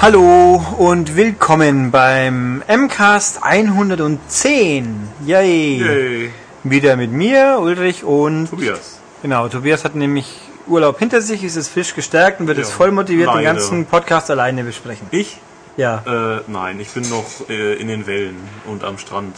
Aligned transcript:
Hallo 0.00 0.62
und 0.78 1.16
willkommen 1.16 1.90
beim 1.90 2.62
MCAST 2.68 3.42
110. 3.42 5.08
Yay. 5.24 5.78
Yay. 5.78 6.30
Wieder 6.64 6.96
mit 6.96 7.12
mir, 7.12 7.58
Ulrich 7.60 8.04
und 8.04 8.48
Tobias. 8.50 8.98
Genau, 9.22 9.48
Tobias 9.48 9.84
hat 9.84 9.94
nämlich 9.94 10.38
Urlaub 10.66 10.98
hinter 10.98 11.22
sich, 11.22 11.42
ist 11.44 11.56
es 11.56 11.68
frisch 11.68 11.94
gestärkt 11.94 12.40
und 12.40 12.46
wird 12.46 12.58
Ja, 12.58 12.64
jetzt 12.64 12.72
voll 12.72 12.90
motiviert 12.90 13.28
den 13.30 13.36
leider. 13.36 13.54
ganzen 13.54 13.86
Podcast 13.86 14.30
alleine 14.30 14.64
besprechen. 14.64 15.06
Ich? 15.10 15.38
Ja. 15.76 16.02
Äh, 16.06 16.40
nein, 16.46 16.78
ich 16.80 16.88
bin 16.90 17.08
noch 17.08 17.48
äh, 17.48 17.74
in 17.74 17.88
den 17.88 18.06
Wellen 18.06 18.36
und 18.66 18.84
am 18.84 18.98
Strand. 18.98 19.36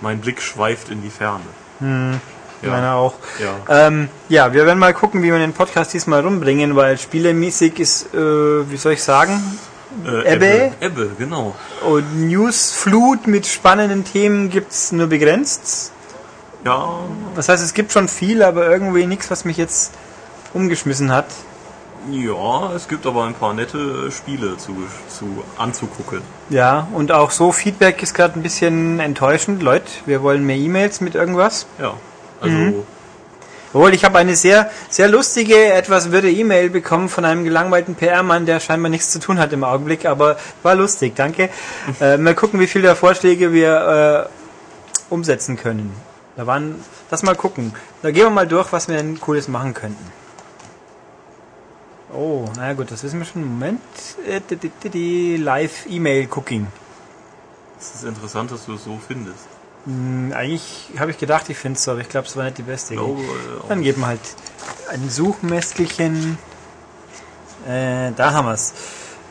Mein 0.00 0.20
Blick 0.20 0.40
schweift 0.42 0.90
in 0.90 1.02
die 1.02 1.10
Ferne. 1.10 1.44
Ja. 2.62 2.70
Meiner 2.70 2.94
auch. 2.94 3.14
Ja. 3.38 3.86
Ähm, 3.86 4.08
ja, 4.28 4.52
wir 4.52 4.64
werden 4.66 4.78
mal 4.78 4.94
gucken, 4.94 5.22
wie 5.22 5.30
wir 5.30 5.38
den 5.38 5.52
Podcast 5.52 5.92
diesmal 5.92 6.20
rumbringen, 6.22 6.74
weil 6.76 6.96
spielemäßig 6.98 7.78
ist, 7.78 8.14
äh, 8.14 8.70
wie 8.70 8.76
soll 8.76 8.92
ich 8.94 9.02
sagen, 9.02 9.40
Äh, 10.04 10.34
Ebbe? 10.34 10.72
Ebbe, 10.80 11.10
genau. 11.18 11.54
und 11.86 12.26
Newsflut 12.28 13.26
mit 13.26 13.46
spannenden 13.46 14.04
Themen 14.04 14.50
gibt's 14.50 14.92
nur 14.92 15.06
begrenzt. 15.06 15.92
Ja, 16.64 16.98
Das 17.34 17.48
heißt, 17.48 17.62
es 17.62 17.72
gibt 17.74 17.92
schon 17.92 18.08
viel, 18.08 18.42
aber 18.42 18.66
irgendwie 18.68 19.06
nichts, 19.06 19.30
was 19.30 19.44
mich 19.44 19.56
jetzt 19.56 19.92
umgeschmissen 20.52 21.12
hat. 21.12 21.26
ja, 22.10 22.72
es 22.74 22.88
gibt 22.88 23.06
aber 23.06 23.24
ein 23.24 23.34
paar 23.34 23.52
nette 23.54 24.10
Spiele 24.10 24.56
zu, 24.58 24.72
zu 25.08 25.42
anzugucken. 25.58 26.20
Ja, 26.50 26.88
und 26.92 27.10
auch 27.12 27.30
so 27.30 27.52
Feedback 27.52 28.02
ist 28.02 28.14
gerade 28.14 28.38
ein 28.38 28.42
bisschen 28.42 29.00
enttäuschend. 29.00 29.62
Leute, 29.62 29.86
wir 30.06 30.22
wollen 30.22 30.44
mehr 30.44 30.56
E-Mails 30.56 31.00
mit 31.00 31.14
irgendwas. 31.14 31.66
Ja, 31.80 31.94
also 32.40 32.56
Mhm. 32.56 32.84
Obwohl, 33.76 33.92
ich 33.92 34.06
habe 34.06 34.16
eine 34.16 34.36
sehr, 34.36 34.70
sehr 34.88 35.06
lustige, 35.06 35.54
etwas 35.72 36.10
wirre 36.10 36.30
E-Mail 36.30 36.70
bekommen 36.70 37.10
von 37.10 37.26
einem 37.26 37.44
gelangweilten 37.44 37.94
PR-Mann, 37.94 38.46
der 38.46 38.58
scheinbar 38.58 38.88
nichts 38.88 39.10
zu 39.10 39.18
tun 39.18 39.38
hat 39.38 39.52
im 39.52 39.64
Augenblick, 39.64 40.06
aber 40.06 40.38
war 40.62 40.74
lustig, 40.74 41.14
danke. 41.14 41.50
äh, 42.00 42.16
mal 42.16 42.34
gucken, 42.34 42.58
wie 42.58 42.68
viele 42.68 42.84
der 42.84 42.96
Vorschläge 42.96 43.52
wir 43.52 44.28
äh, 45.10 45.12
umsetzen 45.12 45.58
können. 45.58 45.94
Da 46.36 46.46
waren, 46.46 46.82
das 47.10 47.22
mal 47.22 47.34
gucken. 47.34 47.74
Da 48.00 48.10
gehen 48.12 48.24
wir 48.24 48.30
mal 48.30 48.46
durch, 48.46 48.72
was 48.72 48.88
wir 48.88 48.96
denn 48.96 49.20
Cooles 49.20 49.46
machen 49.48 49.74
könnten. 49.74 50.12
Oh, 52.14 52.48
naja 52.56 52.72
gut, 52.72 52.90
das 52.90 53.02
wissen 53.02 53.18
wir 53.18 53.26
schon. 53.26 53.44
Moment. 53.44 53.82
Äh, 54.26 55.36
Live-E-Mail-Cooking. 55.36 56.66
es 57.78 57.94
ist 57.94 58.04
interessant, 58.04 58.52
dass 58.52 58.64
du 58.64 58.74
es 58.74 58.84
so 58.84 58.98
findest. 59.06 59.55
Hm, 59.86 60.32
Eigentlich 60.36 60.90
habe 60.98 61.10
ich 61.10 61.18
gedacht, 61.18 61.48
ich 61.48 61.56
finde 61.56 61.76
es 61.78 61.84
so, 61.84 61.92
aber 61.92 62.00
ich 62.00 62.08
glaube, 62.08 62.26
es 62.26 62.36
war 62.36 62.44
nicht 62.44 62.58
die 62.58 62.62
beste 62.62 62.94
Ich 62.94 63.00
Idee. 63.00 63.06
glaube, 63.06 63.22
äh, 63.22 63.62
auch 63.64 63.68
Dann 63.68 63.82
geben 63.82 64.00
wir 64.02 64.08
halt 64.08 64.20
ein 64.92 65.08
Suchmästelchen. 65.08 66.38
Äh, 67.68 68.12
da 68.16 68.32
haben 68.32 68.46
wir's. 68.46 68.74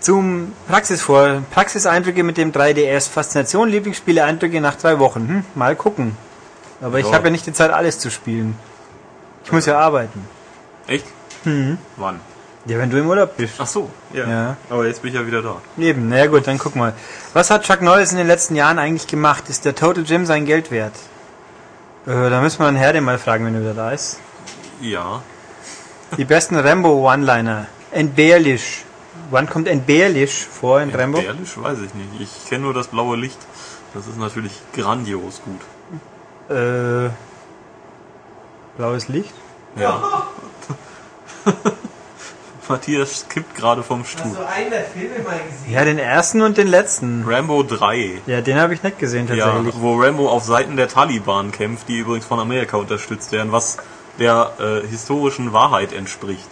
Zum 0.01 0.53
Praxis 0.67 1.01
vor. 1.01 1.41
Praxiseindrücke 1.51 2.21
mit 2.23 2.37
dem 2.37 2.51
3DS. 2.51 3.09
Faszination, 3.09 3.69
Lieblingsspiele, 3.69 4.23
Eindrücke 4.23 4.61
nach 4.61 4.75
drei 4.75 4.99
Wochen. 4.99 5.27
Hm, 5.27 5.45
mal 5.55 5.75
gucken. 5.75 6.15
Aber 6.81 6.99
ich 6.99 7.07
Ja. 7.07 7.13
habe 7.13 7.25
ja 7.27 7.31
nicht 7.31 7.45
die 7.47 7.53
Zeit, 7.53 7.71
alles 7.71 7.99
zu 7.99 8.11
spielen. 8.11 8.55
Ich 9.45 9.51
muss 9.51 9.65
ja 9.65 9.79
arbeiten. 9.79 10.25
echt? 10.87 11.05
Mhm. 11.43 11.77
Wann? 11.97 12.19
Ja, 12.67 12.79
wenn 12.79 12.89
du 12.89 12.97
im 12.97 13.07
Urlaub 13.07 13.37
bist. 13.37 13.55
Ach 13.59 13.67
so, 13.67 13.91
ja. 14.11 14.27
Ja. 14.27 14.57
Aber 14.71 14.87
jetzt 14.87 15.03
bin 15.03 15.09
ich 15.09 15.15
ja 15.15 15.25
wieder 15.27 15.43
da. 15.43 15.61
Eben, 15.77 16.09
na 16.09 16.17
ja 16.17 16.25
gut, 16.25 16.47
dann 16.47 16.57
guck 16.57 16.75
mal. 16.75 16.93
Was 17.33 17.51
hat 17.51 17.63
Chuck 17.63 17.81
Norris 17.81 18.11
in 18.11 18.17
den 18.17 18.25
letzten 18.25 18.55
Jahren 18.55 18.79
eigentlich 18.79 19.05
gemacht? 19.05 19.49
Ist 19.49 19.65
der 19.65 19.75
Total 19.75 20.03
Gym 20.03 20.25
sein 20.25 20.45
Geld 20.45 20.71
wert? 20.71 20.95
Äh, 22.07 22.29
da 22.29 22.41
müssen 22.41 22.59
wir 22.59 22.65
den 22.65 22.75
Herde 22.75 23.01
mal 23.01 23.19
fragen, 23.19 23.45
wenn 23.45 23.53
er 23.53 23.61
wieder 23.61 23.75
da 23.75 23.91
ist. 23.91 24.19
Ja. 24.81 25.21
Die 26.17 26.25
besten 26.25 26.55
Rambo 26.55 27.07
One-Liner. 27.07 27.67
Entbehrlich. 27.91 28.83
Wann 29.29 29.47
kommt 29.47 29.67
entbehrlich 29.67 30.45
vor 30.45 30.81
in 30.81 30.89
Rambo? 30.89 31.19
Ehrlich, 31.19 31.61
weiß 31.61 31.79
ich 31.79 31.93
nicht. 31.93 32.19
Ich 32.19 32.49
kenne 32.49 32.63
nur 32.63 32.73
das 32.73 32.87
blaue 32.87 33.15
Licht. 33.15 33.39
Das 33.93 34.07
ist 34.07 34.17
natürlich 34.17 34.59
grandios 34.73 35.41
gut. 35.45 36.55
Äh, 36.55 37.09
blaues 38.75 39.07
Licht? 39.07 39.33
Ja. 39.75 40.27
Matthias 42.69 43.25
kippt 43.29 43.55
gerade 43.55 43.83
vom 43.83 44.05
Stuhl. 44.05 44.23
Hast 44.25 44.37
du 44.37 44.47
einen 44.47 44.69
der 44.69 44.83
Filme 44.85 45.19
mal 45.23 45.39
gesehen? 45.39 45.73
Ja, 45.73 45.83
den 45.85 45.99
ersten 45.99 46.41
und 46.41 46.57
den 46.57 46.67
letzten. 46.67 47.23
Rambo 47.27 47.63
3. 47.63 48.21
Ja, 48.25 48.41
den 48.41 48.57
habe 48.59 48.73
ich 48.73 48.83
nicht 48.83 48.99
gesehen 48.99 49.27
Ja, 49.33 49.45
tatsächlich. 49.47 49.75
wo 49.79 50.01
Rambo 50.01 50.29
auf 50.29 50.43
Seiten 50.43 50.75
der 50.77 50.87
Taliban 50.87 51.51
kämpft, 51.51 51.87
die 51.87 51.99
übrigens 51.99 52.25
von 52.25 52.39
Amerika 52.39 52.77
unterstützt 52.77 53.31
werden, 53.31 53.51
was 53.51 53.77
der 54.19 54.51
äh, 54.59 54.87
historischen 54.87 55.53
Wahrheit 55.53 55.93
entspricht. 55.93 56.47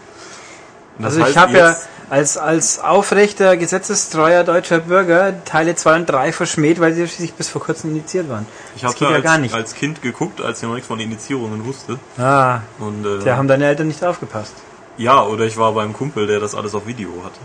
Also 1.01 1.19
ich 1.19 1.25
heißt 1.25 1.38
habe 1.38 1.57
ja 1.57 1.75
als, 2.09 2.38
als 2.38 2.80
aufrechter, 2.80 3.57
gesetzestreuer 3.57 4.44
deutscher 4.44 4.80
Bürger 4.80 5.44
Teile 5.45 5.75
2 5.75 5.95
und 5.95 6.06
3 6.06 6.31
verschmäht, 6.31 6.80
weil 6.80 6.94
sie 6.94 7.07
schließlich 7.07 7.34
bis 7.34 7.50
vor 7.50 7.62
kurzem 7.62 7.91
initiiert 7.91 8.30
waren. 8.30 8.45
ich 8.75 8.84
habe 8.84 8.95
ja 9.00 9.07
als, 9.09 9.24
gar 9.24 9.38
nicht. 9.40 9.56
als 9.56 9.74
Kind 9.74 10.01
geguckt, 10.01 10.41
als 10.41 10.62
ich 10.62 10.68
noch 10.68 10.75
nichts 10.75 10.88
von 10.88 11.00
Initiierungen 11.00 11.66
wusste. 11.66 11.97
Ah, 12.19 12.59
Und 12.78 13.06
äh, 13.06 13.24
da 13.24 13.38
haben 13.38 13.47
deine 13.47 13.66
Eltern 13.66 13.88
nicht 13.88 14.03
aufgepasst. 14.03 14.53
Ja, 14.98 15.24
oder 15.26 15.46
ich 15.46 15.58
war 15.58 15.74
beim 15.74 15.94
Kumpel, 15.94 16.28
der 16.28 16.40
das 16.40 16.56
alles 16.56 16.76
auf 16.76 16.86
Video 16.86 17.09
hatte. 17.24 17.40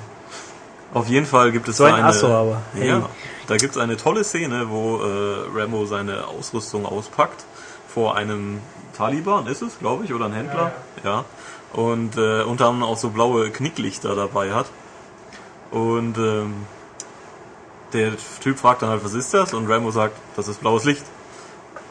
Auf 0.94 1.08
jeden 1.08 1.26
Fall 1.26 1.52
gibt 1.52 1.68
es 1.68 1.76
So 1.76 1.84
da 1.84 1.90
ein 1.90 1.96
eine, 1.96 2.08
Asso 2.08 2.26
aber. 2.28 2.62
Hey. 2.74 2.88
Ja, 2.88 3.08
da 3.46 3.56
gibt 3.56 3.76
es 3.76 3.80
eine 3.80 3.96
tolle 3.96 4.24
Szene, 4.24 4.70
wo 4.70 4.98
äh, 4.98 5.46
Rambo 5.54 5.86
seine 5.86 6.26
Ausrüstung 6.26 6.86
auspackt 6.86 7.44
vor 7.88 8.16
einem 8.16 8.60
Taliban, 8.96 9.46
ist 9.46 9.62
es, 9.62 9.78
glaube 9.78 10.04
ich, 10.04 10.14
oder 10.14 10.26
ein 10.26 10.32
Händler. 10.32 10.72
Ja. 11.04 11.24
Und 11.72 12.16
äh, 12.16 12.42
unter 12.42 12.68
anderem 12.68 12.84
auch 12.84 12.96
so 12.96 13.10
blaue 13.10 13.50
Knicklichter 13.50 14.14
dabei 14.14 14.52
hat. 14.52 14.66
Und 15.70 16.16
ähm, 16.16 16.66
der 17.92 18.12
Typ 18.40 18.58
fragt 18.58 18.82
dann 18.82 18.88
halt, 18.88 19.04
was 19.04 19.14
ist 19.14 19.34
das? 19.34 19.52
Und 19.52 19.70
Rambo 19.70 19.90
sagt, 19.90 20.16
das 20.36 20.48
ist 20.48 20.60
blaues 20.60 20.84
Licht. 20.84 21.04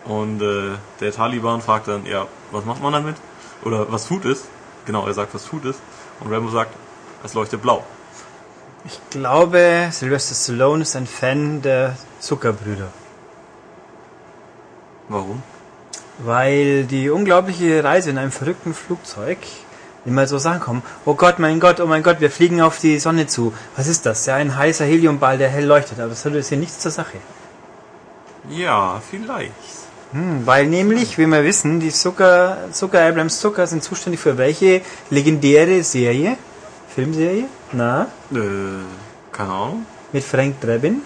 Und 0.06 0.42
äh, 0.42 0.72
der 1.00 1.12
Taliban 1.12 1.62
fragt 1.62 1.88
dann, 1.88 2.06
ja, 2.06 2.26
was 2.52 2.66
macht 2.66 2.82
man 2.82 2.94
damit? 2.94 3.16
Oder 3.64 3.92
was 3.92 4.08
tut 4.08 4.26
es? 4.26 4.46
Genau, 4.88 5.06
er 5.06 5.14
sagt, 5.14 5.36
was 5.36 5.46
tut 5.46 5.66
es? 5.66 5.76
Und 6.22 6.32
Rambo 6.32 6.50
sagt, 6.50 6.74
es 7.24 7.34
leuchtet 7.34 7.62
blau. 7.62 7.84
Ich 8.86 9.00
glaube, 9.10 9.90
Sylvester 9.92 10.34
Stallone 10.34 10.84
ist 10.84 10.96
ein 10.96 11.06
Fan 11.06 11.62
der 11.62 11.98
Zuckerbrüder. 12.22 12.88
Warum? 15.10 15.44
Weil 16.20 16.86
die 16.86 17.10
unglaubliche 17.10 17.84
Reise 17.84 18.10
in 18.10 18.18
einem 18.18 18.32
verrückten 18.32 18.74
Flugzeug 18.74 19.40
immer 20.06 20.26
so 20.26 20.38
Sachen 20.38 20.62
kommen. 20.62 20.84
Oh 21.06 21.16
Gott, 21.16 21.38
mein 21.38 21.60
Gott, 21.60 21.82
oh 21.82 21.86
mein 21.86 22.02
Gott, 22.02 22.22
wir 22.22 22.32
fliegen 22.32 22.62
auf 22.62 22.80
die 22.80 22.98
Sonne 22.98 23.28
zu. 23.28 23.54
Was 23.76 23.88
ist 23.88 24.06
das? 24.06 24.26
Ja, 24.26 24.36
ein 24.36 24.56
heißer 24.56 24.86
Heliumball, 24.86 25.38
der 25.38 25.50
hell 25.50 25.66
leuchtet. 25.66 26.00
Aber 26.00 26.10
das 26.10 26.24
hat 26.24 26.34
jetzt 26.34 26.48
hier 26.48 26.58
nichts 26.58 26.80
zur 26.80 26.92
Sache. 26.92 27.18
Ja, 28.50 29.02
vielleicht. 29.12 29.77
Hm, 30.14 30.46
weil 30.46 30.68
nämlich, 30.68 31.18
wie 31.18 31.26
wir 31.28 31.44
wissen, 31.44 31.80
die 31.80 31.92
Zucker, 31.92 32.58
Zucker 32.72 33.02
Abrams 33.06 33.40
Zucker 33.40 33.68
sind 33.68 33.84
zuständig 33.84 34.20
für 34.22 34.38
welche 34.38 34.82
legendäre 35.10 35.84
Serie? 35.84 36.38
Filmserie? 36.94 37.46
Na? 37.74 38.08
Äh, 38.32 38.38
keine 39.32 39.50
Ahnung. 39.50 39.86
Mit 40.14 40.24
Frank 40.24 40.62
Drebin? 40.62 41.02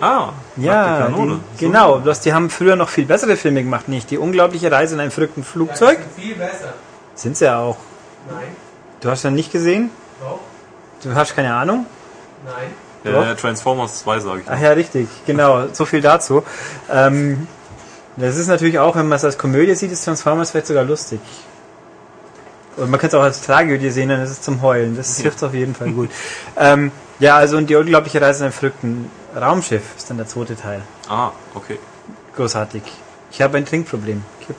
Ah, 0.00 0.32
Ja, 0.56 1.08
die, 1.08 1.38
genau. 1.58 1.98
Das, 1.98 2.20
die 2.20 2.32
haben 2.32 2.48
früher 2.48 2.76
noch 2.76 2.88
viel 2.88 3.04
bessere 3.04 3.36
Filme 3.36 3.62
gemacht, 3.62 3.88
nicht? 3.88 4.10
Die 4.10 4.18
unglaubliche 4.18 4.72
Reise 4.72 4.94
in 4.94 5.00
einem 5.00 5.10
verrückten 5.10 5.44
Flugzeug. 5.44 5.98
Das 5.98 6.06
ist 6.06 6.14
viel 6.24 6.34
besser. 6.34 6.72
Sind 7.14 7.36
sie 7.36 7.44
ja 7.44 7.58
auch. 7.58 7.76
Nein. 8.30 8.48
Du 9.00 9.10
hast 9.10 9.22
ja 9.22 9.30
nicht 9.30 9.52
gesehen? 9.52 9.90
Doch. 10.20 10.40
Du 11.02 11.14
hast 11.14 11.36
keine 11.36 11.54
Ahnung? 11.54 11.84
Nein. 12.44 12.72
Äh, 13.04 13.34
Transformers 13.36 14.00
2 14.00 14.20
sage 14.20 14.40
ich. 14.40 14.46
Ach 14.48 14.60
ja, 14.60 14.72
richtig. 14.72 15.08
Genau. 15.26 15.66
So 15.72 15.84
viel 15.84 16.00
dazu. 16.00 16.42
Ähm, 16.90 17.46
das 18.16 18.36
ist 18.36 18.46
natürlich 18.46 18.78
auch, 18.78 18.96
wenn 18.96 19.08
man 19.08 19.16
es 19.16 19.24
als 19.24 19.36
Komödie 19.36 19.74
sieht, 19.74 19.92
ist 19.92 20.04
Transformers 20.04 20.50
vielleicht 20.50 20.68
sogar 20.68 20.84
lustig. 20.84 21.20
Und 22.76 22.90
man 22.90 22.98
kann 22.98 23.08
es 23.08 23.14
auch 23.14 23.22
als 23.22 23.42
Tragödie 23.42 23.90
sehen, 23.90 24.08
dann 24.08 24.20
ist 24.22 24.30
es 24.30 24.40
zum 24.40 24.62
Heulen. 24.62 24.96
Das 24.96 25.18
hilft 25.18 25.42
auf 25.44 25.54
jeden 25.54 25.74
Fall 25.74 25.90
gut. 25.90 26.10
ähm, 26.56 26.90
ja, 27.20 27.36
also 27.36 27.56
und 27.56 27.70
die 27.70 27.76
unglaubliche 27.76 28.20
Reise 28.20 28.40
in 28.40 28.44
einem 28.46 28.52
verrückten 28.52 29.10
Raumschiff 29.36 29.82
ist 29.96 30.10
dann 30.10 30.16
der 30.16 30.26
zweite 30.26 30.56
Teil. 30.56 30.82
Ah, 31.08 31.30
okay. 31.54 31.78
Großartig. 32.34 32.82
Ich 33.30 33.42
habe 33.42 33.58
ein 33.58 33.66
Trinkproblem. 33.66 34.24
Kipp. 34.44 34.56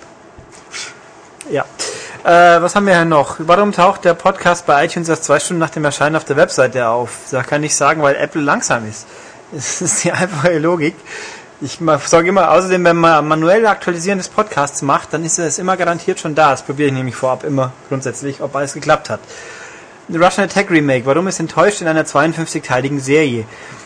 Äh, 2.26 2.60
was 2.60 2.76
haben 2.76 2.88
wir 2.88 2.96
hier 2.96 3.06
noch? 3.06 3.36
Warum 3.38 3.72
taucht 3.72 4.04
der 4.04 4.16
Podcast 4.16 4.66
bei 4.66 4.84
iTunes 4.84 5.10
erst 5.10 5.26
zwei 5.26 5.40
Stunden 5.40 5.60
nach 5.60 5.70
dem 5.70 5.86
Erscheinen 5.86 6.16
auf 6.16 6.26
der 6.26 6.36
Webseite 6.36 6.88
auf? 6.88 7.12
Da 7.30 7.44
kann 7.44 7.62
ich 7.62 7.76
sagen, 7.76 8.02
weil 8.02 8.16
Apple 8.16 8.42
langsam 8.42 8.88
ist. 8.90 9.06
Das 9.52 9.80
ist 9.80 10.04
die 10.04 10.12
einfache 10.12 10.58
Logik. 10.58 10.96
Ich 11.62 11.80
sage 12.08 12.28
immer, 12.28 12.50
außerdem, 12.50 12.84
wenn 12.84 12.96
man 12.96 13.28
manuell 13.28 13.68
Aktualisieren 13.68 14.18
des 14.18 14.28
Podcasts 14.28 14.82
macht, 14.82 15.14
dann 15.14 15.24
ist 15.24 15.38
es 15.38 15.60
immer 15.60 15.78
garantiert 15.78 16.20
schon 16.20 16.34
da. 16.34 16.50
Das 16.50 16.64
probiere 16.64 16.88
ich 16.88 16.96
nämlich 16.96 17.16
vorab 17.16 17.44
immer 17.44 17.74
grundsätzlich, 17.90 18.42
ob 18.42 18.56
alles 18.56 18.74
geklappt 18.74 19.12
hat. 19.12 19.20
The 20.10 20.18
Russian 20.18 20.50
Attack 20.50 20.72
Remake. 20.72 21.06
Warum 21.06 21.28
ist 21.28 21.40
enttäuscht 21.40 21.82
in 21.82 21.88
einer 21.88 22.06
52-teiligen 22.06 23.00
Serie? 23.00 23.46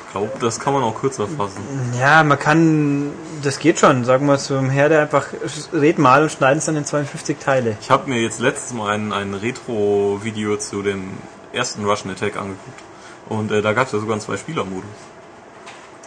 Ich 0.09 0.13
glaube, 0.13 0.31
das 0.41 0.59
kann 0.59 0.73
man 0.73 0.81
auch 0.81 1.00
kürzer 1.00 1.27
fassen. 1.27 1.61
Ja, 2.00 2.23
man 2.23 2.39
kann, 2.39 3.11
das 3.44 3.59
geht 3.59 3.77
schon, 3.77 4.06
sagen 4.06 4.25
wir 4.25 4.39
zum 4.39 4.71
Herde 4.71 5.00
einfach, 5.00 5.27
red 5.71 6.00
mal 6.00 6.23
und 6.23 6.31
schneiden 6.31 6.57
es 6.57 6.65
dann 6.65 6.75
in 6.75 6.83
52 6.83 7.38
Teile. 7.38 7.77
Ich 7.79 7.91
habe 7.91 8.09
mir 8.09 8.19
jetzt 8.19 8.39
letztes 8.39 8.73
Mal 8.73 8.95
ein, 8.95 9.13
ein 9.13 9.35
Retro-Video 9.35 10.57
zu 10.57 10.81
dem 10.81 11.11
ersten 11.53 11.85
Russian 11.85 12.11
Attack 12.11 12.38
angeguckt. 12.38 12.81
Und 13.29 13.51
äh, 13.51 13.61
da 13.61 13.73
gab 13.73 13.85
es 13.85 13.94
ja 13.94 14.00
sogar 14.00 14.13
einen 14.13 14.21
Zwei-Spieler-Modus. 14.21 14.89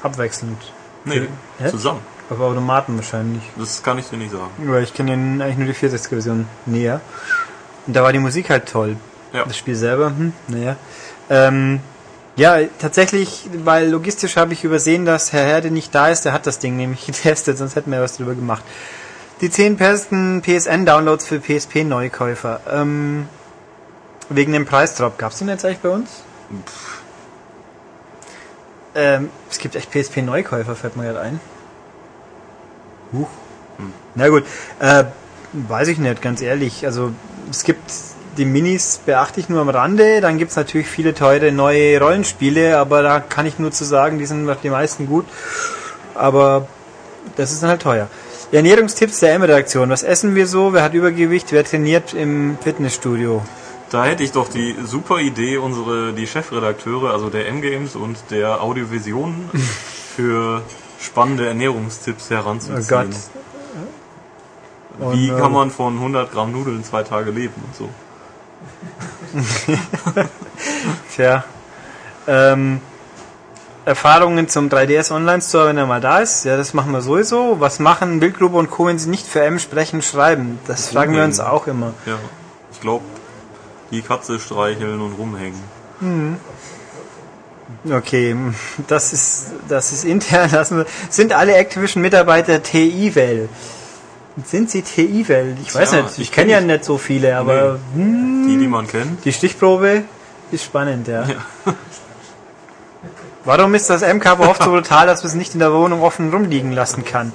Abwechselnd. 0.03 0.59
Nee, 1.05 1.29
Hä? 1.61 1.71
zusammen. 1.71 2.01
Auf 2.29 2.41
Automaten 2.41 2.97
wahrscheinlich. 2.97 3.45
Das 3.57 3.85
kann 3.85 3.99
ich 3.99 4.09
dir 4.09 4.17
nicht 4.17 4.33
sagen. 4.33 4.51
Weil 4.59 4.83
ich 4.83 4.95
kenne 4.95 5.13
eigentlich 5.13 5.59
nur 5.59 5.69
die 5.69 5.75
64er-Version 5.75 6.49
näher. 6.67 7.01
Und 7.87 7.95
da 7.95 8.03
war 8.03 8.13
die 8.13 8.19
Musik 8.19 8.51
halt 8.51 8.69
toll. 8.69 8.97
Ja. 9.33 9.45
Das 9.45 9.57
Spiel 9.57 9.77
selber, 9.77 10.09
hm, 10.09 10.33
naja. 10.49 10.75
Ähm, 11.31 11.79
ja, 12.37 12.59
tatsächlich, 12.79 13.49
weil 13.65 13.89
logistisch 13.91 14.37
habe 14.37 14.53
ich 14.55 14.65
übersehen, 14.65 15.05
dass 15.05 15.33
Herr 15.33 15.45
Herde 15.45 15.71
nicht 15.71 15.95
da 15.95 16.09
ist. 16.09 16.25
Der 16.25 16.33
hat 16.33 16.47
das 16.47 16.59
Ding 16.59 16.77
nämlich 16.77 17.07
getestet, 17.07 17.59
sonst 17.59 17.77
hätten 17.77 17.91
wir 17.91 18.01
was 18.01 18.17
drüber 18.17 18.35
gemacht. 18.35 18.65
Die 19.41 19.51
10 19.51 19.77
besten 19.77 20.41
PSN-Downloads 20.43 21.27
für 21.27 21.41
PSP-Neukäufer. 21.41 22.61
Ähm, 22.71 23.29
wegen 24.29 24.53
dem 24.53 24.67
Preisdrop. 24.67 25.19
Gab's 25.19 25.39
den 25.39 25.49
jetzt 25.49 25.65
eigentlich 25.65 25.81
bei 25.81 25.89
uns? 25.89 26.23
Ähm, 28.95 29.31
es 29.51 29.59
gibt 29.59 29.75
echt 29.75 29.91
PSP-Neukäufer, 29.91 30.77
fällt 30.77 30.97
mir 30.97 31.05
gerade 31.05 31.21
ein. 31.21 31.41
Huch. 33.13 33.29
Na 34.15 34.29
gut, 34.29 34.45
äh, 34.81 35.05
weiß 35.53 35.89
ich 35.89 35.99
nicht, 35.99 36.23
ganz 36.23 36.43
ehrlich. 36.43 36.85
Also 36.87 37.13
es 37.51 37.65
gibt 37.65 37.91
die 38.37 38.45
Minis, 38.45 39.01
beachte 39.05 39.41
ich 39.41 39.49
nur 39.49 39.61
am 39.61 39.69
Rande. 39.69 40.21
Dann 40.21 40.39
gibt's 40.39 40.57
natürlich 40.57 40.87
viele 40.87 41.15
teure 41.15 41.53
neue 41.53 42.01
Rollenspiele, 42.01 42.79
aber 42.79 43.03
da 43.03 43.21
kann 43.21 43.47
ich 43.47 43.59
nur 43.59 43.71
zu 43.71 43.85
sagen, 43.85 44.19
die 44.19 44.27
sind 44.27 44.49
die 44.63 44.71
meisten 44.71 45.07
gut. 45.07 45.27
Aber 46.15 46.67
das 47.37 47.53
ist 47.53 47.63
dann 47.63 47.71
halt 47.71 47.83
teuer. 47.83 48.09
Die 48.51 48.57
Ernährungstipps 48.57 49.21
der 49.21 49.35
M-Redaktion. 49.35 49.89
Was 49.91 50.03
essen 50.03 50.35
wir 50.35 50.47
so? 50.47 50.73
Wer 50.73 50.83
hat 50.83 50.95
Übergewicht? 50.95 51.53
Wer 51.53 51.65
trainiert 51.65 52.13
im 52.13 52.59
Fitnessstudio? 52.61 53.43
Da 53.91 54.05
hätte 54.05 54.23
ich 54.23 54.33
doch 54.33 54.49
die 54.49 54.75
super 54.85 55.19
Idee, 55.19 55.59
unsere 55.59 56.13
die 56.13 56.27
Chefredakteure, 56.27 57.13
also 57.13 57.29
der 57.29 57.49
M-Games 57.49 57.95
und 57.95 58.17
der 58.31 58.63
Audiovision 58.63 59.51
für 60.17 60.63
spannende 61.01 61.47
Ernährungstipps 61.47 62.31
heranzuziehen. 62.31 62.83
Oh 62.83 62.89
Gott. 62.89 63.09
Wie 65.15 65.29
kann 65.29 65.47
ähm, 65.47 65.53
man 65.53 65.71
von 65.71 65.95
100 65.95 66.31
Gramm 66.31 66.53
Nudeln 66.53 66.85
zwei 66.85 67.03
Tage 67.03 67.31
leben 67.31 67.55
und 67.67 67.75
so. 67.75 67.89
Tja. 71.15 71.45
Ähm, 72.27 72.81
Erfahrungen 73.85 74.49
zum 74.49 74.69
3DS 74.69 75.13
Online 75.13 75.43
Store, 75.43 75.69
wenn 75.69 75.79
er 75.79 75.87
mal 75.87 76.01
da 76.01 76.21
ist. 76.21 76.45
Ja, 76.45 76.57
das 76.57 76.73
machen 76.73 76.93
wir 76.93 77.01
sowieso. 77.01 77.57
Was 77.59 77.79
machen 77.81 78.21
Bildgruppe 78.21 78.57
und 78.57 78.71
Co., 78.71 78.87
wenn 78.87 78.99
sie 78.99 79.11
nicht 79.11 79.27
für 79.27 79.43
M 79.43 79.59
sprechen, 79.59 80.03
schreiben? 80.03 80.61
Das 80.67 80.91
fragen 80.91 81.15
wir 81.15 81.25
uns 81.25 81.41
auch 81.41 81.67
immer. 81.67 81.95
Ja, 82.07 82.19
ich 82.71 82.81
glaube, 82.81 83.05
die 83.91 84.03
Katze 84.03 84.39
streicheln 84.39 85.01
und 85.01 85.15
rumhängen. 85.15 85.61
Okay, 87.91 88.37
das 88.87 89.13
ist, 89.13 89.47
das 89.69 89.93
ist 89.93 90.05
intern. 90.05 90.51
Wir, 90.53 90.87
sind 91.09 91.33
alle 91.33 91.55
Activision-Mitarbeiter 91.55 92.63
TI-Well? 92.63 93.49
Sind 94.45 94.71
sie 94.71 94.83
TI-Well? 94.83 95.57
Ich 95.63 95.75
weiß 95.75 95.91
Tja, 95.91 96.03
nicht. 96.03 96.19
Ich, 96.19 96.33
kenne 96.33 96.47
kenn 96.47 96.51
ja 96.51 96.61
nicht. 96.61 96.69
nicht 96.69 96.85
so 96.85 96.97
viele, 96.99 97.37
aber 97.37 97.79
hm, 97.95 98.47
Die, 98.49 98.57
die 98.59 98.67
man 98.69 98.87
kennt. 98.87 99.25
die 99.25 99.33
Stichprobe 99.33 100.05
ist 100.51 100.65
spannend, 100.65 101.09
ja. 101.09 101.27
Warum 103.45 103.75
ist 103.75 103.91
das 103.91 104.03
M-Cover 104.03 104.49
oft 104.49 104.63
so 104.63 104.71
brutal, 104.71 105.07
dass 105.07 105.23
man 105.23 105.31
es 105.31 105.35
nicht 105.35 105.55
in 105.55 105.61
der 105.61 105.73
Wohnung 105.73 106.03
offen 106.03 106.33
rumliegen 106.33 106.73
lassen 106.73 107.05
kann? 107.05 107.33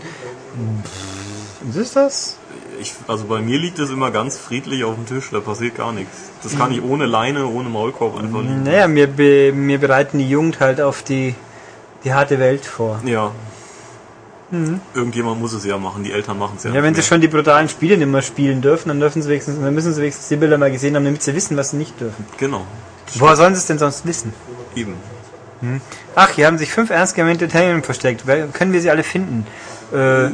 Was 1.63 1.75
ist 1.75 1.95
das? 1.95 2.37
Ich, 2.79 2.93
also 3.07 3.25
bei 3.25 3.41
mir 3.41 3.57
liegt 3.59 3.77
es 3.79 3.89
immer 3.89 4.11
ganz 4.11 4.37
friedlich 4.37 4.83
auf 4.83 4.95
dem 4.95 5.05
Tisch, 5.05 5.29
da 5.31 5.39
passiert 5.39 5.75
gar 5.75 5.91
nichts. 5.91 6.15
Das 6.43 6.57
kann 6.57 6.71
ich 6.71 6.81
ohne 6.81 7.05
Leine, 7.07 7.47
ohne 7.47 7.69
Maulkorb 7.69 8.17
einfach 8.17 8.41
liegen. 8.41 8.63
Naja, 8.63 8.87
mir, 8.87 9.07
be, 9.07 9.51
mir 9.51 9.79
bereiten 9.79 10.19
die 10.19 10.29
Jugend 10.29 10.59
halt 10.59 10.79
auf 10.79 11.03
die, 11.03 11.35
die 12.03 12.13
harte 12.13 12.39
Welt 12.39 12.65
vor. 12.65 13.01
Ja. 13.03 13.31
Irgendjemand 14.93 15.41
muss 15.41 15.51
es 15.53 15.65
ja 15.65 15.77
machen, 15.77 16.03
die 16.05 16.11
Eltern 16.13 16.39
machen 16.39 16.53
es 16.57 16.63
ja. 16.63 16.69
Mhm. 16.69 16.75
Ja, 16.77 16.83
wenn 16.83 16.95
sie 16.95 17.03
schon 17.03 17.19
die 17.19 17.27
brutalen 17.27 17.67
Spiele 17.67 17.97
nicht 17.97 18.07
mehr 18.07 18.21
spielen 18.21 18.61
dürfen, 18.61 18.87
dann 18.87 18.99
dürfen 18.99 19.21
sie 19.21 19.27
wenigstens, 19.29 19.59
dann 19.59 19.73
müssen 19.73 19.93
sie 19.93 20.01
wenigstens 20.01 20.29
die 20.29 20.37
Bilder 20.37 20.57
mal 20.57 20.71
gesehen 20.71 20.95
haben, 20.95 21.03
damit 21.03 21.21
sie 21.21 21.35
wissen, 21.35 21.57
was 21.57 21.71
sie 21.71 21.77
nicht 21.77 21.99
dürfen. 21.99 22.25
Genau, 22.37 22.65
Woher 23.15 23.35
sollen 23.35 23.53
sie 23.55 23.59
es 23.59 23.65
denn 23.67 23.77
sonst 23.79 24.05
wissen? 24.05 24.33
eben. 24.75 24.93
Ach, 26.15 26.29
hier 26.29 26.45
haben 26.47 26.57
sich 26.59 26.71
fünf 26.71 26.91
ernst 26.91 27.15
gemeinte 27.15 27.45
Entertainment 27.45 27.83
versteckt. 27.85 28.21
Wer, 28.25 28.47
können 28.47 28.73
wir 28.73 28.81
sie 28.81 28.89
alle 28.91 29.03
finden? 29.03 29.45
Äh, 29.91 30.25
Äh, 30.27 30.31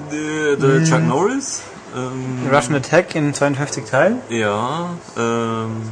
der 0.57 0.83
Chuck 0.83 1.01
Norris. 1.07 1.61
Ähm, 1.95 2.49
Russian 2.53 2.75
Attack 2.75 3.15
in 3.15 3.33
52 3.33 3.85
Teilen? 3.85 4.17
ja, 4.29 4.89
ähm, 5.17 5.83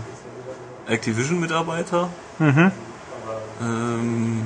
Activision-Mitarbeiter. 0.87 2.09
Mhm. 2.39 2.71
Ähm, 3.61 4.41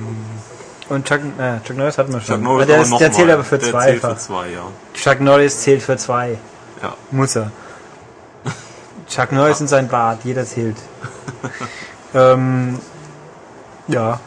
Und 0.88 1.06
Chuck, 1.06 1.20
äh, 1.38 1.60
Chuck 1.66 1.76
Norris 1.76 1.98
hatten 1.98 2.12
wir 2.12 2.20
schon. 2.20 2.36
Chuck 2.36 2.42
Norris 2.42 2.66
der, 2.66 2.82
ist, 2.82 2.98
der 2.98 3.12
zählt 3.12 3.30
aber 3.30 3.44
für 3.44 3.58
der 3.58 3.70
zwei. 3.70 3.86
Zählt 3.86 4.00
für 4.00 4.16
zwei, 4.16 4.48
ja. 4.50 4.62
Chuck 4.94 5.20
Norris 5.20 5.60
zählt 5.60 5.82
für 5.82 5.96
zwei. 5.96 6.38
ja. 6.82 6.94
Muss 7.10 7.36
er. 7.36 7.50
Chuck 9.08 9.32
Norris 9.32 9.60
in 9.60 9.68
sein 9.68 9.88
Bart, 9.88 10.20
jeder 10.24 10.44
zählt. 10.44 10.76
ähm, 12.14 12.78
ja. 13.88 14.20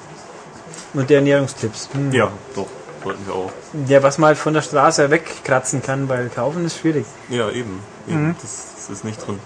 Und 0.93 1.09
die 1.09 1.13
Ernährungstipps. 1.13 1.89
Hm. 1.93 2.11
Ja, 2.11 2.31
doch, 2.55 2.67
sollten 3.03 3.25
wir 3.27 3.35
auch. 3.35 3.51
Ja, 3.87 4.01
was 4.01 4.17
man 4.17 4.29
halt 4.29 4.37
von 4.37 4.53
der 4.53 4.61
Straße 4.61 5.11
wegkratzen 5.11 5.81
kann, 5.81 6.09
weil 6.09 6.29
kaufen 6.29 6.65
ist 6.65 6.79
schwierig. 6.79 7.05
Ja, 7.29 7.49
eben. 7.49 7.81
eben. 8.07 8.27
Mhm. 8.27 8.35
Das, 8.41 8.67
das 8.75 8.89
ist 8.89 9.03
nicht 9.03 9.25
drin. 9.25 9.39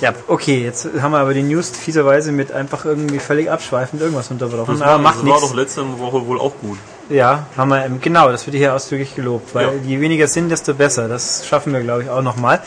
Ja, 0.00 0.12
okay, 0.28 0.62
jetzt 0.62 0.88
haben 1.00 1.10
wir 1.12 1.18
aber 1.18 1.34
die 1.34 1.42
News 1.42 1.70
fieserweise 1.70 2.30
mit 2.30 2.52
einfach 2.52 2.84
irgendwie 2.84 3.18
völlig 3.18 3.50
abschweifend 3.50 4.00
irgendwas 4.00 4.30
unterbrochen. 4.30 4.78
Das, 4.78 4.80
war, 4.86 4.98
macht 4.98 5.16
das 5.16 5.22
war 5.26 5.34
nichts. 5.34 5.48
doch 5.48 5.54
letzte 5.56 5.98
Woche 5.98 6.24
wohl 6.26 6.38
auch 6.40 6.52
gut. 6.60 6.78
Ja, 7.08 7.46
haben 7.56 7.70
wir, 7.70 7.84
ähm, 7.84 8.00
genau, 8.00 8.30
das 8.30 8.46
wird 8.46 8.56
hier 8.56 8.74
ausdrücklich 8.74 9.14
gelobt, 9.16 9.54
weil 9.54 9.66
Ja. 9.66 9.72
je 9.84 10.00
weniger 10.00 10.28
sind, 10.28 10.50
desto 10.50 10.74
besser. 10.74 11.08
Das 11.08 11.46
schaffen 11.46 11.72
wir, 11.72 11.80
glaube 11.80 12.02
ich, 12.04 12.10
auch 12.10 12.22
nochmal. 12.22 12.60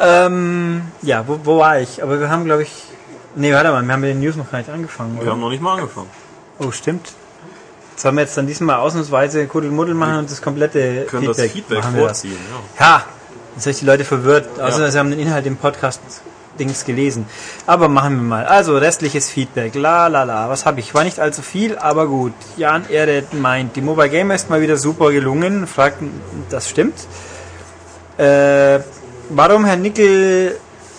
Ähm, 0.00 0.82
ja, 1.02 1.24
wo, 1.26 1.38
wo 1.44 1.58
war 1.58 1.80
ich? 1.80 2.02
Aber 2.02 2.18
wir 2.18 2.30
haben, 2.30 2.44
glaube 2.44 2.62
ich, 2.62 2.70
nee, 3.34 3.52
warte 3.52 3.70
mal, 3.70 3.82
wir 3.82 3.92
haben 3.92 4.00
mit 4.00 4.10
den 4.10 4.20
News 4.20 4.36
noch 4.36 4.50
gar 4.50 4.58
nicht 4.58 4.70
angefangen. 4.70 5.16
Wir 5.16 5.22
Oder? 5.22 5.32
haben 5.32 5.40
noch 5.40 5.50
nicht 5.50 5.60
mal 5.62 5.74
angefangen. 5.74 6.08
Oh, 6.58 6.70
stimmt. 6.70 7.12
Sollen 7.96 8.14
wir 8.14 8.22
jetzt 8.22 8.36
dann 8.36 8.46
diesmal 8.46 8.76
ausnahmsweise 8.76 9.46
Kuddelmuddel 9.46 9.94
machen 9.94 10.18
und 10.20 10.30
das 10.30 10.40
komplette 10.40 11.06
Wir 11.10 11.20
Feedback, 11.20 11.36
das 11.36 11.52
Feedback 11.52 11.78
machen 11.78 11.94
wir 11.94 12.02
vorziehen, 12.04 12.36
ja. 12.78 12.84
Ja, 12.86 13.04
jetzt 13.54 13.64
habe 13.64 13.70
ich 13.72 13.78
die 13.80 13.86
Leute 13.86 14.04
verwirrt, 14.04 14.60
außer 14.60 14.84
Ja. 14.84 14.90
sie 14.90 14.98
haben 14.98 15.10
den 15.10 15.20
Inhalt 15.20 15.46
im 15.46 15.56
Podcast 15.56 16.00
Dings 16.58 16.84
gelesen. 16.84 17.24
Aber 17.66 17.88
machen 17.88 18.16
wir 18.16 18.22
mal. 18.22 18.44
Also 18.44 18.76
restliches 18.76 19.30
Feedback. 19.30 19.74
La 19.74 20.08
la 20.08 20.24
la. 20.24 20.50
Was 20.50 20.66
habe 20.66 20.80
ich? 20.80 20.92
War 20.94 21.02
nicht 21.02 21.18
allzu 21.18 21.40
viel, 21.40 21.78
aber 21.78 22.06
gut. 22.06 22.34
Jan 22.58 22.88
Erdet 22.90 23.32
meint, 23.32 23.74
die 23.74 23.80
Mobile 23.80 24.10
Gamer 24.10 24.34
ist 24.34 24.50
mal 24.50 24.60
wieder 24.60 24.76
super 24.76 25.10
gelungen. 25.12 25.66
Fragt, 25.66 26.02
das 26.50 26.68
stimmt. 26.68 26.94
Äh, 28.18 28.80
warum 29.30 29.64
Herr 29.64 29.76
Nickel 29.76 30.58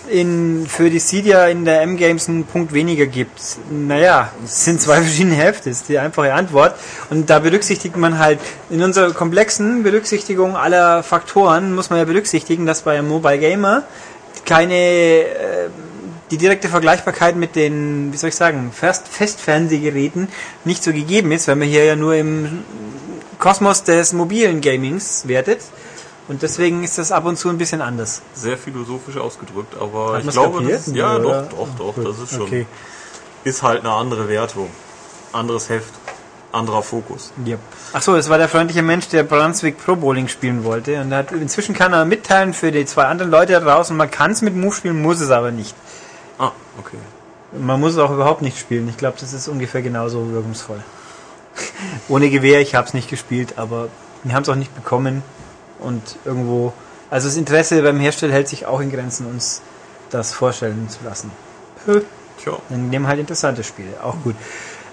in, 0.09 0.65
für 0.67 0.89
die 0.89 0.99
Cydia 0.99 1.47
in 1.47 1.65
der 1.65 1.81
M-Games 1.81 2.27
einen 2.27 2.45
Punkt 2.45 2.73
weniger 2.73 3.05
gibt. 3.05 3.39
Naja, 3.69 4.31
es 4.43 4.65
sind 4.65 4.81
zwei 4.81 4.95
verschiedene 5.01 5.35
Hälfte, 5.35 5.69
ist 5.69 5.89
die 5.89 5.97
einfache 5.97 6.33
Antwort. 6.33 6.75
Und 7.09 7.29
da 7.29 7.39
berücksichtigt 7.39 7.95
man 7.95 8.19
halt, 8.19 8.39
in 8.69 8.81
unserer 8.81 9.13
komplexen 9.13 9.83
Berücksichtigung 9.83 10.55
aller 10.55 11.03
Faktoren 11.03 11.73
muss 11.73 11.89
man 11.89 11.99
ja 11.99 12.05
berücksichtigen, 12.05 12.65
dass 12.65 12.81
bei 12.81 12.97
einem 12.97 13.07
Mobile 13.07 13.39
Gamer 13.39 13.83
keine, 14.45 14.75
äh, 14.75 15.69
die 16.31 16.37
direkte 16.37 16.67
Vergleichbarkeit 16.67 17.35
mit 17.35 17.55
den, 17.55 18.11
wie 18.11 18.17
soll 18.17 18.29
ich 18.29 18.35
sagen, 18.35 18.71
Fest 18.73 19.07
Festfernsehgeräten 19.07 20.27
nicht 20.65 20.83
so 20.83 20.91
gegeben 20.91 21.31
ist, 21.31 21.47
weil 21.47 21.55
man 21.55 21.67
hier 21.67 21.85
ja 21.85 21.95
nur 21.95 22.15
im 22.15 22.63
Kosmos 23.39 23.83
des 23.83 24.13
mobilen 24.13 24.61
Gamings 24.61 25.27
wertet. 25.27 25.59
Und 26.27 26.41
deswegen 26.41 26.83
ist 26.83 26.97
das 26.97 27.11
ab 27.11 27.25
und 27.25 27.37
zu 27.37 27.49
ein 27.49 27.57
bisschen 27.57 27.81
anders. 27.81 28.21
Sehr 28.33 28.57
philosophisch 28.57 29.17
ausgedrückt, 29.17 29.75
aber 29.79 30.19
ich 30.19 30.29
glaube, 30.29 30.63
das 30.63 30.87
ist, 30.87 30.95
ja, 30.95 31.17
Oder? 31.17 31.43
doch, 31.43 31.67
doch, 31.77 31.95
doch, 31.95 32.03
das 32.03 32.19
ist 32.19 32.31
schon, 32.31 32.43
Okay. 32.43 32.65
ist 33.43 33.61
halt 33.61 33.81
eine 33.81 33.91
andere 33.91 34.29
Wertung. 34.29 34.69
Anderes 35.33 35.67
Heft, 35.67 35.91
anderer 36.53 36.81
Fokus. 36.81 37.33
Yep. 37.45 37.59
Ach 37.91 38.01
so, 38.01 38.15
das 38.15 38.29
war 38.29 38.37
der 38.37 38.47
freundliche 38.47 38.81
Mensch, 38.83 39.09
der 39.09 39.23
Brunswick 39.23 39.83
Pro 39.83 39.95
Bowling 39.95 40.29
spielen 40.29 40.63
wollte. 40.63 41.01
Und 41.01 41.13
hat, 41.13 41.31
inzwischen 41.33 41.75
kann 41.75 41.91
er 41.91 42.05
mitteilen 42.05 42.53
für 42.53 42.71
die 42.71 42.85
zwei 42.85 43.03
anderen 43.05 43.31
Leute 43.31 43.53
da 43.53 43.59
draußen, 43.59 43.95
man 43.97 44.09
kann 44.09 44.31
es 44.31 44.41
mit 44.41 44.55
Move 44.55 44.73
spielen, 44.73 45.01
muss 45.01 45.19
es 45.19 45.29
aber 45.31 45.51
nicht. 45.51 45.75
Ah, 46.37 46.51
okay. 46.79 46.97
Man 47.51 47.79
muss 47.79 47.93
es 47.93 47.97
auch 47.97 48.11
überhaupt 48.11 48.41
nicht 48.41 48.57
spielen. 48.57 48.87
Ich 48.87 48.97
glaube, 48.97 49.17
das 49.19 49.33
ist 49.33 49.47
ungefähr 49.47 49.81
genauso 49.81 50.31
wirkungsvoll. 50.31 50.81
Ohne 52.07 52.29
Gewehr, 52.29 52.61
ich 52.61 52.75
habe 52.75 52.87
es 52.87 52.93
nicht 52.93 53.09
gespielt, 53.09 53.55
aber 53.57 53.89
wir 54.23 54.33
haben 54.33 54.43
es 54.43 54.49
auch 54.49 54.55
nicht 54.55 54.73
bekommen. 54.73 55.21
Und 55.83 56.01
irgendwo, 56.25 56.73
also 57.09 57.27
das 57.27 57.37
Interesse 57.37 57.81
beim 57.81 57.99
Hersteller 57.99 58.33
hält 58.33 58.47
sich 58.47 58.65
auch 58.65 58.79
in 58.79 58.91
Grenzen, 58.91 59.27
uns 59.27 59.61
das 60.09 60.33
vorstellen 60.33 60.87
zu 60.89 60.99
lassen. 61.03 61.31
Tja, 62.41 62.57
Dann 62.69 62.89
nehmen 62.89 63.07
halt 63.07 63.19
interessante 63.19 63.63
Spiele, 63.63 63.91
auch 64.01 64.15
gut. 64.23 64.35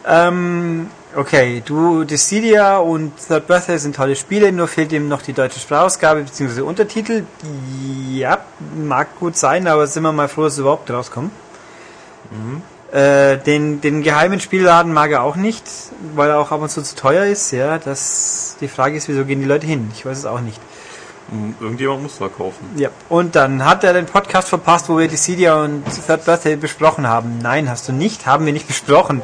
Ähm, 0.06 0.90
okay, 1.14 1.62
du, 1.64 2.04
Dissidia 2.04 2.78
und 2.78 3.12
Third 3.28 3.46
Birthday 3.46 3.78
sind 3.78 3.96
tolle 3.96 4.16
Spiele, 4.16 4.50
nur 4.50 4.66
fehlt 4.66 4.92
ihm 4.92 5.08
noch 5.08 5.22
die 5.22 5.32
deutsche 5.32 5.60
Sprachausgabe 5.60 6.22
bzw. 6.22 6.62
Untertitel. 6.62 7.24
Ja, 8.10 8.38
mag 8.76 9.18
gut 9.18 9.36
sein, 9.36 9.66
aber 9.66 9.86
sind 9.86 10.02
wir 10.02 10.12
mal 10.12 10.28
froh, 10.28 10.44
dass 10.44 10.54
sie 10.54 10.62
überhaupt 10.62 10.90
rauskommen. 10.90 11.30
Äh, 12.92 13.38
den, 13.38 13.80
den 13.80 14.02
geheimen 14.02 14.40
Spielladen 14.40 14.92
mag 14.92 15.10
er 15.10 15.22
auch 15.22 15.36
nicht, 15.36 15.64
weil 16.14 16.30
er 16.30 16.38
auch 16.38 16.50
ab 16.50 16.62
und 16.62 16.70
zu 16.70 16.82
zu 16.82 16.96
teuer 16.96 17.26
ist. 17.26 17.50
Ja, 17.52 17.78
das, 17.78 18.56
die 18.60 18.68
Frage 18.68 18.96
ist, 18.96 19.08
wieso 19.08 19.24
gehen 19.24 19.40
die 19.40 19.46
Leute 19.46 19.66
hin? 19.66 19.90
Ich 19.94 20.04
weiß 20.04 20.18
es 20.18 20.26
auch 20.26 20.40
nicht. 20.40 20.60
Hm, 21.30 21.54
Irgendjemand 21.60 22.02
muss 22.02 22.14
verkaufen. 22.14 22.68
Ja. 22.76 22.90
Und 23.08 23.36
dann 23.36 23.64
hat 23.64 23.84
er 23.84 23.92
den 23.92 24.06
Podcast 24.06 24.48
verpasst, 24.48 24.88
wo 24.88 24.98
wir 24.98 25.08
die 25.08 25.16
Cydia 25.16 25.62
und 25.62 25.84
Third 26.06 26.24
Birthday 26.24 26.56
besprochen 26.56 27.06
haben. 27.06 27.38
Nein, 27.42 27.70
hast 27.70 27.88
du 27.88 27.92
nicht, 27.92 28.26
haben 28.26 28.46
wir 28.46 28.52
nicht 28.52 28.66
besprochen. 28.66 29.22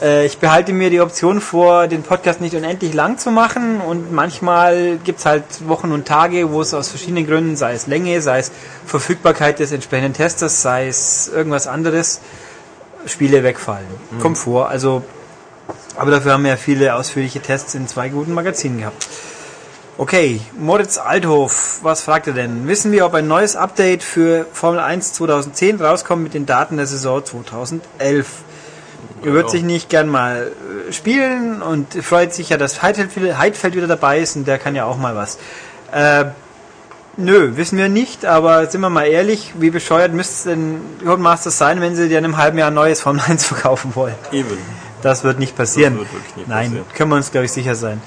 Äh, 0.00 0.26
ich 0.26 0.38
behalte 0.38 0.72
mir 0.72 0.90
die 0.90 1.00
Option 1.00 1.40
vor, 1.40 1.86
den 1.86 2.02
Podcast 2.02 2.40
nicht 2.40 2.54
unendlich 2.54 2.94
lang 2.94 3.18
zu 3.18 3.30
machen 3.30 3.80
und 3.80 4.12
manchmal 4.12 4.98
gibt's 5.04 5.26
halt 5.26 5.44
Wochen 5.66 5.92
und 5.92 6.06
Tage, 6.06 6.52
wo 6.52 6.60
es 6.60 6.72
aus 6.72 6.88
verschiedenen 6.88 7.26
Gründen, 7.26 7.56
sei 7.56 7.72
es 7.74 7.86
Länge, 7.86 8.22
sei 8.22 8.38
es 8.38 8.50
Verfügbarkeit 8.86 9.58
des 9.58 9.72
entsprechenden 9.72 10.14
Testers, 10.14 10.62
sei 10.62 10.88
es 10.88 11.28
irgendwas 11.28 11.66
anderes, 11.66 12.20
Spiele 13.06 13.42
wegfallen. 13.42 13.86
Kommt 14.20 14.38
vor. 14.38 14.68
Also, 14.68 15.02
aber 15.96 16.10
dafür 16.10 16.32
haben 16.32 16.44
wir 16.44 16.50
ja 16.50 16.56
viele 16.56 16.94
ausführliche 16.94 17.40
Tests 17.40 17.74
in 17.74 17.88
zwei 17.88 18.08
guten 18.08 18.34
Magazinen 18.34 18.78
gehabt. 18.78 19.06
Okay, 20.00 20.40
Moritz 20.58 20.96
Althof, 20.96 21.80
was 21.82 22.00
fragt 22.00 22.26
er 22.26 22.32
denn? 22.32 22.66
Wissen 22.66 22.90
wir, 22.90 23.04
ob 23.04 23.12
ein 23.12 23.28
neues 23.28 23.54
Update 23.54 24.02
für 24.02 24.46
Formel 24.50 24.80
1 24.80 25.12
2010 25.12 25.78
rauskommt 25.78 26.22
mit 26.22 26.32
den 26.32 26.46
Daten 26.46 26.78
der 26.78 26.86
Saison 26.86 27.22
2011? 27.22 28.26
Er 29.22 29.32
wird 29.34 29.50
sich 29.50 29.62
nicht 29.62 29.90
gern 29.90 30.08
mal 30.08 30.52
äh, 30.88 30.90
spielen 30.94 31.60
und 31.60 32.02
freut 32.02 32.32
sich 32.32 32.48
ja, 32.48 32.56
dass 32.56 32.80
Heidfeld 32.80 33.14
wieder, 33.76 33.86
dabei 33.86 34.20
ist 34.20 34.36
und 34.36 34.48
der 34.48 34.56
kann 34.56 34.74
ja 34.74 34.86
auch 34.86 34.96
mal 34.96 35.16
was. 35.16 35.36
Äh, 35.92 36.30
nö, 37.18 37.58
wissen 37.58 37.76
wir 37.76 37.90
nicht, 37.90 38.24
aber 38.24 38.68
sind 38.68 38.80
wir 38.80 38.88
mal 38.88 39.04
ehrlich, 39.04 39.52
wie 39.58 39.68
bescheuert 39.68 40.14
müsste 40.14 40.32
es 40.32 40.42
denn 40.44 40.80
Codemasters 41.04 41.58
sein, 41.58 41.82
wenn 41.82 41.94
sie 41.94 42.08
dir 42.08 42.20
in 42.20 42.24
einem 42.24 42.38
halben 42.38 42.56
Jahr 42.56 42.70
ein 42.70 42.74
neues 42.74 43.02
Formel 43.02 43.20
1 43.28 43.44
verkaufen 43.52 43.94
wollen? 43.94 44.14
Eben. 44.32 44.56
Das 45.02 45.24
wird 45.24 45.38
nicht 45.38 45.54
passieren. 45.56 45.98
Wird 45.98 46.08
nicht 46.36 46.48
Nein, 46.48 46.68
passieren. 46.68 46.86
können 46.96 47.10
wir 47.10 47.16
uns, 47.16 47.30
glaube 47.30 47.44
ich, 47.44 47.52
sicher 47.52 47.74
sein. 47.74 48.00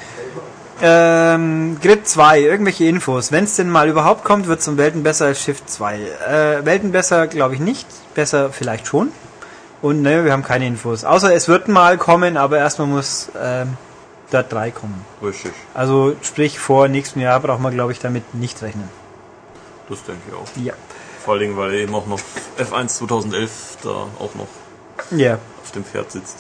Ähm, 0.81 1.77
Grid 1.81 2.07
2, 2.07 2.41
irgendwelche 2.41 2.85
Infos. 2.85 3.31
Wenn 3.31 3.43
es 3.45 3.55
denn 3.55 3.69
mal 3.69 3.87
überhaupt 3.87 4.23
kommt, 4.23 4.47
wird 4.47 4.59
es 4.59 4.67
um 4.67 4.77
Welten 4.77 5.03
besser 5.03 5.25
als 5.25 5.41
Shift 5.41 5.69
2. 5.69 5.95
Äh, 5.99 6.65
Welten 6.65 6.91
besser, 6.91 7.27
glaube 7.27 7.53
ich 7.55 7.59
nicht. 7.61 7.87
Besser 8.15 8.51
vielleicht 8.51 8.87
schon. 8.87 9.11
Und 9.81 10.01
ne, 10.01 10.25
wir 10.25 10.31
haben 10.31 10.43
keine 10.43 10.65
Infos. 10.65 11.03
Außer 11.03 11.33
es 11.33 11.47
wird 11.47 11.67
mal 11.67 11.97
kommen, 11.97 12.37
aber 12.37 12.57
erstmal 12.57 12.87
muss 12.87 13.29
ähm, 13.39 13.77
Dirt 14.31 14.51
3 14.51 14.71
kommen. 14.71 15.05
Richtig. 15.21 15.51
Also 15.73 16.15
sprich, 16.21 16.57
vor 16.59 16.87
nächstem 16.87 17.21
Jahr 17.21 17.39
braucht 17.39 17.59
man, 17.61 17.73
glaube 17.73 17.91
ich, 17.91 17.99
damit 17.99 18.33
nicht 18.33 18.61
rechnen. 18.61 18.89
Das 19.89 20.03
denke 20.03 20.21
ich 20.29 20.33
auch. 20.33 20.47
Ja. 20.63 20.73
Vor 21.23 21.33
allen 21.33 21.41
Dingen, 21.43 21.57
weil 21.57 21.73
eben 21.75 21.93
auch 21.95 22.07
noch 22.07 22.19
F1 22.57 22.87
2011 22.87 23.51
da 23.83 23.89
auch 23.89 24.35
noch 24.35 24.47
Ja. 25.17 25.37
auf 25.63 25.71
dem 25.71 25.85
Pferd 25.85 26.11
sitzt. 26.11 26.37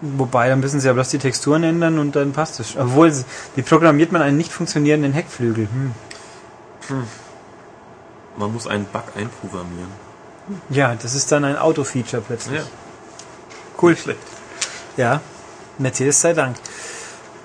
Wobei, 0.00 0.48
dann 0.48 0.60
müssen 0.60 0.80
sie 0.80 0.86
ja 0.86 0.92
bloß 0.94 1.10
die 1.10 1.18
Texturen 1.18 1.62
ändern 1.62 1.98
und 1.98 2.16
dann 2.16 2.32
passt 2.32 2.58
es. 2.60 2.76
Obwohl, 2.76 3.12
wie 3.54 3.62
programmiert 3.62 4.12
man 4.12 4.22
einen 4.22 4.38
nicht 4.38 4.52
funktionierenden 4.52 5.12
Heckflügel? 5.12 5.68
Hm. 6.88 7.04
Man 8.36 8.52
muss 8.52 8.66
einen 8.66 8.86
Bug 8.86 9.04
einprogrammieren. 9.14 9.90
Ja, 10.70 10.94
das 10.94 11.14
ist 11.14 11.30
dann 11.30 11.44
ein 11.44 11.56
Auto-Feature 11.56 12.22
plötzlich. 12.26 12.60
Ja. 12.60 12.66
Cool. 13.80 13.96
Schlecht. 13.96 14.20
Ja, 14.96 15.20
Mercedes 15.78 16.20
sei 16.20 16.32
Dank. 16.32 16.56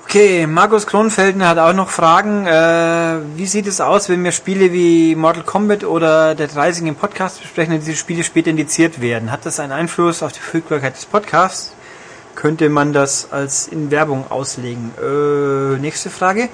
Okay, 0.05 0.47
Markus 0.47 0.87
Kronfelden 0.87 1.45
hat 1.45 1.57
auch 1.57 1.73
noch 1.73 1.89
Fragen. 1.89 2.45
Äh, 2.45 3.19
wie 3.35 3.45
sieht 3.45 3.67
es 3.67 3.81
aus, 3.81 4.07
wenn 4.07 4.23
wir 4.23 4.31
Spiele 4.31 4.71
wie 4.71 5.15
Mortal 5.15 5.43
Kombat 5.43 5.83
oder 5.83 6.35
Dead 6.35 6.55
Rising 6.55 6.87
im 6.87 6.95
Podcast 6.95 7.41
besprechen 7.41 7.73
und 7.73 7.81
diese 7.81 7.97
Spiele 7.97 8.23
später 8.23 8.49
indiziert 8.49 9.01
werden? 9.01 9.31
Hat 9.31 9.45
das 9.45 9.59
einen 9.59 9.73
Einfluss 9.73 10.23
auf 10.23 10.31
die 10.31 10.39
Verfügbarkeit 10.39 10.95
des 10.95 11.05
Podcasts? 11.05 11.74
Könnte 12.35 12.69
man 12.69 12.93
das 12.93 13.31
als 13.31 13.67
in 13.67 13.91
Werbung 13.91 14.29
auslegen? 14.29 14.91
Äh, 15.01 15.79
nächste 15.79 16.09
Frage. 16.09 16.49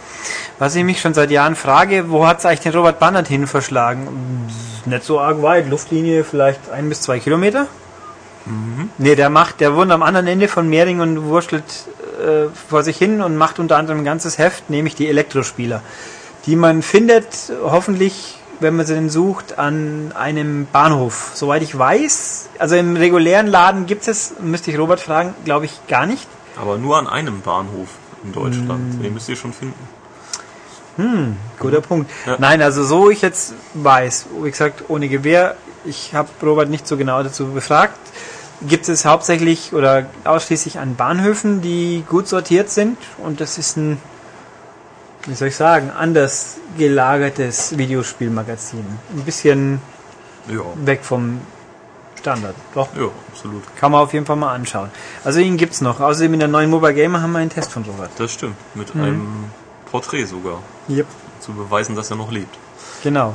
Was 0.59 0.75
ich 0.75 0.83
mich 0.83 1.01
schon 1.01 1.13
seit 1.13 1.31
Jahren 1.31 1.55
frage, 1.55 2.09
wo 2.09 2.27
hat 2.27 2.39
es 2.39 2.45
eigentlich 2.45 2.61
den 2.61 2.73
Robert 2.73 2.99
Bannert 2.99 3.27
hin 3.27 3.47
verschlagen? 3.47 4.47
Nicht 4.85 5.03
so 5.03 5.19
arg 5.19 5.41
weit, 5.41 5.69
Luftlinie 5.69 6.23
vielleicht 6.23 6.69
ein 6.69 6.87
bis 6.87 7.01
zwei 7.01 7.19
Kilometer? 7.19 7.67
Nee, 8.97 9.15
der 9.15 9.29
macht, 9.29 9.59
der 9.59 9.75
wohnt 9.75 9.91
am 9.91 10.03
anderen 10.03 10.27
Ende 10.27 10.47
von 10.47 10.67
Mehring 10.67 10.99
und 10.99 11.23
wurschtelt 11.25 11.63
äh, 12.19 12.47
vor 12.69 12.83
sich 12.83 12.97
hin 12.97 13.21
und 13.21 13.35
macht 13.37 13.59
unter 13.59 13.77
anderem 13.77 13.99
ein 13.99 14.05
ganzes 14.05 14.37
Heft, 14.37 14.69
nämlich 14.69 14.95
die 14.95 15.07
Elektrospieler, 15.07 15.81
die 16.45 16.55
man 16.55 16.81
findet, 16.81 17.51
hoffentlich, 17.63 18.40
wenn 18.61 18.75
man 18.75 18.85
sie 18.85 18.93
denn 18.93 19.09
sucht, 19.09 19.59
an 19.59 20.13
einem 20.13 20.67
Bahnhof. 20.71 21.31
Soweit 21.33 21.61
ich 21.63 21.77
weiß, 21.77 22.49
also 22.59 22.75
im 22.75 22.95
regulären 22.95 23.47
Laden 23.47 23.85
gibt 23.85 24.07
es, 24.07 24.35
müsste 24.39 24.71
ich 24.71 24.77
Robert 24.77 24.99
fragen, 24.99 25.33
glaube 25.45 25.65
ich 25.65 25.87
gar 25.87 26.05
nicht. 26.05 26.27
Aber 26.55 26.77
nur 26.77 26.97
an 26.97 27.07
einem 27.07 27.41
Bahnhof 27.41 27.89
in 28.23 28.33
Deutschland. 28.33 29.03
Den 29.03 29.13
müsst 29.13 29.29
ihr 29.29 29.35
schon 29.35 29.53
finden. 29.53 29.79
Guter 31.59 31.81
Punkt. 31.81 32.11
Ja. 32.25 32.37
Nein, 32.39 32.61
also 32.61 32.83
so 32.83 33.09
ich 33.09 33.21
jetzt 33.21 33.53
weiß, 33.73 34.27
wie 34.43 34.51
gesagt, 34.51 34.83
ohne 34.89 35.09
Gewehr, 35.09 35.55
ich 35.85 36.13
habe 36.13 36.29
Robert 36.43 36.69
nicht 36.69 36.87
so 36.87 36.97
genau 36.97 37.23
dazu 37.23 37.47
befragt, 37.47 37.97
gibt 38.67 38.87
es 38.87 39.05
hauptsächlich 39.05 39.73
oder 39.73 40.05
ausschließlich 40.23 40.79
an 40.79 40.95
Bahnhöfen, 40.95 41.61
die 41.61 42.03
gut 42.07 42.27
sortiert 42.27 42.69
sind 42.69 42.97
und 43.17 43.41
das 43.41 43.57
ist 43.57 43.77
ein, 43.77 43.97
wie 45.25 45.33
soll 45.35 45.49
ich 45.49 45.55
sagen, 45.55 45.91
anders 45.91 46.57
gelagertes 46.77 47.77
Videospielmagazin. 47.77 48.85
Ein 49.15 49.21
bisschen 49.23 49.81
Ja. 50.47 50.61
weg 50.75 51.01
vom 51.03 51.41
Standard. 52.19 52.55
Doch, 52.73 52.89
Ja, 52.95 53.07
absolut. 53.31 53.63
kann 53.77 53.91
man 53.91 54.01
auf 54.01 54.13
jeden 54.13 54.25
Fall 54.25 54.35
mal 54.35 54.53
anschauen. 54.53 54.89
Also 55.23 55.39
ihn 55.39 55.57
gibt's 55.57 55.81
noch. 55.81 55.99
Außerdem 55.99 56.33
in 56.33 56.39
der 56.39 56.47
neuen 56.49 56.69
Mobile 56.69 56.93
Gamer 56.93 57.21
haben 57.21 57.31
wir 57.31 57.39
einen 57.39 57.49
Test 57.49 57.71
von 57.71 57.83
Robert. 57.83 58.11
Das 58.17 58.31
stimmt. 58.33 58.55
Mit 58.75 58.93
einem 58.95 59.45
Porträt 59.91 60.25
sogar. 60.25 60.59
Yep. 60.89 61.07
Zu 61.39 61.53
beweisen, 61.53 61.95
dass 61.95 62.09
er 62.11 62.17
noch 62.17 62.31
lebt. 62.31 62.55
Genau. 63.03 63.33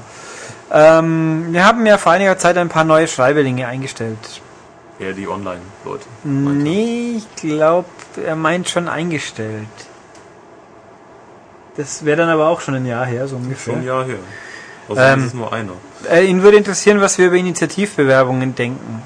Ähm, 0.70 1.48
wir 1.52 1.64
haben 1.64 1.84
ja 1.86 1.98
vor 1.98 2.12
einiger 2.12 2.38
Zeit 2.38 2.56
ein 2.58 2.68
paar 2.68 2.84
neue 2.84 3.08
Schreiberlinge 3.08 3.66
eingestellt. 3.66 4.18
Ja, 4.98 5.12
die 5.12 5.28
Online-Leute. 5.28 6.06
Nee, 6.24 7.16
ich 7.18 7.36
glaube, 7.36 7.88
er 8.24 8.34
meint 8.36 8.68
schon 8.68 8.88
eingestellt. 8.88 9.66
Das 11.76 12.04
wäre 12.04 12.16
dann 12.16 12.28
aber 12.28 12.48
auch 12.48 12.60
schon 12.60 12.74
ein 12.74 12.86
Jahr 12.86 13.04
her, 13.06 13.28
so 13.28 13.36
ungefähr. 13.36 13.74
Schon 13.74 13.82
ein 13.82 13.86
Jahr 13.86 14.04
her. 14.04 14.16
Außerdem 14.88 15.12
Ähm, 15.12 15.20
ist 15.20 15.26
es 15.26 15.34
nur 15.34 15.52
einer. 15.52 15.72
Äh, 16.10 16.24
ihn 16.26 16.42
würde 16.42 16.56
interessieren, 16.56 17.00
was 17.00 17.18
wir 17.18 17.26
über 17.26 17.36
Initiativbewerbungen 17.36 18.54
denken. 18.54 19.02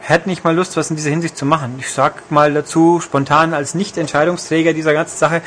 Hätte 0.00 0.28
nicht 0.28 0.44
mal 0.44 0.54
Lust, 0.56 0.76
was 0.76 0.90
in 0.90 0.96
dieser 0.96 1.10
Hinsicht 1.10 1.36
zu 1.36 1.44
machen. 1.44 1.74
Ich 1.78 1.90
sag 1.92 2.30
mal 2.30 2.52
dazu, 2.54 3.00
spontan 3.00 3.52
als 3.54 3.74
Nicht-Entscheidungsträger 3.74 4.72
dieser 4.72 4.92
ganzen 4.94 5.18
Sache, 5.18 5.42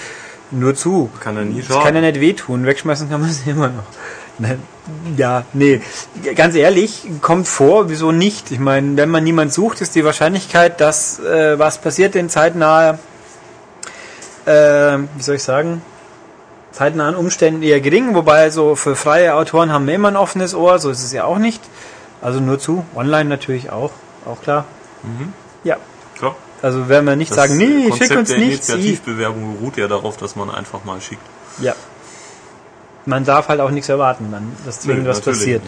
nur 0.52 0.76
zu. 0.76 1.10
Kann 1.20 1.36
er 1.38 1.44
nie 1.46 1.60
Das 1.62 1.70
kann 1.70 1.82
schaden. 1.84 2.02
nicht 2.02 2.20
wehtun. 2.22 2.66
Wegschmeißen 2.66 3.10
kann 3.10 3.22
man 3.22 3.32
sie 3.32 3.50
immer 3.50 3.70
noch. 3.70 3.84
Ja, 5.18 5.46
nee. 5.54 5.82
Ganz 6.36 6.56
ehrlich, 6.56 7.04
kommt 7.22 7.48
vor, 7.48 7.90
wieso 7.90 8.12
nicht? 8.12 8.52
Ich 8.52 8.60
meine, 8.60 8.96
wenn 8.98 9.10
man 9.10 9.24
niemand 9.24 9.54
sucht, 9.54 9.82
ist 9.82 9.96
die 9.96 10.04
Wahrscheinlichkeit, 10.06 10.82
dass 10.82 11.20
äh, 11.20 11.58
was 11.58 11.80
passiert 11.80 12.16
in 12.16 12.30
zeitnaher, 12.30 13.00
äh, 14.46 14.52
wie 15.16 15.22
soll 15.24 15.36
ich 15.36 15.44
sagen, 15.44 15.82
zeitnahen 16.74 17.16
Umständen 17.16 17.64
eher 17.64 17.80
gering. 17.80 18.14
Wobei 18.16 18.50
so 18.50 18.76
für 18.76 18.96
freie 18.96 19.36
Autoren 19.36 19.72
haben 19.72 19.88
wir 19.88 19.96
immer 19.96 20.10
ein 20.10 20.18
offenes 20.18 20.54
Ohr, 20.54 20.80
so 20.80 20.90
ist 20.90 21.04
es 21.04 21.14
ja 21.14 21.24
auch 21.24 21.38
nicht. 21.38 21.62
Also 22.22 22.40
nur 22.40 22.60
zu. 22.60 22.86
Online 22.96 23.30
natürlich 23.30 23.70
auch, 23.70 23.92
auch 24.26 24.42
klar. 24.42 24.66
Ja, 25.64 25.78
Klar. 26.18 26.36
also 26.62 26.88
werden 26.90 27.06
wir 27.06 27.16
nicht 27.16 27.32
Das 27.32 27.38
sagen, 27.38 27.58
nee, 27.58 27.90
Konzept 27.90 28.10
schick 28.10 28.18
uns 28.18 28.30
der 28.30 28.38
nichts. 28.40 28.70
I. 28.70 28.74
Initiativbewerbung 28.74 29.58
beruht 29.58 29.78
ja 29.78 29.88
darauf, 29.88 30.18
dass 30.18 30.36
man 30.36 30.50
einfach 30.50 30.84
mal 30.86 31.00
schickt. 31.02 31.22
Ja. 31.60 31.76
Man 33.06 33.26
darf 33.26 33.50
halt 33.50 33.60
auch 33.60 33.70
nichts 33.70 33.90
erwarten, 33.90 34.30
dann, 34.32 34.54
dass 34.66 34.80
zwingend 34.80 35.04
Nö, 35.04 35.10
was 35.10 35.18
natürlich 35.18 35.40
passiert. 35.40 35.64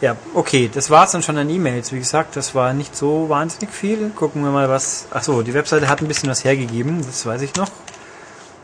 Ja, 0.00 0.14
okay, 0.34 0.70
das 0.72 0.90
war's 0.90 1.12
dann 1.12 1.22
schon 1.22 1.36
an 1.38 1.50
E-Mails. 1.50 1.90
Wie 1.92 1.98
gesagt, 1.98 2.36
das 2.36 2.54
war 2.54 2.72
nicht 2.74 2.94
so 2.94 3.28
wahnsinnig 3.28 3.70
viel. 3.70 4.10
Gucken 4.10 4.42
wir 4.44 4.50
mal, 4.50 4.68
was. 4.68 5.06
Achso, 5.10 5.42
die 5.42 5.54
Webseite 5.54 5.88
hat 5.88 6.00
ein 6.02 6.06
bisschen 6.06 6.28
was 6.28 6.44
hergegeben, 6.44 7.04
das 7.04 7.26
weiß 7.26 7.42
ich 7.42 7.56
noch. 7.56 7.70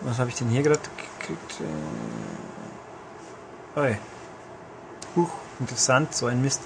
Was 0.02 0.18
habe 0.18 0.30
ich 0.30 0.36
denn 0.36 0.48
hier 0.48 0.62
gerade 0.62 0.80
gekriegt? 1.22 1.60
Äh, 3.76 3.80
oi. 3.80 3.96
Huch, 5.16 5.30
interessant, 5.60 6.14
so 6.14 6.26
ein 6.26 6.42
Mist. 6.42 6.60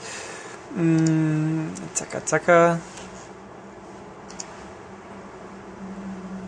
Mm, 0.75 1.69
zacker, 1.95 2.25
zacker. 2.25 2.79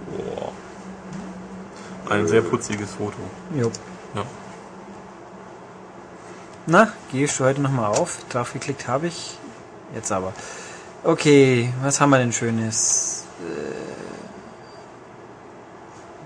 Boah. 0.07 0.53
Ein 2.11 2.27
sehr 2.27 2.43
putziges 2.43 2.93
Foto. 2.93 3.19
Jo. 3.55 3.71
Ja. 4.15 4.25
Na, 6.67 6.93
gehst 7.11 7.41
du 7.41 7.45
heute 7.45 7.61
nochmal 7.61 7.97
auf? 7.97 8.19
Drauf 8.29 8.53
geklickt 8.53 8.89
habe 8.89 9.07
ich. 9.07 9.39
Jetzt 9.95 10.13
aber. 10.13 10.35
Okay, 11.03 11.73
was 11.83 12.01
haben 12.01 12.11
wir 12.11 12.19
denn 12.19 12.33
Schönes? 12.33 13.25
Äh, 13.41 13.98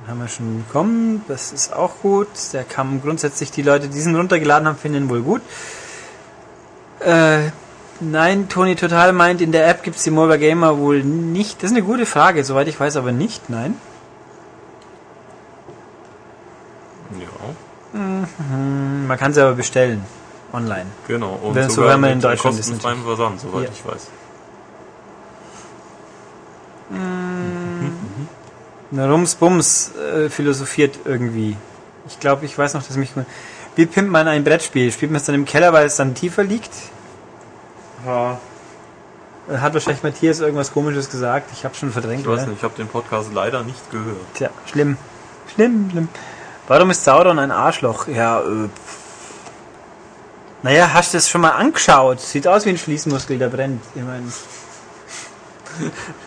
haben 0.08 0.20
wir 0.20 0.28
schon 0.28 0.64
bekommen. 0.66 1.24
Das 1.28 1.52
ist 1.52 1.72
auch 1.72 1.92
gut. 2.02 2.28
Der 2.52 2.64
kam 2.64 3.00
grundsätzlich, 3.02 3.50
die 3.50 3.62
Leute, 3.62 3.88
die 3.88 3.94
diesen 3.94 4.16
runtergeladen 4.16 4.66
haben, 4.68 4.76
finden 4.76 5.04
ihn 5.04 5.10
wohl 5.10 5.22
gut. 5.22 5.42
Äh, 7.00 7.50
Nein, 8.00 8.48
Toni 8.48 8.74
Total 8.74 9.12
meint, 9.12 9.40
in 9.40 9.52
der 9.52 9.68
App 9.68 9.84
gibt 9.84 9.96
es 9.96 10.02
die 10.02 10.10
Mobile 10.10 10.36
Gamer 10.38 10.76
wohl 10.78 11.04
nicht. 11.04 11.62
Das 11.62 11.70
ist 11.70 11.76
eine 11.76 11.84
gute 11.86 12.04
Frage, 12.04 12.42
soweit 12.42 12.66
ich 12.66 12.80
weiß, 12.80 12.96
aber 12.96 13.12
nicht, 13.12 13.48
nein. 13.48 13.76
Ja, 17.20 17.28
Hm, 17.92 19.06
Man 19.06 19.18
kann 19.18 19.32
sie 19.34 19.40
aber 19.42 19.54
bestellen. 19.54 20.02
Online. 20.52 20.86
genau. 21.06 21.38
Und 21.42 21.54
Wenn- 21.54 21.68
so 21.68 21.76
sogar 21.76 21.92
wenn 21.94 22.00
man 22.00 22.10
in 22.12 22.20
Deutschland 22.20 22.58
ist, 22.58 22.72
Versand, 22.82 23.40
soweit 23.40 23.64
Ja. 23.64 23.70
ich 23.72 23.86
weiß. 23.86 24.08
Eine 28.92 29.10
Rums-Bums 29.10 29.92
äh, 29.96 30.28
philosophiert 30.28 30.98
irgendwie. 31.04 31.56
Ich 32.06 32.20
glaube, 32.20 32.44
ich 32.44 32.56
weiß 32.56 32.74
noch, 32.74 32.82
dass 32.82 32.96
mich. 32.96 33.10
Wie 33.74 33.86
pimpt 33.86 34.10
man 34.10 34.28
ein 34.28 34.44
Brettspiel? 34.44 34.92
Spielt 34.92 35.10
man 35.10 35.20
es 35.20 35.26
dann 35.26 35.34
im 35.34 35.46
Keller, 35.46 35.72
weil 35.72 35.86
es 35.86 35.96
dann 35.96 36.14
tiefer 36.14 36.44
liegt? 36.44 36.70
Ja. 38.06 38.38
Hat 39.50 39.74
wahrscheinlich 39.74 40.02
Matthias 40.02 40.40
irgendwas 40.40 40.72
komisches 40.72 41.10
gesagt. 41.10 41.50
Ich 41.52 41.64
habe 41.64 41.74
schon 41.74 41.90
verdrängt. 41.90 42.20
Ich 42.20 42.26
weiß 42.26 42.46
nicht, 42.46 42.58
ich 42.58 42.62
habe 42.62 42.74
den 42.76 42.86
Podcast 42.86 43.30
leider 43.34 43.62
nicht 43.62 43.90
gehört. 43.90 44.16
Tja, 44.34 44.50
schlimm. 44.66 44.98
Schlimm, 45.54 45.88
schlimm. 45.90 46.08
Warum 46.68 46.90
ist 46.90 47.04
Sauron 47.04 47.38
ein 47.38 47.50
Arschloch? 47.50 48.08
Ja, 48.08 48.40
äh. 48.40 48.68
Naja, 50.62 50.90
hast 50.92 51.12
du 51.12 51.16
das 51.16 51.28
schon 51.28 51.40
mal 51.40 51.50
angeschaut? 51.50 52.20
Sieht 52.20 52.46
aus 52.46 52.66
wie 52.66 52.70
ein 52.70 52.78
Schließmuskel, 52.78 53.38
der 53.38 53.48
brennt. 53.48 53.82
Ich 53.96 54.02
meine, 54.02 54.26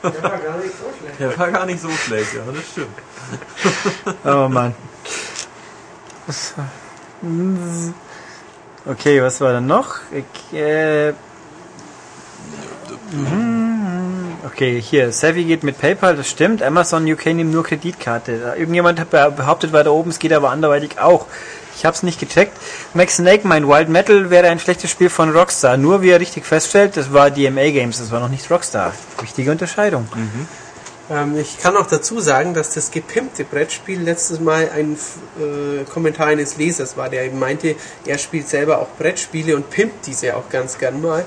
Der 0.03 0.23
war 0.23 0.37
gar 0.37 0.57
nicht 0.57 0.73
so 0.77 0.85
schlecht. 0.99 1.19
Der 1.19 1.37
war 1.37 1.51
gar 1.51 1.65
nicht 1.65 1.81
so 1.81 1.89
schlecht, 1.89 2.33
ja, 2.33 2.41
das 2.51 2.63
stimmt. 2.71 2.97
oh 4.25 4.47
Mann. 4.49 4.73
Okay, 8.85 9.21
was 9.21 9.41
war 9.41 9.53
dann 9.53 9.67
noch? 9.67 9.95
Ich, 10.11 10.57
äh, 10.57 11.11
mhm. 13.11 13.55
Okay, 14.45 14.79
hier, 14.79 15.11
Savvy 15.11 15.43
geht 15.43 15.63
mit 15.63 15.79
PayPal, 15.79 16.15
das 16.15 16.29
stimmt. 16.29 16.61
Amazon 16.61 17.11
UK 17.11 17.27
nimmt 17.27 17.51
nur 17.51 17.63
Kreditkarte. 17.63 18.53
Irgendjemand 18.57 18.99
hat 18.99 19.09
behauptet 19.09 19.73
weiter 19.73 19.91
oben, 19.91 20.11
es 20.11 20.19
geht 20.19 20.33
aber 20.33 20.51
anderweitig 20.51 20.99
auch. 20.99 21.25
Ich 21.75 21.85
hab's 21.85 22.03
nicht 22.03 22.19
gecheckt. 22.19 22.57
Max 22.93 23.17
Snake 23.17 23.47
meint, 23.47 23.67
Wild 23.67 23.89
Metal 23.89 24.29
wäre 24.29 24.47
ein 24.49 24.59
schlechtes 24.59 24.89
Spiel 24.89 25.09
von 25.09 25.35
Rockstar. 25.35 25.77
Nur 25.77 26.01
wie 26.01 26.09
er 26.09 26.19
richtig 26.19 26.45
feststellt, 26.45 26.95
das 26.97 27.11
war 27.11 27.29
DMA 27.29 27.69
Games, 27.71 27.97
das 27.99 28.11
war 28.11 28.19
noch 28.19 28.29
nicht 28.29 28.49
Rockstar. 28.49 28.93
Wichtige 29.19 29.51
Unterscheidung. 29.51 30.07
Ähm, 31.09 31.37
ich 31.37 31.59
kann 31.59 31.75
auch 31.77 31.87
dazu 31.87 32.19
sagen, 32.19 32.53
dass 32.53 32.71
das 32.71 32.91
gepimpte 32.91 33.43
Brettspiel 33.43 34.01
letztes 34.01 34.39
Mal 34.39 34.69
ein 34.73 34.97
äh, 35.39 35.83
Kommentar 35.83 36.27
eines 36.27 36.57
Lesers 36.57 36.97
war, 36.97 37.09
der 37.09 37.25
eben 37.25 37.39
meinte, 37.39 37.75
er 38.05 38.17
spielt 38.17 38.47
selber 38.47 38.79
auch 38.79 38.87
Brettspiele 38.97 39.55
und 39.55 39.69
pimpt 39.69 40.07
diese 40.07 40.35
auch 40.35 40.49
ganz 40.49 40.77
gern 40.77 41.01
mal. 41.01 41.25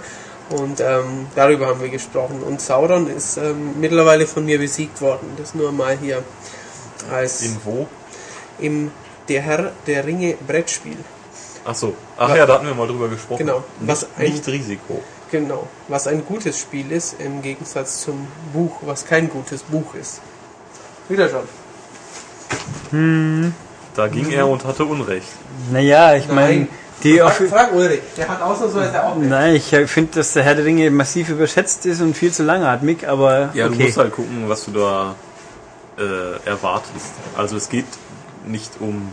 Und 0.50 0.80
ähm, 0.80 1.26
darüber 1.34 1.66
haben 1.66 1.80
wir 1.82 1.90
gesprochen. 1.90 2.42
Und 2.42 2.62
Sauron 2.62 3.08
ist 3.14 3.36
ähm, 3.36 3.78
mittlerweile 3.80 4.26
von 4.26 4.46
mir 4.46 4.58
besiegt 4.58 5.00
worden. 5.02 5.28
Das 5.36 5.54
nur 5.54 5.72
mal 5.72 5.98
hier 6.00 6.22
als 7.12 7.42
In 7.42 7.56
wo? 7.64 7.86
im 8.58 8.90
Der 9.28 9.42
Herr 9.42 9.72
der 9.86 10.06
Ringe 10.06 10.34
Brettspiel. 10.46 10.96
Ach 11.64 11.74
so. 11.74 11.94
Ach 12.16 12.34
ja, 12.34 12.46
da 12.46 12.54
hatten 12.54 12.66
wir 12.66 12.74
mal 12.74 12.86
drüber 12.86 13.08
gesprochen. 13.08 13.38
Genau. 13.46 13.62
Was 13.80 14.02
Nicht, 14.02 14.18
ein- 14.18 14.32
nicht 14.32 14.46
Risiko. 14.48 15.02
Genau. 15.30 15.68
Was 15.88 16.06
ein 16.06 16.24
gutes 16.24 16.58
Spiel 16.58 16.90
ist, 16.90 17.16
im 17.20 17.42
Gegensatz 17.42 18.00
zum 18.00 18.26
Buch, 18.54 18.78
was 18.82 19.04
kein 19.04 19.28
gutes 19.28 19.62
Buch 19.62 19.94
ist. 19.94 20.20
Wieder 21.10 21.28
schon. 21.28 21.42
Da 23.94 24.08
ging 24.08 24.30
er 24.30 24.46
und 24.48 24.64
hatte 24.64 24.84
Unrecht. 24.84 25.28
Naja, 25.70 26.14
ich 26.16 26.28
meine, 26.28 26.68
die 27.02 27.18
frag, 27.18 27.34
frag 27.48 27.74
Ulrich, 27.74 28.00
der 28.16 28.28
hat 28.28 28.40
ausnahmsweise 28.40 29.04
auch 29.04 29.16
recht. 29.16 29.28
Nein, 29.28 29.54
ich 29.56 29.64
finde, 29.90 30.12
dass 30.14 30.32
der 30.32 30.42
Herr 30.44 30.54
der 30.54 30.64
Ringe 30.64 30.90
massiv 30.90 31.28
überschätzt 31.28 31.84
ist 31.86 32.00
und 32.00 32.16
viel 32.16 32.32
zu 32.32 32.42
langatmig, 32.44 33.06
aber 33.06 33.50
Ja, 33.54 33.68
du 33.68 33.74
okay. 33.74 33.84
musst 33.84 33.96
halt 33.98 34.12
gucken, 34.12 34.48
was 34.48 34.64
du 34.64 34.70
da 34.72 35.14
äh, 35.98 36.48
erwartest. 36.48 37.12
Also 37.36 37.56
es 37.56 37.68
geht 37.68 37.86
nicht 38.46 38.72
um 38.80 39.08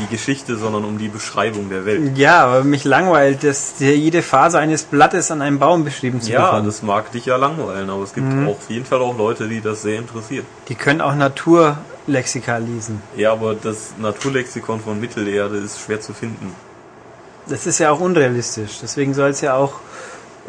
die 0.00 0.06
Geschichte, 0.06 0.56
sondern 0.56 0.84
um 0.84 0.96
die 0.98 1.08
Beschreibung 1.08 1.68
der 1.68 1.84
Welt. 1.84 2.16
Ja, 2.16 2.44
aber 2.46 2.64
mich 2.64 2.84
langweilt, 2.84 3.44
dass 3.44 3.74
jede 3.78 4.22
Phase 4.22 4.58
eines 4.58 4.84
Blattes 4.84 5.30
an 5.30 5.42
einem 5.42 5.58
Baum 5.58 5.84
beschrieben 5.84 6.22
zu 6.22 6.30
Ja, 6.32 6.46
bekommen. 6.46 6.66
das 6.66 6.82
mag 6.82 7.12
dich 7.12 7.26
ja 7.26 7.36
langweilen, 7.36 7.90
aber 7.90 8.02
es 8.02 8.14
gibt 8.14 8.26
auf 8.48 8.70
jeden 8.70 8.86
Fall 8.86 9.00
auch 9.00 9.16
Leute, 9.18 9.46
die 9.46 9.60
das 9.60 9.82
sehr 9.82 9.98
interessiert. 9.98 10.46
Die 10.68 10.74
können 10.74 11.02
auch 11.02 11.14
Naturlexika 11.14 12.56
lesen. 12.56 13.02
Ja, 13.16 13.32
aber 13.32 13.54
das 13.54 13.92
Naturlexikon 13.98 14.80
von 14.80 14.98
Mittelerde 15.00 15.58
ist 15.58 15.80
schwer 15.80 16.00
zu 16.00 16.14
finden. 16.14 16.54
Das 17.46 17.66
ist 17.66 17.78
ja 17.78 17.90
auch 17.90 18.00
unrealistisch. 18.00 18.78
Deswegen 18.82 19.12
soll 19.12 19.30
es 19.30 19.42
ja 19.42 19.54
auch. 19.54 19.74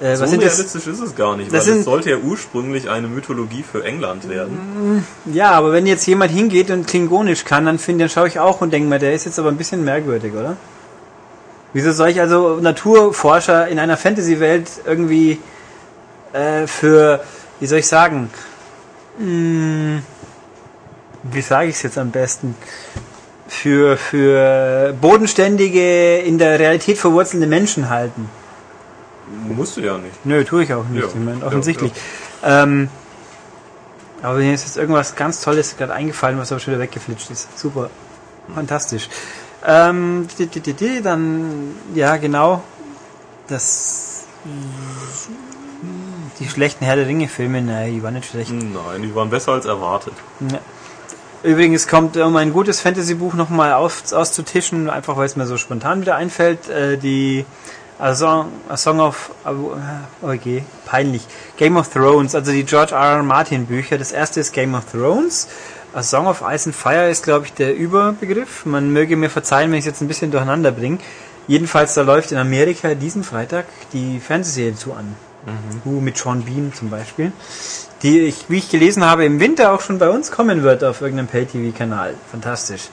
Äh, 0.01 0.15
So 0.17 0.25
realistisch 0.25 0.87
ist 0.87 0.99
es 0.99 1.15
gar 1.15 1.37
nicht, 1.37 1.47
Das 1.53 1.59
weil 1.59 1.73
sind- 1.73 1.79
es 1.79 1.85
sollte 1.85 2.09
ja 2.09 2.17
ursprünglich 2.17 2.89
eine 2.89 3.07
Mythologie 3.07 3.63
für 3.63 3.83
England 3.85 4.27
werden. 4.27 5.05
Ja, 5.25 5.51
aber 5.51 5.71
wenn 5.71 5.85
jetzt 5.85 6.05
jemand 6.05 6.31
hingeht 6.31 6.69
und 6.69 6.85
Klingonisch 6.85 7.45
kann, 7.45 7.65
dann 7.65 7.79
finde, 7.79 8.03
dann 8.05 8.09
schaue 8.09 8.27
ich 8.27 8.39
auch 8.39 8.59
und 8.61 8.71
denke 8.73 8.89
mir, 8.89 8.99
der 8.99 9.13
ist 9.13 9.25
jetzt 9.25 9.39
aber 9.39 9.49
ein 9.49 9.57
bisschen 9.57 9.85
merkwürdig, 9.85 10.33
oder? 10.33 10.57
Wieso 11.71 11.91
soll 11.93 12.09
ich 12.09 12.19
also 12.19 12.57
Naturforscher 12.61 13.67
in 13.69 13.79
einer 13.79 13.95
Fantasy-Welt 13.97 14.69
irgendwie 14.85 15.39
äh, 16.33 16.67
für, 16.67 17.21
wie 17.61 17.65
soll 17.67 17.79
ich 17.79 17.87
sagen, 17.87 18.29
mh, 19.17 20.01
wie 21.23 21.41
sage 21.41 21.69
ich 21.69 21.75
es 21.75 21.83
jetzt 21.83 21.97
am 21.97 22.11
besten, 22.11 22.55
für, 23.47 23.95
für 23.97 24.93
bodenständige, 24.99 26.17
in 26.17 26.37
der 26.37 26.59
Realität 26.59 26.97
verwurzelte 26.97 27.47
Menschen 27.47 27.89
halten? 27.89 28.29
Musst 29.55 29.77
du 29.77 29.81
ja 29.81 29.97
nicht. 29.97 30.25
Nö, 30.25 30.43
tue 30.43 30.63
ich 30.63 30.73
auch 30.73 30.85
nicht. 30.85 31.03
Ja, 31.03 31.09
ich 31.09 31.15
meine, 31.15 31.39
ja, 31.39 31.47
offensichtlich. 31.47 31.91
Ähm, 32.43 32.89
aber 34.21 34.37
mir 34.37 34.53
ist 34.53 34.65
jetzt 34.65 34.77
irgendwas 34.77 35.15
ganz 35.15 35.41
Tolles 35.41 35.77
gerade 35.77 35.93
eingefallen, 35.93 36.37
was 36.37 36.51
aber 36.51 36.59
schon 36.59 36.73
wieder 36.73 36.83
weggeflitscht 36.83 37.29
ist. 37.31 37.57
Super. 37.57 37.89
Fantastisch. 38.53 39.09
Ähm, 39.65 40.27
dann, 41.03 41.75
ja, 41.95 42.17
genau. 42.17 42.63
Das. 43.47 44.25
Die 46.39 46.47
schlechten 46.47 46.85
Herr 46.85 46.97
der 46.97 47.07
Ringe-Filme, 47.07 47.61
nein, 47.61 47.93
die 47.93 48.03
waren 48.03 48.13
nicht 48.13 48.29
schlecht. 48.29 48.51
Nein, 48.51 49.01
die 49.01 49.15
waren 49.15 49.29
besser 49.29 49.53
als 49.53 49.65
erwartet. 49.65 50.13
Ja. 50.51 50.59
Übrigens 51.43 51.87
kommt, 51.87 52.17
um 52.17 52.35
ein 52.35 52.51
gutes 52.51 52.81
Fantasy-Buch 52.81 53.35
nochmal 53.35 53.73
auszutischen, 53.73 54.89
einfach 54.89 55.15
weil 55.17 55.27
es 55.27 55.35
mir 55.35 55.45
so 55.45 55.57
spontan 55.57 56.01
wieder 56.01 56.15
einfällt, 56.15 56.69
äh, 56.69 56.97
die 56.97 57.45
A 57.97 58.13
Song, 58.13 58.51
A 58.67 58.75
Song 58.75 58.99
of, 58.99 59.31
oh, 59.45 59.77
okay, 60.21 60.63
peinlich, 60.85 61.25
Game 61.55 61.77
of 61.77 61.89
Thrones, 61.89 62.35
also 62.35 62.51
die 62.51 62.65
George 62.65 62.93
R. 62.93 63.17
R. 63.17 63.23
Martin 63.23 63.65
Bücher. 63.65 63.97
Das 63.97 64.11
erste 64.11 64.41
ist 64.41 64.51
Game 64.51 64.75
of 64.75 64.83
Thrones. 64.91 65.47
A 65.93 66.03
Song 66.03 66.27
of 66.27 66.43
Ice 66.45 66.67
and 66.67 66.75
Fire 66.75 67.09
ist, 67.09 67.23
glaube 67.23 67.45
ich, 67.45 67.53
der 67.53 67.73
Überbegriff. 67.73 68.65
Man 68.65 68.91
möge 68.91 69.15
mir 69.15 69.29
verzeihen, 69.29 69.71
wenn 69.71 69.79
ich 69.79 69.85
es 69.85 69.91
jetzt 69.91 70.01
ein 70.01 70.09
bisschen 70.09 70.29
durcheinander 70.29 70.73
bringe. 70.73 70.97
Jedenfalls, 71.47 71.93
da 71.93 72.01
läuft 72.01 72.33
in 72.33 72.37
Amerika 72.37 72.95
diesen 72.95 73.23
Freitag 73.23 73.65
die 73.93 74.19
Fernsehserie 74.19 74.75
zu 74.75 74.93
an. 74.93 75.15
Uh, 75.85 76.01
mit 76.01 76.17
Sean 76.17 76.43
Bean 76.43 76.73
zum 76.73 76.89
Beispiel. 76.89 77.31
Die, 78.01 78.19
ich, 78.21 78.49
wie 78.49 78.57
ich 78.57 78.69
gelesen 78.69 79.05
habe, 79.05 79.25
im 79.25 79.39
Winter 79.39 79.73
auch 79.73 79.79
schon 79.79 79.99
bei 79.99 80.09
uns 80.09 80.31
kommen 80.31 80.63
wird 80.63 80.83
auf 80.83 81.01
irgendeinem 81.01 81.27
Pay-TV-Kanal. 81.27 82.15
Fantastisch. 82.31 82.89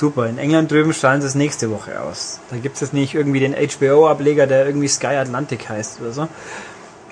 Super. 0.00 0.26
In 0.28 0.38
England 0.38 0.70
drüben 0.70 0.94
strahlen 0.94 1.20
sie 1.20 1.26
es 1.26 1.34
nächste 1.34 1.70
Woche 1.70 2.00
aus. 2.00 2.40
Da 2.48 2.56
gibt 2.56 2.76
es 2.76 2.80
jetzt 2.80 2.94
nicht 2.94 3.14
irgendwie 3.14 3.38
den 3.40 3.52
HBO-Ableger, 3.54 4.46
der 4.46 4.64
irgendwie 4.64 4.88
Sky 4.88 5.08
Atlantic 5.08 5.68
heißt 5.68 6.00
oder 6.00 6.12
so. 6.12 6.28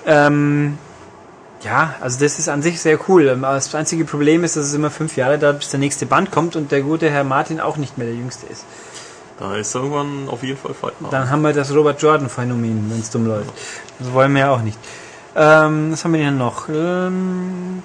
Ähm, 0.07 0.79
ja, 1.61 1.93
also 2.01 2.19
das 2.19 2.39
ist 2.39 2.49
an 2.49 2.63
sich 2.63 2.81
sehr 2.81 2.97
cool. 3.07 3.27
Ähm, 3.27 3.43
Das 3.43 3.75
einzige 3.75 4.05
Problem 4.05 4.43
ist, 4.43 4.55
dass 4.55 4.65
es 4.65 4.73
immer 4.73 4.89
fünf 4.89 5.17
Jahre 5.17 5.37
dauert, 5.37 5.59
bis 5.59 5.69
der 5.69 5.79
nächste 5.79 6.07
Band 6.07 6.31
kommt 6.31 6.55
und 6.55 6.71
der 6.71 6.81
gute 6.81 7.11
Herr 7.11 7.23
Martin 7.23 7.59
auch 7.59 7.77
nicht 7.77 7.99
mehr 7.99 8.07
der 8.07 8.15
Jüngste 8.15 8.47
ist. 8.47 8.65
Da 9.37 9.55
ist 9.55 9.75
irgendwann 9.75 10.27
auf 10.27 10.41
jeden 10.41 10.57
Fall 10.57 10.73
Feierabend. 10.73 11.13
Dann 11.13 11.29
haben 11.29 11.43
wir 11.43 11.53
das 11.53 11.71
Robert 11.71 12.01
Jordan-Phänomen, 12.01 12.89
wenn 12.89 12.99
es 12.99 13.11
dumm 13.11 13.27
läuft. 13.27 13.53
Das 13.99 14.11
wollen 14.13 14.33
wir 14.33 14.39
ja 14.41 14.51
auch 14.51 14.63
nicht. 14.63 14.79
Ähm, 15.35 15.91
was 15.91 16.03
haben 16.03 16.13
wir 16.13 16.21
denn 16.21 16.39
noch? 16.39 16.67
Ähm, 16.69 17.83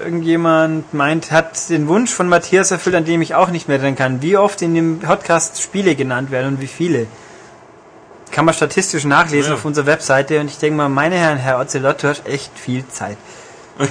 irgendjemand 0.00 0.92
meint, 0.94 1.30
hat 1.30 1.68
den 1.70 1.86
Wunsch 1.88 2.12
von 2.12 2.28
Matthias 2.28 2.70
erfüllt, 2.70 2.96
an 2.96 3.04
dem 3.04 3.22
ich 3.22 3.34
auch 3.34 3.50
nicht 3.50 3.68
mehr 3.68 3.78
dran 3.78 3.94
kann. 3.96 4.22
Wie 4.22 4.36
oft 4.36 4.60
in 4.62 4.74
dem 4.74 4.98
Podcast 5.00 5.60
Spiele 5.62 5.94
genannt 5.94 6.30
werden 6.30 6.54
und 6.54 6.60
wie 6.60 6.66
viele? 6.66 7.06
Kann 8.32 8.44
man 8.44 8.54
statistisch 8.54 9.04
nachlesen 9.04 9.50
Ja. 9.50 9.54
auf 9.56 9.64
unserer 9.64 9.86
Webseite 9.86 10.40
und 10.40 10.46
ich 10.50 10.58
denke 10.58 10.76
mal, 10.76 10.88
meine 10.88 11.16
Herren, 11.16 11.38
Herr 11.38 11.58
Ocelot, 11.60 12.02
du 12.02 12.08
hast 12.08 12.26
echt 12.26 12.50
viel 12.58 12.86
Zeit. 12.88 13.16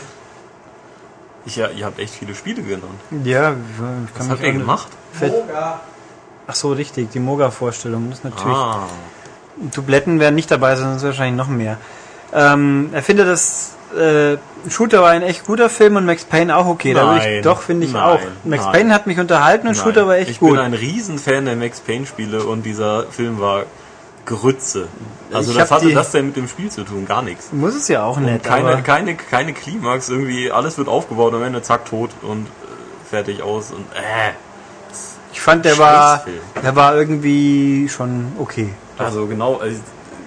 Ich, 1.46 1.56
ja, 1.56 1.70
ihr 1.70 1.86
habt 1.86 2.00
echt 2.00 2.14
viele 2.14 2.36
Spiele 2.36 2.62
genannt. 2.62 3.00
Ja, 3.24 3.52
ich 3.52 3.58
Was 3.80 4.14
kann 4.20 4.30
habt 4.30 4.42
mich 4.42 4.50
ihr 4.50 4.56
auch- 4.56 4.60
gemacht? 4.60 4.88
Moga. 5.22 5.80
Ach 6.48 6.56
so, 6.56 6.72
richtig, 6.74 7.12
die 7.12 7.20
Moga-Vorstellung, 7.20 8.10
das 8.10 8.20
ist 8.20 8.24
natürlich. 8.26 8.56
Ah, 8.58 8.88
Dubletten 9.74 10.20
werden 10.20 10.36
nicht 10.36 10.52
dabei 10.52 10.76
sonst 10.76 11.04
wahrscheinlich 11.04 11.38
noch 11.38 11.48
mehr. 11.48 11.78
Ähm, 12.34 12.90
er 12.94 13.02
findet 13.04 13.28
das 13.28 13.72
äh, 13.98 14.38
Shooter 14.70 15.02
war 15.02 15.10
ein 15.12 15.22
echt 15.22 15.46
guter 15.46 15.70
Film 15.70 15.96
und 15.96 16.06
Max 16.06 16.26
Payne 16.26 16.56
auch 16.56 16.66
okay. 16.68 16.94
da 16.94 17.06
würde 17.06 17.20
ich, 17.20 17.24
Nein. 17.26 17.44
doch, 17.44 17.62
finde 17.62 17.86
ich 17.86 17.94
Nein. 17.94 18.04
auch. 18.04 18.20
Max 18.44 18.66
Nein. 18.66 18.74
Payne 18.74 18.94
hat 18.94 19.08
mich 19.08 19.20
unterhalten 19.20 19.68
und 19.68 19.76
Shooter 19.76 20.08
war 20.08 20.18
echt 20.18 20.32
ich 20.32 20.40
gut. 20.40 20.52
bin 20.52 20.60
ein 20.60 20.74
Riesenfan 20.74 21.46
der 21.46 21.56
Max 21.56 21.80
Payne 21.80 22.06
Spiele 22.06 22.44
und 22.44 22.64
dieser 22.64 23.04
Film 23.06 23.40
war 23.40 23.66
Grütze. 24.26 24.88
Also 25.34 25.52
Ich 25.52 25.58
das 25.58 25.72
hab 25.72 25.82
hatte 25.82 25.94
das 25.94 26.12
denn 26.12 26.28
mit 26.28 26.36
dem 26.36 26.48
Spiel 26.48 26.70
zu 26.70 26.84
tun? 26.84 27.06
Gar 27.06 27.24
nichts. 27.24 27.52
Muss 27.52 27.76
es 27.76 27.88
ja 27.88 28.04
auch 28.04 28.20
nicht. 28.20 28.44
Keine, 28.44 28.82
keine, 28.84 29.16
keine 29.16 29.54
Klimax, 29.54 30.10
irgendwie 30.10 30.52
alles 30.52 30.78
wird 30.78 30.88
aufgebaut 30.88 31.34
und 31.34 31.40
am 31.40 31.44
Ende 31.46 31.62
zack 31.62 31.86
tot 31.86 32.12
und 32.22 32.46
äh, 32.46 33.10
fertig 33.10 33.42
aus 33.42 33.72
und 33.72 33.86
äh. 33.96 34.34
ich 35.32 35.42
fand, 35.42 35.66
der 35.66 35.78
war, 35.78 36.26
der 36.62 36.76
war 36.76 36.96
irgendwie 36.96 37.90
schon 37.90 38.34
okay. 38.38 38.70
Also 38.98 39.26
genau, 39.28 39.56
also 39.58 39.80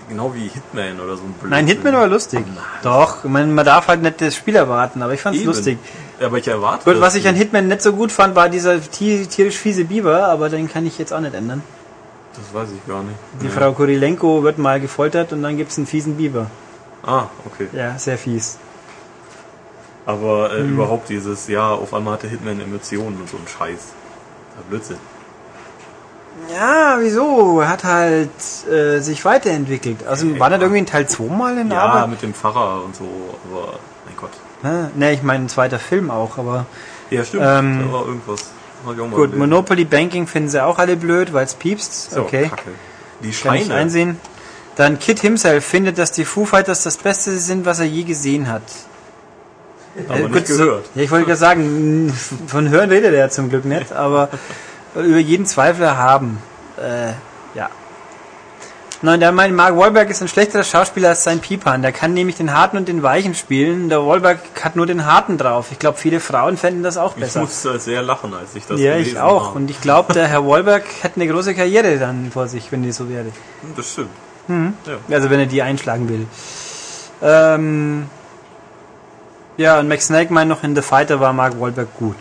genau 0.08 0.34
wie 0.34 0.48
Hitman 0.48 1.00
oder 1.00 1.16
so 1.16 1.22
ein 1.22 1.32
Blödsinn. 1.32 1.50
Nein, 1.50 1.66
Hitman 1.66 1.94
war 1.94 2.06
lustig. 2.06 2.44
Doch, 2.82 3.24
man, 3.24 3.54
man 3.54 3.64
darf 3.64 3.88
halt 3.88 4.02
nicht 4.02 4.20
das 4.20 4.34
Spiel 4.36 4.56
erwarten, 4.56 5.02
aber 5.02 5.14
ich 5.14 5.20
fand's 5.20 5.38
Eben. 5.40 5.48
lustig. 5.48 5.78
Aber 6.20 6.38
ich 6.38 6.46
erwarte. 6.48 6.84
Gut, 6.90 7.00
was 7.00 7.14
ich 7.14 7.26
an. 7.28 7.34
Hitman 7.34 7.68
nicht 7.68 7.82
so 7.82 7.92
gut 7.92 8.12
fand, 8.12 8.34
war 8.34 8.48
dieser 8.48 8.80
ti- 8.80 9.26
tierisch 9.26 9.56
fiese 9.56 9.84
Biber, 9.84 10.26
aber 10.28 10.48
den 10.48 10.68
kann 10.70 10.86
ich 10.86 10.98
jetzt 10.98 11.12
auch 11.12 11.20
nicht 11.20 11.34
ändern. 11.34 11.62
Das 12.34 12.54
weiß 12.54 12.68
ich 12.74 12.86
gar 12.86 13.02
nicht. 13.02 13.16
Die 13.40 13.46
Nee. 13.46 13.50
Frau 13.50 13.72
Kurilenko 13.72 14.42
wird 14.42 14.58
mal 14.58 14.80
gefoltert 14.80 15.32
und 15.32 15.42
dann 15.42 15.56
gibt's 15.56 15.76
einen 15.78 15.86
fiesen 15.86 16.16
Biber. 16.16 16.46
Ah, 17.04 17.24
okay. 17.46 17.68
Ja, 17.72 17.98
sehr 17.98 18.16
fies. 18.16 18.58
Aber 20.06 20.52
äh, 20.52 20.58
Hm. 20.60 20.74
überhaupt 20.74 21.08
dieses, 21.08 21.46
ja, 21.48 21.70
auf 21.70 21.92
einmal 21.94 22.14
hatte 22.14 22.28
Hitman 22.28 22.60
Emotionen 22.60 23.20
und 23.20 23.28
so 23.28 23.36
ein 23.36 23.46
Scheiß. 23.46 23.80
Ja, 24.56 24.62
Blödsinn. 24.68 24.96
Ja, 26.50 26.96
wieso? 27.00 27.60
Er 27.60 27.68
hat 27.68 27.84
halt 27.84 28.30
äh, 28.70 28.98
sich 29.00 29.24
weiterentwickelt. 29.24 30.06
Also 30.06 30.38
war 30.38 30.50
das 30.50 30.60
irgendwie 30.60 30.80
in 30.80 30.86
Teil 30.86 31.08
2 31.08 31.24
mal 31.34 31.56
in 31.58 31.70
Ja, 31.70 31.82
Arbeit? 31.82 32.10
mit 32.10 32.22
dem 32.22 32.34
Pfarrer 32.34 32.82
und 32.84 32.96
so, 32.96 33.04
aber 33.50 33.78
mein 34.06 34.16
Gott. 34.16 34.30
Ne, 34.62 34.90
ne, 34.94 35.12
ich 35.12 35.22
meine 35.22 35.44
ein 35.44 35.48
zweiter 35.48 35.78
Film 35.78 36.10
auch, 36.10 36.38
aber 36.38 36.66
Ja, 37.10 37.24
stimmt. 37.24 37.44
Ähm, 37.46 37.84
da 37.86 37.92
war 37.92 38.06
irgendwas. 38.06 38.50
Gut. 39.12 39.36
Monopoly 39.36 39.84
Banking 39.84 40.26
finden 40.26 40.48
sie 40.48 40.62
auch 40.64 40.78
alle 40.78 40.96
blöd, 40.96 41.32
weil 41.32 41.44
es 41.44 41.54
piepst. 41.54 42.10
So, 42.10 42.22
okay, 42.22 42.48
Kacke. 42.48 42.70
Die 43.22 43.30
kann 43.30 43.54
ich 43.54 43.62
Scheine. 43.66 43.74
einsehen. 43.74 44.20
Dann 44.74 44.98
Kid 44.98 45.20
himself 45.20 45.64
findet, 45.64 45.98
dass 45.98 46.10
die 46.10 46.24
Foo 46.24 46.44
Fighters 46.46 46.82
das 46.82 46.96
Beste 46.96 47.30
sind, 47.38 47.64
was 47.64 47.78
er 47.78 47.86
je 47.86 48.02
gesehen 48.02 48.50
hat. 48.50 48.62
aber 50.08 50.16
Äh, 50.18 50.22
nicht 50.22 50.34
gut, 50.34 50.46
gehört. 50.46 50.86
Ja, 50.96 51.02
ich 51.02 51.10
wollte 51.12 51.26
gerade 51.26 51.38
sagen, 51.38 52.12
von 52.48 52.70
Hören 52.70 52.88
redet 52.90 53.14
er 53.14 53.30
zum 53.30 53.50
Glück 53.50 53.64
nicht, 53.66 53.92
aber 53.92 54.30
über 54.94 55.18
jeden 55.18 55.46
Zweifel 55.46 55.82
erhaben. 55.84 56.38
Äh, 56.78 57.12
ja. 57.58 57.68
Nein, 59.04 59.18
der 59.18 59.32
meint, 59.32 59.52
Mark 59.54 59.76
Wahlberg 59.76 60.10
ist 60.10 60.20
ein 60.22 60.28
schlechterer 60.28 60.62
Schauspieler 60.62 61.08
als 61.08 61.24
sein 61.24 61.40
Pipan. 61.40 61.82
Der 61.82 61.90
kann 61.90 62.14
nämlich 62.14 62.36
den 62.36 62.54
Harten 62.54 62.76
und 62.76 62.86
den 62.86 63.02
Weichen 63.02 63.34
spielen. 63.34 63.88
Der 63.88 64.06
Wahlberg 64.06 64.38
hat 64.62 64.76
nur 64.76 64.86
den 64.86 65.04
Harten 65.06 65.38
drauf. 65.38 65.68
Ich 65.72 65.80
glaube, 65.80 65.98
viele 65.98 66.20
Frauen 66.20 66.56
fänden 66.56 66.84
das 66.84 66.96
auch 66.96 67.14
Ich 67.16 67.20
besser. 67.22 67.40
musste 67.40 67.80
sehr 67.80 68.00
lachen, 68.02 68.32
als 68.32 68.54
ich 68.54 68.64
das 68.64 68.78
Ja, 68.78 68.92
gelesen 68.92 69.12
ich 69.14 69.18
auch. 69.18 69.46
habe. 69.48 69.56
Und 69.58 69.70
ich 69.70 69.80
glaube, 69.80 70.12
der 70.12 70.28
Herr 70.28 70.46
Wahlberg 70.46 70.84
hätte 71.02 71.20
eine 71.20 71.28
große 71.32 71.52
Karriere 71.54 71.98
dann 71.98 72.30
vor 72.32 72.46
sich, 72.46 72.70
wenn 72.70 72.82
die 72.84 72.92
so 72.92 73.08
wäre. 73.08 73.26
Das 73.76 73.90
stimmt. 73.90 74.10
Mhm. 74.46 74.74
Ja. 75.08 75.16
Also 75.16 75.30
wenn 75.30 75.40
er 75.40 75.46
die 75.46 75.62
einschlagen 75.62 76.08
will. 76.08 76.26
Ähm, 77.22 78.06
ja, 79.56 79.80
und 79.80 79.88
Max 79.88 80.06
Snake 80.06 80.32
meint 80.32 80.48
noch, 80.48 80.62
in 80.62 80.76
The 80.76 80.82
Fighter 80.82 81.18
war 81.18 81.32
Mark 81.32 81.60
Wahlberg 81.60 81.88
gut. 81.98 82.16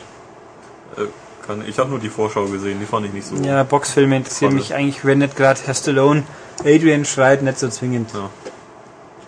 Äh, 1.52 1.56
kann, 1.58 1.68
ich 1.68 1.80
habe 1.80 1.90
nur 1.90 2.00
die 2.00 2.10
Vorschau 2.10 2.46
gesehen, 2.46 2.80
die 2.80 2.86
fand 2.86 3.06
ich 3.06 3.14
nicht 3.14 3.28
so. 3.28 3.36
Ja, 3.36 3.64
Boxfilme 3.64 4.18
interessieren 4.18 4.54
mich 4.54 4.74
eigentlich, 4.74 5.06
wenn 5.06 5.20
nicht 5.20 5.36
gerade 5.36 5.60
Herr 5.66 5.74
Stallone 5.74 6.24
Adrian 6.60 7.06
schreit, 7.06 7.42
nicht 7.42 7.60
so 7.60 7.70
zwingend. 7.70 8.12
Ja. 8.14 8.30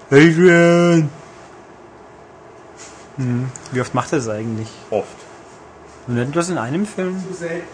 Adrian! 0.10 1.10
Hm. 3.18 3.48
Wie 3.72 3.82
oft 3.82 3.94
macht 3.94 4.12
er 4.12 4.20
das 4.20 4.30
eigentlich? 4.30 4.70
Oft. 4.90 5.08
Und 6.08 6.16
nicht 6.16 6.32
bloß 6.32 6.50
in 6.50 6.58
einem 6.58 6.86
Film? 6.86 7.24
Zu 7.28 7.34
selten. 7.34 7.68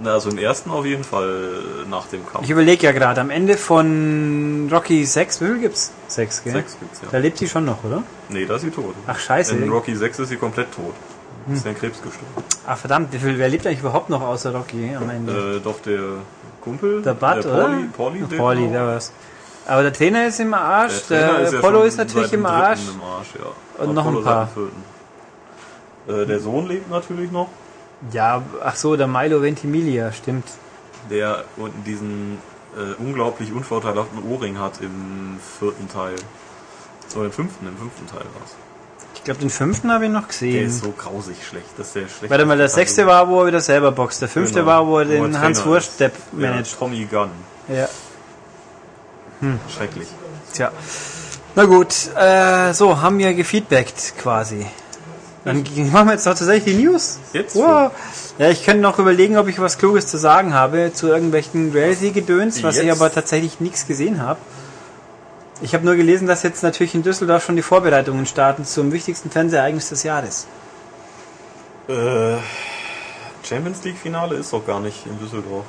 Na, 0.00 0.12
also 0.12 0.30
im 0.30 0.38
ersten 0.38 0.70
auf 0.70 0.86
jeden 0.86 1.02
Fall 1.02 1.84
nach 1.90 2.06
dem 2.06 2.24
Kampf. 2.24 2.44
Ich 2.44 2.50
überlege 2.50 2.86
ja 2.86 2.92
gerade, 2.92 3.20
am 3.20 3.30
Ende 3.30 3.56
von 3.56 4.68
Rocky 4.70 5.04
6, 5.04 5.40
wie 5.40 5.46
viel 5.46 5.58
gibt's? 5.58 5.92
6, 6.06 6.44
gell? 6.44 6.52
Sechs 6.52 6.76
gibt's 6.78 7.00
ja. 7.02 7.08
Da 7.10 7.18
lebt 7.18 7.38
sie 7.38 7.48
schon 7.48 7.64
noch, 7.64 7.82
oder? 7.82 8.04
Nee, 8.28 8.46
da 8.46 8.56
ist 8.56 8.62
sie 8.62 8.70
tot. 8.70 8.94
Ach, 9.08 9.18
scheiße. 9.18 9.56
In 9.56 9.68
Rocky 9.68 9.96
6 9.96 10.20
ist 10.20 10.28
sie 10.28 10.36
komplett 10.36 10.72
tot. 10.72 10.94
Hm. 11.48 11.54
Ist 11.54 11.64
ja 11.64 11.70
an 11.70 11.78
Krebs 11.78 12.02
gestorben. 12.02 12.44
Ach 12.66 12.76
verdammt, 12.76 13.08
wer 13.10 13.48
lebt 13.48 13.66
eigentlich 13.66 13.80
überhaupt 13.80 14.10
noch 14.10 14.20
außer 14.20 14.54
Rocky 14.54 14.94
am 14.94 15.08
Ende? 15.08 15.56
Äh, 15.56 15.60
doch 15.60 15.80
der 15.80 16.00
Kumpel. 16.60 17.02
der 17.02 17.14
Bud, 17.14 17.44
der 17.44 17.52
oder? 17.52 17.62
Pauli, 17.64 17.84
Pauli, 17.96 18.20
Ach, 18.24 18.30
lebt 18.30 18.42
Pauli, 18.42 18.68
der 18.68 18.86
war's. 18.86 19.12
Aber 19.66 19.82
der 19.82 19.92
Trainer 19.92 20.26
ist 20.26 20.40
im 20.40 20.54
Arsch, 20.54 21.06
der, 21.08 21.26
Trainer 21.26 21.40
ist 21.40 21.52
ja 21.52 21.58
Apollo 21.58 21.78
schon 21.78 21.88
ist 21.88 21.96
natürlich 21.98 22.32
im 22.32 22.46
Arsch. 22.46 22.80
Im 22.80 23.02
Arsch 23.02 23.28
ja. 23.34 23.84
Und 23.84 23.94
noch 23.94 24.06
ein 24.06 24.16
Apollo 24.16 24.24
paar. 24.24 24.48
Äh, 26.08 26.26
der 26.26 26.40
Sohn 26.40 26.66
lebt 26.68 26.90
natürlich 26.90 27.30
noch. 27.30 27.48
Ja, 28.12 28.42
ach 28.62 28.76
so, 28.76 28.96
der 28.96 29.06
Milo 29.06 29.42
Ventimiglia, 29.42 30.12
stimmt. 30.12 30.46
Der 31.10 31.44
unten 31.56 31.82
diesen 31.84 32.38
äh, 32.76 32.94
unglaublich 33.02 33.52
unvorteilhaften 33.52 34.22
Ohrring 34.30 34.58
hat 34.58 34.80
im 34.80 35.38
vierten 35.58 35.88
Teil. 35.88 36.16
So, 37.08 37.24
im 37.24 37.32
fünften, 37.32 37.66
im 37.66 37.76
fünften 37.76 38.06
Teil 38.06 38.26
war's. 38.38 38.54
Ich 39.28 39.30
glaube, 39.34 39.40
den 39.42 39.50
fünften 39.50 39.92
habe 39.92 40.06
ich 40.06 40.10
noch 40.10 40.22
Der 40.22 40.28
gesehen. 40.28 40.66
ist 40.68 40.80
so 40.82 40.90
grausig 40.96 41.36
schlecht. 41.46 41.66
Das 41.76 41.88
ist 41.88 41.96
der 41.96 42.00
schlechteste. 42.00 42.30
Warte 42.30 42.46
mal, 42.46 42.56
der 42.56 42.70
sechste 42.70 43.06
war, 43.06 43.28
wo 43.28 43.42
er 43.42 43.48
wieder 43.48 43.60
selber 43.60 43.92
boxt. 43.92 44.22
Der 44.22 44.28
fünfte 44.30 44.60
Genau. 44.60 44.66
war, 44.66 44.86
wo 44.86 45.00
er 45.00 45.06
Wo 45.06 45.10
den 45.10 45.34
er 45.34 45.40
Hans 45.42 45.58
Trainer 45.58 45.70
Wurst 45.74 45.88
ist. 45.88 45.94
Step 45.96 46.14
Ja, 46.38 46.48
managt. 46.48 46.78
Tommy 46.78 47.04
Gunn. 47.04 47.28
Ja. 47.68 47.88
Schrecklich. 49.76 50.08
Tja. 50.54 50.72
Na 51.54 51.66
gut, 51.66 51.94
äh, 52.18 52.72
so, 52.72 53.02
haben 53.02 53.18
wir 53.18 53.34
gefeedbackt 53.34 54.14
quasi. 54.16 54.64
Dann 55.44 55.62
machen 55.92 56.06
wir 56.08 56.12
jetzt 56.14 56.24
noch 56.24 56.32
tatsächlich 56.32 56.74
die 56.74 56.82
News. 56.82 57.18
Jetzt 57.34 57.54
Wow. 57.54 57.90
Ja, 58.38 58.48
ich 58.48 58.64
könnte 58.64 58.80
noch 58.80 58.98
überlegen, 58.98 59.36
ob 59.36 59.46
ich 59.48 59.60
was 59.60 59.76
Kluges 59.76 60.06
zu 60.06 60.16
sagen 60.16 60.54
habe 60.54 60.92
zu 60.94 61.06
irgendwelchen 61.06 61.70
Reality-Gedöns, 61.72 62.62
was 62.62 62.78
ich 62.78 62.84
Jetzt? 62.86 62.98
aber 62.98 63.12
tatsächlich 63.12 63.60
nichts 63.60 63.86
gesehen 63.86 64.22
habe. 64.22 64.38
Ich 65.60 65.74
habe 65.74 65.84
nur 65.84 65.96
gelesen, 65.96 66.28
dass 66.28 66.42
jetzt 66.42 66.62
natürlich 66.62 66.94
in 66.94 67.02
Düsseldorf 67.02 67.44
schon 67.44 67.56
die 67.56 67.62
Vorbereitungen 67.62 68.26
starten 68.26 68.64
zum 68.64 68.92
wichtigsten 68.92 69.30
Fernsehereignis 69.30 69.88
des 69.88 70.04
Jahres. 70.04 70.46
Äh, 71.88 72.36
Champions 73.42 73.82
League 73.82 73.98
Finale 73.98 74.36
ist 74.36 74.52
doch 74.52 74.64
gar 74.64 74.80
nicht 74.80 75.06
in 75.06 75.18
Düsseldorf. 75.18 75.64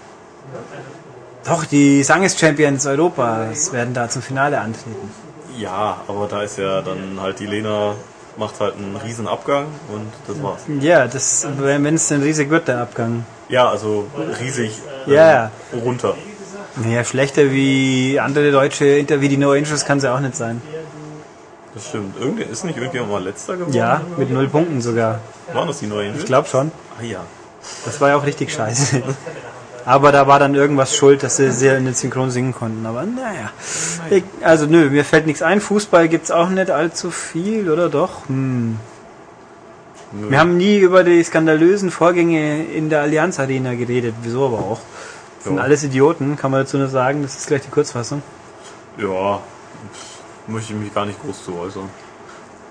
Doch, 1.45 1.65
die 1.65 2.04
Sanges-Champions 2.04 2.86
Europas 2.86 3.71
werden 3.71 3.93
da 3.93 4.10
zum 4.10 4.21
Finale 4.21 4.60
antreten. 4.60 5.12
Ja, 5.58 6.02
aber 6.08 6.28
da 6.28 6.43
ist 6.43 6.58
ja 6.58 6.82
dann 6.82 7.19
halt 7.19 7.39
die 7.39 7.45
Lena 7.47 7.95
macht 8.38 8.60
halt 8.60 8.75
einen 8.75 8.95
riesen 8.95 9.28
Abgang 9.28 9.65
und 9.93 10.12
das 10.28 10.41
war's. 10.41 10.62
Ja, 10.80 11.08
das, 11.08 11.45
wenn 11.58 11.95
es 11.95 12.08
denn 12.08 12.21
riesig 12.21 12.49
wird, 12.49 12.67
der 12.67 12.80
Abgang. 12.80 13.25
Ja, 13.49 13.69
also 13.69 14.08
riesig 14.39 14.80
ähm, 15.08 15.13
Ja. 15.13 15.52
runter. 15.73 16.15
Naja, 16.75 17.03
schlechter 17.03 17.51
wie 17.51 18.19
andere 18.19 18.51
deutsche, 18.51 18.86
Inter 18.86 19.21
wie 19.21 19.29
die 19.29 19.38
No 19.38 19.51
Angels 19.51 19.86
kann 19.86 19.99
sie 19.99 20.12
auch 20.12 20.19
nicht 20.19 20.36
sein. 20.36 20.62
Das 21.73 21.88
stimmt. 21.88 22.19
Irgend, 22.19 22.39
ist 22.39 22.63
nicht 22.65 22.77
irgendjemand 22.77 23.12
mal 23.12 23.23
letzter 23.23 23.55
geworden? 23.55 23.73
Ja, 23.73 24.01
mit 24.17 24.32
null 24.32 24.47
Punkten 24.47 24.82
sogar. 24.82 25.19
Waren 25.53 25.67
das 25.67 25.79
die 25.79 25.88
neuen? 25.88 26.15
Ich 26.17 26.25
glaube 26.25 26.47
schon. 26.47 26.71
Ah 26.99 27.03
ja. 27.03 27.19
Das 27.86 27.99
war 28.01 28.10
ja 28.10 28.15
auch 28.15 28.25
richtig 28.25 28.51
scheiße. 28.53 29.03
Aber 29.86 30.12
da 30.12 30.27
war 30.27 30.39
dann 30.39 30.55
irgendwas 30.55 30.95
schuld, 30.95 31.23
dass 31.23 31.38
sie 31.38 31.51
sehr 31.51 31.77
in 31.77 31.86
den 31.86 31.93
Synchron 31.93 32.32
singen 32.32 32.53
konnten. 32.53 32.86
Aber 32.86 33.03
naja. 33.05 33.51
Ich, 34.10 34.23
also 34.41 34.65
nö, 34.65 34.89
mir 34.89 35.05
fällt 35.05 35.25
nichts 35.25 35.41
ein. 35.41 35.62
Fußball 35.62 36.08
gibt's 36.08 36.32
auch 36.32 36.49
nicht 36.49 36.69
allzu 36.69 37.12
viel, 37.12 37.69
oder 37.69 37.89
doch? 37.89 38.27
Hm. 38.27 38.77
Wir 40.12 40.39
haben 40.39 40.58
nie 40.58 40.79
über 40.79 41.03
die 41.03 41.23
skandalösen 41.23 41.91
Vorgänge 41.91 42.63
in 42.63 42.89
der 42.89 43.01
Allianz 43.01 43.39
Arena 43.39 43.75
geredet. 43.75 44.15
Wieso 44.23 44.47
aber 44.47 44.58
auch? 44.58 44.79
Das 45.39 45.45
sind 45.45 45.58
Ja. 45.58 45.63
alles 45.63 45.84
Idioten, 45.84 46.36
kann 46.38 46.52
man 46.52 46.62
dazu 46.62 46.78
nur 46.78 46.88
sagen. 46.89 47.21
Das 47.23 47.36
ist 47.38 47.47
gleich 47.47 47.62
die 47.62 47.69
Kurzfassung. 47.69 48.21
Ja, 48.97 49.39
möchte 50.47 50.73
ich 50.73 50.80
mich 50.80 50.93
gar 50.93 51.06
nicht 51.06 51.21
groß 51.21 51.45
zu 51.45 51.58
äußern. 51.58 51.89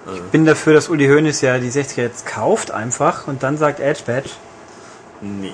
Äh, 0.07 0.21
Bin 0.33 0.45
dafür, 0.47 0.75
dass 0.75 0.89
Uli 0.89 1.07
Hoeneß 1.09 1.41
ja 1.41 1.59
die 1.59 1.71
60er 1.71 2.03
jetzt 2.03 2.27
kauft 2.27 2.71
einfach 2.71 3.27
und 3.27 3.43
dann 3.43 3.57
sagt 3.57 3.81
Edge 3.81 4.03
Badge. 4.07 4.31
nee, 5.21 5.53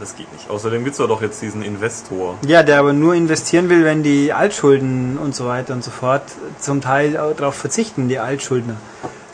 das 0.00 0.16
geht 0.16 0.30
nicht. 0.32 0.50
Außerdem 0.50 0.82
gibt's 0.84 0.98
ja 0.98 1.06
doch 1.06 1.22
jetzt 1.22 1.40
diesen 1.40 1.62
Investor. 1.62 2.36
Ja, 2.46 2.64
der 2.64 2.80
aber 2.80 2.92
nur 2.92 3.14
investieren 3.14 3.68
will, 3.68 3.84
wenn 3.84 4.02
die 4.02 4.32
Altschulden 4.32 5.16
und 5.18 5.36
so 5.36 5.46
weiter 5.46 5.72
und 5.72 5.84
so 5.84 5.92
fort 5.92 6.22
zum 6.58 6.80
Teil 6.80 7.12
darauf 7.12 7.54
verzichten, 7.54 8.08
die 8.08 8.18
Altschuldner. 8.18 8.76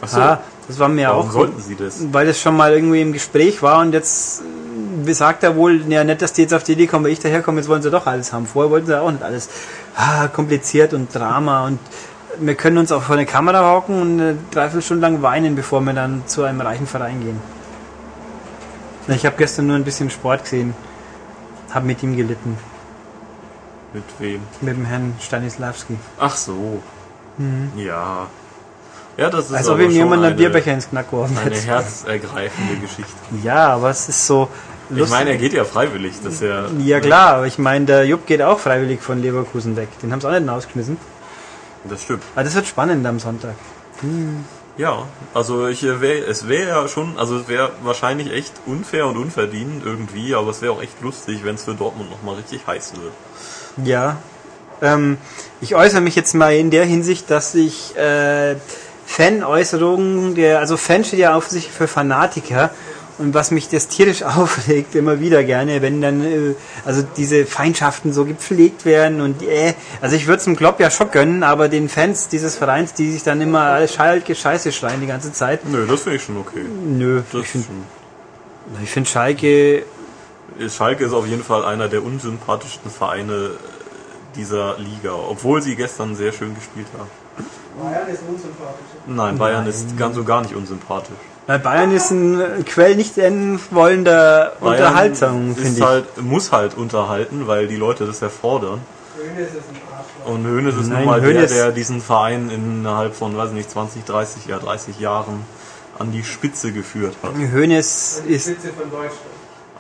Ach 0.03 0.09
so. 0.09 0.21
Ah, 0.21 0.41
das 0.69 0.79
war 0.79 0.89
mir 0.89 1.09
Warum 1.09 1.29
auch, 1.29 1.33
sollten 1.33 1.61
sie 1.63 1.75
das? 1.77 1.97
weil 2.13 2.27
das 2.27 2.39
schon 2.41 2.57
mal 2.57 2.73
irgendwie 2.75 3.01
im 3.01 3.13
Gespräch 3.15 3.63
war 3.63 3.81
und 3.81 3.93
jetzt 3.95 4.43
sagt 5.09 5.43
er 5.43 5.57
wohl, 5.57 5.83
ja 5.91 6.05
nicht, 6.05 6.23
dass 6.23 6.33
die 6.33 6.43
jetzt 6.43 6.55
auf 6.55 6.63
die 6.63 6.73
Idee 6.73 6.87
kommen, 6.87 7.05
weil 7.05 7.13
ich 7.13 7.21
daherkomme, 7.21 7.59
jetzt 7.61 7.69
wollen 7.69 7.83
sie 7.83 7.91
doch 7.91 8.07
alles 8.07 8.33
haben. 8.33 8.47
Vorher 8.47 8.71
wollten 8.71 8.87
sie 8.87 9.01
auch 9.01 9.11
nicht 9.11 9.23
alles. 9.23 9.49
Ah, 9.97 10.29
kompliziert 10.29 10.93
und 10.95 11.15
Drama 11.15 11.67
und 11.67 11.79
wir 12.39 12.55
können 12.55 12.79
uns 12.79 12.93
auch 12.93 13.03
vor 13.03 13.17
eine 13.17 13.27
Kamera 13.27 13.75
hocken 13.75 14.01
und 14.01 14.21
eine 14.21 14.39
Dreiviertelstunde 14.51 15.03
lang 15.03 15.21
weinen, 15.23 15.57
bevor 15.57 15.81
wir 15.81 15.93
dann 15.93 16.23
zu 16.27 16.45
einem 16.45 16.61
reichen 16.61 16.87
Verein 16.87 17.21
gehen. 17.21 17.41
Ich 19.09 19.27
habe 19.27 19.37
gestern 19.37 19.67
nur 19.67 19.77
ein 19.77 19.85
bisschen 19.85 20.11
Sport 20.11 20.45
gesehen, 20.45 20.75
habe 21.73 21.87
mit 21.87 22.03
ihm 22.03 22.17
gelitten, 22.17 22.57
Mit 23.93 24.05
wem? 24.21 24.41
mit 24.61 24.77
dem 24.77 24.85
Herrn 24.85 25.15
Stanislavski. 25.21 25.97
Ach 26.19 26.37
so. 26.37 26.81
Mhm. 27.37 27.73
Ja. 27.77 28.29
Ja, 29.17 29.29
das 29.29 29.47
ist 29.47 29.55
Als 29.55 29.69
ob 29.69 29.81
ihm 29.81 29.91
jemand 29.91 30.15
einen 30.23 30.25
eine, 30.27 30.35
Bierbecher 30.37 30.73
ins 30.73 30.89
Knack 30.89 31.11
geworfen 31.11 31.37
eine 31.37 31.51
hätte. 31.51 31.67
herzergreifende 31.67 32.77
Geschichte. 32.77 33.13
Ja, 33.43 33.75
aber 33.75 33.91
es 33.91 34.09
ist 34.09 34.27
so 34.27 34.49
Ich 34.95 35.09
meine, 35.09 35.31
er 35.31 35.37
geht 35.37 35.53
ja 35.53 35.65
freiwillig. 35.65 36.15
Das 36.23 36.35
ist 36.35 36.43
ja, 36.43 36.67
Ja 36.79 37.01
klar, 37.01 37.37
aber 37.37 37.47
ich 37.47 37.59
meine, 37.59 37.87
der 37.87 38.07
Jupp 38.07 38.27
geht 38.27 38.43
auch 38.43 38.59
freiwillig 38.59 39.01
von 39.01 39.23
Leverkusen 39.23 39.77
weg. 39.77 39.89
Den 40.03 40.13
haben 40.13 40.21
sie 40.21 40.29
auch 40.29 40.39
nicht 40.39 40.49
rausgeschmissen. 40.49 40.97
Das 41.85 42.03
stimmt. 42.03 42.23
Aber 42.35 42.45
das 42.45 42.55
wird 42.55 42.67
spannend 42.67 43.07
am 43.07 43.19
Sonntag. 43.19 43.55
Ja, 44.77 45.07
also 45.35 45.67
ich 45.69 45.83
äh, 45.85 46.01
wär, 46.01 46.27
es 46.27 46.49
wäre 46.49 46.69
ja 46.69 46.89
schon, 46.89 47.19
also 47.19 47.39
es 47.39 47.49
wäre 47.49 47.71
wahrscheinlich 47.83 48.33
echt 48.33 48.53
unfair 48.67 49.07
und 49.07 49.17
unverdient 49.17 49.85
irgendwie, 49.85 50.35
aber 50.35 50.51
es 50.51 50.63
wäre 50.63 50.73
auch 50.73 50.83
echt 50.83 51.01
lustig, 51.03 51.41
wenn 51.45 51.57
es 51.57 51.65
für 51.65 51.75
Dortmund 51.75 52.11
nochmal 52.11 52.37
richtig 52.37 52.67
heiß 52.67 52.93
wird. 52.95 53.87
Ja. 53.87 54.17
Ähm, 54.81 55.19
ich 55.61 55.75
äußere 55.75 56.01
mich 56.01 56.17
jetzt 56.17 56.35
mal 56.35 56.55
in 56.55 56.71
der 56.71 56.87
Hinsicht, 56.87 57.31
dass 57.31 57.55
ich 57.55 57.95
äh, 57.97 58.57
Fan-Äußerungen, 59.05 60.35
der, 60.35 60.61
also 60.61 60.77
Fan 60.77 61.05
steht 61.05 61.19
ja 61.19 61.35
auf 61.35 61.49
sich 61.49 61.69
für 61.69 61.87
Fanatiker. 61.87 62.71
Und 63.21 63.35
was 63.35 63.51
mich 63.51 63.69
das 63.69 63.89
tierisch 63.89 64.23
aufregt, 64.39 64.95
immer 64.95 65.21
wieder 65.21 65.45
gerne, 65.45 65.83
wenn 65.83 66.01
dann, 66.01 66.25
äh, 66.25 66.55
also 66.85 67.03
diese 67.17 67.45
Feindschaften 67.45 68.13
so 68.13 68.25
gepflegt 68.25 68.85
werden 68.87 69.21
und 69.21 69.43
äh, 69.43 69.75
also 70.01 70.17
ich 70.17 70.27
würde 70.27 70.39
es 70.39 70.45
dem 70.45 70.57
Klopp 70.57 70.81
ja 70.81 70.91
schon 70.91 71.11
gönnen, 71.11 71.43
aber 71.43 71.69
den 71.69 71.89
Fans 71.89 72.29
dieses 72.29 72.57
Vereins, 72.57 72.95
die 72.95 73.13
sich 73.13 73.23
dann 73.23 73.41
immer 73.41 73.61
alles 73.61 73.93
Schalke 73.95 74.35
Scheiße 74.35 74.73
schreien 74.73 75.01
die 75.01 75.07
ganze 75.07 75.33
Zeit, 75.33 75.61
Nö, 75.69 75.87
das 75.87 76.03
finde 76.03 76.17
ich 76.17 76.25
schon 76.25 76.39
okay. 76.39 76.65
nö, 76.87 77.23
Das 77.31 77.43
ich 77.43 77.49
finde 77.49 77.67
schon. 77.67 78.83
ich 78.83 78.91
find 78.91 79.09
Schalke, 79.09 79.83
Schalke 80.69 81.05
ist 81.05 81.13
auf 81.13 81.27
jeden 81.27 81.45
Fall 81.45 81.65
einer 81.65 81.89
der 81.89 82.03
unsympathischsten 82.03 82.91
Vereine 82.91 83.33
äh, 83.33 84.37
dieser 84.37 84.79
Liga, 84.79 85.13
obwohl 85.13 85.61
sie 85.61 85.77
gestern 85.77 86.17
sehr 86.17 86.33
schön 86.33 86.55
gespielt 86.55 86.87
haben. 86.99 87.11
Bayern 87.83 88.09
ist 88.09 88.23
unsympathisch. 88.27 88.87
Nein, 89.07 89.39
Bayern 89.39 89.67
ist 89.67 89.97
ganz 89.99 90.17
und 90.17 90.27
gar 90.27 90.43
nicht 90.43 90.55
unsympathisch. 90.55 91.17
Weil 91.47 91.59
Bayern 91.59 91.91
ist 91.93 92.11
ein 92.11 92.65
Quell 92.65 92.95
nicht 92.97 93.19
enden 93.19 93.61
wollender 93.71 94.53
Bayern 94.61 94.73
Unterhaltung, 94.75 95.51
ist 95.53 95.61
finde 95.61 95.79
ich. 95.79 95.85
halt, 95.85 96.23
muss 96.23 96.53
halt 96.53 96.77
unterhalten, 96.77 97.47
weil 97.47 97.67
die 97.67 97.77
Leute 97.77 98.07
das 98.07 98.23
erfordern. 98.23 98.81
Und 100.25 100.47
Hönes 100.47 100.77
ist 100.77 100.89
Nein, 100.89 100.99
nun 100.99 101.07
mal 101.07 101.21
der, 101.21 101.43
Hoeneß- 101.45 101.49
der 101.49 101.73
diesen 101.73 102.01
Verein 102.01 102.51
innerhalb 102.51 103.15
von, 103.15 103.37
weiß 103.37 103.51
nicht, 103.51 103.71
20, 103.71 104.05
30, 104.05 104.47
ja 104.47 104.59
30 104.59 105.01
Jahren 105.01 105.45
an 105.99 106.13
die 106.13 106.23
Spitze 106.23 106.73
geführt 106.73 107.15
hat. 107.23 107.33
Hoeneß 107.35 108.23
Die 108.29 108.33
ist 108.35 108.45
Spitze 108.47 108.69
von 108.69 108.91
Deutschland. 108.91 109.19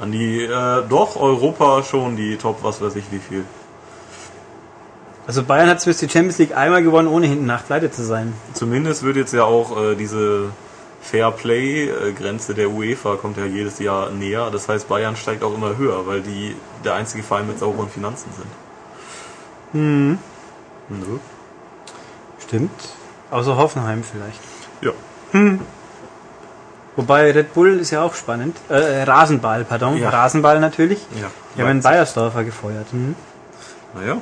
An 0.00 0.12
die, 0.12 0.42
äh, 0.44 0.82
doch, 0.88 1.16
Europa 1.20 1.82
schon, 1.82 2.16
die 2.16 2.36
Top, 2.36 2.58
was 2.62 2.80
weiß 2.80 2.96
ich 2.96 3.04
wie 3.10 3.18
viel. 3.18 3.44
Also 5.26 5.42
Bayern 5.44 5.68
hat 5.68 5.80
zumindest 5.80 6.02
die 6.02 6.08
Champions 6.08 6.38
League 6.38 6.56
einmal 6.56 6.82
gewonnen, 6.82 7.06
ohne 7.06 7.26
hinten 7.26 7.46
nach 7.46 7.64
pleite 7.64 7.90
zu 7.90 8.02
sein. 8.02 8.32
Zumindest 8.54 9.02
wird 9.04 9.16
jetzt 9.16 9.32
ja 9.32 9.44
auch 9.44 9.76
äh, 9.80 9.94
diese 9.94 10.46
Fair 11.00 11.30
Play-Grenze 11.30 12.54
der 12.54 12.70
UEFA 12.70 13.16
kommt 13.16 13.36
ja 13.36 13.44
jedes 13.44 13.78
Jahr 13.78 14.10
näher. 14.10 14.50
Das 14.50 14.68
heißt, 14.68 14.88
Bayern 14.88 15.16
steigt 15.16 15.42
auch 15.42 15.54
immer 15.54 15.76
höher, 15.76 16.06
weil 16.06 16.20
die 16.20 16.54
der 16.84 16.94
einzige 16.94 17.22
Verein 17.22 17.46
mit 17.46 17.58
sauberen 17.58 17.88
Finanzen 17.88 18.30
sind. 18.36 19.80
Mhm. 19.82 20.18
Nö. 20.88 21.18
Stimmt. 22.38 22.70
Außer 23.30 23.56
Hoffenheim 23.56 24.02
vielleicht. 24.02 24.40
Ja. 24.80 24.92
Wobei 26.96 27.30
Red 27.30 27.54
Bull 27.54 27.78
ist 27.78 27.92
ja 27.92 28.02
auch 28.02 28.14
spannend. 28.14 28.56
Äh, 28.68 29.02
Rasenball, 29.04 29.64
pardon. 29.64 29.96
Ja. 29.96 30.10
Rasenball 30.10 30.58
natürlich. 30.60 30.98
Ja. 31.20 31.30
Die 31.56 31.62
haben 31.62 31.68
einen 31.68 31.82
Bayersdorfer 31.82 32.44
gefeuert. 32.44 32.92
Mhm. 32.92 33.14
Naja. 33.94 34.18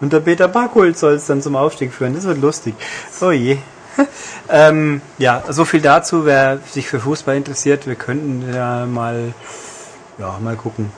Und 0.00 0.12
der 0.12 0.20
Peter 0.20 0.48
Barkult 0.48 0.98
soll 0.98 1.14
es 1.14 1.26
dann 1.26 1.40
zum 1.42 1.56
Aufstieg 1.56 1.92
führen. 1.92 2.14
Das 2.14 2.24
wird 2.24 2.40
lustig. 2.40 2.74
Oh 3.20 3.30
je. 3.30 3.58
ähm, 4.50 5.00
ja, 5.18 5.42
so 5.48 5.64
viel 5.64 5.80
dazu. 5.80 6.24
Wer 6.26 6.58
sich 6.70 6.88
für 6.88 7.00
Fußball 7.00 7.36
interessiert, 7.36 7.86
wir 7.86 7.94
könnten 7.94 8.52
ja 8.54 8.86
mal, 8.86 9.34
ja, 10.18 10.38
mal 10.42 10.56
gucken. 10.56 10.90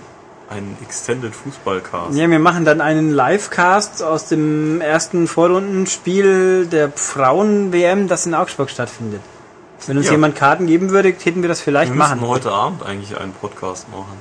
Ein 0.49 0.77
Extended 0.81 1.35
Fußballcast. 1.35 2.17
Ja, 2.17 2.31
wir 2.31 2.39
machen 2.39 2.65
dann 2.65 2.81
einen 2.81 3.11
Livecast 3.11 4.03
aus 4.03 4.29
dem 4.29 4.81
ersten 4.81 5.27
Vorrundenspiel 5.27 6.67
der 6.67 6.93
Frauen-WM, 6.93 8.07
das 8.07 8.27
in 8.27 8.35
Augsburg 8.35 8.71
stattfindet. 8.71 9.21
Wenn 9.87 9.97
uns 9.99 10.07
Ja. 10.07 10.13
jemand 10.13 10.37
Karten 10.37 10.67
geben 10.67 10.91
würde, 10.91 11.09
hätten 11.09 11.43
wir 11.43 11.49
das 11.49 11.61
vielleicht 11.61 11.91
Wir 11.93 11.97
müssen 11.97 12.19
machen. 12.19 12.29
heute 12.29 12.51
Abend 12.53 12.85
eigentlich 12.85 13.19
einen 13.19 13.33
Podcast 13.33 13.89
machen. 13.91 14.21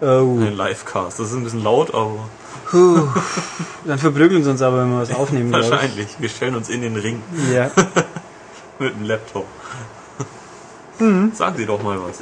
Oh. 0.00 0.04
Einen 0.06 0.56
Livecast. 0.56 1.18
Das 1.20 1.28
ist 1.28 1.34
ein 1.34 1.44
bisschen 1.44 1.62
laut, 1.62 1.94
aber 1.94 2.28
Puh. 2.70 3.06
Dann 3.84 3.98
verprügeln 3.98 4.42
sie 4.42 4.50
uns 4.50 4.62
aber, 4.62 4.78
wenn 4.82 4.90
wir 4.90 5.00
was 5.02 5.14
aufnehmen. 5.14 5.52
wahrscheinlich. 5.52 6.08
Wir 6.18 6.28
stellen 6.28 6.56
uns 6.56 6.68
in 6.68 6.82
den 6.82 6.96
Ring 6.96 7.22
Ja. 7.52 7.70
mit 8.78 8.94
dem 8.94 9.04
Laptop. 9.04 9.46
Mhm. 10.98 11.32
Sagen 11.34 11.56
Sie 11.56 11.66
doch 11.66 11.82
mal 11.82 11.98
was. 12.02 12.20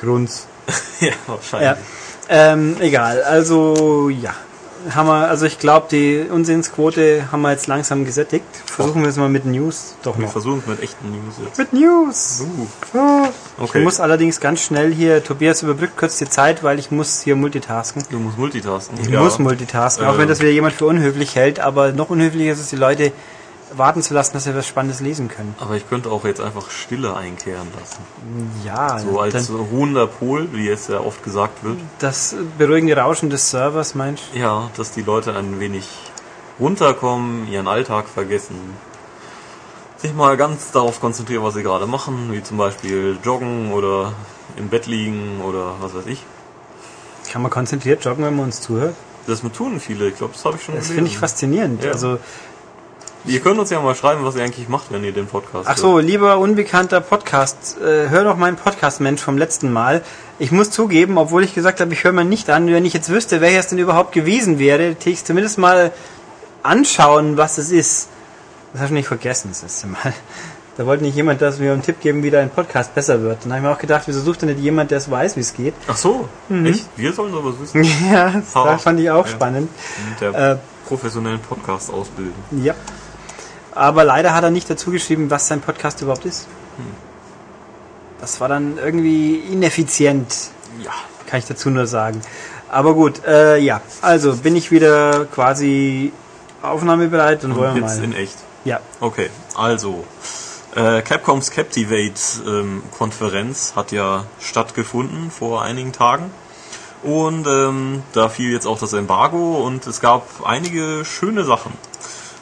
Grunz. 0.00 0.46
ja, 1.00 1.08
Ja. 1.08 1.12
wahrscheinlich. 1.26 1.84
Ähm, 2.28 2.76
egal. 2.80 3.22
Also, 3.22 4.08
ja. 4.10 4.34
Haben 4.94 5.08
wir, 5.08 5.28
also 5.28 5.44
ich 5.46 5.58
glaube, 5.58 5.86
die 5.90 6.26
Unsinnsquote 6.30 7.30
haben 7.32 7.42
wir 7.42 7.50
jetzt 7.50 7.66
langsam 7.66 8.04
gesättigt. 8.04 8.44
Versuchen 8.66 9.02
wir 9.02 9.08
es 9.08 9.16
mal 9.16 9.28
mit 9.28 9.44
News. 9.44 9.94
Doch 10.02 10.16
Wir 10.16 10.24
noch. 10.26 10.32
versuchen 10.32 10.60
es 10.60 10.66
mit 10.66 10.82
echten 10.82 11.10
News 11.10 11.34
jetzt. 11.44 11.58
Mit 11.58 11.72
News. 11.72 12.44
Uh, 12.94 13.26
okay. 13.58 13.78
Ich 13.78 13.84
muss 13.84 14.00
allerdings 14.00 14.40
ganz 14.40 14.60
schnell 14.60 14.92
hier, 14.92 15.22
Tobias 15.24 15.62
überbrückt 15.62 15.96
kurz 15.96 16.18
die 16.18 16.28
Zeit, 16.28 16.62
weil 16.62 16.78
ich 16.78 16.90
muss 16.90 17.20
hier 17.20 17.36
multitasken. 17.36 18.04
du 18.10 18.18
musst 18.18 18.38
multitasken. 18.38 18.98
Ich 19.00 19.08
muss 19.10 19.38
multitasken, 19.38 20.06
auch 20.06 20.14
Äh. 20.14 20.18
wenn 20.18 20.28
das 20.28 20.40
wieder 20.40 20.50
jemand 20.50 20.74
für 20.74 20.86
unhöflich 20.86 21.34
hält, 21.34 21.60
aber 21.60 21.92
noch 21.92 22.10
unhöflicher 22.10 22.52
ist 22.52 22.60
es, 22.60 22.68
die 22.70 22.76
Leute 22.76 23.12
warten 23.76 24.02
zu 24.02 24.14
lassen, 24.14 24.32
dass 24.34 24.44
sie 24.44 24.54
was 24.54 24.66
Spannendes 24.66 25.00
lesen 25.00 25.28
können. 25.28 25.54
Aber 25.58 25.74
ich 25.76 25.88
könnte 25.88 26.10
auch 26.10 26.24
jetzt 26.24 26.40
einfach 26.40 26.70
Stille 26.70 27.16
einkehren 27.16 27.68
lassen. 27.78 27.98
Ja, 28.64 28.98
So 28.98 29.20
als 29.20 29.46
dann 29.46 29.56
ruhender 29.56 30.06
Pol, 30.06 30.48
wie 30.52 30.68
es 30.68 30.88
ja 30.88 31.00
oft 31.00 31.22
gesagt 31.22 31.62
wird. 31.64 31.78
das 31.98 32.34
beruhigende 32.56 32.96
Rauschen 32.96 33.30
des 33.30 33.50
Servers, 33.50 33.94
meinst 33.94 34.22
du? 34.32 34.38
Ja, 34.38 34.70
dass 34.76 34.92
die 34.92 35.02
Leute 35.02 35.34
ein 35.34 35.60
wenig 35.60 35.86
runterkommen, 36.58 37.48
ihren 37.50 37.68
Alltag 37.68 38.06
vergessen. 38.08 38.56
Sich 39.98 40.14
mal 40.14 40.36
ganz 40.36 40.70
darauf 40.70 41.00
konzentrieren, 41.00 41.42
was 41.42 41.54
sie 41.54 41.62
gerade 41.62 41.86
machen, 41.86 42.28
wie 42.32 42.42
zum 42.42 42.56
Beispiel 42.56 43.18
joggen 43.24 43.72
oder 43.72 44.12
im 44.56 44.68
Bett 44.68 44.86
liegen 44.86 45.40
oder 45.42 45.74
was 45.80 45.94
weiß 45.94 46.06
ich. 46.06 46.24
Kann 47.32 47.42
man 47.42 47.50
konzentriert 47.50 48.04
joggen, 48.04 48.24
wenn 48.24 48.34
man 48.36 48.46
uns 48.46 48.60
zuhört? 48.60 48.94
Das 49.26 49.42
tun 49.54 49.78
viele, 49.78 50.08
ich 50.08 50.16
glaube, 50.16 50.32
das 50.32 50.44
habe 50.46 50.56
ich 50.56 50.62
schon 50.62 50.74
Das 50.76 50.84
gelesen. 50.84 50.94
finde 50.94 51.10
ich 51.10 51.18
faszinierend. 51.18 51.84
Ja. 51.84 51.92
Also, 51.92 52.18
Ihr 53.28 53.40
könnt 53.40 53.58
uns 53.60 53.68
ja 53.70 53.80
mal 53.80 53.94
schreiben, 53.94 54.24
was 54.24 54.36
ihr 54.36 54.42
eigentlich 54.42 54.68
macht, 54.68 54.90
wenn 54.90 55.04
ihr 55.04 55.12
den 55.12 55.26
Podcast 55.26 55.68
ach 55.68 55.76
so, 55.76 55.98
lieber 55.98 56.38
unbekannter 56.38 57.00
Podcast, 57.00 57.76
äh, 57.80 58.08
hör 58.08 58.24
doch 58.24 58.36
meinen 58.36 58.56
Podcast-Mensch 58.56 59.20
vom 59.20 59.36
letzten 59.36 59.70
Mal. 59.72 60.02
Ich 60.38 60.50
muss 60.50 60.70
zugeben, 60.70 61.18
obwohl 61.18 61.44
ich 61.44 61.54
gesagt 61.54 61.80
habe, 61.80 61.92
ich 61.92 62.04
höre 62.04 62.12
mir 62.12 62.24
nicht 62.24 62.48
an, 62.48 62.66
wenn 62.68 62.84
ich 62.86 62.94
jetzt 62.94 63.10
wüsste, 63.10 63.40
wer 63.40 63.58
es 63.58 63.68
denn 63.68 63.78
überhaupt 63.78 64.12
gewesen 64.12 64.58
wäre, 64.58 64.82
hätte 64.90 65.10
ich 65.10 65.24
zumindest 65.24 65.58
mal 65.58 65.92
anschauen, 66.62 67.36
was 67.36 67.58
es 67.58 67.70
ist. 67.70 68.08
Das 68.72 68.82
hast 68.82 68.90
du 68.90 68.94
nicht 68.94 69.08
vergessen, 69.08 69.48
das 69.50 69.62
letzte 69.62 69.88
Mal. 69.88 70.12
Da 70.78 70.86
wollte 70.86 71.02
nicht 71.02 71.16
jemand, 71.16 71.42
dass 71.42 71.58
mir 71.58 71.72
einen 71.72 71.82
Tipp 71.82 72.00
geben, 72.00 72.22
wie 72.22 72.30
dein 72.30 72.50
Podcast 72.50 72.94
besser 72.94 73.20
wird. 73.20 73.38
Dann 73.44 73.52
habe 73.52 73.60
ich 73.60 73.68
mir 73.68 73.74
auch 73.74 73.80
gedacht, 73.80 74.04
wieso 74.06 74.20
sucht 74.20 74.42
denn 74.42 74.50
nicht 74.50 74.60
jemand, 74.60 74.92
der 74.92 74.98
es 74.98 75.10
weiß, 75.10 75.34
wie 75.34 75.40
es 75.40 75.52
geht? 75.52 75.74
Ach 75.88 75.96
so, 75.96 76.28
echt? 76.64 76.86
Wir 76.96 77.12
sollen 77.12 77.32
sowas 77.32 77.54
wissen. 77.60 77.82
Ja, 78.12 78.40
das 78.54 78.82
fand 78.82 79.00
ich 79.00 79.10
auch 79.10 79.26
ja. 79.26 79.32
spannend. 79.32 79.70
Mit 80.08 80.20
der 80.20 80.52
Äh, 80.52 80.56
professionellen 80.86 81.40
Podcast 81.40 81.92
ausbilden. 81.92 82.34
Ja. 82.62 82.74
Aber 83.78 84.04
leider 84.04 84.34
hat 84.34 84.42
er 84.42 84.50
nicht 84.50 84.68
dazu 84.68 84.90
geschrieben, 84.90 85.30
was 85.30 85.46
sein 85.48 85.60
Podcast 85.60 86.02
überhaupt 86.02 86.24
ist. 86.24 86.46
Das 88.20 88.40
war 88.40 88.48
dann 88.48 88.78
irgendwie 88.78 89.36
ineffizient, 89.36 90.50
Ja. 90.82 90.90
kann 91.26 91.38
ich 91.38 91.46
dazu 91.46 91.70
nur 91.70 91.86
sagen. 91.86 92.20
Aber 92.68 92.94
gut, 92.94 93.24
äh, 93.24 93.58
ja. 93.58 93.80
Also 94.02 94.36
bin 94.36 94.56
ich 94.56 94.70
wieder 94.70 95.26
quasi 95.26 96.12
aufnahmebereit 96.62 97.44
und 97.44 97.56
wollen 97.56 97.76
wir 97.76 97.82
jetzt 97.82 97.98
mal. 97.98 98.04
in 98.04 98.12
echt. 98.14 98.34
Ja. 98.64 98.80
Okay, 99.00 99.30
also 99.56 100.04
äh, 100.74 101.00
Capcoms 101.02 101.50
Captivate 101.52 102.12
ähm, 102.46 102.82
Konferenz 102.98 103.74
hat 103.76 103.92
ja 103.92 104.24
stattgefunden 104.40 105.30
vor 105.30 105.62
einigen 105.62 105.92
Tagen 105.92 106.30
und 107.04 107.46
ähm, 107.46 108.02
da 108.12 108.28
fiel 108.28 108.52
jetzt 108.52 108.66
auch 108.66 108.78
das 108.78 108.92
Embargo 108.92 109.64
und 109.64 109.86
es 109.86 110.00
gab 110.00 110.26
einige 110.44 111.04
schöne 111.04 111.44
Sachen. 111.44 111.72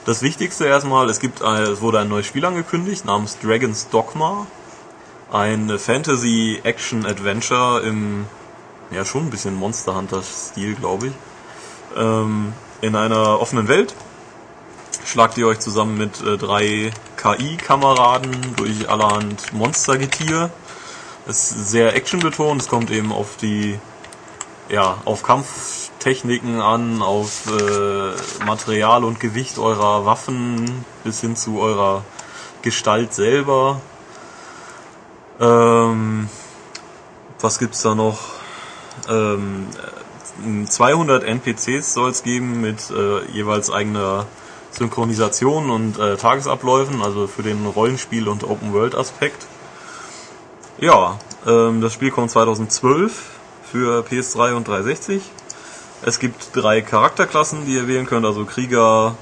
Das 0.07 0.23
Wichtigste 0.23 0.67
erstmal, 0.67 1.11
es 1.11 1.19
gibt 1.19 1.41
äh, 1.41 1.63
es 1.63 1.81
wurde 1.81 1.99
ein 1.99 2.09
neues 2.09 2.27
Spiel 2.27 2.45
angekündigt 2.45 3.05
namens 3.05 3.39
Dragon's 3.41 3.89
Dogma, 3.89 4.47
ein 5.33 5.81
Fantasy 5.81 6.61
Action 6.63 7.05
Adventure 7.05 7.81
im 7.81 8.27
ja 8.93 9.05
schon 9.05 9.27
ein 9.27 9.31
bisschen 9.31 9.57
Monster 9.57 9.97
Hunter 9.97 10.23
Stil, 10.23 10.77
glaube 10.77 11.09
ich, 11.09 11.13
ähm, 11.97 12.53
in 12.83 12.95
einer 12.95 13.41
offenen 13.41 13.67
Welt 13.67 13.97
schlagt 15.05 15.39
ihr 15.39 15.49
euch 15.49 15.59
zusammen 15.59 15.99
mit 15.99 16.23
äh, 16.23 16.39
drei 16.39 16.93
KI-Kameraden 17.17 18.55
durch 18.55 18.89
allerhand 18.89 19.53
Monstergetier. 19.55 20.51
Es 21.27 21.51
ist 21.51 21.71
sehr 21.71 21.97
actionbetont, 21.97 22.63
es 22.63 22.69
kommt 22.69 22.93
eben 22.93 23.11
auf 23.11 23.37
die, 23.39 23.77
ja, 24.69 24.99
auf 25.05 25.25
Techniken 26.07 26.61
an, 26.61 27.03
auf 27.03 27.51
äh, 27.51 28.45
Material 28.45 29.03
und 29.03 29.19
Gewicht 29.19 29.59
eurer 29.59 30.07
Waffen 30.07 30.85
bis 31.03 31.21
hin 31.21 31.35
zu 31.35 31.59
eurer 31.59 32.05
Gestalt 32.63 33.13
selber. 33.13 33.81
Ähm, 35.41 36.29
was 37.41 37.59
gibt's 37.59 37.83
da 37.83 37.97
noch? 37.97 38.21
Ähm, 39.09 39.67
200 40.69 41.25
NPCs 41.25 41.95
soll 41.95 42.11
es 42.11 42.23
geben 42.23 42.61
mit 42.61 42.89
äh, 42.91 43.25
jeweils 43.33 43.73
eigener 43.73 44.27
Synchronisation 44.71 45.71
und 45.71 45.99
äh, 45.99 46.17
Tagesabläufen, 46.17 47.03
also 47.03 47.27
für 47.27 47.43
den 47.43 47.67
Rollenspiel- 47.67 48.29
und 48.29 48.45
Open-World-Aspekt. 48.45 49.45
Ja, 50.79 51.19
ähm, 51.49 51.81
das 51.81 51.93
Spiel 51.95 52.13
kommt 52.13 52.31
2012 52.31 53.25
für 53.73 54.05
PS3 54.09 54.55
und 54.55 54.69
360. 54.69 55.21
Es 56.07 56.21
gibt 56.21 56.55
drei 56.55 56.83
Charakterklassen, 56.83 57.67
die 57.67 57.75
ihr 57.75 57.89
wählen 57.89 58.07
könnt, 58.07 58.25
also 58.25 58.45
Krieger, 58.45 59.17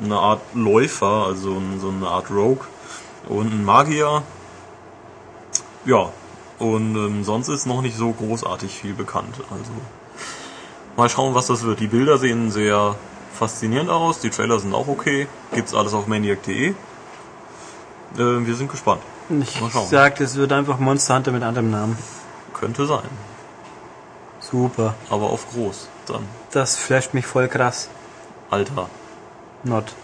eine 0.00 0.16
Art 0.16 0.40
Läufer, 0.54 1.26
also 1.26 1.60
so 1.80 1.88
eine 1.88 2.06
Art 2.06 2.30
Rogue 2.30 2.64
und 3.28 3.52
ein 3.52 3.64
Magier. 3.64 4.22
Ja, 5.84 6.10
und 6.60 6.94
ähm, 6.94 7.24
sonst 7.24 7.48
ist 7.48 7.66
noch 7.66 7.82
nicht 7.82 7.96
so 7.96 8.12
großartig 8.12 8.72
viel 8.72 8.94
bekannt. 8.94 9.40
Also 9.50 9.72
mal 10.96 11.08
schauen, 11.08 11.34
was 11.34 11.48
das 11.48 11.64
wird. 11.64 11.80
Die 11.80 11.88
Bilder 11.88 12.16
sehen 12.16 12.52
sehr 12.52 12.94
faszinierend 13.34 13.90
aus, 13.90 14.20
die 14.20 14.30
Trailer 14.30 14.60
sind 14.60 14.72
auch 14.72 14.86
okay. 14.86 15.26
Gibt's 15.52 15.74
alles 15.74 15.94
auf 15.94 16.06
maniac.de. 16.06 16.68
Äh, 16.68 16.74
wir 18.14 18.54
sind 18.54 18.70
gespannt. 18.70 19.02
Ich 19.42 19.60
sag, 19.90 20.20
es 20.20 20.36
wird 20.36 20.52
einfach 20.52 20.78
Monster 20.78 21.16
Hunter 21.16 21.32
mit 21.32 21.42
anderem 21.42 21.72
Namen. 21.72 21.98
Könnte 22.54 22.86
sein, 22.86 23.08
Super. 24.50 24.94
aber 25.08 25.30
auf 25.30 25.48
groß 25.50 25.88
dann. 26.06 26.24
Das 26.50 26.76
flasht 26.76 27.14
mich 27.14 27.26
voll 27.26 27.48
krass. 27.48 27.88
Alter, 28.50 28.88
Not. 29.62 29.94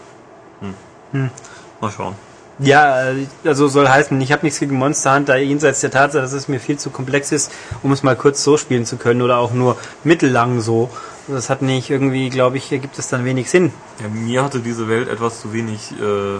mal 1.81 1.91
schauen. 1.91 2.15
Ja, 2.59 3.11
äh, 3.11 3.27
also 3.45 3.67
soll 3.67 3.87
heißen, 3.87 4.19
ich 4.19 4.31
habe 4.31 4.43
nichts 4.43 4.59
gegen 4.59 4.77
Monster 4.77 5.15
Hunter, 5.15 5.37
jenseits 5.37 5.81
der 5.81 5.91
Tatsache, 5.91 6.23
dass 6.23 6.33
es 6.33 6.47
mir 6.47 6.59
viel 6.59 6.79
zu 6.79 6.89
komplex 6.89 7.31
ist, 7.31 7.51
um 7.83 7.91
es 7.91 8.01
mal 8.01 8.15
kurz 8.15 8.43
so 8.43 8.57
spielen 8.57 8.85
zu 8.85 8.97
können 8.97 9.21
oder 9.21 9.37
auch 9.37 9.53
nur 9.53 9.77
mittellang 10.03 10.59
so. 10.61 10.89
Das 11.27 11.49
hat 11.49 11.61
nicht 11.61 11.89
irgendwie, 11.89 12.29
glaube 12.29 12.57
ich, 12.57 12.71
ergibt 12.71 12.97
es 12.97 13.09
dann 13.09 13.25
wenig 13.25 13.49
Sinn. 13.49 13.73
Ja, 14.01 14.07
mir 14.07 14.43
hatte 14.43 14.59
diese 14.59 14.87
Welt 14.87 15.07
etwas 15.07 15.41
zu 15.41 15.53
wenig 15.53 15.91
äh, 15.91 16.39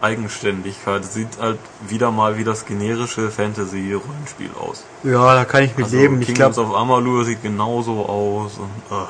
Eigenständigkeit. 0.00 1.04
Sieht 1.04 1.28
halt 1.40 1.58
wieder 1.88 2.10
mal 2.10 2.36
wie 2.38 2.44
das 2.44 2.66
generische 2.66 3.30
Fantasy-Rollenspiel 3.30 4.50
aus. 4.58 4.84
Ja, 5.04 5.34
da 5.34 5.44
kann 5.44 5.62
ich 5.64 5.76
mit 5.76 5.86
Also 5.86 5.96
leben. 5.96 6.20
Ich 6.20 6.26
Kingdoms 6.28 6.56
glaube 6.56 6.70
of 6.70 6.76
Amalur 6.76 7.24
sieht 7.24 7.42
genauso 7.42 8.06
aus. 8.06 8.58
Und, 8.58 8.96
äh, 8.96 9.04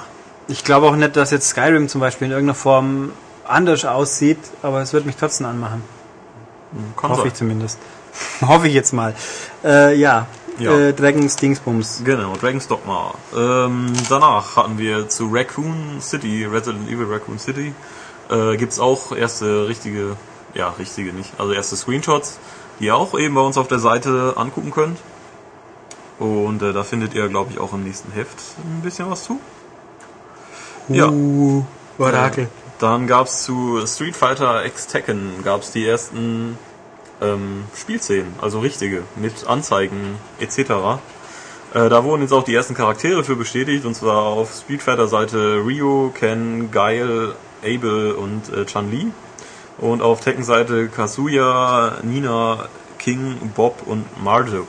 ich 0.48 0.64
glaube 0.64 0.86
auch 0.86 0.96
nicht, 0.96 1.16
dass 1.16 1.30
jetzt 1.30 1.48
Skyrim 1.48 1.88
zum 1.88 2.00
Beispiel 2.00 2.26
in 2.26 2.32
irgendeiner 2.32 2.54
Form 2.56 3.12
anders 3.46 3.84
aussieht, 3.84 4.38
aber 4.62 4.80
es 4.80 4.92
wird 4.92 5.06
mich 5.06 5.16
trotzdem 5.16 5.46
anmachen. 5.46 5.82
kann 6.96 7.10
Hoffe 7.10 7.22
sein. 7.22 7.28
ich 7.28 7.34
zumindest. 7.34 7.78
Hoffe 8.40 8.68
ich 8.68 8.74
jetzt 8.74 8.92
mal. 8.92 9.14
Äh, 9.64 9.94
ja, 9.96 10.26
Ja. 10.58 10.72
Äh, 10.76 10.92
Dragons 10.92 11.36
Dingsbums. 11.36 12.02
Genau, 12.04 12.34
Dragon's 12.36 12.68
Dogma. 12.68 13.14
Ähm, 13.34 13.92
danach 14.08 14.56
hatten 14.56 14.76
wir 14.78 15.08
zu 15.08 15.28
Raccoon 15.32 16.00
City, 16.00 16.44
Resident 16.44 16.88
Evil 16.88 17.06
Raccoon 17.06 17.38
City, 17.38 17.72
äh, 18.30 18.56
gibt's 18.56 18.78
auch 18.78 19.12
erste 19.16 19.68
richtige, 19.68 20.16
ja, 20.54 20.70
richtige 20.70 21.12
nicht, 21.12 21.32
also 21.38 21.52
erste 21.52 21.76
Screenshots, 21.76 22.38
die 22.78 22.86
ihr 22.86 22.96
auch 22.96 23.18
eben 23.18 23.34
bei 23.34 23.40
uns 23.40 23.56
auf 23.58 23.68
der 23.68 23.78
Seite 23.78 24.34
angucken 24.36 24.70
könnt. 24.70 24.98
Und 26.18 26.62
äh, 26.62 26.72
da 26.72 26.84
findet 26.84 27.14
ihr, 27.14 27.28
glaube 27.28 27.50
ich, 27.52 27.58
auch 27.58 27.72
im 27.72 27.84
nächsten 27.84 28.12
Heft 28.12 28.36
ein 28.58 28.82
bisschen 28.82 29.10
was 29.10 29.24
zu. 29.24 29.40
Ja. 30.88 31.08
Uh, 31.08 31.64
Orakel. 31.98 32.44
Äh, 32.44 32.48
Dann 32.78 33.06
gab's 33.06 33.44
zu 33.44 33.84
Street 33.86 34.16
Fighter 34.16 34.64
X 34.66 34.86
Tekken 34.86 35.42
gab's 35.44 35.72
die 35.72 35.86
ersten 35.86 36.58
ähm, 37.20 37.64
Spielszenen, 37.74 38.34
also 38.40 38.60
richtige, 38.60 39.02
mit 39.16 39.46
Anzeigen 39.46 40.16
etc. 40.38 40.58
Äh, 41.72 41.88
da 41.88 42.04
wurden 42.04 42.22
jetzt 42.22 42.32
auch 42.32 42.42
die 42.42 42.54
ersten 42.54 42.74
Charaktere 42.74 43.22
für 43.22 43.36
bestätigt, 43.36 43.84
und 43.84 43.94
zwar 43.94 44.24
auf 44.24 44.52
Street 44.52 44.82
Fighter 44.82 45.08
Seite 45.08 45.62
Ryu, 45.64 46.10
Ken, 46.10 46.70
Guile, 46.70 47.34
Abel 47.62 48.12
und 48.12 48.52
äh, 48.52 48.64
Chun-Li. 48.64 49.12
Und 49.80 50.02
auf 50.02 50.20
Tekken 50.20 50.44
Seite 50.44 50.88
Kazuya, 50.88 51.98
Nina, 52.02 52.68
King, 52.98 53.52
Bob 53.56 53.82
und 53.86 54.22
Marduk. 54.22 54.68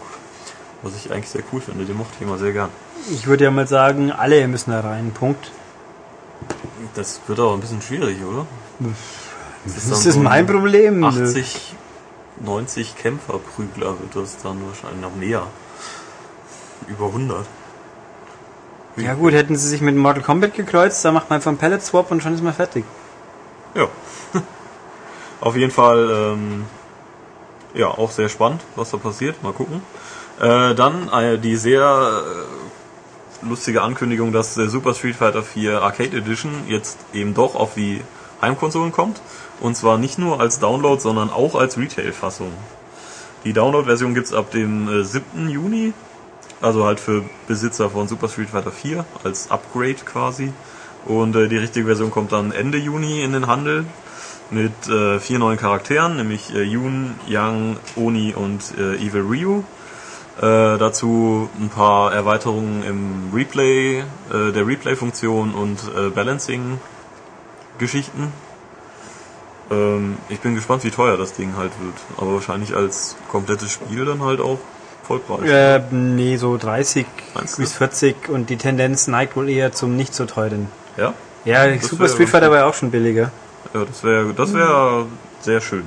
Was 0.83 0.95
ich 0.95 1.11
eigentlich 1.11 1.29
sehr 1.29 1.43
cool 1.51 1.61
finde, 1.61 1.85
den 1.85 1.97
mochte 1.97 2.13
ich 2.15 2.25
immer 2.25 2.37
sehr 2.37 2.53
gern. 2.53 2.69
Ich 3.11 3.27
würde 3.27 3.43
ja 3.43 3.51
mal 3.51 3.67
sagen, 3.67 4.11
alle 4.11 4.47
müssen 4.47 4.71
da 4.71 4.79
rein. 4.79 5.11
Punkt. 5.11 5.51
Das 6.95 7.19
wird 7.27 7.39
aber 7.39 7.53
ein 7.53 7.59
bisschen 7.59 7.81
schwierig, 7.81 8.17
oder? 8.23 8.45
Das 9.65 9.77
ist 9.77 9.91
das 9.91 10.03
so 10.03 10.19
ein 10.19 10.23
mein 10.23 10.47
Problem. 10.47 11.03
80, 11.03 11.75
90 12.39 12.95
Kämpferprügler 12.95 13.99
wird 13.99 14.15
das 14.15 14.37
dann 14.41 14.65
wahrscheinlich 14.65 15.01
noch 15.01 15.15
mehr. 15.15 15.43
Über 16.87 17.07
100. 17.07 17.45
Ja 18.97 19.13
gut, 19.13 19.33
hätten 19.33 19.55
sie 19.55 19.67
sich 19.67 19.81
mit 19.81 19.95
Mortal 19.95 20.23
Kombat 20.23 20.53
gekreuzt, 20.53 21.03
dann 21.05 21.13
macht 21.13 21.29
man 21.29 21.37
einfach 21.37 21.49
einen 21.49 21.57
Palette 21.57 21.83
Swap 21.83 22.11
und 22.11 22.23
schon 22.23 22.33
ist 22.33 22.43
man 22.43 22.53
fertig. 22.53 22.85
Ja. 23.75 23.87
Auf 25.41 25.55
jeden 25.55 25.71
Fall, 25.71 26.09
ähm, 26.11 26.65
ja, 27.73 27.87
auch 27.87 28.11
sehr 28.11 28.29
spannend, 28.29 28.61
was 28.75 28.91
da 28.91 28.97
passiert. 28.97 29.41
Mal 29.41 29.53
gucken. 29.53 29.81
Äh, 30.39 30.75
dann 30.75 31.09
äh, 31.09 31.39
die 31.39 31.55
sehr 31.55 32.23
äh, 33.41 33.45
lustige 33.45 33.81
Ankündigung, 33.81 34.31
dass 34.31 34.53
der 34.53 34.69
Super 34.69 34.93
Street 34.93 35.15
Fighter 35.15 35.41
4 35.41 35.81
Arcade 35.81 36.15
Edition 36.15 36.51
jetzt 36.67 36.99
eben 37.13 37.33
doch 37.33 37.55
auf 37.55 37.73
die 37.73 38.01
Heimkonsolen 38.41 38.91
kommt. 38.91 39.19
Und 39.59 39.75
zwar 39.75 39.97
nicht 39.97 40.19
nur 40.19 40.39
als 40.39 40.59
Download, 40.59 41.01
sondern 41.01 41.31
auch 41.31 41.55
als 41.55 41.77
Retail-Fassung. 41.77 42.51
Die 43.43 43.53
Download-Version 43.53 44.13
gibt's 44.13 44.33
ab 44.33 44.51
dem 44.51 45.01
äh, 45.01 45.03
7. 45.03 45.49
Juni. 45.49 45.93
Also 46.61 46.85
halt 46.85 46.99
für 46.99 47.23
Besitzer 47.47 47.89
von 47.89 48.07
Super 48.07 48.29
Street 48.29 48.51
Fighter 48.51 48.71
4 48.71 49.05
als 49.23 49.49
Upgrade 49.49 49.95
quasi. 50.05 50.53
Und 51.05 51.35
äh, 51.35 51.47
die 51.47 51.57
richtige 51.57 51.87
Version 51.87 52.11
kommt 52.11 52.31
dann 52.31 52.51
Ende 52.51 52.77
Juni 52.77 53.23
in 53.23 53.33
den 53.33 53.47
Handel 53.47 53.85
mit 54.51 54.87
äh, 54.87 55.19
vier 55.19 55.39
neuen 55.39 55.57
Charakteren, 55.57 56.17
nämlich 56.17 56.53
äh, 56.53 56.61
Yoon, 56.63 57.15
Yang, 57.27 57.77
Oni 57.95 58.33
und 58.33 58.61
äh, 58.77 58.95
Evil 58.97 59.21
Ryu. 59.21 59.63
Äh, 60.37 60.77
dazu 60.77 61.49
ein 61.59 61.69
paar 61.69 62.13
Erweiterungen 62.13 62.83
im 62.83 63.31
Replay, 63.33 63.99
äh, 63.99 64.03
der 64.53 64.65
Replay-Funktion 64.67 65.53
und 65.53 65.79
äh, 65.95 66.09
Balancing-Geschichten. 66.09 68.31
Ähm, 69.69 70.17
ich 70.29 70.39
bin 70.39 70.55
gespannt, 70.55 70.83
wie 70.83 70.91
teuer 70.91 71.17
das 71.17 71.33
Ding 71.33 71.55
halt 71.57 71.71
wird. 71.81 71.95
Aber 72.17 72.33
wahrscheinlich 72.33 72.75
als 72.75 73.15
komplettes 73.29 73.71
Spiel 73.71 74.05
dann 74.05 74.23
halt 74.23 74.41
auch 74.41 74.57
Vollpreis. 75.03 75.49
Äh, 75.49 75.81
nee, 75.91 76.37
so 76.37 76.57
30 76.57 77.05
Meinst 77.35 77.57
du? 77.57 77.61
bis 77.61 77.73
40 77.73 78.29
und 78.29 78.49
die 78.49 78.57
Tendenz 78.57 79.07
neigt 79.07 79.35
wohl 79.35 79.49
eher 79.49 79.71
zum 79.71 79.95
nicht 79.95 80.13
so 80.13 80.25
teuren. 80.25 80.67
Ja? 80.97 81.13
Ja, 81.43 81.67
Das 81.67 81.87
Super 81.87 82.07
Street 82.07 82.29
Fighter 82.29 82.51
war 82.51 82.59
ja 82.59 82.65
auch 82.65 82.75
schon 82.75 82.91
billiger. 82.91 83.31
Ja, 83.73 83.85
das 83.85 84.03
wäre 84.03 84.33
das 84.33 84.53
wär 84.53 85.05
sehr 85.41 85.61
schön. 85.61 85.85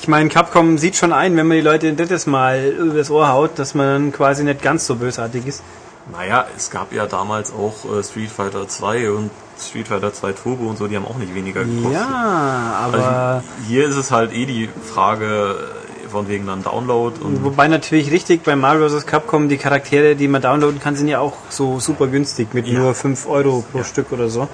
Ich 0.00 0.08
meine, 0.08 0.28
Capcom 0.30 0.78
sieht 0.78 0.96
schon 0.96 1.12
ein, 1.12 1.36
wenn 1.36 1.46
man 1.46 1.56
die 1.58 1.62
Leute 1.62 1.86
ein 1.88 1.96
drittes 1.96 2.26
Mal 2.26 2.68
übers 2.78 3.10
Ohr 3.10 3.28
haut, 3.28 3.58
dass 3.58 3.74
man 3.74 3.86
dann 3.86 4.12
quasi 4.12 4.44
nicht 4.44 4.62
ganz 4.62 4.86
so 4.86 4.96
bösartig 4.96 5.46
ist. 5.46 5.62
Naja, 6.10 6.46
es 6.56 6.70
gab 6.70 6.92
ja 6.92 7.06
damals 7.06 7.52
auch 7.52 7.84
äh, 7.98 8.02
Street 8.02 8.30
Fighter 8.30 8.66
2 8.66 9.10
und 9.10 9.30
Street 9.60 9.86
Fighter 9.88 10.12
2 10.12 10.32
Turbo 10.32 10.64
und 10.70 10.78
so, 10.78 10.86
die 10.88 10.96
haben 10.96 11.04
auch 11.06 11.18
nicht 11.18 11.34
weniger 11.34 11.64
gekostet. 11.64 11.92
Ja, 11.92 12.80
aber 12.82 12.98
Also 12.98 13.46
hier 13.68 13.86
ist 13.86 13.96
es 13.96 14.10
halt 14.10 14.32
eh 14.32 14.46
die 14.46 14.70
Frage 14.92 15.70
äh, 16.04 16.08
von 16.08 16.26
wegen 16.28 16.46
dann 16.46 16.64
Download 16.64 17.20
und 17.22 17.44
wobei 17.44 17.68
natürlich 17.68 18.10
richtig 18.10 18.42
bei 18.42 18.56
Mario 18.56 18.88
vs. 18.88 19.04
Capcom 19.06 19.48
die 19.50 19.58
Charaktere, 19.58 20.16
die 20.16 20.26
man 20.26 20.40
downloaden 20.42 20.80
kann, 20.80 20.96
sind 20.96 21.08
ja 21.08 21.20
auch 21.20 21.34
so 21.50 21.78
super 21.78 22.06
günstig 22.08 22.54
mit 22.54 22.66
Ja. 22.66 22.78
nur 22.80 22.94
5 22.94 23.28
Euro 23.28 23.62
pro 23.70 23.78
Ja. 23.78 23.84
Stück 23.84 24.10
oder 24.10 24.28
so. 24.30 24.48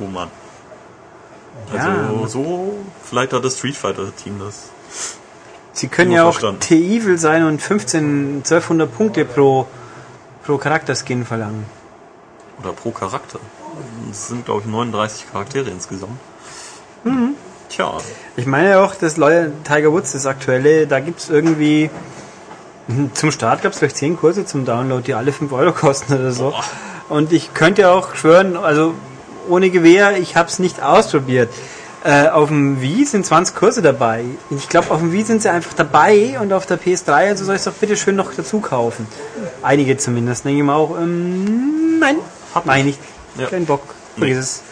oh 0.00 0.06
Mann. 0.06 0.28
Ja. 1.74 2.08
Also 2.08 2.26
so, 2.26 2.74
vielleicht 3.04 3.32
hat 3.32 3.44
das 3.44 3.58
Street 3.58 3.76
Fighter 3.76 4.14
Team 4.16 4.40
das. 4.44 4.70
Sie 5.72 5.88
können 5.88 6.10
ja 6.10 6.24
auch. 6.24 6.38
T-Evil 6.60 7.18
sein 7.18 7.44
und 7.44 7.62
15, 7.62 8.38
1200 8.38 8.92
Punkte 8.92 9.24
pro, 9.24 9.66
pro 10.44 10.58
Charakterskin 10.58 11.24
verlangen. 11.24 11.66
Oder 12.60 12.72
pro 12.72 12.90
Charakter. 12.90 13.38
Es 14.10 14.28
sind 14.28 14.44
glaube 14.44 14.62
ich 14.62 14.66
39 14.66 15.30
Charaktere 15.30 15.70
insgesamt. 15.70 16.18
Mhm. 17.04 17.34
Tja, 17.68 17.98
Ich 18.36 18.46
meine 18.46 18.70
ja 18.70 18.84
auch, 18.84 18.94
das 18.94 19.18
neue 19.18 19.52
Tiger 19.62 19.92
Woods, 19.92 20.12
das 20.12 20.26
aktuelle, 20.26 20.86
da 20.86 21.00
gibt's 21.00 21.28
irgendwie, 21.28 21.90
hm, 22.86 23.14
zum 23.14 23.30
Start 23.30 23.62
gab's 23.62 23.78
vielleicht 23.78 23.98
10 23.98 24.16
Kurse 24.16 24.46
zum 24.46 24.64
Download, 24.64 25.02
die 25.02 25.12
alle 25.14 25.32
5 25.32 25.52
Euro 25.52 25.72
kosten 25.72 26.14
oder 26.14 26.32
so. 26.32 26.50
Boah. 26.50 26.64
Und 27.10 27.32
ich 27.32 27.54
könnte 27.54 27.82
ja 27.82 27.92
auch 27.92 28.14
schwören, 28.14 28.56
also 28.56 28.94
ohne 29.48 29.70
Gewehr, 29.70 30.18
ich 30.18 30.36
hab's 30.36 30.58
nicht 30.58 30.82
ausprobiert. 30.82 31.50
Äh, 32.04 32.28
auf 32.28 32.48
dem 32.48 32.80
Wii 32.80 33.04
sind 33.04 33.26
20 33.26 33.56
Kurse 33.56 33.82
dabei. 33.82 34.24
Ich 34.50 34.68
glaube, 34.68 34.90
auf 34.92 35.00
dem 35.00 35.12
Wii 35.12 35.24
sind 35.24 35.42
sie 35.42 35.50
einfach 35.50 35.74
dabei 35.74 36.38
und 36.40 36.52
auf 36.52 36.64
der 36.64 36.78
PS3, 36.80 37.10
also 37.10 37.44
soll 37.44 37.56
ich 37.56 37.60
es 37.60 37.64
doch 37.64 37.72
bitte 37.72 37.96
schön 37.96 38.14
noch 38.14 38.32
dazu 38.32 38.60
kaufen. 38.60 39.06
Einige 39.62 39.96
zumindest. 39.96 40.44
Denke 40.44 40.60
ich 40.60 40.64
mal 40.64 40.76
auch, 40.76 40.96
ähm, 40.96 41.98
nein. 41.98 42.16
Hab 42.54 42.66
Nein, 42.66 42.86
nicht. 42.86 43.00
Ja. 43.36 43.46
Kein 43.46 43.66
Bock. 43.66 43.82
Nee. 44.16 44.26
Dieses. 44.26 44.62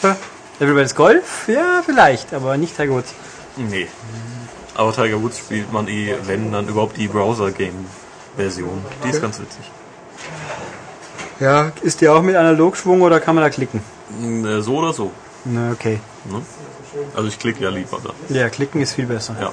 Tja, 0.00 0.16
Everybody's 0.58 0.94
Golf? 0.94 1.48
Ja, 1.48 1.82
vielleicht, 1.84 2.32
aber 2.32 2.56
nicht 2.56 2.76
Tiger 2.76 2.94
Woods. 2.94 3.12
Nee. 3.56 3.88
Aber 4.74 4.92
Tiger 4.92 5.20
Woods 5.22 5.38
spielt 5.38 5.72
man 5.72 5.86
eh, 5.88 6.14
wenn, 6.24 6.52
dann 6.52 6.66
überhaupt 6.68 6.96
die 6.96 7.08
Browser-Game-Version. 7.08 8.84
Die 9.04 9.10
ist 9.10 9.20
ganz 9.20 9.38
witzig. 9.38 9.70
Ja, 11.40 11.72
ist 11.82 12.00
die 12.00 12.08
auch 12.08 12.22
mit 12.22 12.36
Analogschwung 12.36 13.02
oder 13.02 13.20
kann 13.20 13.34
man 13.34 13.44
da 13.44 13.50
klicken? 13.50 13.80
Äh, 14.22 14.60
So 14.60 14.76
oder 14.76 14.92
so. 14.92 15.10
Na, 15.44 15.72
okay. 15.72 16.00
Ne? 16.24 16.42
Also 17.14 17.28
ich 17.28 17.38
klicke 17.38 17.62
ja 17.62 17.70
lieber 17.70 17.98
da. 18.02 18.10
Ja, 18.34 18.48
klicken 18.48 18.80
ist 18.80 18.94
viel 18.94 19.06
besser. 19.06 19.36
Ja. 19.40 19.52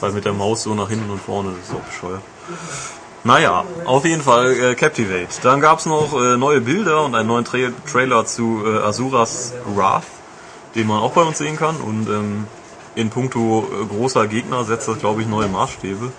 Weil 0.00 0.12
mit 0.12 0.24
der 0.24 0.34
Maus 0.34 0.62
so 0.64 0.74
nach 0.74 0.88
hinten 0.88 1.10
und 1.10 1.20
vorne, 1.20 1.52
das 1.58 1.68
ist 1.70 1.74
auch 1.74 1.84
bescheuert. 1.84 2.20
Naja, 3.24 3.64
auf 3.86 4.04
jeden 4.04 4.22
Fall 4.22 4.52
äh, 4.52 4.74
Captivate. 4.74 5.28
Dann 5.42 5.60
gab 5.60 5.78
es 5.78 5.86
noch 5.86 6.12
äh, 6.14 6.36
neue 6.36 6.60
Bilder 6.60 7.04
und 7.04 7.14
einen 7.14 7.26
neuen 7.26 7.44
Tra 7.44 7.58
Trailer 7.90 8.26
zu 8.26 8.62
äh, 8.64 8.78
Asuras 8.84 9.54
Wrath, 9.74 10.04
den 10.74 10.86
man 10.86 11.00
auch 11.00 11.12
bei 11.12 11.22
uns 11.22 11.38
sehen 11.38 11.56
kann. 11.56 11.76
Und 11.76 12.08
ähm, 12.08 12.46
in 12.94 13.10
puncto 13.10 13.66
äh, 13.72 13.86
großer 13.86 14.26
Gegner 14.28 14.64
setzt 14.64 14.86
das, 14.88 14.98
glaube 14.98 15.22
ich, 15.22 15.26
neue 15.28 15.48
Maßstäbe. 15.48 16.12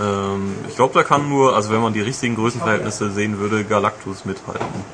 Ähm, 0.00 0.54
ich 0.68 0.76
glaube, 0.76 0.94
da 0.94 1.02
kann 1.02 1.28
nur, 1.28 1.54
also 1.54 1.72
wenn 1.72 1.80
man 1.80 1.92
die 1.92 2.00
richtigen 2.00 2.34
Größenverhältnisse 2.34 3.10
sehen 3.10 3.38
würde, 3.38 3.64
Galactus 3.64 4.24
mithalten. 4.24 4.84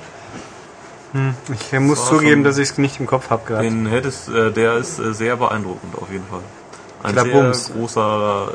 Ich 1.52 1.80
muss 1.80 2.06
zugeben, 2.06 2.44
dass 2.44 2.58
ich 2.58 2.70
es 2.70 2.78
nicht 2.78 3.00
im 3.00 3.06
Kopf 3.06 3.30
habe 3.30 3.42
gerade. 3.44 3.64
Den 3.64 3.86
hättest, 3.86 4.28
äh, 4.28 4.52
der 4.52 4.76
ist 4.76 4.98
äh, 5.00 5.12
sehr 5.12 5.36
beeindruckend 5.36 5.96
auf 6.00 6.10
jeden 6.10 6.26
Fall. 6.26 6.42
Ein 7.02 7.14
Klabums. 7.14 7.66
sehr 7.66 7.76
großer 7.76 8.52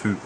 Typ. 0.00 0.16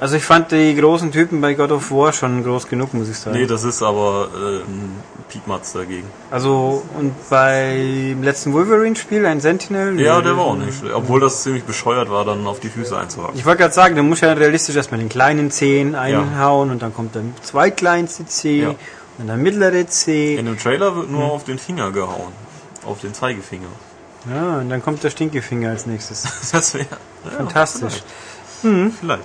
Also 0.00 0.16
ich 0.16 0.24
fand 0.24 0.50
die 0.50 0.74
großen 0.74 1.12
Typen 1.12 1.40
bei 1.42 1.52
God 1.54 1.72
of 1.72 1.90
War 1.90 2.12
schon 2.14 2.42
groß 2.42 2.68
genug, 2.68 2.94
muss 2.94 3.08
ich 3.10 3.18
sagen. 3.18 3.36
Nee, 3.38 3.46
das 3.46 3.64
ist 3.64 3.82
aber 3.82 4.28
äh, 4.34 4.56
ein 4.62 5.02
Piepmatz 5.28 5.72
dagegen. 5.74 6.06
also 6.30 6.82
und 6.98 7.12
beim 7.28 8.22
letzten 8.22 8.52
Wolverine-Spiel, 8.54 9.26
ein 9.26 9.40
Sentinel. 9.40 10.00
Ja, 10.00 10.20
der 10.22 10.36
war 10.36 10.44
auch 10.46 10.56
nicht 10.56 10.78
schlecht. 10.78 10.94
Obwohl 10.94 11.20
das 11.20 11.42
ziemlich 11.42 11.64
bescheuert 11.64 12.10
war, 12.10 12.24
dann 12.24 12.46
auf 12.46 12.60
die 12.60 12.70
Füße 12.70 12.96
einzuhaken. 12.98 13.38
Ich 13.38 13.44
wollte 13.44 13.58
gerade 13.60 13.74
sagen, 13.74 13.94
du 13.94 14.02
musst 14.02 14.22
ja 14.22 14.32
realistisch 14.32 14.74
erstmal 14.74 15.00
den 15.00 15.10
kleinen 15.10 15.50
Zehen 15.50 15.94
einhauen 15.94 16.70
und 16.70 16.80
dann 16.82 16.94
kommt 16.94 17.14
der 17.14 17.22
zweitkleinste 17.42 18.24
C 18.26 18.62
Ja. 18.62 18.74
und 19.18 19.26
der 19.26 19.36
mittlere 19.36 19.86
C. 19.86 20.36
In 20.36 20.46
dem 20.46 20.58
Trailer 20.58 20.96
wird 20.96 21.06
Hm. 21.08 21.12
nur 21.12 21.30
auf 21.30 21.44
den 21.44 21.58
Finger 21.58 21.90
gehauen. 21.90 22.32
Auf 22.86 23.00
den 23.02 23.12
Zeigefinger. 23.12 23.68
Ja, 24.34 24.58
und 24.60 24.70
dann 24.70 24.82
kommt 24.82 25.04
der 25.04 25.10
Stinkefinger 25.10 25.68
als 25.70 25.84
nächstes. 25.86 26.24
Das 26.52 26.72
wäre 26.74 26.86
ja, 26.90 27.30
Fantastisch. 27.36 28.02
Vielleicht. 28.62 28.94
vielleicht. 28.98 29.22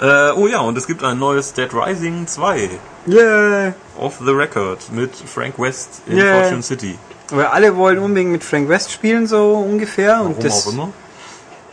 Äh, 0.00 0.32
oh 0.32 0.46
ja, 0.46 0.60
und 0.60 0.76
es 0.76 0.86
gibt 0.86 1.02
ein 1.02 1.18
neues 1.18 1.52
Dead 1.54 1.72
Rising 1.72 2.26
2 2.26 2.70
Yeah. 3.08 3.72
off 3.98 4.18
the 4.24 4.32
record 4.32 4.78
mit 4.92 5.14
Frank 5.14 5.58
West 5.58 6.02
in 6.06 6.18
Yeah. 6.18 6.42
Fortune 6.42 6.62
City. 6.62 6.98
Aber 7.30 7.52
alle 7.52 7.76
wollen 7.76 7.98
unbedingt 7.98 8.32
mit 8.32 8.44
Frank 8.44 8.68
West 8.68 8.92
spielen, 8.92 9.26
so 9.26 9.54
ungefähr. 9.54 10.16
Warum 10.18 10.34
und 10.34 10.44
das, 10.44 10.66
auch 10.66 10.72
immer. 10.72 10.88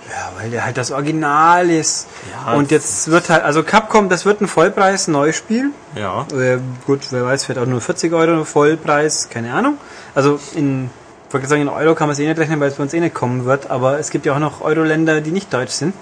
Ja, 0.10 0.32
weil 0.38 0.52
der 0.52 0.66
halt 0.66 0.78
das 0.78 0.92
Original 0.92 1.70
ist. 1.70 2.08
Ja, 2.46 2.54
und 2.54 2.72
jetzt 2.72 3.10
wird 3.10 3.30
halt, 3.30 3.44
also 3.44 3.64
Capcom, 3.64 4.10
das 4.10 4.26
wird 4.26 4.42
ein 4.42 4.48
Vollpreis 4.48 5.08
Neuspiel. 5.08 5.72
Ja. 5.96 6.26
Äh, 6.34 6.60
gut, 6.86 7.02
wer 7.12 7.26
weiß, 7.26 7.46
vielleicht 7.46 7.60
auch 7.60 7.66
nur 7.66 7.82
40 7.82 8.14
Euro 8.14 8.46
Vollpreis, 8.46 9.30
keine 9.30 9.54
Ahnung. 9.54 9.78
Also 10.14 10.40
in, 10.56 10.90
ich 11.28 11.34
wollte 11.34 11.48
sagen, 11.48 11.64
in 11.64 11.70
Euro 11.70 11.96
kann 11.96 12.08
man 12.08 12.14
es 12.14 12.20
eh 12.20 12.28
nicht 12.28 12.38
rechnen, 12.40 12.60
weil 12.60 12.70
es 12.70 12.76
bei 12.76 12.84
uns 12.84 12.94
eh 12.94 13.00
nicht 13.00 13.16
kommen 13.16 13.46
wird, 13.46 13.72
aber 13.72 13.98
es 14.00 14.12
gibt 14.12 14.26
ja 14.26 14.36
auch 14.36 14.40
noch 14.40 14.62
Euro-Länder, 14.62 15.22
die 15.22 15.32
nicht 15.32 15.52
deutsch 15.54 15.72
sind. 15.72 15.94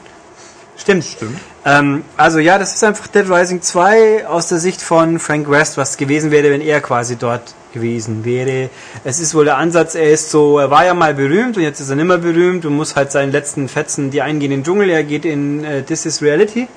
Stimmt. 0.82 1.06
Stimmt. 1.06 1.38
Ähm, 1.64 2.04
also 2.18 2.40
ja, 2.40 2.58
das 2.58 2.74
ist 2.74 2.84
einfach 2.84 3.08
Dead 3.08 3.30
Rising 3.30 3.62
2 3.62 4.28
aus 4.28 4.48
der 4.48 4.58
Sicht 4.58 4.82
von 4.82 5.20
Frank 5.20 5.50
West, 5.50 5.78
was 5.78 5.98
gewesen 5.98 6.32
wäre, 6.32 6.50
wenn 6.50 6.62
er 6.62 6.82
quasi 6.82 7.16
dort 7.16 7.54
gewesen 7.72 8.26
wäre. 8.26 8.70
Es 9.04 9.20
ist 9.20 9.36
wohl 9.36 9.46
der 9.46 9.58
Ansatz, 9.58 9.96
er 9.96 10.12
ist 10.12 10.32
so, 10.32 10.58
er 10.60 10.72
war 10.72 10.86
ja 10.86 10.94
mal 10.94 11.14
berühmt 11.14 11.56
und 11.58 11.64
jetzt 11.64 11.80
ist 11.80 11.90
er 11.90 11.96
nicht 11.96 12.06
mehr 12.06 12.18
berühmt 12.18 12.66
und 12.66 12.76
muss 12.76 12.96
halt 12.96 13.12
seinen 13.12 13.32
letzten 13.32 13.70
Fetzen, 13.70 14.12
die 14.12 14.22
eingehen 14.22 14.52
in 14.52 14.60
den 14.60 14.66
Dschungel, 14.66 14.90
er 14.90 15.04
geht 15.04 15.24
in 15.24 15.64
äh, 15.64 15.84
This 15.84 16.06
is 16.06 16.22
Reality 16.22 16.68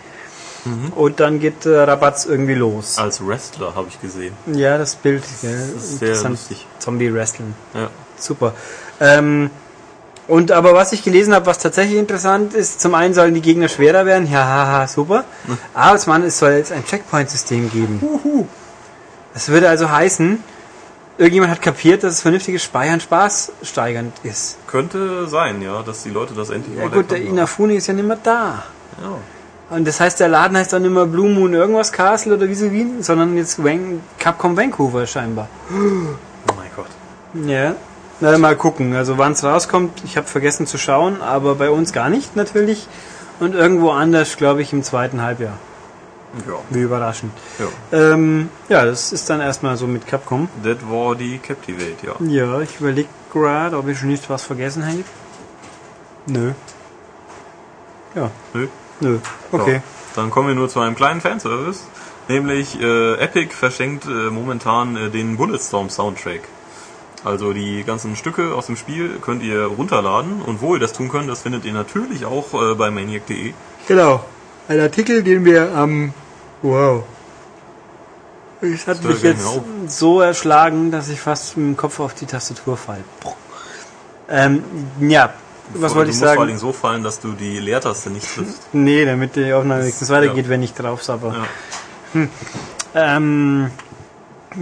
und 0.97 1.21
dann 1.21 1.41
geht 1.41 1.67
äh, 1.67 1.77
Rabatz 1.77 2.25
irgendwie 2.25 2.55
los. 2.55 2.97
Als 2.99 3.27
Wrestler 3.27 3.75
habe 3.75 3.89
ich 3.89 4.01
gesehen. 4.01 4.35
Ja, 4.47 4.79
das 4.79 4.95
Bild, 4.95 5.23
gell, 5.43 5.71
Das 5.75 5.85
ist 5.85 5.99
sehr 5.99 6.31
lustig. 6.31 6.67
Zombie-Wrestling. 6.79 7.55
Ja. 7.75 7.91
Super. 8.17 8.55
Ähm, 9.01 9.51
und 10.27 10.53
aber 10.53 10.75
was 10.75 10.93
ich 10.93 11.03
gelesen 11.03 11.35
habe, 11.35 11.47
was 11.47 11.59
tatsächlich 11.59 11.99
interessant 11.99 12.55
ist, 12.55 12.81
zum 12.81 12.95
einen 12.95 13.15
sollen 13.15 13.35
die 13.35 13.43
Gegner 13.43 13.69
schwerer 13.69 14.07
werden, 14.07 14.31
ja, 14.31 14.45
haha, 14.45 14.87
super. 14.87 15.25
Aber 15.75 15.99
zum 15.99 16.13
anderen, 16.13 16.29
es 16.29 16.39
soll 16.39 16.53
jetzt 16.53 16.73
ein 16.73 16.85
Checkpoint-System 16.85 17.71
geben. 17.71 18.49
Das 19.35 19.49
würde 19.49 19.69
also 19.69 19.91
heißen, 19.91 20.43
irgendjemand 21.19 21.53
hat 21.53 21.61
kapiert, 21.61 22.03
dass 22.05 22.15
es 22.15 22.21
vernünftiges 22.23 22.63
Speichern 22.63 23.01
Spaß 23.01 23.53
steigernd 23.63 24.15
ist. 24.23 24.57
Könnte 24.67 25.29
sein, 25.29 25.61
ja, 25.61 25.83
dass 25.83 26.03
die 26.03 26.11
Leute 26.11 26.35
das 26.35 26.51
endlich 26.51 26.79
Ja 26.79 26.89
gut, 26.89 27.11
der. 27.11 27.21
Inafune 27.21 27.75
ist 27.75 27.87
ja 27.87 27.95
nicht 27.95 28.07
mehr 28.07 28.19
da. 28.23 28.65
Ja. 29.01 29.77
Und 29.77 29.87
das 29.87 29.99
heißt, 29.99 30.21
der 30.21 30.29
Laden 30.29 30.57
heißt 30.57 30.73
dann 30.73 30.83
nicht 30.83 30.91
mehr 30.93 31.07
Blue 31.07 31.29
Moon 31.29 31.53
irgendwas 31.53 31.91
Castle 31.91 32.35
oder 32.35 32.49
wie 32.49 32.55
so 32.55 32.71
wie, 32.71 32.87
sondern 33.01 33.37
jetzt 33.37 33.63
Van 33.63 34.01
Capcom 34.19 34.57
Vancouver 34.57 35.07
scheinbar. 35.07 35.49
Oh 35.71 36.55
mein 36.55 36.71
Gott. 36.77 36.87
Ja. 37.47 37.75
Na, 38.21 38.39
mal 38.39 38.57
gucken. 38.57 38.95
Also 38.95 39.19
wann 39.19 39.33
es 39.33 39.43
rauskommt, 39.45 40.03
ich 40.05 40.17
habe 40.17 40.27
vergessen 40.27 40.67
zu 40.67 40.79
schauen, 40.79 41.21
aber 41.21 41.57
bei 41.57 41.71
uns 41.71 41.93
gar 41.93 42.09
nicht 42.09 42.37
natürlich. 42.37 42.87
Und 43.41 43.55
irgendwo 43.55 43.91
anders, 43.91 44.37
glaube 44.37 44.63
ich, 44.63 44.73
im 44.73 44.83
zweiten 44.83 45.21
Halbjahr. 45.23 45.59
Ja. 46.49 46.55
Wie 46.71 46.81
überraschend. 46.81 47.33
ja. 47.59 48.13
Ähm, 48.13 48.49
ja, 48.69 48.85
das 48.85 49.13
ist 49.13 49.29
dann 49.31 49.41
erstmal 49.41 49.77
so 49.77 49.87
mit 49.87 50.07
Capcom. 50.07 50.49
Das 50.65 50.79
war 50.89 51.15
die 51.15 51.39
Captivate, 51.39 51.95
ja. 52.05 52.15
Ja, 52.27 52.61
ich 52.61 52.81
überlege 52.81 53.09
gerade, 53.33 53.77
ob 53.77 53.89
ich 53.89 53.99
schon 53.99 54.09
nicht 54.09 54.29
was 54.31 54.43
vergessen 54.45 54.85
habe. 54.85 55.05
Nö. 56.27 56.53
Ja, 58.15 58.31
Nö. 58.53 58.69
nö. 59.01 59.19
Okay. 59.53 59.81
So, 60.15 60.21
dann 60.21 60.31
kommen 60.31 60.49
wir 60.49 60.55
nur 60.55 60.69
zu 60.69 60.81
einem 60.81 60.95
kleinen 60.95 61.21
Fanservice. 61.21 61.81
Nämlich 62.29 62.81
äh, 62.81 63.15
Epic 63.17 63.55
verschenkt 63.55 64.07
äh, 64.07 64.31
momentan 64.31 64.97
äh, 64.97 65.11
den 65.11 65.37
Bulletstorm 65.37 65.91
Soundtrack. 65.91 66.41
Also 67.25 67.55
die 67.55 67.85
ganzen 67.85 68.17
Stücke 68.17 68.55
aus 68.55 68.67
dem 68.67 68.77
Spiel 68.77 69.19
könnt 69.21 69.43
ihr 69.43 69.65
runterladen 69.65 70.43
und 70.43 70.61
wo 70.61 70.75
ihr 70.75 70.81
das 70.81 70.93
tun 70.93 71.09
könnt, 71.09 71.29
das 71.29 71.43
findet 71.43 71.65
ihr 71.65 71.73
natürlich 71.73 72.27
auch 72.27 72.53
äh, 72.53 72.75
bei 72.75 72.91
maniac.de. 72.91 73.55
Genau. 73.89 74.25
Ein 74.69 74.81
Artikel, 74.81 75.23
den 75.23 75.45
wir 75.45 75.75
am. 75.75 76.13
wow. 76.63 77.03
Es 78.61 78.87
hat 78.87 79.03
mich 79.05 79.23
jetzt 79.23 79.47
auf. 79.47 79.63
so 79.89 80.21
erschlagen, 80.21 80.91
dass 80.91 81.09
ich 81.09 81.21
fast 81.21 81.57
mit 81.57 81.67
dem 81.67 81.77
Kopf 81.77 82.01
auf 82.01 82.15
die 82.15 82.25
Tastatur 82.25 82.77
falle. 82.77 83.05
Ähm, 84.29 84.65
ja, 85.01 85.35
was 85.75 85.93
Du 85.93 85.99
wollte 85.99 86.11
ich 86.11 86.17
musst 86.17 86.21
vor 86.21 86.29
allen 86.29 86.39
sagen? 86.39 86.49
Dingen 86.49 86.59
so 86.59 86.73
fallen, 86.73 87.03
dass 87.03 87.21
du 87.21 87.33
die 87.33 87.59
Leertaste 87.59 88.11
nicht 88.11 88.27
triffst. 88.35 88.63
Nee, 88.73 89.05
damit 89.05 89.37
die 89.37 89.53
Aufnahme 89.53 89.83
wenigstens 89.83 90.09
weitergeht, 90.11 90.45
ja. 90.47 90.51
wenn 90.51 90.63
ich 90.63 90.73
drauf 90.73 91.03
sabber. 91.03 91.47
Ja. 92.15 92.29
Ähm, 92.95 93.71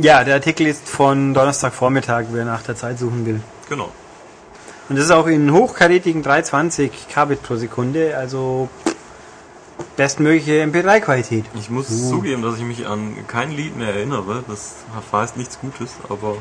ja, 0.00 0.24
der 0.24 0.34
Artikel 0.34 0.66
ist 0.66 0.88
von 0.88 1.34
Donnerstagvormittag, 1.34 2.24
wer 2.32 2.44
nach 2.44 2.62
der 2.62 2.76
Zeit 2.76 2.98
suchen 2.98 3.26
will. 3.26 3.40
Genau. 3.68 3.90
Und 4.88 4.96
das 4.96 5.06
ist 5.06 5.10
auch 5.10 5.26
in 5.26 5.52
hochkarätigen 5.52 6.22
320 6.22 7.08
Kbit 7.08 7.42
pro 7.42 7.56
Sekunde, 7.56 8.16
also 8.16 8.68
bestmögliche 9.96 10.62
MP3-Qualität. 10.64 11.44
Ich 11.54 11.70
muss 11.70 11.88
zugeben, 12.08 12.42
dass 12.42 12.56
ich 12.56 12.64
mich 12.64 12.86
an 12.86 13.14
kein 13.26 13.50
Lied 13.52 13.76
mehr 13.76 13.94
erinnere. 13.94 14.42
Das 14.48 14.74
heißt 15.12 15.36
nichts 15.36 15.58
Gutes, 15.60 15.92
aber 16.08 16.36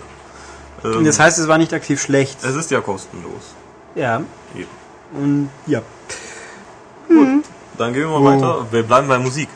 ähm, 0.84 0.98
Und 0.98 1.06
das 1.06 1.20
heißt, 1.20 1.38
es 1.40 1.48
war 1.48 1.58
nicht 1.58 1.74
aktiv 1.74 2.02
schlecht. 2.02 2.44
es 2.44 2.56
ist 2.56 2.72
ja 2.72 2.82
kostenlos. 2.82 3.54
Ja, 3.96 4.22
Eben. 4.56 4.68
und 5.14 5.50
ja. 5.68 5.82
Dann 7.78 7.94
gehen 7.94 8.10
wir 8.10 8.20
mal 8.20 8.22
Oh. 8.38 8.42
weiter. 8.42 8.68
Wir 8.72 8.84
bleiben 8.84 9.08
bei 9.08 9.18
Musik. 9.20 9.50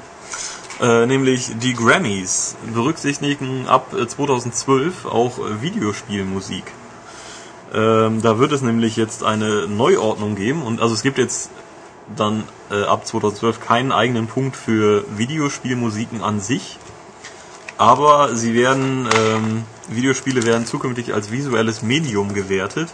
Äh, 0.81 1.05
nämlich 1.05 1.51
die 1.57 1.73
Grammys 1.73 2.57
berücksichtigen 2.73 3.65
ab 3.67 3.93
äh, 3.93 4.07
2012 4.07 5.05
auch 5.05 5.39
äh, 5.39 5.61
Videospielmusik. 5.61 6.65
Ähm, 7.73 8.21
da 8.21 8.39
wird 8.39 8.51
es 8.51 8.61
nämlich 8.61 8.97
jetzt 8.97 9.23
eine 9.23 9.67
Neuordnung 9.67 10.35
geben 10.35 10.63
und 10.63 10.81
also 10.81 10.93
es 10.93 11.01
gibt 11.01 11.17
jetzt 11.17 11.49
dann 12.15 12.43
äh, 12.71 12.83
ab 12.83 13.07
2012 13.07 13.61
keinen 13.61 13.93
eigenen 13.93 14.27
Punkt 14.27 14.57
für 14.57 15.05
Videospielmusiken 15.17 16.21
an 16.21 16.41
sich, 16.41 16.77
aber 17.77 18.35
sie 18.35 18.53
werden 18.53 19.07
ähm, 19.17 19.63
Videospiele 19.87 20.43
werden 20.43 20.65
zukünftig 20.65 21.13
als 21.13 21.31
visuelles 21.31 21.83
Medium 21.83 22.33
gewertet, 22.33 22.89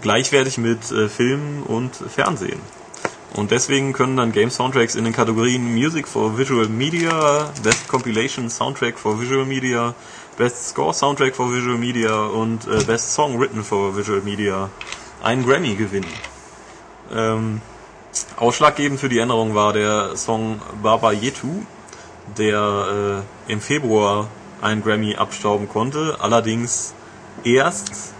gleichwertig 0.00 0.58
mit 0.58 0.90
äh, 0.90 1.08
Film 1.08 1.62
und 1.62 1.94
Fernsehen. 1.94 2.60
Und 3.34 3.50
deswegen 3.50 3.94
können 3.94 4.16
dann 4.18 4.32
Game 4.32 4.50
Soundtracks 4.50 4.94
in 4.94 5.04
den 5.04 5.14
Kategorien 5.14 5.72
Music 5.72 6.06
for 6.06 6.36
Visual 6.36 6.68
Media, 6.68 7.50
Best 7.62 7.88
Compilation 7.88 8.50
Soundtrack 8.50 8.98
for 8.98 9.18
Visual 9.18 9.46
Media, 9.46 9.94
Best 10.36 10.68
Score 10.68 10.92
Soundtrack 10.92 11.34
for 11.34 11.50
Visual 11.50 11.78
Media 11.78 12.26
und 12.26 12.66
äh, 12.66 12.84
Best 12.84 13.14
Song 13.14 13.40
Written 13.40 13.64
for 13.64 13.96
Visual 13.96 14.20
Media 14.20 14.68
einen 15.22 15.46
Grammy 15.46 15.74
gewinnen. 15.76 16.12
Ähm, 17.14 17.62
ausschlaggebend 18.36 19.00
für 19.00 19.08
die 19.08 19.18
Änderung 19.18 19.54
war 19.54 19.72
der 19.72 20.14
Song 20.16 20.60
Baba 20.82 21.12
Yetu, 21.12 21.62
der 22.36 23.22
äh, 23.48 23.52
im 23.52 23.60
Februar 23.62 24.28
einen 24.60 24.82
Grammy 24.82 25.16
abstauben 25.16 25.68
konnte. 25.68 26.18
Allerdings 26.20 26.92
erst 27.44 28.12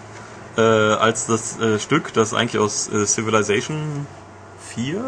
äh, 0.56 0.60
als 0.60 1.26
das 1.26 1.58
äh, 1.60 1.78
Stück, 1.78 2.14
das 2.14 2.32
eigentlich 2.32 2.60
aus 2.60 2.88
äh, 2.88 3.06
Civilization 3.06 4.06
4, 4.74 5.02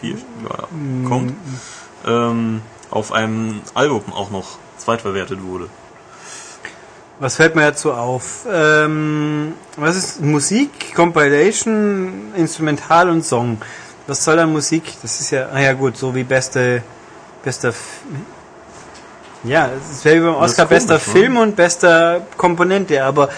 4 0.00 0.10
ja, 0.10 1.08
kommt, 1.08 1.34
ähm, 2.06 2.60
auf 2.90 3.12
einem 3.12 3.60
Album 3.74 4.12
auch 4.12 4.30
noch 4.30 4.58
zweitverwertet 4.78 5.42
wurde. 5.42 5.68
Was 7.20 7.36
fällt 7.36 7.54
mir 7.54 7.62
dazu 7.62 7.92
auf? 7.92 8.44
Ähm, 8.50 9.54
was 9.76 9.96
ist 9.96 10.20
Musik, 10.20 10.94
Compilation, 10.94 12.32
Instrumental 12.36 13.08
und 13.08 13.24
Song? 13.24 13.58
Was 14.06 14.24
soll 14.24 14.36
da 14.36 14.46
Musik? 14.46 14.82
Das 15.00 15.20
ist 15.20 15.30
ja, 15.30 15.48
ah 15.52 15.60
ja 15.60 15.72
gut, 15.72 15.96
so 15.96 16.14
wie 16.14 16.24
beste, 16.24 16.82
bester, 17.44 17.72
ja, 19.44 19.70
es 19.90 20.04
wäre 20.04 20.16
wie 20.16 20.20
beim 20.26 20.34
Oscar 20.34 20.66
bester 20.66 20.98
komisch, 20.98 21.06
ne? 21.06 21.12
Film 21.12 21.36
und 21.36 21.56
bester 21.56 22.26
Komponente, 22.36 23.04
aber 23.04 23.28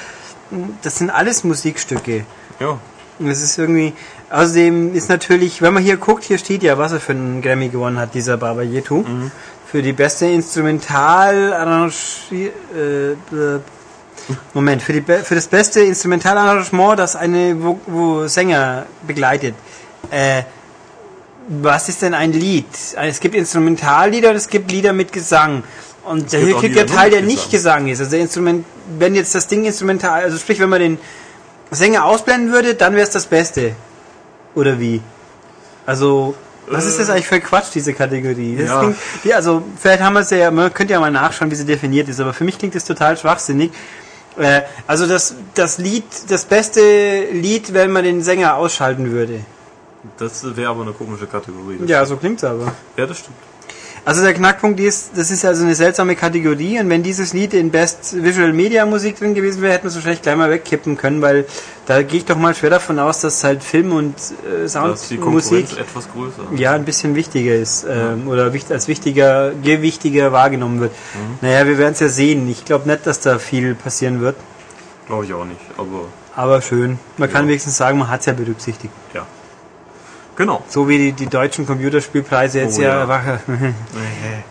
mh, 0.51 0.69
das 0.83 0.97
sind 0.97 1.11
alles 1.11 1.45
Musikstücke. 1.45 2.25
Ja, 2.59 2.79
Und 3.19 3.29
Es 3.29 3.43
ist 3.43 3.59
irgendwie, 3.59 3.93
außerdem 4.31 4.95
ist 4.95 5.09
natürlich, 5.09 5.63
wenn 5.63 5.75
man 5.75 5.83
hier 5.83 5.97
guckt, 5.97 6.25
hier 6.25 6.39
steht 6.39 6.63
ja, 6.63 6.79
was 6.79 6.93
er 6.93 7.01
für 7.01 7.13
einen 7.13 7.43
Grammy 7.43 7.69
gewonnen 7.69 7.99
hat, 7.99 8.15
dieser 8.15 8.37
Baba 8.37 8.63
Yetu. 8.63 9.05
Für 9.67 9.83
die 9.83 9.93
beste 9.93 10.27
Instrumental 10.27 11.53
äh, 12.31 13.59
Moment, 14.55 14.83
für, 14.83 14.93
die, 14.93 15.03
für 15.03 15.35
das 15.35 15.47
beste 15.47 15.81
Instrumentalarrangement, 15.83 16.99
das 16.99 17.17
eine 17.17 17.57
wo, 17.63 17.79
wo 17.87 18.27
Sänger 18.27 18.87
begleitet. 19.07 19.55
Äh, 20.11 20.43
was 21.49 21.89
ist 21.89 22.03
denn 22.03 22.15
ein 22.15 22.33
Lied? 22.33 22.67
Es 22.97 23.21
gibt 23.21 23.35
Instrumentallieder 23.35 24.31
und 24.31 24.37
es 24.37 24.49
gibt 24.49 24.71
Lieder 24.71 24.93
mit 24.93 25.13
Gesang. 25.13 25.63
Und 26.05 26.31
gibt 26.31 26.45
hier 26.45 26.57
kriegt 26.57 26.77
der 26.77 26.87
Teil, 26.87 27.11
der 27.11 27.23
nicht 27.23 27.51
Gesang 27.51 27.87
ist. 27.89 28.01
Also 28.01 28.17
Instrument, 28.17 28.65
wenn 28.99 29.15
jetzt 29.15 29.35
das 29.35 29.47
Ding 29.47 29.65
instrumental, 29.65 30.23
also 30.23 30.39
sprich, 30.39 30.59
wenn 30.61 30.69
man 30.69 30.81
den 30.81 30.99
Sänger 31.71 32.05
ausblenden 32.05 32.53
würde, 32.53 32.75
dann 32.75 32.95
wäre 32.95 33.07
es 33.07 33.11
das 33.11 33.27
Beste. 33.27 33.75
Oder 34.57 34.81
wie? 34.81 35.01
Also, 35.87 36.35
was 36.69 36.85
ist 36.85 36.99
das 36.99 37.11
eigentlich 37.11 37.29
für 37.29 37.41
Quatsch, 37.41 37.67
diese 37.75 37.93
Kategorie? 37.95 38.57
Das 38.59 38.69
Ja. 38.69 38.81
klingt, 38.81 38.97
ja, 39.23 39.37
also, 39.37 39.63
vielleicht 39.81 40.03
haben 40.03 40.15
wir 40.15 40.21
es 40.21 40.31
ja, 40.31 40.51
man 40.51 40.75
könnte 40.75 40.95
ja 40.95 40.99
mal 41.01 41.13
nachschauen, 41.13 41.49
wie 41.51 41.55
sie 41.55 41.65
definiert 41.65 42.09
ist, 42.09 42.19
aber 42.19 42.33
für 42.33 42.43
mich 42.43 42.59
klingt 42.59 42.75
das 42.75 42.85
total 42.85 43.17
schwachsinnig. 43.17 43.71
Äh, 44.37 44.63
also 44.87 45.07
das, 45.07 45.35
das 45.55 45.79
Lied, 45.79 46.05
das 46.29 46.45
beste 46.45 46.81
Lied, 47.33 47.73
wenn 47.73 47.93
man 47.93 48.03
den 48.03 48.21
Sänger 48.23 48.57
ausschalten 48.57 49.13
würde. 49.13 49.41
das 50.19 50.57
wäre 50.57 50.71
aber 50.71 50.83
eine 50.83 50.93
komische 50.93 51.27
Kategorie. 51.27 51.79
Ja, 51.87 52.05
so 52.05 52.17
klingt's 52.17 52.43
aber. 52.45 52.73
Ja, 52.97 53.07
das 53.07 53.19
stimmt. 53.19 53.37
Also 54.07 54.23
der 54.23 54.35
Knackpunkt 54.35 54.79
ist, 54.79 55.11
das 55.17 55.33
ist 55.33 55.45
also 55.45 55.65
eine 55.65 55.75
seltsame 55.75 56.15
Kategorie 56.15 56.79
und 56.79 56.89
wenn 56.89 57.03
dieses 57.03 57.33
Lied 57.33 57.53
in 57.55 57.73
Best 57.73 58.23
Visual 58.23 58.53
Media 58.53 58.87
Musik 58.87 59.19
drin 59.19 59.35
gewesen 59.35 59.63
wäre, 59.63 59.73
hätten 59.73 59.83
wir 59.83 59.89
es 59.89 59.97
wahrscheinlich 59.97 60.23
gleich 60.23 60.37
mal 60.37 60.49
wegkippen 60.49 60.97
können, 60.97 61.21
weil 61.23 61.45
da 61.87 62.01
gehe 62.03 62.21
ich 62.21 62.25
doch 62.25 62.37
mal 62.39 62.55
schwer 62.55 62.71
davon 62.71 63.01
aus, 63.01 63.21
dass 63.23 63.43
halt 63.43 63.65
Film 63.65 63.93
und 63.93 64.15
äh, 64.15 64.69
Soundmusik 64.69 65.77
etwas 65.77 66.09
größer. 66.13 66.43
ja 66.57 66.73
ein 66.75 66.85
bisschen 66.85 67.17
wichtiger 67.17 67.57
ist 67.57 67.85
ähm, 67.91 68.29
oder 68.29 68.53
wicht, 68.53 68.71
als 68.71 68.87
wichtiger, 68.87 69.51
gewichtiger 69.61 70.31
wahrgenommen 70.31 70.79
wird. 70.79 70.93
Naja, 71.41 71.67
wir 71.67 71.77
werden 71.77 71.95
es 71.95 72.01
ja 72.01 72.09
sehen. 72.09 72.49
Ich 72.49 72.65
glaube 72.65 72.89
nicht, 72.89 73.09
dass 73.09 73.19
da 73.19 73.41
viel 73.41 73.75
passieren 73.75 74.21
wird, 74.21 74.37
Glaube 75.09 75.25
ich 75.25 75.35
auch 75.35 75.45
nicht, 75.45 75.61
aber 75.77 76.03
aber 76.37 76.63
schön. 76.63 77.01
Man 77.17 77.29
kann 77.29 77.45
Ja. 77.47 77.49
wenigstens 77.49 77.77
sagen, 77.77 77.99
man 77.99 78.09
hat 78.09 78.21
es 78.21 78.27
ja 78.27 78.35
berücksichtigt. 78.35 78.93
ja. 79.15 79.27
Genau. 80.37 80.63
So 80.69 80.89
wie 80.89 80.99
die, 80.99 81.13
die 81.13 81.27
deutschen 81.27 81.67
Computerspielpreise 81.67 82.61
jetzt 82.61 82.79
Oh, 82.79 82.83
ja, 82.83 83.01
ja. 83.01 83.09
wache. 83.09 83.41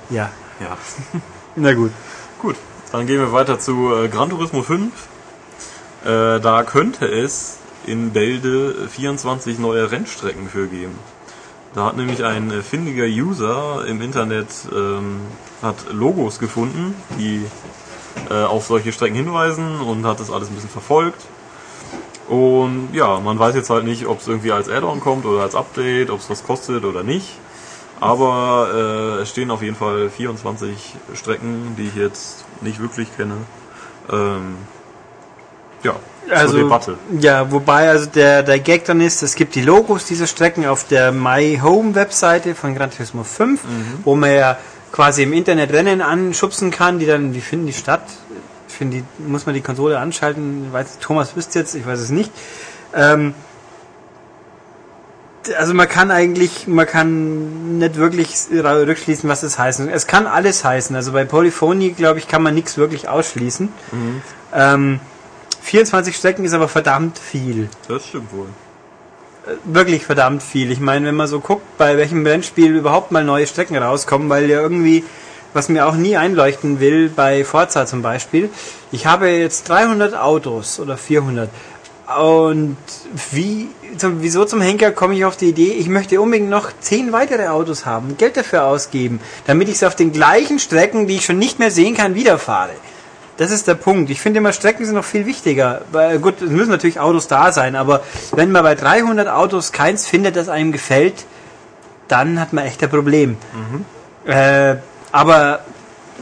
ja, 0.10 0.30
Ja. 0.60 0.78
na 1.56 1.74
gut. 1.74 1.92
Gut, 2.40 2.56
dann 2.92 3.06
gehen 3.08 3.20
wir 3.20 3.32
weiter 3.32 3.60
zu 3.60 3.94
äh, 3.94 4.08
Gran 4.08 4.30
Turismo 4.30 4.62
5. 4.64 4.92
Äh, 6.04 6.40
da 6.40 6.64
könnte 6.64 7.06
es 7.06 7.58
in 7.86 8.12
Bälde 8.12 8.88
24 8.90 9.60
neue 9.60 9.92
Rennstrecken 9.92 10.50
für 10.50 10.68
geben. 10.68 10.98
Da 11.76 11.86
hat 11.86 11.98
nämlich 11.98 12.24
ein 12.24 12.52
äh, 12.52 12.62
findiger 12.62 13.06
User 13.06 13.86
im 13.88 14.02
Internet 14.02 14.48
ähm, 14.74 15.22
hat 15.62 15.76
Logos 15.92 16.40
gefunden, 16.40 16.96
die 17.20 17.46
äh, 18.30 18.44
auf 18.44 18.66
solche 18.66 18.92
Strecken 18.92 19.16
hinweisen 19.16 19.82
und 19.82 20.06
hat 20.06 20.20
das 20.20 20.32
alles 20.32 20.50
ein 20.50 20.56
bisschen 20.56 20.70
verfolgt. 20.70 21.22
Und 22.28 22.90
ja, 22.94 23.20
man 23.20 23.38
weiß 23.38 23.56
jetzt 23.56 23.70
halt 23.70 23.84
nicht, 23.84 24.08
ob 24.08 24.20
es 24.20 24.28
irgendwie 24.28 24.52
als 24.52 24.70
Add-on 24.70 25.00
kommt 25.00 25.26
oder 25.26 25.42
als 25.42 25.56
Update, 25.56 26.10
ob 26.10 26.20
es 26.20 26.30
was 26.30 26.44
kostet 26.44 26.84
oder 26.84 27.04
nicht. 27.04 27.28
Aber 28.00 29.18
äh, 29.20 29.22
es 29.22 29.30
stehen 29.30 29.52
auf 29.52 29.62
jeden 29.62 29.76
Fall 29.76 30.10
24 30.10 30.96
Strecken, 31.14 31.76
die 31.78 31.88
ich 31.88 31.96
jetzt 31.96 32.46
nicht 32.62 32.82
wirklich 32.82 33.16
kenne. 33.16 33.36
Ähm, 34.12 34.58
ja, 35.84 35.96
zur 36.48 36.60
Debatte. 36.60 36.98
Ja, 37.20 37.52
wobei 37.52 37.90
also 37.90 38.08
der, 38.08 38.44
der 38.44 38.60
Gag 38.60 38.86
dann 38.86 39.00
ist, 39.02 39.22
es 39.22 39.36
gibt 39.36 39.56
die 39.56 39.62
Logos 39.62 40.06
dieser 40.06 40.28
Strecken 40.28 40.66
auf 40.66 40.88
der 40.88 41.12
My 41.12 41.60
Home 41.62 41.96
Webseite 41.96 42.56
von 42.56 42.76
Gran 42.76 42.92
Turismo 42.92 43.24
5, 43.24 43.62
wo 44.04 44.16
man 44.16 44.34
ja 44.34 44.58
quasi 44.92 45.24
im 45.24 45.34
Internet 45.34 45.72
Rennen 45.72 46.02
anschubsen 46.02 46.72
kann, 46.72 47.00
die 47.00 47.06
dann, 47.06 47.34
wie 47.34 47.42
finden 47.42 47.68
die 47.68 47.74
statt? 47.74 48.04
Ich 48.76 48.80
finde, 48.80 48.98
die, 48.98 49.24
muss 49.24 49.46
man 49.46 49.56
die 49.56 49.62
Konsole 49.62 49.98
anschalten? 49.98 50.66
Ich 50.68 50.74
weiß, 50.74 51.00
Thomas 51.00 51.38
wüsste 51.38 51.60
jetzt, 51.60 51.76
ich 51.76 51.86
weiß 51.88 51.98
es 51.98 52.10
nicht. 52.10 52.30
Ähm, 52.94 53.34
also 55.58 55.74
man 55.74 55.88
kann 55.88 56.12
eigentlich, 56.12 56.68
man 56.68 56.86
kann 56.86 57.78
nicht 57.78 57.96
wirklich 57.96 58.36
rückschließen, 58.52 59.30
was 59.30 59.44
es 59.44 59.58
heißt. 59.58 59.80
Es 59.80 60.08
kann 60.08 60.28
alles 60.28 60.66
heißen. 60.66 60.94
Also 60.94 61.14
bei 61.14 61.24
Polyphony, 61.24 61.92
glaube 61.92 62.20
ich, 62.20 62.28
kann 62.28 62.44
man 62.44 62.54
nichts 62.54 62.78
wirklich 62.78 63.08
ausschließen. 63.08 63.70
Ähm, 64.54 65.00
24 65.62 66.14
Strecken 66.14 66.44
ist 66.44 66.52
aber 66.52 66.68
verdammt 66.68 67.18
viel. 67.18 67.70
Das 67.88 68.06
stimmt 68.06 68.34
wohl. 68.34 68.50
Wirklich 69.64 70.06
verdammt 70.06 70.44
viel. 70.44 70.70
Ich 70.70 70.82
meine, 70.82 71.08
wenn 71.08 71.16
man 71.16 71.28
so 71.28 71.40
guckt, 71.40 71.78
bei 71.78 71.96
welchem 71.96 72.26
Rennspiel 72.26 72.76
überhaupt 72.76 73.14
mal 73.14 73.24
neue 73.24 73.48
Strecken 73.48 73.78
rauskommen, 73.78 74.28
weil 74.28 74.50
ja 74.50 74.60
irgendwie, 74.60 75.06
was 75.56 75.70
mir 75.70 75.88
auch 75.88 75.96
nie 75.96 76.18
einleuchten 76.18 76.82
will, 76.82 77.10
bei 77.10 77.46
Forza 77.46 77.86
zum 77.86 78.02
Beispiel, 78.02 78.50
ich 78.92 79.06
habe 79.06 79.30
jetzt 79.30 79.70
300 79.70 80.14
Autos 80.14 80.82
oder 80.82 80.98
400 80.98 81.50
und 82.18 82.78
wie, 83.32 83.70
zum, 83.98 84.22
wieso 84.22 84.44
zum 84.44 84.60
Henker 84.60 84.92
komme 84.92 85.16
ich 85.16 85.24
auf 85.24 85.38
die 85.38 85.50
Idee, 85.50 85.72
ich 85.72 85.88
möchte 85.88 86.20
unbedingt 86.20 86.50
noch 86.50 86.72
10 86.78 87.14
weitere 87.14 87.48
Autos 87.48 87.86
haben, 87.86 88.18
Geld 88.18 88.36
dafür 88.36 88.66
ausgeben, 88.66 89.22
damit 89.48 89.70
ich 89.70 89.76
es 89.76 89.84
auf 89.84 89.96
den 89.96 90.12
gleichen 90.12 90.60
Strecken, 90.60 91.08
die 91.08 91.16
ich 91.16 91.26
schon 91.26 91.40
nicht 91.40 91.58
mehr 91.58 91.72
sehen 91.72 91.96
kann, 91.96 92.16
wieder 92.16 92.38
fahre. 92.38 92.72
Das 93.38 93.52
ist 93.52 93.68
der 93.68 93.76
Punkt. 93.76 94.10
Ich 94.10 94.22
finde 94.22 94.40
immer, 94.40 94.54
Strecken 94.54 94.86
sind 94.86 94.96
noch 94.96 95.04
viel 95.04 95.26
wichtiger. 95.26 95.82
Weil, 95.92 96.20
gut, 96.20 96.42
es 96.42 96.50
müssen 96.50 96.70
natürlich 96.70 97.02
Autos 97.02 97.28
da 97.28 97.52
sein, 97.52 97.76
aber 97.76 98.02
wenn 98.32 98.52
man 98.52 98.64
bei 98.64 98.76
300 98.76 99.28
Autos 99.28 99.74
keins 99.74 100.08
findet, 100.08 100.38
das 100.38 100.48
einem 100.48 100.72
gefällt, 100.72 101.26
dann 102.08 102.40
hat 102.40 102.54
man 102.54 102.66
echt 102.66 102.82
ein 102.82 102.90
Problem. 102.90 103.36
Äh, 104.26 104.78
aber 105.16 105.62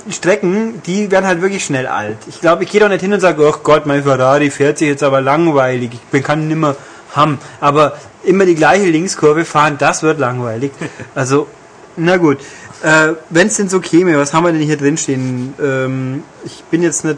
Strecken, 0.07 0.83
die 0.85 1.09
werden 1.09 1.25
halt 1.25 1.41
wirklich 1.41 1.65
schnell 1.65 1.87
alt. 1.87 2.17
Ich 2.27 2.41
glaube, 2.41 2.63
ich 2.63 2.69
gehe 2.69 2.79
doch 2.79 2.89
nicht 2.89 3.01
hin 3.01 3.11
und 3.11 3.21
sage, 3.21 3.43
ach 3.51 3.63
Gott, 3.63 3.87
mein 3.87 4.03
Ferrari 4.03 4.51
fährt 4.51 4.77
sich 4.77 4.87
jetzt 4.87 5.01
aber 5.01 5.19
langweilig. 5.19 5.89
Ich 5.93 5.99
bin, 6.11 6.21
kann 6.21 6.47
nimmer 6.47 6.75
haben. 7.15 7.39
Aber 7.59 7.97
immer 8.23 8.45
die 8.45 8.53
gleiche 8.53 8.85
Linkskurve 8.85 9.45
fahren, 9.45 9.77
das 9.79 10.03
wird 10.03 10.19
langweilig. 10.19 10.71
Also, 11.15 11.47
na 11.95 12.17
gut. 12.17 12.37
Äh, 12.83 13.13
Wenn 13.31 13.47
es 13.47 13.57
denn 13.57 13.67
so 13.67 13.79
käme, 13.79 14.15
was 14.19 14.31
haben 14.31 14.45
wir 14.45 14.51
denn 14.51 14.61
hier 14.61 14.77
drin 14.77 14.97
stehen? 14.97 15.55
Ähm, 15.59 16.23
ich 16.45 16.63
bin 16.65 16.83
jetzt 16.83 17.03
nicht. 17.03 17.17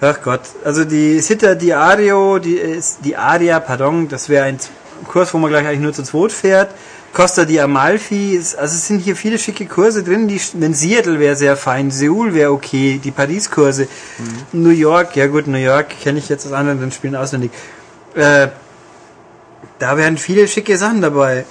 Ach 0.00 0.20
Gott. 0.24 0.40
Also 0.64 0.84
die 0.84 1.20
Sitter 1.20 1.54
Diario, 1.54 2.40
die 2.40 2.56
ist 2.56 2.98
die 3.04 3.16
Aria, 3.16 3.60
pardon, 3.60 4.08
das 4.08 4.28
wäre 4.28 4.46
ein 4.46 4.58
Kurs, 5.06 5.32
wo 5.34 5.38
man 5.38 5.50
gleich 5.50 5.66
eigentlich 5.66 5.80
nur 5.80 5.92
zu 5.92 6.02
zweit 6.02 6.32
fährt. 6.32 6.70
Costa 7.12 7.44
di 7.44 7.60
Amalfi, 7.60 8.34
ist, 8.34 8.56
also 8.56 8.74
es 8.74 8.86
sind 8.86 9.00
hier 9.00 9.16
viele 9.16 9.38
schicke 9.38 9.66
Kurse 9.66 10.04
drin. 10.04 10.28
Die, 10.28 10.40
wenn 10.54 10.74
Seattle 10.74 11.18
wäre 11.18 11.34
sehr 11.34 11.56
fein, 11.56 11.90
Seoul 11.90 12.34
wäre 12.34 12.52
okay, 12.52 13.00
die 13.02 13.10
Paris-Kurse, 13.10 13.88
New 14.52 14.70
York, 14.70 15.16
ja 15.16 15.26
gut, 15.26 15.46
New 15.48 15.58
York 15.58 15.88
kenne 16.02 16.20
ich 16.20 16.28
jetzt 16.28 16.46
aus 16.46 16.52
anderen 16.52 16.92
Spielen 16.92 17.16
auswendig. 17.16 17.50
Äh, 18.14 18.48
da 19.78 19.96
wären 19.96 20.18
viele 20.18 20.46
schicke 20.46 20.76
Sachen 20.76 21.00
dabei. 21.00 21.46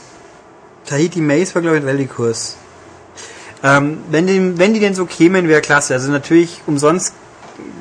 Tahiti 0.86 1.20
Maze 1.20 1.56
war, 1.56 1.62
glaube 1.62 1.78
ich, 1.78 1.84
ein 1.84 1.90
Rallye-Kurs. 1.90 2.58
Ähm, 3.62 4.00
wenn, 4.10 4.28
die, 4.28 4.58
wenn 4.58 4.74
die 4.74 4.80
denn 4.80 4.96
so 4.96 5.06
kämen, 5.06 5.48
wäre 5.48 5.62
klasse. 5.62 5.94
Also 5.94 6.12
natürlich 6.12 6.62
umsonst 6.66 7.14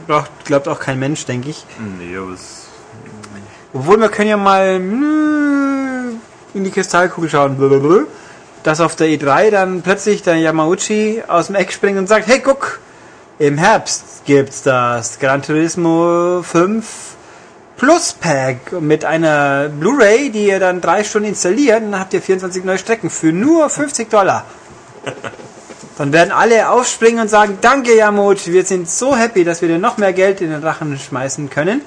braucht, 0.07 0.31
glaubt 0.45 0.67
auch 0.67 0.81
kein 0.81 0.99
Mensch, 0.99 1.25
denke 1.27 1.51
ich. 1.51 1.65
Nee, 1.99 2.17
aber 2.17 2.33
es. 2.33 2.67
Obwohl, 3.73 4.01
wir 4.01 4.09
können 4.09 4.31
ja 4.31 4.37
mal 4.37 4.81
mm, 4.81 5.78
in 6.55 6.65
die 6.65 6.71
Kristallkugel 6.71 7.31
schauen. 7.31 8.07
Dass 8.63 8.81
auf 8.81 8.97
der 8.97 9.09
E3 9.09 9.51
dann 9.51 9.83
plötzlich 9.83 10.23
der 10.23 10.37
Yamauchi 10.37 11.23
aus 11.27 11.47
dem 11.47 11.57
Eck 11.57 11.73
springt 11.73 11.99
und 11.99 12.09
sagt, 12.09 12.27
hey, 12.27 12.41
guck, 12.41 12.81
im 13.39 13.57
Herbst 13.57 14.23
gibt's 14.25 14.63
das 14.63 15.19
Gran 15.19 15.43
Turismo 15.43 16.43
5 16.43 16.85
Plus 17.77 18.13
Pack 18.13 18.73
mit 18.81 19.05
einer 19.05 19.69
Blu-ray, 19.69 20.31
die 20.31 20.49
ihr 20.49 20.59
dann 20.59 20.81
drei 20.81 21.05
Stunden 21.05 21.29
installiert, 21.29 21.81
dann 21.81 22.01
habt 22.01 22.13
ihr 22.13 22.21
24 22.21 22.65
neue 22.65 22.79
Strecken 22.79 23.09
für 23.09 23.33
nur 23.33 23.71
50 23.71 24.11
Dollar. 24.11 24.45
Dann 25.97 26.13
werden 26.13 26.33
alle 26.33 26.71
aufspringen 26.71 27.21
und 27.21 27.29
sagen, 27.29 27.59
danke 27.61 27.97
Yamauchi, 27.97 28.53
wir 28.53 28.65
sind 28.65 28.91
so 28.91 29.17
happy, 29.17 29.45
dass 29.45 29.63
wir 29.63 29.69
dir 29.69 29.79
noch 29.79 29.97
mehr 29.97 30.13
Geld 30.13 30.41
in 30.41 30.51
den 30.51 30.63
Rachen 30.63 30.99
schmeißen 30.99 31.51
können. 31.51 31.83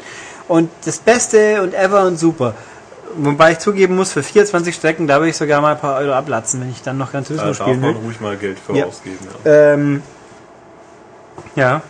Und 0.48 0.70
das 0.86 1.00
Beste 1.00 1.62
und 1.62 1.74
ever 1.74 2.06
und 2.06 2.18
super. 2.18 2.54
Wobei 3.16 3.52
ich 3.54 3.60
zugeben 3.60 3.96
muss, 3.96 4.12
für 4.14 4.24
24 4.24 4.74
Strecken, 4.76 5.08
da 5.08 5.16
würde 5.18 5.30
ich 5.30 5.38
sogar 5.38 5.62
mal 5.62 5.74
ein 5.74 5.80
paar 5.80 5.98
Euro 6.00 6.14
ablatzen, 6.14 6.62
wenn 6.62 6.70
ich 6.72 6.82
dann 6.82 6.98
noch 6.98 7.12
ganz 7.12 7.28
Turismo 7.28 7.48
Da 7.48 7.54
darf 7.54 7.62
spielen 7.68 7.82
man 7.82 7.96
will. 7.96 8.02
ruhig 8.04 8.20
mal 8.22 8.38
Geld 8.38 8.58
für 8.60 8.74
Ja. 8.74 8.86
ausgeben. 8.86 9.18
Ja. 9.44 9.52
Ähm, 9.74 10.04
ja. 11.56 11.82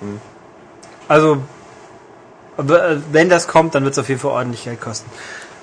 Hm. 0.00 0.20
Also, 1.08 1.38
wenn 2.56 3.28
das 3.28 3.46
kommt, 3.48 3.74
dann 3.74 3.84
wird 3.84 3.92
es 3.92 3.98
auf 3.98 4.08
jeden 4.08 4.20
Fall 4.20 4.30
ordentlich 4.32 4.64
Geld 4.64 4.80
kosten. 4.80 5.10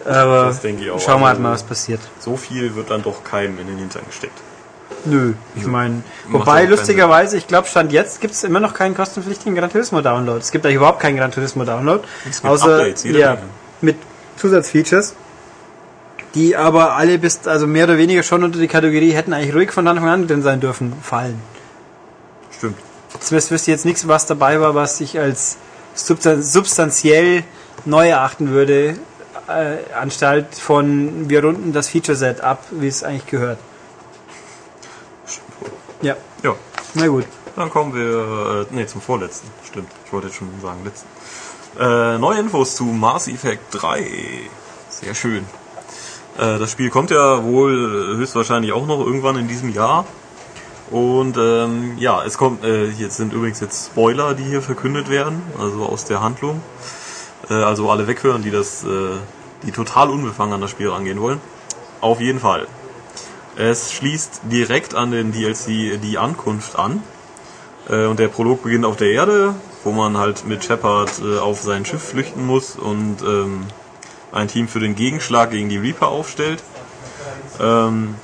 Aber 0.06 0.46
Das 0.46 0.62
denke 0.62 0.84
ich 0.84 0.92
auch. 0.92 1.00
schauen 1.00 1.22
wir 1.22 1.28
halt 1.28 1.36
Also, 1.38 1.42
mal, 1.44 1.54
was 1.54 1.64
passiert. 1.64 2.02
So 2.20 2.36
viel 2.38 2.76
wird 2.76 2.90
dann 2.90 3.04
doch 3.04 3.24
keinem 3.24 3.58
in 3.60 3.68
den 3.68 3.78
Hintern 3.78 4.04
gesteckt. 4.08 4.38
Nö, 5.06 5.34
ich 5.56 5.66
meine, 5.66 6.02
wobei 6.30 6.66
lustigerweise, 6.66 7.36
ich 7.36 7.48
glaube, 7.48 7.68
Stand 7.68 7.92
jetzt 7.92 8.22
gibt 8.22 8.34
es 8.34 8.44
immer 8.46 8.60
noch 8.62 8.74
keinen 8.74 8.96
kostenpflichtigen 8.96 9.54
Gran 9.56 9.70
Turismo 9.70 10.02
Download. 10.02 10.40
Es 10.40 10.52
gibt 10.52 10.66
eigentlich 10.66 10.78
überhaupt 10.78 11.00
keinen 11.02 11.18
Gran 11.18 11.32
Turismo 11.32 11.66
Download. 11.66 12.04
Es 12.30 12.42
gibt 12.42 12.54
Außer 12.54 12.78
Updates, 12.78 13.04
jede 13.04 13.20
ja, 13.20 13.38
mit 13.82 13.98
Zusatzfeatures, 14.38 15.16
die 16.36 16.56
aber 16.56 16.96
alle 16.96 17.18
bis, 17.20 17.46
also 17.48 17.68
mehr 17.68 17.86
oder 17.86 17.98
weniger 17.98 18.24
schon 18.24 18.44
unter 18.44 18.60
die 18.60 18.68
Kategorie 18.68 19.12
hätten 19.12 19.34
eigentlich 19.34 19.54
ruhig 19.56 19.72
von 19.72 19.88
Anfang 19.88 20.10
an 20.10 20.28
drin 20.28 20.42
sein 20.42 20.60
dürfen, 20.60 20.94
fallen. 21.02 21.40
Stimmt. 22.58 22.78
Zumindest 23.20 23.52
wüsste 23.52 23.72
ich 23.72 23.76
jetzt 23.76 23.86
nichts, 23.86 24.08
was 24.08 24.26
dabei 24.26 24.60
war, 24.60 24.74
was 24.76 25.00
ich 25.00 25.20
als 25.20 25.58
substan- 25.96 26.42
substanziell 26.42 27.44
neu 27.86 28.10
erachten 28.10 28.50
würde, 28.50 28.98
äh, 29.48 29.94
anstalt 29.94 30.56
von 30.56 31.30
wir 31.30 31.44
runden 31.44 31.74
das 31.74 31.90
Feature-Set 31.90 32.42
ab, 32.42 32.64
wie 32.72 32.88
es 32.88 33.04
eigentlich 33.04 33.28
gehört. 33.28 33.60
Ja, 36.02 36.16
Ja, 36.44 36.56
na 36.96 37.08
gut. 37.08 37.26
dann 37.56 37.70
kommen 37.70 37.94
wir 37.94 38.66
äh, 38.72 38.76
nee, 38.76 38.86
zum 38.88 39.02
vorletzten. 39.02 39.48
Stimmt, 39.66 39.90
ich 40.06 40.12
wollte 40.12 40.28
jetzt 40.28 40.38
schon 40.38 40.50
sagen 40.62 40.80
letzten. 40.84 41.08
Äh, 41.80 42.20
neue 42.20 42.40
Infos 42.40 42.76
zu 42.76 42.84
Mass 42.84 43.28
Effect 43.28 43.64
3. 43.72 44.06
Sehr 44.90 45.16
schön. 45.16 45.44
Äh, 46.38 46.60
das 46.60 46.72
Spiel 46.72 46.92
kommt 46.92 47.10
ja 47.10 47.44
wohl 47.44 48.16
höchstwahrscheinlich 48.16 48.74
auch 48.74 48.86
noch 48.86 49.00
irgendwann 49.00 49.38
in 49.38 49.48
diesem 49.48 49.74
Jahr. 49.74 50.06
Und 50.92 51.36
ähm, 51.38 51.98
ja, 51.98 52.24
es 52.24 52.38
kommt, 52.38 52.64
äh, 52.64 52.90
jetzt 52.90 53.18
sind 53.18 53.34
übrigens 53.34 53.60
jetzt 53.60 53.88
Spoiler, 53.88 54.36
die 54.36 54.44
hier 54.44 54.62
verkündet 54.62 55.10
werden, 55.10 55.42
also 55.60 55.84
aus 55.88 56.06
der 56.06 56.22
Handlung. 56.22 56.62
Äh, 57.50 57.56
also 57.56 57.90
alle 57.90 58.08
weghören, 58.08 58.44
die 58.44 58.52
das, 58.52 58.84
äh, 58.84 58.88
die 59.64 59.72
total 59.72 60.12
unbefangen 60.12 60.54
an 60.54 60.62
das 60.62 60.70
Spiel 60.70 60.90
rangehen 60.90 61.20
wollen. 61.20 61.42
Auf 62.02 62.22
jeden 62.22 62.40
Fall. 62.40 62.68
Es 63.56 63.94
schließt 63.94 64.42
direkt 64.52 64.94
an 64.94 65.10
den 65.10 65.32
DLC 65.32 66.00
die 66.00 66.20
Ankunft 66.20 66.78
an. 66.78 67.02
Äh, 67.90 68.06
und 68.06 68.20
der 68.20 68.28
Prolog 68.28 68.62
beginnt 68.62 68.86
auf 68.86 68.98
der 68.98 69.10
Erde, 69.10 69.56
wo 69.84 69.92
man 69.92 70.18
halt 70.18 70.46
mit 70.46 70.64
Shepard 70.64 71.22
äh, 71.22 71.40
auf 71.40 71.62
sein 71.62 71.86
Schiff 71.86 72.04
flüchten 72.04 72.46
muss 72.46 72.76
und 72.76 73.22
ähm, 73.22 73.66
ein 74.32 74.48
Team 74.48 74.68
für 74.68 74.80
den 74.80 74.96
Gegenschlag 74.96 75.52
gegen 75.52 75.70
die 75.70 75.78
Reaper 75.78 76.08
aufstellt. 76.08 76.64
Ähm, 77.60 78.16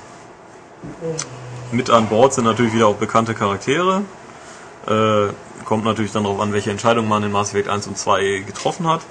mit 1.71 1.89
an 1.89 2.07
Bord 2.07 2.33
sind 2.33 2.45
natürlich 2.45 2.73
wieder 2.73 2.87
auch 2.87 2.95
bekannte 2.95 3.33
Charaktere. 3.33 4.03
Äh, 4.87 5.27
kommt 5.65 5.85
natürlich 5.85 6.11
dann 6.11 6.23
darauf 6.23 6.39
an, 6.39 6.51
welche 6.51 6.71
Entscheidung 6.71 7.07
man 7.07 7.23
in 7.23 7.31
Mass 7.31 7.49
Effect 7.49 7.69
1 7.69 7.87
und 7.87 7.97
2 7.97 8.43
getroffen 8.47 8.87
hat. 8.87 9.01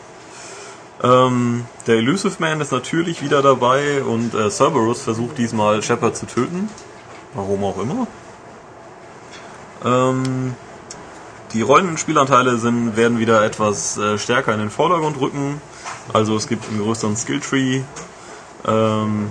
Ähm, 1.02 1.66
der 1.86 1.96
Elusive 1.96 2.36
Man 2.40 2.60
ist 2.60 2.72
natürlich 2.72 3.22
wieder 3.22 3.42
dabei 3.42 4.02
und 4.02 4.34
äh, 4.34 4.50
Cerberus 4.50 5.02
versucht 5.02 5.38
diesmal 5.38 5.82
Shepard 5.82 6.16
zu 6.16 6.26
töten. 6.26 6.68
Warum 7.34 7.62
auch 7.62 7.78
immer. 7.78 8.08
Ähm, 9.84 10.56
die 11.52 11.62
Rollenspielanteile 11.62 12.58
sind, 12.58 12.96
werden 12.96 13.18
wieder 13.18 13.44
etwas 13.44 13.96
äh, 13.98 14.18
stärker 14.18 14.52
in 14.52 14.60
den 14.60 14.70
Vordergrund 14.70 15.20
rücken. 15.20 15.60
Also 16.12 16.36
es 16.36 16.48
gibt 16.48 16.68
einen 16.68 16.80
größeren 16.80 17.16
Skilltree. 17.16 17.82
Ähm, 18.66 19.30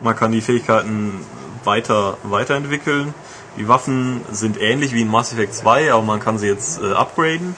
man 0.00 0.16
kann 0.16 0.32
die 0.32 0.40
Fähigkeiten 0.40 1.24
weiter 1.64 2.16
weiterentwickeln. 2.22 3.14
Die 3.56 3.68
Waffen 3.68 4.22
sind 4.30 4.60
ähnlich 4.60 4.94
wie 4.94 5.02
in 5.02 5.08
Mass 5.08 5.32
Effect 5.32 5.54
2, 5.54 5.92
aber 5.92 6.02
man 6.02 6.20
kann 6.20 6.38
sie 6.38 6.46
jetzt 6.46 6.80
äh, 6.80 6.92
upgraden 6.92 7.54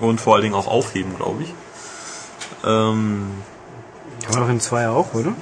und 0.00 0.20
vor 0.20 0.34
allen 0.34 0.42
Dingen 0.42 0.54
auch 0.54 0.66
aufheben, 0.66 1.16
glaube 1.16 1.44
ich. 1.44 1.54
Ähm, 2.64 3.30
Kann 4.22 4.34
man 4.34 4.42
doch 4.42 4.48
in 4.50 4.60
zwei 4.60 4.88
auch, 4.88 5.14
oder? 5.14 5.34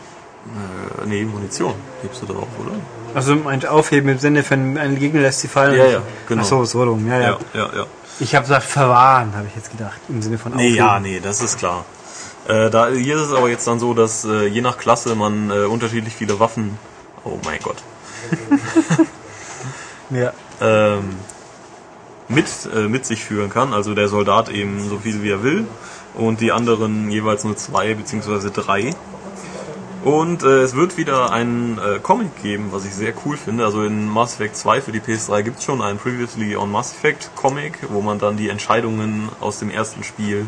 äh, 0.48 1.06
nee, 1.06 1.24
Munition 1.24 1.74
hebst 2.02 2.22
du 2.22 2.26
da 2.26 2.34
auch, 2.34 2.48
oder? 2.60 2.72
Also 3.14 3.36
ein 3.46 3.66
Aufheben 3.66 4.08
im 4.10 4.18
Sinne 4.18 4.42
von 4.42 4.76
ein 4.78 4.98
Gegner 4.98 5.20
lässt 5.22 5.40
sie 5.40 5.48
fallen. 5.48 5.76
Ja, 5.78 5.86
ja, 5.86 6.02
genau. 6.26 6.42
Ach 6.42 6.46
so, 6.46 6.64
so 6.64 6.82
rum. 6.84 7.06
Ja, 7.08 7.18
ja. 7.20 7.38
Ja, 7.54 7.60
ja, 7.60 7.68
ja. 7.78 7.86
Ich 8.20 8.34
habe 8.34 8.44
gesagt 8.44 8.64
verwahren, 8.64 9.32
habe 9.36 9.46
ich 9.48 9.54
jetzt 9.56 9.70
gedacht, 9.70 10.00
im 10.08 10.20
Sinne 10.22 10.38
von 10.38 10.52
Nee, 10.52 10.58
aufheben. 10.64 10.76
ja, 10.76 11.00
nee, 11.00 11.20
das 11.22 11.40
ist 11.40 11.58
klar. 11.58 11.84
Äh, 12.48 12.70
da, 12.70 12.88
hier 12.88 13.16
ist 13.16 13.22
es 13.22 13.32
aber 13.32 13.48
jetzt 13.48 13.66
dann 13.66 13.78
so, 13.78 13.94
dass 13.94 14.24
äh, 14.24 14.46
je 14.46 14.60
nach 14.60 14.78
Klasse 14.78 15.14
man 15.14 15.50
äh, 15.50 15.64
unterschiedlich 15.66 16.14
viele 16.16 16.40
Waffen, 16.40 16.78
oh 17.24 17.38
mein 17.44 17.60
Gott, 17.62 17.76
Ja. 20.10 20.32
ähm, 20.60 21.16
mit, 22.28 22.46
äh, 22.74 22.88
mit 22.88 23.04
sich 23.06 23.24
führen 23.24 23.50
kann. 23.50 23.72
Also 23.72 23.94
der 23.94 24.08
Soldat 24.08 24.48
eben 24.48 24.88
so 24.88 24.98
viel 24.98 25.22
wie 25.22 25.30
er 25.30 25.42
will 25.42 25.66
und 26.14 26.40
die 26.40 26.52
anderen 26.52 27.10
jeweils 27.10 27.44
nur 27.44 27.56
zwei 27.56 27.94
beziehungsweise 27.94 28.50
drei. 28.50 28.94
Und 30.08 30.42
äh, 30.42 30.62
es 30.62 30.74
wird 30.74 30.96
wieder 30.96 31.32
einen 31.32 31.76
äh, 31.76 31.98
Comic 31.98 32.42
geben, 32.42 32.68
was 32.70 32.86
ich 32.86 32.94
sehr 32.94 33.12
cool 33.26 33.36
finde. 33.36 33.66
Also 33.66 33.82
in 33.82 34.08
Mass 34.08 34.36
Effect 34.36 34.56
2 34.56 34.80
für 34.80 34.90
die 34.90 35.00
PS3 35.00 35.42
gibt 35.42 35.58
es 35.58 35.64
schon 35.64 35.82
einen 35.82 35.98
Previously 35.98 36.56
on 36.56 36.72
Mass 36.72 36.94
Effect 36.94 37.32
Comic, 37.36 37.80
wo 37.90 38.00
man 38.00 38.18
dann 38.18 38.38
die 38.38 38.48
Entscheidungen 38.48 39.28
aus 39.38 39.58
dem 39.58 39.68
ersten 39.68 40.02
Spiel 40.04 40.46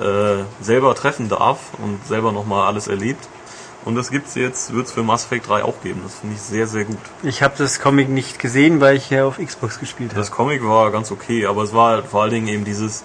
äh, 0.00 0.42
selber 0.60 0.96
treffen 0.96 1.28
darf 1.28 1.60
und 1.78 2.04
selber 2.04 2.32
nochmal 2.32 2.66
alles 2.66 2.88
erlebt. 2.88 3.28
Und 3.84 3.94
das 3.94 4.10
gibt's 4.10 4.34
jetzt, 4.34 4.74
wird's 4.74 4.90
für 4.90 5.04
Mass 5.04 5.26
Effect 5.26 5.48
3 5.48 5.62
auch 5.62 5.80
geben. 5.84 6.00
Das 6.02 6.16
finde 6.16 6.34
ich 6.34 6.42
sehr, 6.42 6.66
sehr 6.66 6.84
gut. 6.84 6.98
Ich 7.22 7.44
habe 7.44 7.54
das 7.56 7.78
Comic 7.78 8.08
nicht 8.08 8.40
gesehen, 8.40 8.80
weil 8.80 8.96
ich 8.96 9.04
hier 9.04 9.24
auf 9.24 9.38
Xbox 9.38 9.78
gespielt 9.78 10.10
habe. 10.10 10.20
Das 10.20 10.32
Comic 10.32 10.64
war 10.64 10.90
ganz 10.90 11.12
okay, 11.12 11.46
aber 11.46 11.62
es 11.62 11.72
war 11.72 12.02
vor 12.02 12.22
allen 12.22 12.32
Dingen 12.32 12.48
eben 12.48 12.64
dieses, 12.64 13.04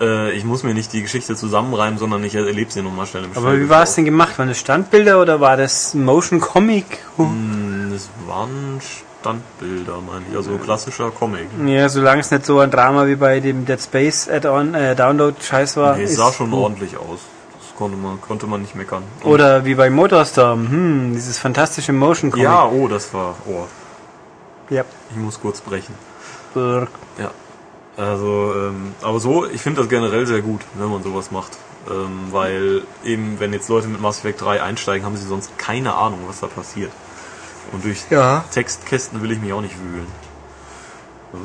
äh, 0.00 0.32
ich 0.32 0.44
muss 0.44 0.62
mir 0.62 0.74
nicht 0.74 0.92
die 0.92 1.02
Geschichte 1.02 1.36
zusammenreimen, 1.36 1.98
sondern 1.98 2.22
ich 2.24 2.34
erlebe 2.34 2.70
sie 2.70 2.82
nochmal 2.82 3.06
schnell 3.06 3.24
im 3.24 3.30
Aber 3.34 3.50
Spiel. 3.52 3.60
wie 3.64 3.68
war 3.68 3.82
es 3.84 3.94
denn 3.94 4.04
gemacht? 4.04 4.38
Waren 4.38 4.48
das 4.48 4.58
Standbilder 4.58 5.20
oder 5.20 5.40
war 5.40 5.56
das 5.56 5.94
Motion 5.94 6.40
Comic? 6.40 6.84
Hm, 7.16 7.92
Es 7.94 8.08
waren 8.26 8.80
Standbilder, 8.80 9.94
meine 10.06 10.24
ich, 10.30 10.36
also 10.36 10.56
klassischer 10.58 11.10
Comic. 11.10 11.46
Ja, 11.66 11.88
solange 11.88 12.20
es 12.20 12.30
nicht 12.30 12.44
so 12.44 12.58
ein 12.60 12.70
Drama 12.70 13.06
wie 13.06 13.16
bei 13.16 13.40
dem 13.40 13.64
Dead 13.64 13.80
Space 13.80 14.28
Add-on 14.28 14.74
äh, 14.74 14.94
Download 14.94 15.36
Scheiß 15.40 15.76
war. 15.76 15.96
Nee, 15.96 16.04
es 16.04 16.16
sah 16.16 16.32
schon 16.32 16.50
gut. 16.50 16.60
ordentlich 16.60 16.96
aus. 16.96 17.20
Das 17.60 17.74
konnte 17.78 17.96
man, 17.96 18.20
konnte 18.20 18.46
man 18.46 18.60
nicht 18.60 18.74
meckern. 18.74 19.02
Und- 19.22 19.30
Oder 19.32 19.64
wie 19.64 19.74
bei 19.74 19.90
Motorstorm, 19.90 20.68
hm, 20.68 21.12
dieses 21.14 21.38
fantastische 21.38 21.92
Motion 21.92 22.30
Comic. 22.30 22.44
ja, 22.44 22.66
oh, 22.66 22.86
das 22.88 23.12
war, 23.14 23.34
oh, 23.46 23.64
ja. 24.70 24.84
ich 25.10 25.16
muss 25.16 25.40
kurz 25.40 25.60
brechen. 25.60 25.94
Brr. 26.52 26.86
Ja. 27.18 27.30
Also, 27.96 28.52
ähm, 28.56 28.94
aber 29.02 29.20
so, 29.20 29.46
ich 29.46 29.60
finde 29.60 29.80
das 29.80 29.88
generell 29.88 30.26
sehr 30.26 30.40
gut, 30.42 30.62
wenn 30.74 30.88
man 30.88 31.02
sowas 31.02 31.30
macht. 31.30 31.52
Ähm, 31.88 32.28
weil 32.30 32.82
eben, 33.04 33.38
wenn 33.40 33.52
jetzt 33.52 33.68
Leute 33.68 33.86
mit 33.88 34.00
Mass 34.00 34.18
Effect 34.18 34.40
3 34.40 34.62
einsteigen, 34.62 35.04
haben 35.06 35.16
sie 35.16 35.26
sonst 35.26 35.56
keine 35.58 35.94
Ahnung, 35.94 36.20
was 36.26 36.40
da 36.40 36.46
passiert. 36.46 36.90
Und 37.72 37.84
durch 37.84 38.04
Ja. 38.10 38.44
Textkästen 38.52 39.22
will 39.22 39.30
ich 39.32 39.38
mich 39.40 39.52
auch 39.52 39.60
nicht 39.60 39.76
wühlen. 39.78 40.06
Mhm. 41.32 41.38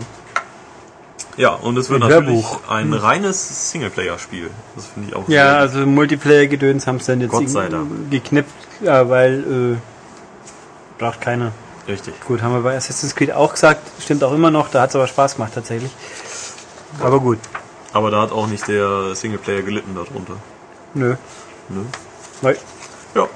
Ja, 1.38 1.52
und 1.54 1.78
es 1.78 1.90
wird 1.90 2.02
natürlich 2.02 2.46
ein 2.70 2.94
reines 2.94 3.72
Singleplayer-Spiel. 3.72 4.50
Das 4.76 4.88
finde 4.88 5.10
ich 5.10 5.16
auch 5.16 5.28
Ja, 5.30 5.52
sehr 5.52 5.58
also 5.60 5.80
Multiplayer-Gedöns 5.86 6.86
haben 6.88 7.00
sie 7.00 7.08
dann 7.08 7.22
jetzt 7.22 7.32
Gott 7.32 7.50
sei 7.50 7.70
Dank. 7.70 8.10
geknippt, 8.10 8.52
ja, 8.82 9.08
weil 9.10 9.78
äh, 9.78 11.00
braucht 11.00 11.22
keiner. 11.22 11.52
richtig. 11.88 12.14
Gut, 12.26 12.42
haben 12.42 12.54
wir 12.54 12.62
bei 12.62 12.76
Assassin's 12.76 13.16
Creed 13.16 13.32
auch 13.32 13.54
gesagt, 13.54 13.82
stimmt 14.02 14.24
auch 14.24 14.34
immer 14.34 14.52
noch, 14.52 14.70
da 14.70 14.82
hat 14.82 14.90
es 14.90 14.96
aber 14.96 15.08
Spaß 15.08 15.36
gemacht 15.36 15.54
tatsächlich. 15.56 15.92
Aber 17.02 17.20
gut, 17.20 17.40
Aber 17.94 18.12
da 18.12 18.22
hat 18.22 18.32
auch 18.32 18.48
nicht 18.48 18.68
der 18.68 19.16
Singleplayer 19.16 19.62
gelitten 19.62 19.96
darunter. 19.96 20.36
nö. 20.94 21.16
Ne? 21.70 21.86
Weil, 22.42 22.58
Ja. 23.16 23.28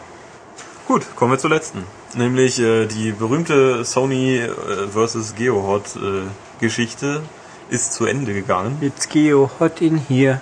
Gut, 0.88 1.16
kommen 1.16 1.32
wir 1.32 1.40
zur 1.40 1.50
letzten. 1.52 1.84
Nämlich 2.16 2.60
äh, 2.60 2.86
die 2.86 3.12
berühmte 3.12 3.86
Sony 3.86 4.38
äh, 4.38 4.50
vs. 4.88 5.36
Geohot 5.36 5.96
äh, 5.96 6.24
Geschichte 6.60 7.22
ist 7.70 7.94
zu 7.94 8.06
Ende 8.06 8.34
gegangen. 8.34 8.78
It's 8.82 9.08
Geo 9.08 9.50
hot 9.60 9.82
in 9.82 9.98
here. 9.98 10.42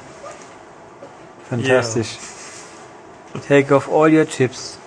Fantastisch. 1.49 2.17
Take 3.47 3.73
off 3.75 3.89
all 3.89 4.09
your 4.13 4.25
chips. 4.25 4.77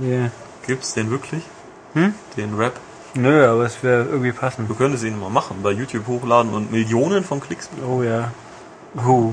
Yeah. 0.00 0.30
Gibt's 0.66 0.94
den 0.94 1.10
wirklich? 1.10 1.42
Hm? 1.94 2.14
Den 2.36 2.54
Rap? 2.56 2.74
Nö, 3.16 3.48
aber 3.48 3.64
es 3.64 3.80
wäre 3.84 4.04
irgendwie 4.04 4.32
passend. 4.32 4.68
Du 4.68 4.74
könntest 4.74 5.04
ihn 5.04 5.18
mal 5.18 5.30
machen, 5.30 5.58
bei 5.62 5.70
YouTube 5.70 6.08
hochladen 6.08 6.52
und 6.52 6.72
Millionen 6.72 7.22
von 7.22 7.40
Klicks. 7.40 7.70
Oh 7.88 8.02
ja. 8.02 8.32
Oh. 8.96 9.32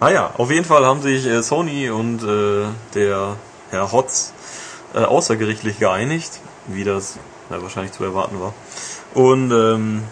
Naja, 0.00 0.32
auf 0.36 0.50
jeden 0.50 0.64
Fall 0.64 0.84
haben 0.84 1.02
sich 1.02 1.24
äh, 1.24 1.42
Sony 1.42 1.90
und 1.90 2.24
äh, 2.24 2.66
der 2.94 3.36
Herr 3.70 3.92
Hotz 3.92 4.32
äh, 4.92 4.98
außergerichtlich 4.98 5.78
geeinigt, 5.78 6.40
wie 6.66 6.82
das 6.82 7.16
ja, 7.48 7.62
wahrscheinlich 7.62 7.92
zu 7.92 8.02
erwarten 8.02 8.40
war. 8.40 8.54
Und 9.14 9.52
ähm, 9.52 10.02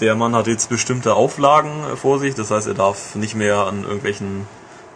der 0.00 0.16
Mann 0.16 0.34
hat 0.34 0.48
jetzt 0.48 0.68
bestimmte 0.68 1.14
Auflagen 1.14 1.70
äh, 1.92 1.96
vor 1.96 2.18
sich, 2.18 2.34
das 2.34 2.50
heißt, 2.50 2.66
er 2.66 2.74
darf 2.74 3.14
nicht 3.14 3.36
mehr 3.36 3.66
an 3.66 3.84
irgendwelchen 3.84 4.48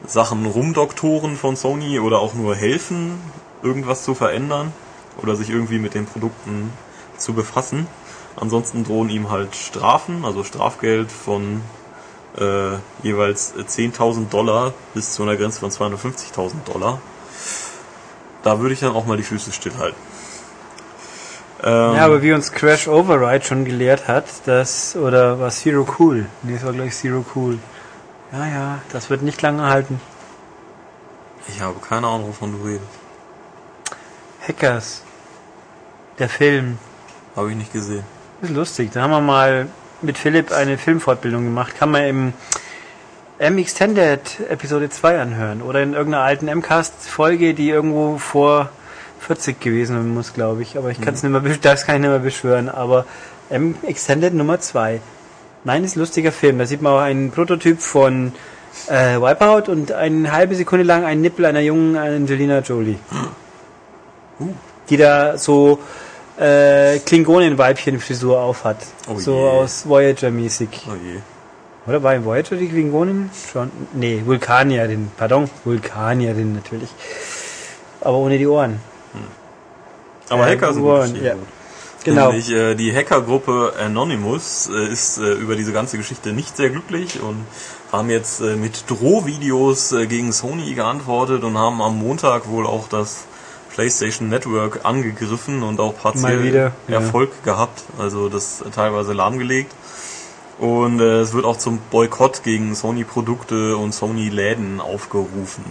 Sachen 0.04 0.46
rumdoktoren 0.46 1.36
von 1.36 1.54
Sony 1.54 2.00
oder 2.00 2.18
auch 2.18 2.34
nur 2.34 2.56
helfen, 2.56 3.20
irgendwas 3.62 4.02
zu 4.02 4.16
verändern 4.16 4.72
oder 5.22 5.36
sich 5.36 5.50
irgendwie 5.50 5.78
mit 5.78 5.94
den 5.94 6.06
Produkten 6.06 6.72
zu 7.16 7.34
befassen. 7.34 7.86
Ansonsten 8.36 8.84
drohen 8.84 9.10
ihm 9.10 9.30
halt 9.30 9.54
Strafen, 9.54 10.24
also 10.24 10.42
Strafgeld 10.42 11.12
von 11.12 11.60
äh, 12.36 12.76
jeweils 13.02 13.54
10.000 13.54 14.28
Dollar 14.28 14.74
bis 14.92 15.14
zu 15.14 15.22
einer 15.22 15.36
Grenze 15.36 15.60
von 15.60 15.70
250.000 15.70 16.64
Dollar. 16.72 17.00
Da 18.42 18.60
würde 18.60 18.74
ich 18.74 18.80
dann 18.80 18.92
auch 18.92 19.06
mal 19.06 19.16
die 19.16 19.22
Füße 19.22 19.52
stillhalten. 19.52 19.98
Ähm, 21.62 21.94
ja, 21.94 22.04
aber 22.04 22.20
wie 22.22 22.32
uns 22.32 22.52
Crash 22.52 22.88
Override 22.88 23.44
schon 23.44 23.64
gelehrt 23.64 24.08
hat, 24.08 24.26
das, 24.44 24.96
oder 24.96 25.38
war 25.38 25.50
Zero 25.50 25.86
Cool? 25.98 26.26
Nee, 26.42 26.56
es 26.56 26.64
war 26.64 26.72
gleich 26.72 26.94
Zero 26.94 27.24
Cool. 27.34 27.58
Ja, 28.32 28.46
ja, 28.46 28.78
das 28.92 29.08
wird 29.08 29.22
nicht 29.22 29.40
lange 29.40 29.62
halten. 29.62 30.00
Ich 31.48 31.60
habe 31.60 31.78
keine 31.80 32.06
Ahnung, 32.06 32.28
wovon 32.28 32.52
du 32.52 32.66
redest. 32.66 32.88
Hackers. 34.46 35.03
Der 36.18 36.28
Film. 36.28 36.78
Habe 37.36 37.50
ich 37.50 37.56
nicht 37.56 37.72
gesehen. 37.72 38.04
ist 38.42 38.50
lustig. 38.50 38.90
Da 38.92 39.02
haben 39.02 39.10
wir 39.10 39.20
mal 39.20 39.66
mit 40.02 40.18
Philipp 40.18 40.52
eine 40.52 40.78
Filmfortbildung 40.78 41.44
gemacht. 41.44 41.76
Kann 41.78 41.90
man 41.90 42.04
im 42.04 42.32
M-Extended 43.38 44.20
Episode 44.48 44.90
2 44.90 45.20
anhören. 45.20 45.62
Oder 45.62 45.82
in 45.82 45.94
irgendeiner 45.94 46.24
alten 46.24 46.46
M-Cast-Folge, 46.46 47.54
die 47.54 47.70
irgendwo 47.70 48.18
vor 48.18 48.70
40 49.20 49.58
gewesen 49.60 49.96
sein 49.96 50.14
muss, 50.14 50.32
glaube 50.32 50.62
ich. 50.62 50.78
Aber 50.78 50.90
ich 50.90 51.00
kann 51.00 51.14
es 51.14 51.22
mhm. 51.22 51.32
nicht 51.32 51.42
mehr, 51.42 51.56
das 51.60 51.84
kann 51.84 51.96
ich 51.96 52.00
nicht 52.02 52.10
mehr 52.10 52.20
beschwören. 52.20 52.68
Aber 52.68 53.06
M-Extended 53.50 54.34
Nummer 54.34 54.60
2. 54.60 55.00
Nein, 55.64 55.82
ist 55.82 55.96
ein 55.96 56.00
lustiger 56.00 56.30
Film. 56.30 56.58
Da 56.58 56.66
sieht 56.66 56.82
man 56.82 56.92
auch 56.92 57.00
einen 57.00 57.30
Prototyp 57.30 57.80
von 57.80 58.32
äh, 58.88 59.16
Wipeout 59.16 59.70
und 59.70 59.92
eine 59.92 60.30
halbe 60.30 60.54
Sekunde 60.54 60.84
lang 60.84 61.04
einen 61.04 61.22
Nippel 61.22 61.46
einer 61.46 61.60
jungen 61.60 61.96
Angelina 61.96 62.60
Jolie. 62.60 62.98
Uh. 64.38 64.48
Die 64.90 64.96
da 64.96 65.38
so 65.38 65.78
äh, 66.38 66.98
Klingonen-Weibchen-Frisur 66.98 68.40
aufhat. 68.40 68.78
Oh 69.08 69.18
so 69.18 69.36
je. 69.36 69.48
aus 69.48 69.86
Voyager-mäßig. 69.86 70.68
Oh 70.86 70.94
je. 70.94 71.20
Oder 71.86 72.02
war 72.02 72.14
in 72.14 72.24
Voyager 72.24 72.56
die 72.56 72.68
Klingonen? 72.68 73.30
Schon? 73.52 73.70
Nee, 73.92 74.22
Vulkanierin. 74.24 75.10
Pardon, 75.16 75.50
Vulkanierin 75.64 76.54
natürlich. 76.54 76.88
Aber 78.00 78.16
ohne 78.16 78.38
die 78.38 78.46
Ohren. 78.46 78.80
Hm. 79.12 79.20
Aber 80.30 80.48
äh, 80.48 80.52
Hacker 80.52 80.72
sind 80.72 80.82
Ohren, 80.82 81.22
ja. 81.22 81.34
Genau. 82.04 82.28
Nämlich, 82.28 82.50
äh, 82.50 82.74
die 82.74 82.94
Hackergruppe 82.94 83.74
Anonymous 83.82 84.68
äh, 84.72 84.92
ist 84.92 85.18
äh, 85.18 85.32
über 85.32 85.56
diese 85.56 85.72
ganze 85.72 85.96
Geschichte 85.96 86.32
nicht 86.32 86.56
sehr 86.56 86.68
glücklich 86.68 87.20
und 87.20 87.46
haben 87.90 88.10
jetzt 88.10 88.40
äh, 88.40 88.56
mit 88.56 88.90
Drohvideos 88.90 89.92
äh, 89.92 90.06
gegen 90.06 90.32
Sony 90.32 90.74
geantwortet 90.74 91.44
und 91.44 91.56
haben 91.56 91.80
am 91.80 91.98
Montag 91.98 92.48
wohl 92.48 92.66
auch 92.66 92.88
das 92.88 93.24
PlayStation 93.74 94.28
Network 94.28 94.80
angegriffen 94.84 95.62
und 95.62 95.80
auch 95.80 95.96
partiell 95.96 96.42
wieder, 96.42 96.72
Erfolg 96.88 97.30
ja. 97.44 97.52
gehabt. 97.52 97.82
Also 97.98 98.28
das 98.28 98.62
teilweise 98.74 99.12
lahmgelegt. 99.12 99.72
Und 100.58 101.00
äh, 101.00 101.20
es 101.20 101.34
wird 101.34 101.44
auch 101.44 101.58
zum 101.58 101.78
Boykott 101.90 102.44
gegen 102.44 102.74
Sony-Produkte 102.74 103.76
und 103.76 103.92
Sony-Läden 103.92 104.80
aufgerufen. 104.80 105.64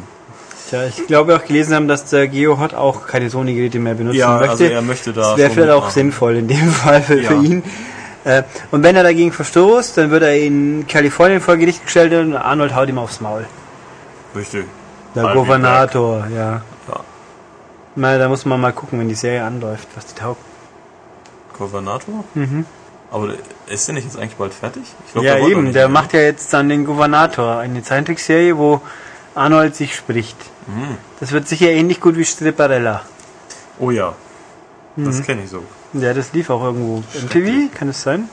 Tja, 0.69 0.85
ich 0.85 1.07
glaube 1.07 1.35
auch 1.35 1.45
gelesen 1.45 1.73
haben, 1.73 1.87
dass 1.87 2.05
der 2.05 2.27
GeoHot 2.27 2.73
auch 2.73 3.07
keine 3.07 3.29
Sony-Geräte 3.29 3.79
mehr 3.79 3.93
benutzen 3.93 4.19
ja, 4.19 4.37
möchte. 4.37 4.51
Also 4.51 4.63
er 4.65 4.81
möchte 4.81 5.13
da. 5.13 5.21
Das 5.21 5.37
wäre 5.37 5.49
vielleicht 5.51 5.71
auch 5.71 5.89
sinnvoll 5.89 6.35
in 6.35 6.47
dem 6.47 6.69
Fall 6.71 7.01
für, 7.01 7.21
ja. 7.21 7.29
für 7.29 7.35
ihn. 7.35 7.63
Äh, 8.25 8.43
und 8.71 8.83
wenn 8.83 8.95
er 8.95 9.03
dagegen 9.03 9.31
verstoßt, 9.31 9.97
dann 9.97 10.11
wird 10.11 10.23
er 10.23 10.37
in 10.37 10.85
Kalifornien 10.87 11.41
vor 11.41 11.57
Gericht 11.57 11.83
gestellt 11.83 12.13
und 12.13 12.35
Arnold 12.35 12.75
haut 12.75 12.89
ihm 12.89 12.97
aufs 12.97 13.21
Maul. 13.21 13.45
Richtig. 14.35 14.65
Der 15.15 15.25
Alvin 15.25 15.37
Gouvernator, 15.37 16.27
ja. 16.33 16.61
ja. 16.87 16.99
Na, 17.95 18.17
da 18.17 18.27
muss 18.27 18.45
man 18.45 18.59
mal 18.59 18.73
gucken, 18.73 18.99
wenn 18.99 19.09
die 19.09 19.15
Serie 19.15 19.43
anläuft, 19.43 19.87
was 19.95 20.05
die 20.07 20.15
taugt. 20.15 20.41
Gouvernator? 21.57 22.23
Mhm. 22.33 22.65
Aber 23.11 23.35
ist 23.67 23.87
der 23.87 23.95
nicht 23.95 24.05
jetzt 24.05 24.17
eigentlich 24.17 24.35
bald 24.35 24.53
fertig? 24.53 24.83
Glaub, 25.11 25.23
ja, 25.23 25.37
eben, 25.37 25.71
der 25.71 25.87
macht 25.87 26.13
ja 26.13 26.21
jetzt 26.21 26.51
dann 26.53 26.69
den 26.69 26.85
Gouvernator, 26.85 27.57
eine 27.57 27.83
Zeichentrickserie, 27.83 28.57
wo 28.57 28.81
Arnold 29.35 29.75
sich 29.75 29.95
spricht. 29.95 30.37
Mhm. 30.67 30.97
Das 31.19 31.31
wird 31.31 31.47
sicher 31.47 31.69
ähnlich 31.69 32.01
gut 32.01 32.17
wie 32.17 32.25
Stripperella. 32.25 33.03
Oh 33.79 33.91
ja, 33.91 34.15
das 34.95 35.19
mhm. 35.19 35.23
kenne 35.23 35.43
ich 35.43 35.49
so. 35.51 35.63
Ja, 35.93 36.13
das 36.13 36.33
lief 36.33 36.49
auch 36.49 36.63
irgendwo. 36.63 37.03
MTV, 37.13 37.71
kann 37.75 37.89
es 37.89 38.01
sein? 38.01 38.29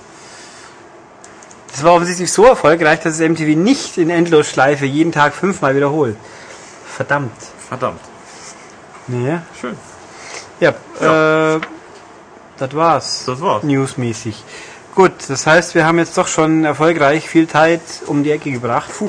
Das 1.71 1.85
war 1.85 1.93
offensichtlich 1.93 2.33
so 2.33 2.47
erfolgreich, 2.47 3.01
dass 3.01 3.21
es 3.21 3.29
MTV 3.29 3.57
nicht 3.57 3.99
in 3.99 4.11
Endlosschleife 4.11 4.87
jeden 4.87 5.13
Tag 5.13 5.35
fünfmal 5.35 5.77
wiederholt. 5.77 6.17
Verdammt. 6.87 7.33
Verdammt. 7.69 8.01
Naja. 9.11 9.43
Schön. 9.61 9.77
Ja, 10.61 10.75
ja. 11.01 11.57
äh, 11.57 11.61
das 12.59 12.75
war's. 12.75 13.25
Das 13.27 13.41
war's. 13.41 13.63
Newsmäßig. 13.63 14.45
Gut, 14.95 15.13
das 15.29 15.47
heißt, 15.47 15.75
wir 15.75 15.87
haben 15.87 15.99
jetzt 15.99 16.17
doch 16.19 16.29
schon 16.29 16.65
erfolgreich 16.65 17.29
viel 17.29 17.49
Zeit 17.49 17.81
um 18.07 18.23
die 18.23 18.31
Ecke 18.31 18.51
gebracht. 18.51 18.91
Puh. 18.99 19.09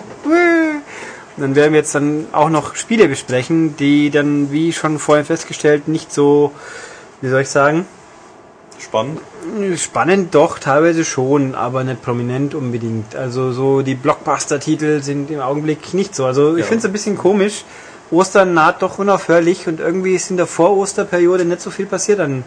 Dann 1.38 1.56
werden 1.56 1.74
wir 1.74 1.80
jetzt 1.80 1.96
dann 1.96 2.28
auch 2.34 2.50
noch 2.50 2.76
Spiele 2.76 3.08
besprechen, 3.08 3.76
die 3.78 4.10
dann, 4.10 4.52
wie 4.52 4.74
schon 4.74 5.00
vorhin 5.00 5.26
festgestellt, 5.26 5.88
nicht 5.88 6.14
so, 6.14 6.52
wie 7.22 7.30
soll 7.30 7.42
ich 7.42 7.50
sagen? 7.50 7.86
Spannend. 8.80 9.22
Spannend 9.78 10.36
doch, 10.36 10.60
teilweise 10.60 11.06
schon, 11.06 11.56
aber 11.56 11.84
nicht 11.84 12.02
prominent 12.02 12.54
unbedingt. 12.56 13.16
Also 13.16 13.52
so 13.52 13.82
die 13.82 13.96
Blockbuster-Titel 13.96 15.02
sind 15.02 15.32
im 15.32 15.40
Augenblick 15.40 15.94
nicht 15.94 16.16
so. 16.16 16.26
Also 16.26 16.56
ich 16.56 16.62
ja. 16.62 16.66
finde 16.66 16.80
es 16.80 16.86
ein 16.86 16.92
bisschen 16.92 17.18
komisch. 17.18 17.64
Ostern 18.12 18.54
naht 18.54 18.82
doch 18.82 19.00
unaufhörlich 19.00 19.68
und 19.68 19.80
irgendwie 19.80 20.16
ist 20.16 20.30
in 20.30 20.38
der 20.38 20.48
Vor-Osterperiode 20.48 21.46
nicht 21.46 21.62
so 21.62 21.72
viel 21.72 21.86
passiert 21.86 22.20
an 22.20 22.44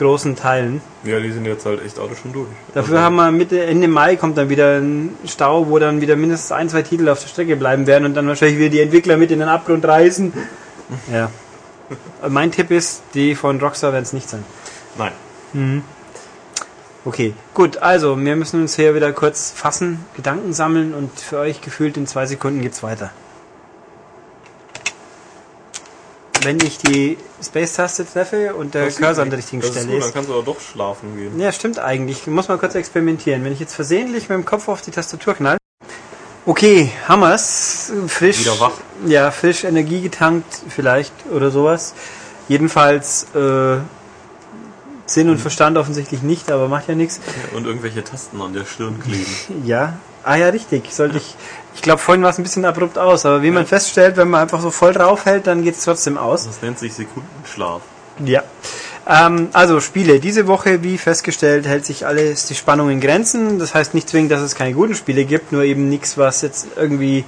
großen 0.00 0.34
Teilen. 0.34 0.80
Ja, 1.04 1.20
die 1.20 1.30
sind 1.30 1.44
jetzt 1.44 1.66
halt 1.66 1.84
echt 1.84 1.98
alle 1.98 2.16
schon 2.16 2.32
durch. 2.32 2.48
Dafür 2.74 2.96
also 2.96 3.04
haben 3.04 3.16
wir 3.16 3.30
Mitte, 3.30 3.62
Ende 3.62 3.86
Mai 3.86 4.16
kommt 4.16 4.36
dann 4.38 4.48
wieder 4.48 4.78
ein 4.78 5.14
Stau, 5.26 5.68
wo 5.68 5.78
dann 5.78 6.00
wieder 6.00 6.16
mindestens 6.16 6.52
ein, 6.52 6.68
zwei 6.68 6.82
Titel 6.82 7.08
auf 7.08 7.20
der 7.20 7.28
Strecke 7.28 7.54
bleiben 7.56 7.86
werden 7.86 8.06
und 8.06 8.14
dann 8.14 8.26
wahrscheinlich 8.26 8.58
wieder 8.58 8.70
die 8.70 8.80
Entwickler 8.80 9.16
mit 9.18 9.30
in 9.30 9.38
den 9.38 9.48
Abgrund 9.48 9.84
reißen. 9.84 10.32
ja. 11.12 11.30
mein 12.28 12.50
Tipp 12.50 12.70
ist, 12.70 13.02
die 13.14 13.34
von 13.34 13.60
Rockstar 13.60 13.92
werden 13.92 14.04
es 14.04 14.12
nicht 14.12 14.28
sein. 14.28 14.42
Nein. 14.96 15.12
Mhm. 15.52 15.82
Okay, 17.04 17.34
gut, 17.54 17.78
also 17.78 18.18
wir 18.18 18.36
müssen 18.36 18.60
uns 18.60 18.76
hier 18.76 18.94
wieder 18.94 19.12
kurz 19.12 19.52
fassen, 19.54 20.04
Gedanken 20.16 20.52
sammeln 20.52 20.92
und 20.92 21.18
für 21.18 21.38
euch 21.38 21.60
gefühlt 21.62 21.96
in 21.96 22.06
zwei 22.06 22.26
Sekunden 22.26 22.60
geht's 22.60 22.82
weiter. 22.82 23.10
Wenn 26.42 26.58
ich 26.60 26.78
die 26.78 27.18
Space-Taste 27.42 28.06
treffe 28.06 28.54
und 28.54 28.74
der 28.74 28.90
Cursor 28.90 29.22
an 29.22 29.30
der 29.30 29.38
richtigen 29.38 29.62
Stelle 29.62 29.80
ist, 29.80 29.88
gut, 29.88 30.02
dann 30.02 30.12
kannst 30.12 30.28
du 30.28 30.34
aber 30.34 30.42
doch 30.42 30.60
schlafen 30.60 31.16
gehen. 31.16 31.38
Ja, 31.38 31.52
stimmt 31.52 31.78
eigentlich. 31.78 32.18
Ich 32.20 32.26
muss 32.26 32.48
mal 32.48 32.58
kurz 32.58 32.74
experimentieren. 32.74 33.44
Wenn 33.44 33.52
ich 33.52 33.60
jetzt 33.60 33.74
versehentlich 33.74 34.28
mit 34.28 34.38
dem 34.38 34.44
Kopf 34.44 34.68
auf 34.68 34.82
die 34.82 34.90
Tastatur 34.90 35.34
knall. 35.34 35.58
Okay, 36.46 36.90
Hammers, 37.06 37.92
frisch. 38.08 38.40
Wieder 38.40 38.58
wach. 38.60 38.72
Ja, 39.06 39.30
frisch 39.30 39.64
Energie 39.64 40.00
getankt 40.00 40.62
vielleicht 40.68 41.12
oder 41.30 41.50
sowas. 41.50 41.94
Jedenfalls 42.48 43.26
äh, 43.34 43.78
Sinn 45.06 45.28
und 45.28 45.36
mhm. 45.36 45.40
Verstand 45.40 45.76
offensichtlich 45.76 46.22
nicht, 46.22 46.50
aber 46.50 46.68
macht 46.68 46.88
ja 46.88 46.94
nichts. 46.94 47.20
Und 47.54 47.66
irgendwelche 47.66 48.02
Tasten 48.02 48.40
an 48.40 48.52
der 48.52 48.64
Stirn 48.64 49.00
kleben. 49.00 49.26
ja, 49.64 49.98
ah 50.22 50.36
ja, 50.36 50.48
richtig. 50.48 50.92
Sollte 50.92 51.18
ich 51.18 51.34
ich 51.80 51.82
glaube, 51.82 51.98
vorhin 51.98 52.22
war 52.22 52.28
es 52.28 52.36
ein 52.36 52.42
bisschen 52.42 52.66
abrupt 52.66 52.98
aus, 52.98 53.24
aber 53.24 53.40
wie 53.40 53.46
ja. 53.46 53.52
man 53.54 53.64
feststellt, 53.64 54.18
wenn 54.18 54.28
man 54.28 54.42
einfach 54.42 54.60
so 54.60 54.70
voll 54.70 54.92
drauf 54.92 55.24
hält, 55.24 55.46
dann 55.46 55.64
geht 55.64 55.76
es 55.76 55.84
trotzdem 55.84 56.18
aus. 56.18 56.44
Das 56.44 56.60
nennt 56.60 56.78
sich 56.78 56.92
Sekundenschlaf. 56.92 57.80
Ja. 58.22 58.42
Ähm, 59.08 59.48
also 59.54 59.80
Spiele. 59.80 60.20
Diese 60.20 60.46
Woche, 60.46 60.82
wie 60.82 60.98
festgestellt, 60.98 61.66
hält 61.66 61.86
sich 61.86 62.04
alles 62.04 62.44
die 62.44 62.54
Spannung 62.54 62.90
in 62.90 63.00
Grenzen. 63.00 63.58
Das 63.58 63.74
heißt 63.74 63.94
nicht 63.94 64.10
zwingend, 64.10 64.30
dass 64.30 64.42
es 64.42 64.54
keine 64.54 64.74
guten 64.74 64.94
Spiele 64.94 65.24
gibt, 65.24 65.52
nur 65.52 65.62
eben 65.62 65.88
nichts, 65.88 66.18
was 66.18 66.42
jetzt 66.42 66.66
irgendwie 66.76 67.24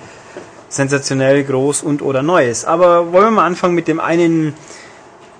sensationell 0.68 1.44
groß 1.44 1.82
und 1.82 2.02
oder 2.02 2.22
neu 2.22 2.46
ist. 2.46 2.66
Aber 2.66 3.10
wollen 3.10 3.24
wir 3.24 3.30
mal 3.30 3.46
anfangen 3.46 3.74
mit 3.74 3.88
dem 3.88 4.00
einen 4.00 4.52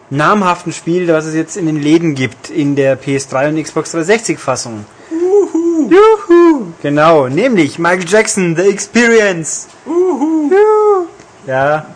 namhaften 0.08 0.72
Spiel, 0.72 1.06
das 1.06 1.26
es 1.26 1.34
jetzt 1.34 1.58
in 1.58 1.66
den 1.66 1.76
Läden 1.76 2.14
gibt, 2.14 2.48
in 2.48 2.76
der 2.76 2.98
PS3 2.98 3.50
und 3.50 3.62
Xbox 3.62 3.90
360 3.90 4.38
Fassung. 4.38 4.86
Juhu. 5.90 6.72
Genau, 6.82 7.28
nämlich 7.28 7.78
Michael 7.78 8.08
Jackson, 8.08 8.56
The 8.56 8.62
Experience. 8.62 9.68
Uhu. 9.86 10.50
Juhu. 10.50 11.06
Ja, 11.46 11.86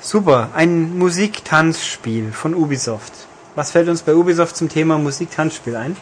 super. 0.00 0.50
Ein 0.54 0.98
Musik-Tanzspiel 0.98 2.32
von 2.32 2.54
Ubisoft. 2.54 3.12
Was 3.54 3.70
fällt 3.70 3.88
uns 3.88 4.02
bei 4.02 4.14
Ubisoft 4.14 4.56
zum 4.56 4.68
Thema 4.68 4.98
Musik-Tanzspiel 4.98 5.76
ein? 5.76 5.96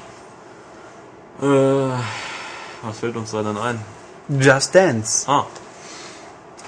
Äh, 1.41 1.47
was 2.83 2.99
fällt 3.01 3.17
uns 3.17 3.31
da 3.31 3.43
denn 3.43 3.57
ein? 3.57 3.81
Just 4.29 4.75
Dance. 4.75 5.31
Ah. 5.31 5.47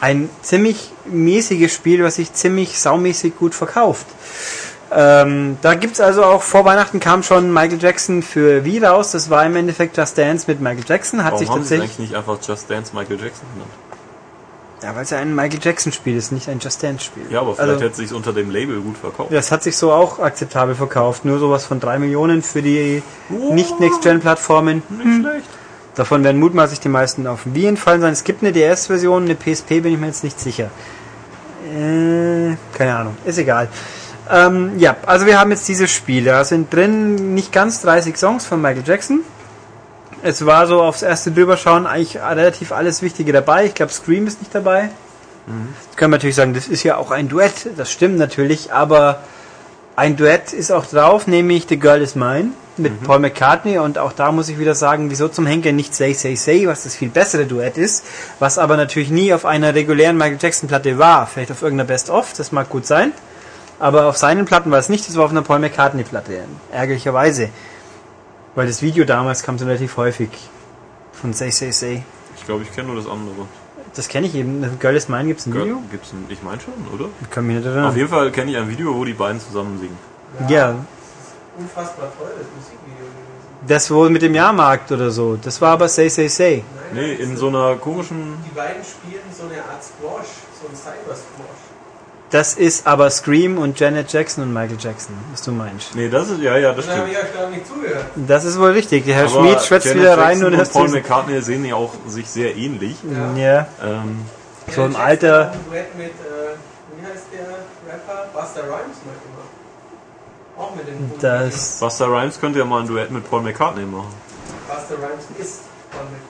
Ein 0.01 0.31
ziemlich 0.43 0.93
mäßiges 1.07 1.73
Spiel, 1.73 2.05
was 2.05 2.17
sich 2.17 2.33
ziemlich 2.33 2.79
saumäßig 2.79 3.37
gut 3.37 3.55
verkauft. 3.55 4.07
Ähm, 4.91 5.59
da 5.61 5.75
gibt's 5.75 6.01
also 6.01 6.25
auch 6.25 6.43
vor 6.43 6.65
Weihnachten 6.65 6.99
kam 6.99 7.23
schon 7.23 7.53
Michael 7.53 7.79
Jackson 7.81 8.23
für 8.23 8.65
Wii 8.65 8.85
raus. 8.85 9.13
Das 9.13 9.29
war 9.29 9.45
im 9.45 9.57
Endeffekt 9.57 9.97
Just 9.97 10.17
Dance 10.17 10.47
mit 10.49 10.61
Michael 10.61 10.85
Jackson. 10.87 11.25
Hat 11.25 11.33
Warum 11.33 11.39
sich 11.39 11.49
haben 11.51 11.61
es 11.61 11.69
tatsächlich. 11.69 11.91
eigentlich 11.91 12.11
nicht 12.11 12.17
einfach 12.17 12.39
Just 12.47 12.71
Dance 12.71 12.95
Michael 12.95 13.21
Jackson 13.21 13.47
genannt? 13.53 13.71
Ja, 14.83 14.95
weil 14.95 15.03
es 15.03 15.11
ja 15.11 15.19
ein 15.19 15.35
Michael 15.35 15.59
Jackson 15.61 15.93
Spiel 15.93 16.17
ist, 16.17 16.31
nicht 16.31 16.49
ein 16.49 16.61
Just 16.61 16.83
Dance 16.83 17.05
Spiel. 17.05 17.25
Ja, 17.31 17.41
aber 17.41 17.55
vielleicht 17.55 17.69
also, 17.69 17.85
hätte 17.85 17.97
sich 17.97 18.13
unter 18.13 18.33
dem 18.33 18.51
Label 18.51 18.81
gut 18.81 18.97
verkauft. 18.97 19.33
das 19.33 19.51
hat 19.51 19.63
sich 19.63 19.77
so 19.77 19.93
auch 19.93 20.21
akzeptabel 20.21 20.75
verkauft. 20.75 21.25
Nur 21.25 21.39
sowas 21.39 21.67
von 21.67 21.81
3 21.81 21.99
Millionen 21.99 22.43
für 22.43 22.63
die 22.63 23.03
nicht 23.29 23.81
Next-Gen-Plattformen. 23.81 24.83
Nicht 24.89 25.21
schlecht. 25.21 25.49
Davon 25.97 26.23
werden 26.23 26.39
mutmaßlich 26.39 26.79
die 26.79 26.89
meisten 26.89 27.27
auf 27.27 27.41
Wii 27.45 27.67
entfallen 27.67 28.01
sein. 28.01 28.13
Es 28.13 28.23
gibt 28.23 28.43
eine 28.43 28.53
DS-Version, 28.53 29.25
eine 29.25 29.35
PSP 29.35 29.81
bin 29.81 29.95
ich 29.95 29.99
mir 29.99 30.07
jetzt 30.07 30.23
nicht 30.23 30.39
sicher. 30.39 30.71
Äh, 31.67 32.57
keine 32.73 32.97
Ahnung, 32.97 33.17
ist 33.25 33.39
egal. 33.39 33.69
Ähm, 34.31 34.79
ja, 34.79 34.97
also 35.07 35.27
wir 35.27 35.39
haben 35.39 35.51
jetzt 35.51 35.69
diese 35.69 35.89
Spiele. 35.89 36.31
Da 36.31 36.45
sind 36.45 36.73
drin 36.73 37.35
nicht 37.35 37.53
ganz 37.53 37.81
30 37.83 38.17
Songs 38.17 38.47
von 38.47 38.61
Michael 38.61 38.85
Jackson. 38.87 39.21
Es 40.23 40.45
war 40.45 40.67
so 40.67 40.83
aufs 40.83 41.03
erste 41.03 41.31
Drüberschauen 41.31 41.87
eigentlich 41.87 42.17
relativ 42.17 42.73
alles 42.73 43.03
Wichtige 43.03 43.33
dabei. 43.33 43.67
Ich 43.67 43.75
glaube, 43.75 43.93
Scream 43.93 44.27
ist 44.27 44.41
nicht 44.41 44.55
dabei. 44.55 44.91
Jetzt 45.83 45.97
können 45.97 46.13
wir 46.13 46.17
natürlich 46.17 46.37
sagen, 46.37 46.55
das 46.55 46.69
ist 46.69 46.83
ja 46.83 46.97
auch 46.97 47.11
ein 47.11 47.29
Duett. 47.29 47.71
Das 47.77 47.91
stimmt 47.91 48.19
natürlich, 48.19 48.73
aber 48.73 49.21
ein 49.97 50.17
Duett 50.17 50.53
ist 50.53 50.71
auch 50.71 50.87
drauf, 50.87 51.27
nämlich 51.27 51.67
The 51.69 51.79
Girl 51.79 52.03
Is 52.03 52.15
Mine 52.15 52.51
mit 52.77 53.03
Paul 53.03 53.19
McCartney 53.19 53.79
und 53.79 53.99
auch 53.99 54.13
da 54.13 54.31
muss 54.31 54.49
ich 54.49 54.59
wieder 54.59 54.75
sagen, 54.75 55.11
wieso 55.11 55.27
zum 55.27 55.47
Henker 55.47 55.73
nicht 55.73 55.95
Say 55.95 56.13
Say 56.13 56.37
Say, 56.37 56.69
was 56.69 56.85
das 56.85 56.95
viel 56.95 57.09
bessere 57.09 57.47
Duett 57.47 57.77
ist, 57.77 58.05
was 58.39 58.59
aber 58.59 58.77
natürlich 58.77 59.11
nie 59.11 59.33
auf 59.33 59.45
einer 59.45 59.75
regulären 59.75 60.17
Michael 60.17 60.39
Jackson 60.41 60.69
Platte 60.69 60.99
war, 60.99 61.27
vielleicht 61.27 61.51
auf 61.51 61.63
irgendeiner 61.63 61.89
Best 61.89 62.11
of, 62.11 62.33
das 62.37 62.53
mag 62.53 62.69
gut 62.69 62.87
sein, 62.87 63.13
aber 63.79 64.07
auf 64.07 64.17
seinen 64.17 64.45
Platten 64.45 64.71
war 64.71 64.79
es 64.79 64.89
nicht, 64.89 65.09
das 65.09 65.17
war 65.17 65.25
auf 65.25 65.31
einer 65.31 65.43
Paul 65.43 65.59
McCartney 65.61 66.05
Platte, 66.05 66.45
ärgerlicherweise, 66.73 67.49
weil 68.55 68.67
das 68.67 68.83
Video 68.83 69.05
damals 69.05 69.43
kam 69.43 69.59
so 69.59 69.65
relativ 69.67 69.97
häufig 69.97 70.31
von 71.13 71.33
Say 71.33 71.51
Say 71.51 71.71
Say. 71.73 72.03
Ich 72.37 72.45
glaube, 72.45 72.63
ich 72.63 72.73
kenne 72.75 72.89
nur 72.89 72.97
das 72.97 73.07
andere. 73.11 73.47
Das 73.95 74.09
kenne 74.09 74.27
ich 74.27 74.35
eben, 74.35 74.63
The 74.63 74.77
Girl 74.79 74.95
Is 74.97 75.09
Mine 75.09 75.27
gibt's 75.27 75.47
ein 75.47 75.55
Video? 75.55 75.83
Gibt's 75.91 76.13
ein, 76.13 76.25
ich 76.29 76.43
meine 76.43 76.61
schon, 76.61 76.75
oder? 76.95 77.09
Ich 77.23 77.31
kann 77.31 77.47
mich 77.47 77.57
nicht 77.57 77.67
Auf 77.67 77.75
erinnern. 77.75 77.97
jeden 77.97 78.09
Fall 78.09 78.31
kenne 78.31 78.51
ich 78.53 78.57
ein 78.57 78.69
Video, 78.69 78.95
wo 78.95 79.05
die 79.05 79.15
beiden 79.15 79.41
zusammen 79.41 79.79
singen. 79.79 79.99
Ja, 80.49 80.75
Unfassbar 81.59 82.07
toll, 82.17 82.29
das 82.39 82.47
Musikvideo 82.55 83.07
gewesen. 83.07 83.67
das 83.67 83.91
wohl 83.91 84.11
mit 84.11 84.23
dem 84.23 84.35
Jahrmarkt 84.35 84.93
oder 84.93 85.11
so, 85.11 85.37
das 85.43 85.61
war 85.61 85.73
aber 85.73 85.89
Say 85.89 86.09
Say 86.09 86.29
Say. 86.29 86.63
Nein, 86.95 87.05
Nee, 87.05 87.15
in 87.15 87.37
so 87.37 87.49
einer 87.49 87.75
komischen. 87.77 88.35
Die 88.49 88.55
beiden 88.55 88.83
spielten 88.85 89.29
so 89.37 89.45
eine 89.45 89.57
Art 89.63 89.83
Squash, 89.83 90.29
so 90.61 90.69
ein 90.69 90.75
Cyber-Squash. 90.77 91.68
Das 92.31 92.55
ist 92.55 92.87
aber 92.87 93.09
Scream 93.11 93.57
und 93.57 93.81
Janet 93.81 94.13
Jackson 94.13 94.45
und 94.45 94.53
Michael 94.53 94.77
Jackson, 94.79 95.15
was 95.33 95.41
du 95.43 95.51
meinst. 95.53 95.95
Nee, 95.95 96.11
das 96.11 96.29
ist, 96.29 96.43
ja, 96.43 96.59
ja, 96.59 96.75
das 96.75 96.87
Dann 96.87 96.99
habe 96.99 97.09
stimmt. 97.09 97.25
ich 97.25 97.29
euch 97.31 97.35
gar 97.41 97.51
nicht 97.51 97.67
zugehört. 97.67 98.05
Das 98.17 98.45
ist 98.45 98.59
wohl 98.59 98.71
richtig. 98.73 99.07
Der 99.07 99.15
Herr 99.15 99.25
Aber 99.31 99.41
Schmid 99.41 99.63
schwätzt 99.63 99.87
Janet 99.87 100.03
wieder 100.03 100.19
rein 100.19 100.29
Jackson 100.29 100.47
und 100.47 100.53
und 100.53 100.59
hörst 100.59 100.73
Paul. 100.75 100.89
McCartney 100.91 101.41
sehen 101.41 101.65
ja 101.65 101.75
auch 101.77 101.95
sich 102.07 102.29
sehr 102.29 102.55
ähnlich. 102.55 102.97
Ja. 103.11 103.35
Ja, 103.37 103.67
Ähm, 103.83 104.27
so 104.75 104.85
im 104.85 104.97
Alter. 104.97 105.55
Duett 105.71 105.97
mit, 105.97 106.09
äh, 106.09 106.11
wie 107.01 107.07
heißt 107.07 107.25
der 107.33 107.47
Rapper? 107.95 108.29
Buster 108.35 108.61
Rhymes 108.65 108.99
mal 109.07 109.17
gemacht. 109.25 109.49
Auch 110.59 110.75
mit 110.75 110.87
dem 110.87 111.11
Das, 111.21 111.79
Buster 111.81 112.09
Rhymes 112.09 112.39
könnte 112.39 112.59
ja 112.59 112.67
mal 112.67 112.83
ein 112.83 112.87
Duett 112.89 113.11
mit 113.11 113.29
Paul 113.31 113.41
McCartney 113.41 113.85
machen. 113.87 114.13
Buster 114.69 114.97
Rhymes 114.97 115.25
ist 115.39 115.61
Paul 115.91 116.03
McCartney. 116.03 116.28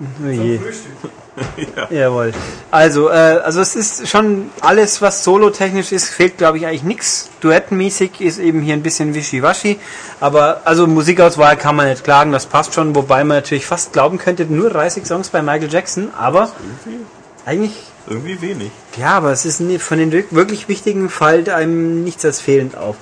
Oh 0.00 0.04
Zum 0.24 0.30
je. 0.30 0.58
Frühstück. 0.58 0.92
Jawohl. 1.90 2.32
Also, 2.70 3.10
äh, 3.10 3.12
also 3.12 3.60
es 3.60 3.76
ist 3.76 4.08
schon 4.08 4.50
alles, 4.60 5.02
was 5.02 5.22
solo-technisch 5.22 5.92
ist, 5.92 6.08
fehlt 6.08 6.38
glaube 6.38 6.58
ich 6.58 6.66
eigentlich 6.66 6.82
nichts. 6.82 7.28
Duettenmäßig 7.40 8.20
ist 8.20 8.38
eben 8.38 8.62
hier 8.62 8.74
ein 8.74 8.82
bisschen 8.82 9.14
wischiwaschi. 9.14 9.78
Aber 10.20 10.62
also 10.64 10.86
Musikauswahl 10.86 11.56
kann 11.56 11.76
man 11.76 11.88
nicht 11.88 12.04
klagen, 12.04 12.32
das 12.32 12.46
passt 12.46 12.74
schon, 12.74 12.94
wobei 12.94 13.24
man 13.24 13.38
natürlich 13.38 13.66
fast 13.66 13.92
glauben 13.92 14.18
könnte, 14.18 14.44
nur 14.46 14.70
30 14.70 15.06
Songs 15.06 15.28
bei 15.28 15.42
Michael 15.42 15.70
Jackson, 15.70 16.08
aber 16.16 16.50
Irgendwie, 16.84 17.04
eigentlich 17.44 17.72
irgendwie 18.08 18.40
wenig. 18.40 18.70
Ja, 18.98 19.10
aber 19.16 19.32
es 19.32 19.44
ist 19.44 19.62
von 19.82 19.98
den 19.98 20.10
wirk- 20.12 20.32
wirklich 20.34 20.68
wichtigen 20.68 21.08
fällt 21.10 21.48
einem 21.48 22.02
nichts 22.04 22.24
als 22.24 22.40
fehlend 22.40 22.76
auf. 22.76 22.96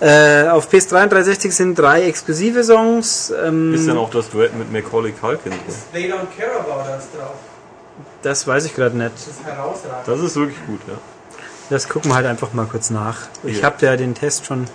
Äh, 0.00 0.48
auf 0.48 0.68
PS3 0.70 1.04
und 1.04 1.12
360 1.12 1.54
sind 1.54 1.78
drei 1.78 2.02
exklusive 2.02 2.62
Songs. 2.64 3.32
Ähm, 3.44 3.74
Ist 3.74 3.86
denn 3.86 3.96
auch 3.96 4.10
das 4.10 4.28
Duett 4.30 4.56
mit 4.56 4.70
Macaulay 4.72 5.12
Culkin? 5.12 5.52
drin? 5.52 5.60
They 5.92 6.12
Don't 6.12 6.26
Care 6.38 6.58
About 6.60 6.80
Us 6.90 7.04
drauf. 7.16 7.34
das 8.22 8.46
weiß 8.46 8.64
ich 8.66 8.74
gerade 8.74 8.96
nicht. 8.96 9.12
Das 9.14 9.26
ist 9.28 9.44
herausragend. 9.44 10.06
Das 10.06 10.20
ist 10.20 10.36
wirklich 10.36 10.58
gut, 10.66 10.80
ja. 10.86 10.94
Das 11.70 11.88
gucken 11.88 12.10
wir 12.10 12.16
halt 12.16 12.26
einfach 12.26 12.52
mal 12.52 12.66
kurz 12.66 12.90
nach. 12.90 13.16
Ich 13.44 13.62
habe 13.64 13.76
ja 13.86 13.96
den 13.96 14.14
Test 14.14 14.44
schon 14.44 14.66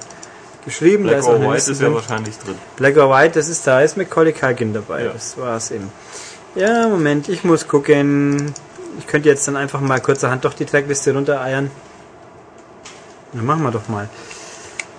geschrieben. 0.64 1.04
da 1.06 1.12
Black 1.16 1.26
or 1.28 1.40
White 1.42 1.54
Liste 1.54 1.72
ist 1.74 1.82
ja 1.82 1.94
wahrscheinlich 1.94 2.38
drin. 2.40 2.56
Black 2.78 2.98
or 2.98 3.10
White, 3.12 3.38
das 3.38 3.50
ist 3.50 3.68
da, 3.68 3.82
ist 3.82 3.98
Macaulay 3.98 4.32
Culkin 4.34 4.74
dabei. 4.74 5.04
Ja. 5.04 5.12
Das 5.14 5.38
war's 5.38 5.72
eben. 5.72 5.92
Ja, 6.56 6.88
Moment, 6.88 7.28
ich 7.30 7.44
muss 7.44 7.68
gucken. 7.68 8.54
Ich 9.00 9.08
könnte 9.08 9.30
jetzt 9.30 9.48
dann 9.48 9.56
einfach 9.56 9.82
mal 9.82 10.00
kurzerhand 10.00 10.46
doch 10.46 10.54
die 10.54 10.66
Trackliste 10.66 11.14
runtereiern. 11.14 11.70
Dann 13.34 13.46
machen 13.46 13.64
wir 13.64 13.72
doch 13.72 13.88
mal. 13.90 14.08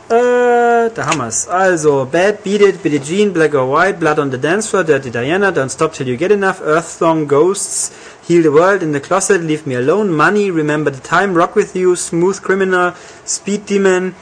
Äh, 0.08 0.90
da 0.94 1.06
haben 1.06 1.18
wir's. 1.18 1.48
Also, 1.48 2.06
Bad, 2.10 2.44
Beat 2.44 2.60
It, 2.60 2.82
Billie 2.82 3.00
Jean, 3.00 3.32
Black 3.32 3.54
or 3.54 3.72
White, 3.72 3.98
Blood 3.98 4.18
on 4.18 4.30
the 4.30 4.38
Dance 4.38 4.68
Floor, 4.68 4.84
Dirty 4.84 5.10
Diana, 5.10 5.50
Don't 5.50 5.70
Stop 5.70 5.94
Till 5.94 6.06
You 6.06 6.16
Get 6.16 6.30
Enough, 6.30 6.60
Earth 6.62 6.88
Song, 6.98 7.26
Ghosts, 7.26 7.90
Heal 8.26 8.42
the 8.42 8.52
World, 8.52 8.82
In 8.82 8.92
the 8.92 9.00
Closet, 9.00 9.42
Leave 9.42 9.66
Me 9.66 9.74
Alone, 9.74 10.14
Money, 10.14 10.50
Remember 10.50 10.90
the 10.90 11.00
Time, 11.00 11.34
Rock 11.34 11.56
With 11.56 11.74
You, 11.74 11.96
Smooth 11.96 12.40
Criminal, 12.40 12.92
Speed 13.24 13.66
Demon, 13.66 14.14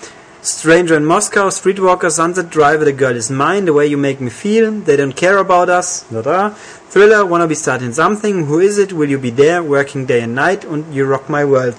Stranger 0.44 0.96
in 0.96 1.06
Moscow, 1.06 1.48
Streetwalker, 1.50 2.10
Sunset 2.10 2.50
Driver, 2.50 2.84
The 2.84 2.92
Girl 2.92 3.16
Is 3.16 3.30
Mine, 3.30 3.64
The 3.64 3.72
Way 3.72 3.86
You 3.86 3.96
Make 3.96 4.20
Me 4.20 4.30
Feel, 4.30 4.72
They 4.84 4.96
Don't 4.96 5.16
Care 5.16 5.38
About 5.38 5.70
Us, 5.70 6.04
da 6.10 6.20
da, 6.20 6.50
Thriller, 6.90 7.24
Wanna 7.24 7.46
Be 7.46 7.54
Starting 7.54 7.92
Something, 7.94 8.46
Who 8.46 8.60
Is 8.60 8.76
It, 8.76 8.92
Will 8.92 9.08
You 9.08 9.18
Be 9.18 9.30
There, 9.30 9.62
Working 9.62 10.06
Day 10.06 10.20
and 10.22 10.34
Night 10.34 10.66
und 10.66 10.92
You 10.92 11.06
Rock 11.06 11.30
My 11.30 11.48
World. 11.48 11.74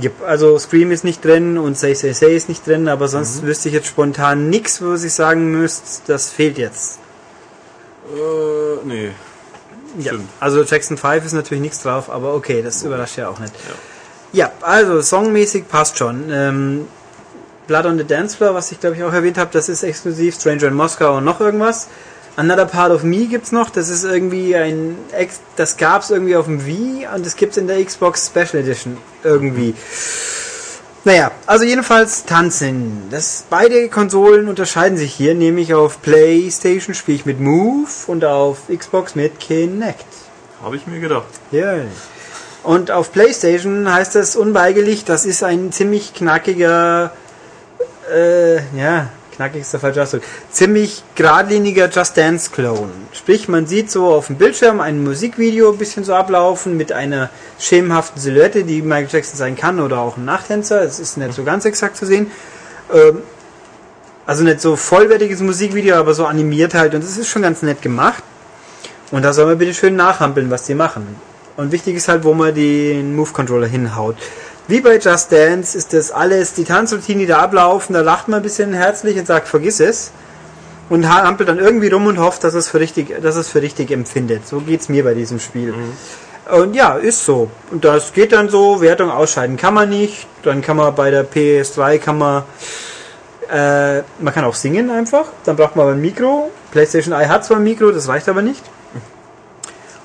Yep, 0.00 0.22
also 0.26 0.56
Scream 0.58 0.92
ist 0.92 1.02
nicht 1.02 1.24
drin 1.24 1.58
und 1.58 1.76
Say 1.76 1.94
Say 1.94 2.12
Say 2.12 2.36
ist 2.36 2.48
nicht 2.48 2.64
drin, 2.66 2.86
aber 2.88 3.08
sonst 3.08 3.42
wüsste 3.42 3.68
ich 3.68 3.74
jetzt 3.74 3.88
spontan 3.88 4.50
nichts, 4.50 4.80
wo 4.80 4.94
ich 4.94 5.12
sagen 5.12 5.50
müsste, 5.50 6.02
das 6.06 6.30
fehlt 6.30 6.58
jetzt. 6.58 6.98
Äh, 8.12 8.86
nee. 8.86 9.10
Ja, 9.98 10.12
Stimmt. 10.12 10.28
also 10.40 10.62
Jackson 10.62 10.96
5 10.96 11.24
ist 11.24 11.32
natürlich 11.32 11.62
nichts 11.62 11.82
drauf, 11.82 12.10
aber 12.10 12.34
okay, 12.34 12.62
das 12.62 12.82
überrascht 12.82 13.16
ja 13.18 13.28
auch 13.28 13.38
nicht. 13.38 13.52
Ja, 14.32 14.50
also 14.60 15.00
songmäßig 15.00 15.68
passt 15.68 15.98
schon. 15.98 16.24
Ähm, 16.30 16.86
Blood 17.66 17.86
on 17.86 17.98
the 17.98 18.04
Dance 18.04 18.36
Floor, 18.36 18.54
was 18.54 18.70
ich 18.72 18.80
glaube 18.80 18.96
ich 18.96 19.02
auch 19.02 19.12
erwähnt 19.12 19.38
habe, 19.38 19.50
das 19.52 19.68
ist 19.68 19.82
exklusiv. 19.82 20.34
Stranger 20.34 20.68
in 20.68 20.74
Moskau 20.74 21.16
und 21.16 21.24
noch 21.24 21.40
irgendwas. 21.40 21.88
Another 22.36 22.66
Part 22.66 22.90
of 22.90 23.04
Me 23.04 23.26
gibt's 23.26 23.52
noch. 23.52 23.70
Das 23.70 23.88
ist 23.88 24.04
irgendwie 24.04 24.56
ein, 24.56 24.96
Ex 25.12 25.40
das 25.56 25.76
gab's 25.76 26.10
irgendwie 26.10 26.36
auf 26.36 26.46
dem 26.46 26.66
Wii 26.66 27.06
und 27.14 27.24
das 27.24 27.36
gibt's 27.36 27.56
in 27.56 27.68
der 27.68 27.82
Xbox 27.84 28.26
Special 28.26 28.62
Edition 28.62 28.96
irgendwie. 29.22 29.74
Naja, 31.04 31.32
also 31.46 31.64
jedenfalls 31.64 32.24
tanzen. 32.24 33.08
Das, 33.10 33.44
beide 33.50 33.88
Konsolen 33.90 34.48
unterscheiden 34.48 34.96
sich 34.96 35.12
hier, 35.12 35.34
nämlich 35.34 35.74
auf 35.74 36.00
PlayStation 36.00 36.94
spiele 36.94 37.18
ich 37.18 37.26
mit 37.26 37.40
Move 37.40 37.88
und 38.06 38.24
auf 38.24 38.62
Xbox 38.74 39.14
mit 39.14 39.38
Kinect. 39.38 40.06
Habe 40.62 40.76
ich 40.76 40.86
mir 40.86 41.00
gedacht. 41.00 41.26
Ja. 41.52 41.74
Und 42.62 42.90
auf 42.90 43.12
PlayStation 43.12 43.92
heißt 43.92 44.14
das 44.14 44.34
unweigerlich, 44.34 45.04
das 45.04 45.26
ist 45.26 45.44
ein 45.44 45.70
ziemlich 45.72 46.14
knackiger, 46.14 47.12
äh, 48.12 48.56
ja, 48.76 49.08
knackig 49.34 49.62
ist 49.62 49.72
der 49.72 49.80
falsche 49.80 50.02
Ausdruck, 50.02 50.22
ziemlich 50.50 51.02
geradliniger 51.14 51.88
Just 51.88 52.16
Dance 52.16 52.50
Clone. 52.50 52.90
Sprich, 53.12 53.48
man 53.48 53.66
sieht 53.66 53.90
so 53.90 54.06
auf 54.06 54.28
dem 54.28 54.36
Bildschirm 54.36 54.80
ein 54.80 55.02
Musikvideo 55.02 55.72
ein 55.72 55.78
bisschen 55.78 56.04
so 56.04 56.14
ablaufen 56.14 56.76
mit 56.76 56.92
einer 56.92 57.30
schemenhaften 57.58 58.20
Silhouette, 58.20 58.64
die 58.64 58.82
Michael 58.82 59.08
Jackson 59.10 59.36
sein 59.36 59.56
kann 59.56 59.80
oder 59.80 59.98
auch 59.98 60.16
ein 60.16 60.24
Nachtänzer. 60.24 60.82
Es 60.82 61.00
ist 61.00 61.16
nicht 61.16 61.34
so 61.34 61.44
ganz 61.44 61.64
exakt 61.64 61.96
zu 61.96 62.06
sehen. 62.06 62.30
Ähm, 62.92 63.22
also 64.26 64.42
nicht 64.42 64.60
so 64.60 64.76
vollwertiges 64.76 65.40
Musikvideo, 65.40 65.96
aber 65.96 66.14
so 66.14 66.24
animiert 66.24 66.74
halt 66.74 66.94
und 66.94 67.04
das 67.04 67.18
ist 67.18 67.28
schon 67.28 67.42
ganz 67.42 67.62
nett 67.62 67.82
gemacht. 67.82 68.22
Und 69.10 69.22
da 69.22 69.32
soll 69.32 69.46
man 69.46 69.58
bitte 69.58 69.74
schön 69.74 69.96
nachhampeln, 69.96 70.50
was 70.50 70.64
die 70.64 70.74
machen. 70.74 71.16
Und 71.56 71.70
wichtig 71.72 71.96
ist 71.96 72.08
halt, 72.08 72.24
wo 72.24 72.34
man 72.34 72.54
den 72.54 73.14
Move-Controller 73.14 73.66
hinhaut. 73.66 74.16
Wie 74.66 74.80
bei 74.80 74.98
Just 74.98 75.30
Dance 75.30 75.76
ist 75.76 75.92
das 75.92 76.10
alles, 76.10 76.54
die 76.54 76.64
Tanzroutine, 76.64 77.20
die 77.20 77.26
da 77.26 77.40
ablaufen, 77.40 77.92
da 77.92 78.00
lacht 78.00 78.28
man 78.28 78.40
ein 78.40 78.42
bisschen 78.42 78.72
herzlich 78.72 79.18
und 79.18 79.26
sagt, 79.26 79.48
vergiss 79.48 79.80
es. 79.80 80.10
Und 80.90 81.08
hampelt 81.08 81.48
dann 81.48 81.58
irgendwie 81.58 81.88
rum 81.88 82.06
und 82.06 82.18
hofft, 82.18 82.44
dass 82.44 82.52
es 82.54 82.68
für 82.68 82.78
richtig, 82.78 83.22
dass 83.22 83.36
es 83.36 83.48
für 83.48 83.62
richtig 83.62 83.90
empfindet. 83.90 84.46
So 84.46 84.60
geht's 84.60 84.88
mir 84.90 85.02
bei 85.02 85.14
diesem 85.14 85.40
Spiel. 85.40 85.74
Und 86.50 86.74
ja, 86.74 86.94
ist 86.94 87.24
so. 87.24 87.50
Und 87.70 87.84
das 87.86 88.12
geht 88.12 88.32
dann 88.32 88.50
so, 88.50 88.82
Wertung 88.82 89.10
ausscheiden 89.10 89.56
kann 89.56 89.72
man 89.72 89.88
nicht. 89.88 90.26
Dann 90.42 90.60
kann 90.60 90.76
man 90.76 90.94
bei 90.94 91.10
der 91.10 91.26
PS3 91.26 91.98
kann 91.98 92.18
man 92.18 92.44
äh, 93.50 94.02
man 94.18 94.32
kann 94.32 94.44
auch 94.44 94.54
singen 94.54 94.90
einfach. 94.90 95.26
Dann 95.44 95.56
braucht 95.56 95.76
man 95.76 95.84
aber 95.84 95.94
ein 95.94 96.00
Mikro. 96.00 96.50
PlayStation 96.70 97.14
Eye 97.14 97.28
hat 97.28 97.44
zwar 97.44 97.58
ein 97.58 97.64
Mikro, 97.64 97.90
das 97.90 98.08
reicht 98.08 98.28
aber 98.28 98.42
nicht. 98.42 98.62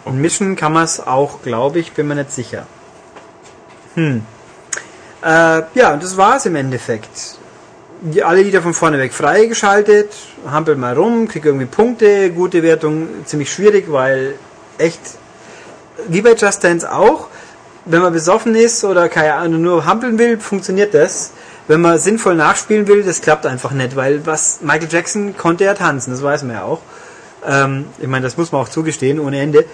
Und 0.05 0.19
mischen 0.19 0.55
kann 0.55 0.73
man 0.73 0.83
es 0.83 1.05
auch, 1.05 1.41
glaube 1.41 1.79
ich, 1.79 1.93
bin 1.93 2.07
mir 2.07 2.15
nicht 2.15 2.31
sicher. 2.31 2.65
Hm. 3.95 4.23
Äh, 5.23 5.63
ja, 5.73 5.93
und 5.93 6.03
das 6.03 6.15
war 6.17 6.37
es 6.37 6.45
im 6.45 6.55
Endeffekt. 6.55 7.37
die, 8.01 8.23
alle 8.23 8.41
Lieder 8.41 8.61
von 8.61 8.73
vorne 8.73 8.97
weg 8.97 9.13
freigeschaltet, 9.13 10.11
hampelt 10.49 10.77
mal 10.77 10.95
rum, 10.95 11.27
kriegt 11.27 11.45
irgendwie 11.45 11.65
Punkte, 11.65 12.31
gute 12.31 12.63
Wertung, 12.63 13.07
ziemlich 13.25 13.51
schwierig, 13.51 13.91
weil 13.91 14.35
echt, 14.77 14.99
wie 16.07 16.21
bei 16.21 16.33
Just 16.33 16.63
Dance 16.63 16.89
auch, 16.91 17.27
wenn 17.85 18.01
man 18.01 18.13
besoffen 18.13 18.55
ist 18.55 18.83
oder 18.83 19.09
keine 19.09 19.33
Ahnung, 19.33 19.61
nur 19.61 19.85
hampeln 19.85 20.17
will, 20.17 20.39
funktioniert 20.39 20.93
das. 20.93 21.31
Wenn 21.67 21.81
man 21.81 21.99
sinnvoll 21.99 22.35
nachspielen 22.35 22.87
will, 22.87 23.03
das 23.03 23.21
klappt 23.21 23.45
einfach 23.45 23.71
nicht, 23.71 23.95
weil 23.95 24.25
was 24.25 24.61
Michael 24.61 24.87
Jackson 24.89 25.37
konnte 25.37 25.65
ja 25.65 25.73
tanzen, 25.75 26.11
das 26.11 26.23
weiß 26.23 26.43
man 26.43 26.55
ja 26.55 26.63
auch. 26.63 26.81
Ähm, 27.45 27.85
ich 27.99 28.07
meine, 28.07 28.23
das 28.23 28.37
muss 28.37 28.51
man 28.51 28.61
auch 28.61 28.69
zugestehen, 28.69 29.19
ohne 29.19 29.39
Ende. 29.39 29.65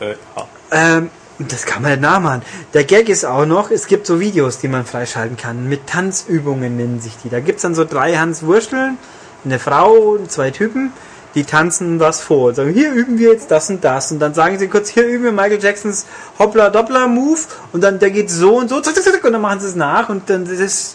Äh, 0.00 0.10
ja. 0.10 0.48
Ähm, 0.72 1.10
das 1.38 1.66
kann 1.66 1.82
man 1.82 1.92
nicht 1.92 2.02
nachmachen. 2.02 2.42
Der 2.74 2.84
Gag 2.84 3.08
ist 3.08 3.24
auch 3.24 3.46
noch, 3.46 3.70
es 3.70 3.86
gibt 3.86 4.06
so 4.06 4.20
Videos, 4.20 4.58
die 4.58 4.68
man 4.68 4.84
freischalten 4.86 5.36
kann. 5.36 5.68
Mit 5.68 5.86
Tanzübungen 5.86 6.76
nennen 6.76 7.00
sich 7.00 7.14
die. 7.22 7.28
Da 7.28 7.40
gibt's 7.40 7.62
dann 7.62 7.74
so 7.74 7.84
drei 7.84 8.16
Hans 8.16 8.44
Wursteln, 8.44 8.98
eine 9.44 9.58
Frau 9.58 9.92
und 9.92 10.30
zwei 10.30 10.52
Typen, 10.52 10.92
die 11.34 11.42
tanzen 11.42 11.98
was 11.98 12.20
vor 12.20 12.48
und 12.48 12.54
sagen, 12.54 12.72
hier 12.72 12.92
üben 12.92 13.18
wir 13.18 13.32
jetzt 13.32 13.50
das 13.50 13.68
und 13.68 13.82
das. 13.82 14.12
Und 14.12 14.20
dann 14.20 14.34
sagen 14.34 14.58
sie 14.58 14.68
kurz, 14.68 14.88
hier 14.88 15.04
üben 15.06 15.24
wir 15.24 15.32
Michael 15.32 15.60
Jacksons 15.60 16.06
Hoppla-Doppler-Move 16.38 17.40
und 17.72 17.82
dann 17.82 17.98
der 17.98 18.10
geht 18.10 18.30
so 18.30 18.58
und 18.58 18.68
so 18.68 18.76
und 18.76 18.84
dann 19.32 19.40
machen 19.40 19.58
sie 19.58 19.66
es 19.66 19.74
nach 19.74 20.08
und 20.08 20.30
dann 20.30 20.44
das, 20.44 20.92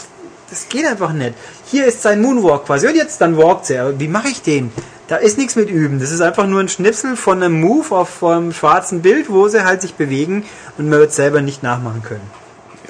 das 0.50 0.70
geht 0.70 0.86
einfach 0.86 1.12
nicht. 1.12 1.34
Hier 1.66 1.86
ist 1.86 2.02
sein 2.02 2.22
Moonwalk 2.22 2.66
quasi 2.66 2.88
und 2.88 2.96
jetzt 2.96 3.20
dann 3.20 3.38
walkt 3.38 3.70
er. 3.70 4.00
Wie 4.00 4.08
mache 4.08 4.30
ich 4.30 4.42
den? 4.42 4.72
Da 5.10 5.16
ist 5.18 5.38
nichts 5.38 5.55
mit 5.55 5.70
üben. 5.70 5.99
Das 5.99 6.12
ist 6.12 6.22
einfach 6.22 6.45
nur 6.45 6.60
ein 6.60 6.70
Schnipsel 6.70 7.16
von 7.16 7.41
einem 7.43 7.60
Move 7.60 7.95
auf 7.95 8.24
einem 8.24 8.53
schwarzen 8.53 9.01
Bild, 9.01 9.30
wo 9.30 9.47
sie 9.47 9.64
halt 9.66 9.82
sich 9.82 9.95
bewegen 9.95 10.45
und 10.78 10.88
man 10.89 10.99
wird 10.99 11.12
selber 11.14 11.41
nicht 11.41 11.64
nachmachen 11.64 12.03
können. 12.03 12.22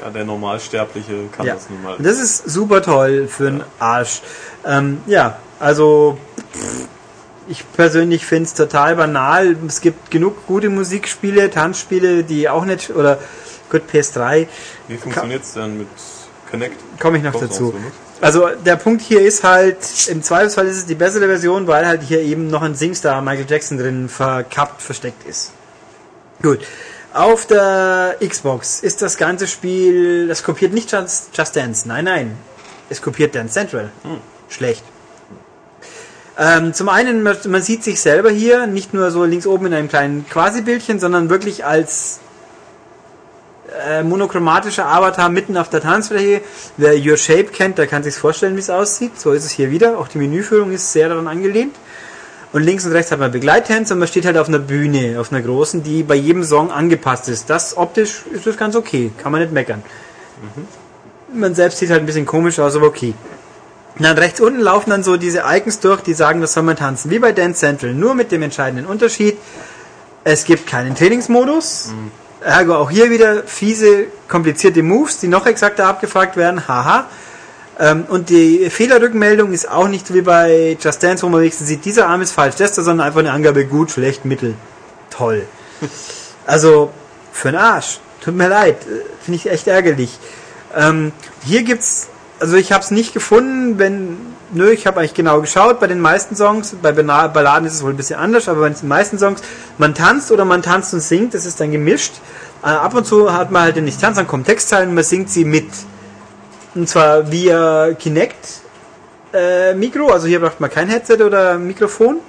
ja, 0.01 0.09
der 0.09 0.25
Normalsterbliche 0.25 1.13
kann 1.35 1.45
Ja. 1.45 1.55
das 1.55 1.69
nun 1.69 1.81
mal. 1.81 1.95
Das 1.99 2.19
ist 2.19 2.49
super 2.49 2.81
toll 2.81 3.27
für 3.27 3.47
einen 3.47 3.63
Arsch. 3.79 4.21
Ähm, 4.65 4.99
ja, 5.07 5.37
also 5.59 6.17
ich 7.47 7.63
persönlich 7.73 8.25
finde 8.25 8.43
es 8.45 8.53
total 8.53 8.95
banal. 8.95 9.55
Es 9.67 9.81
gibt 9.81 10.11
genug 10.11 10.45
gute 10.45 10.69
Musikspiele, 10.69 11.49
Tanzspiele, 11.49 12.23
die 12.23 12.47
auch 12.49 12.65
nicht, 12.65 12.91
oder 12.91 13.17
gut, 13.71 13.83
PS3, 13.91 14.47
Wie 14.87 14.97
funktioniert 14.97 15.43
es 15.43 15.53
denn 15.53 15.77
mit 15.79 15.87
Connect? 16.51 16.75
komme 16.99 17.17
ich 17.17 17.23
noch 17.23 17.31
Kommst 17.33 17.51
dazu. 17.51 17.73
Also 18.21 18.49
der 18.65 18.75
Punkt 18.75 19.01
hier 19.01 19.21
ist 19.21 19.43
halt, 19.43 19.77
im 20.09 20.21
Zweifelsfall 20.21 20.67
ist 20.67 20.77
es 20.77 20.85
die 20.85 20.95
bessere 20.95 21.27
Version, 21.27 21.67
weil 21.67 21.85
halt 21.85 22.01
hier 22.01 22.19
eben 22.21 22.47
noch 22.47 22.61
ein 22.61 22.75
Singstar 22.75 23.21
Michael 23.21 23.45
Jackson 23.47 23.77
drin 23.77 24.09
verkappt, 24.09 24.81
versteckt 24.81 25.27
ist. 25.27 25.51
Gut. 26.41 26.59
Auf 27.13 27.47
der 27.47 28.17
Xbox 28.25 28.81
ist 28.81 29.01
das 29.01 29.17
ganze 29.17 29.47
Spiel, 29.47 30.27
das 30.27 30.43
kopiert 30.43 30.73
nicht 30.73 30.91
Just, 30.91 31.29
Just 31.35 31.55
Dance, 31.55 31.87
nein, 31.87 32.05
nein. 32.05 32.37
Es 32.89 33.01
kopiert 33.01 33.33
Dance 33.35 33.53
Central. 33.53 33.89
Schlecht. 34.49 34.83
Ähm, 36.37 36.73
zum 36.73 36.87
einen, 36.87 37.23
man 37.23 37.35
man 37.47 37.61
sieht 37.61 37.83
sich 37.83 37.99
selber 37.99 38.29
hier, 38.29 38.67
nicht 38.67 38.93
nur 38.93 39.11
so 39.11 39.25
links 39.25 39.47
oben 39.47 39.67
in 39.67 39.73
einem 39.73 39.89
kleinen 39.89 40.27
Quasi-Bildchen, 40.29 40.99
sondern 40.99 41.29
wirklich 41.29 41.65
als 41.65 42.19
äh, 43.87 44.03
monochromatischer 44.03 44.85
Avatar 44.85 45.29
mitten 45.29 45.57
auf 45.57 45.69
der 45.69 45.81
Tanzfläche. 45.81 46.41
Wer 46.77 46.95
Your 46.95 47.17
Shape 47.17 47.45
kennt, 47.45 47.77
der 47.77 47.87
kann 47.87 48.03
sich 48.03 48.15
vorstellen, 48.15 48.55
wie 48.55 48.59
es 48.59 48.69
aussieht. 48.69 49.19
So 49.19 49.31
ist 49.31 49.45
es 49.45 49.51
hier 49.51 49.71
wieder. 49.71 49.97
Auch 49.97 50.07
die 50.07 50.17
Menüführung 50.17 50.71
ist 50.71 50.91
sehr 50.91 51.09
daran 51.09 51.27
angelehnt. 51.27 51.75
Und 52.51 52.63
links 52.63 52.85
und 52.85 52.93
rechts 52.93 53.11
hat 53.11 53.19
man 53.19 53.31
Begleittänze 53.31 53.93
und 53.93 53.99
man 53.99 54.07
steht 54.07 54.25
halt 54.25 54.37
auf 54.37 54.47
einer 54.47 54.57
Bühne, 54.59 55.19
auf 55.19 55.31
einer 55.31 55.41
großen, 55.41 55.83
die 55.83 56.01
bei 56.01 56.15
jedem 56.15 56.43
Song 56.43 56.71
angepasst 56.71 57.29
ist. 57.29 57.49
Das 57.49 57.77
optisch 57.77 58.23
ist 58.31 58.47
das 58.47 58.57
ganz 58.57 58.75
okay, 58.75 59.11
kann 59.17 59.31
man 59.31 59.41
nicht 59.41 59.53
meckern. 59.53 59.83
Man 61.31 61.53
selbst 61.53 61.77
sieht 61.77 61.91
halt 61.91 61.99
ein 62.01 62.07
bisschen 62.07 62.25
komisch 62.25 62.57
aus, 62.57 62.75
aber 62.75 62.87
okay. 62.87 63.13
Und 63.95 64.03
dann 64.03 64.17
rechts 64.17 64.39
unten 64.39 64.61
laufen 64.61 64.89
dann 64.89 65.03
so 65.03 65.17
diese 65.17 65.43
Icons 65.45 65.79
durch, 65.79 66.01
die 66.01 66.13
sagen, 66.13 66.41
das 66.41 66.53
soll 66.53 66.63
man 66.63 66.75
tanzen. 66.75 67.11
Wie 67.11 67.19
bei 67.19 67.33
Dance 67.33 67.59
Central, 67.59 67.93
nur 67.93 68.15
mit 68.15 68.31
dem 68.31 68.41
entscheidenden 68.41 68.87
Unterschied, 68.87 69.37
es 70.23 70.45
gibt 70.45 70.65
keinen 70.65 70.95
Trainingsmodus. 70.95 71.91
Ergo 72.41 72.75
auch 72.75 72.89
hier 72.89 73.09
wieder 73.09 73.43
fiese, 73.43 74.05
komplizierte 74.27 74.81
Moves, 74.83 75.19
die 75.19 75.27
noch 75.27 75.45
exakter 75.45 75.87
abgefragt 75.87 76.37
werden. 76.37 76.67
Haha. 76.67 77.07
Ähm, 77.79 78.05
und 78.09 78.29
die 78.29 78.69
Fehlerrückmeldung 78.69 79.53
ist 79.53 79.69
auch 79.69 79.87
nicht 79.87 80.13
wie 80.13 80.21
bei 80.21 80.77
Just 80.81 81.01
Dance, 81.01 81.23
wo 81.23 81.29
man 81.29 81.41
wenigstens 81.41 81.67
sieht, 81.67 81.85
dieser 81.85 82.07
Arm 82.07 82.21
ist 82.21 82.31
falsch, 82.31 82.55
das 82.55 82.73
da, 82.73 82.81
sondern 82.81 83.07
einfach 83.07 83.21
eine 83.21 83.31
Angabe 83.31 83.65
gut, 83.65 83.91
schlecht, 83.91 84.25
mittel. 84.25 84.55
Toll. 85.09 85.45
Also, 86.45 86.89
für 87.31 87.51
den 87.51 87.59
Arsch. 87.59 87.99
Tut 88.21 88.33
mir 88.35 88.47
leid. 88.47 88.77
Äh, 88.81 89.03
Finde 89.23 89.35
ich 89.35 89.51
echt 89.51 89.67
ärgerlich. 89.67 90.17
Ähm, 90.75 91.11
hier 91.45 91.61
gibt's, 91.61 92.07
also 92.39 92.55
ich 92.55 92.71
habe 92.71 92.83
es 92.83 92.89
nicht 92.89 93.13
gefunden, 93.13 93.77
wenn, 93.77 94.17
nö, 94.53 94.71
ich 94.71 94.87
habe 94.87 94.99
eigentlich 94.99 95.13
genau 95.13 95.41
geschaut, 95.41 95.79
bei 95.79 95.87
den 95.87 95.99
meisten 95.99 96.35
Songs, 96.35 96.75
bei 96.81 96.91
Balladen 96.91 97.67
ist 97.67 97.73
es 97.73 97.83
wohl 97.83 97.91
ein 97.91 97.97
bisschen 97.97 98.19
anders, 98.19 98.47
aber 98.47 98.61
bei 98.61 98.69
den 98.69 98.87
meisten 98.87 99.17
Songs, 99.17 99.41
man 99.77 99.95
tanzt 99.95 100.31
oder 100.31 100.45
man 100.45 100.61
tanzt 100.61 100.93
und 100.93 101.01
singt, 101.01 101.33
das 101.33 101.45
ist 101.45 101.59
dann 101.59 101.71
gemischt. 101.71 102.13
Äh, 102.63 102.67
ab 102.67 102.93
und 102.93 103.05
zu 103.05 103.33
hat 103.33 103.51
man 103.51 103.63
halt 103.63 103.75
den 103.75 103.85
nicht 103.85 104.01
tanzt, 104.01 104.17
dann 104.17 104.27
kommen 104.27 104.43
Textzeilen 104.43 104.89
und 104.89 104.95
man 104.95 105.03
singt 105.03 105.29
sie 105.29 105.45
mit. 105.45 105.69
Und 106.75 106.87
zwar 106.87 107.31
via 107.31 107.93
Kinect 107.93 108.61
äh, 109.33 109.73
Mikro, 109.73 110.09
also 110.09 110.27
hier 110.27 110.39
braucht 110.39 110.59
man 110.59 110.69
kein 110.69 110.87
Headset 110.89 111.23
oder 111.23 111.57
Mikrofon. 111.57 112.19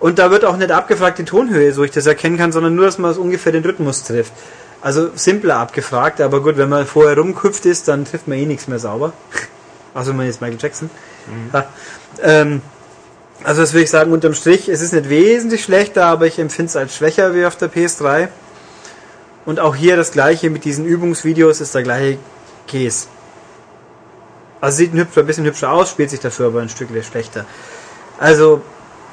Und 0.00 0.18
da 0.18 0.30
wird 0.30 0.44
auch 0.44 0.56
nicht 0.56 0.70
abgefragt 0.70 1.18
die 1.18 1.24
Tonhöhe, 1.24 1.72
so 1.72 1.82
ich 1.82 1.90
das 1.90 2.06
erkennen 2.06 2.38
kann, 2.38 2.52
sondern 2.52 2.74
nur, 2.74 2.86
dass 2.86 2.98
man 2.98 3.14
ungefähr 3.16 3.52
den 3.52 3.64
Rhythmus 3.64 4.04
trifft. 4.04 4.32
Also 4.80 5.10
simpler 5.16 5.56
abgefragt, 5.56 6.20
aber 6.20 6.40
gut, 6.40 6.56
wenn 6.56 6.68
man 6.68 6.86
vorher 6.86 7.18
rumgehüpft 7.18 7.66
ist, 7.66 7.88
dann 7.88 8.04
trifft 8.04 8.28
man 8.28 8.38
eh 8.38 8.46
nichts 8.46 8.68
mehr 8.68 8.78
sauber. 8.78 9.12
Also 9.94 10.12
man 10.12 10.28
ist 10.28 10.40
Michael 10.40 10.58
Jackson. 10.60 10.90
Ja. 11.52 11.66
Ähm, 12.22 12.62
also 13.44 13.60
das 13.60 13.72
würde 13.72 13.84
ich 13.84 13.90
sagen, 13.90 14.12
unterm 14.12 14.34
Strich, 14.34 14.68
es 14.68 14.80
ist 14.80 14.92
nicht 14.92 15.08
wesentlich 15.08 15.62
schlechter, 15.62 16.06
aber 16.06 16.26
ich 16.26 16.38
empfinde 16.38 16.70
es 16.70 16.76
als 16.76 16.96
schwächer 16.96 17.34
wie 17.34 17.46
auf 17.46 17.56
der 17.56 17.70
PS3. 17.70 18.28
Und 19.46 19.60
auch 19.60 19.74
hier 19.74 19.96
das 19.96 20.12
gleiche 20.12 20.50
mit 20.50 20.64
diesen 20.64 20.84
Übungsvideos 20.84 21.60
ist 21.60 21.74
der 21.74 21.82
gleiche 21.82 22.18
Käse. 22.66 23.06
Also 24.60 24.78
sieht 24.78 24.92
ein, 24.92 24.98
hübscher, 24.98 25.20
ein 25.20 25.26
bisschen 25.26 25.44
hübscher 25.44 25.70
aus, 25.70 25.90
spielt 25.90 26.10
sich 26.10 26.20
dafür 26.20 26.46
aber 26.48 26.60
ein 26.60 26.68
Stück 26.68 26.88
schlechter. 27.04 27.46
Also, 28.18 28.60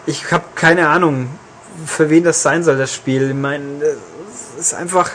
ich 0.08 0.32
habe 0.32 0.46
keine 0.56 0.90
Ahnung, 0.90 1.30
für 1.86 2.10
wen 2.10 2.24
das 2.24 2.42
sein 2.42 2.64
soll, 2.64 2.78
das 2.78 2.94
Spiel. 2.94 3.30
Ich 3.30 3.36
meine, 3.36 3.64
es 4.58 4.60
ist 4.60 4.74
einfach 4.74 5.12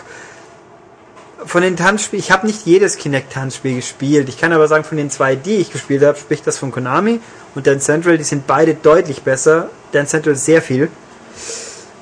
von 1.46 1.62
den 1.62 1.76
Tanzspielen, 1.76 2.22
ich 2.22 2.30
habe 2.30 2.46
nicht 2.46 2.66
jedes 2.66 2.96
Kinect-Tanzspiel 2.96 3.76
gespielt. 3.76 4.28
Ich 4.28 4.38
kann 4.38 4.52
aber 4.52 4.68
sagen, 4.68 4.84
von 4.84 4.96
den 4.96 5.10
zwei, 5.10 5.36
die 5.36 5.56
ich 5.56 5.72
gespielt 5.72 6.02
habe, 6.02 6.18
sprich 6.18 6.42
das 6.42 6.58
von 6.58 6.70
Konami 6.70 7.20
und 7.54 7.66
Dance 7.66 7.86
Central, 7.86 8.18
die 8.18 8.24
sind 8.24 8.46
beide 8.46 8.74
deutlich 8.74 9.22
besser. 9.22 9.68
Dance 9.92 10.10
Central 10.10 10.36
sehr 10.36 10.62
viel. 10.62 10.88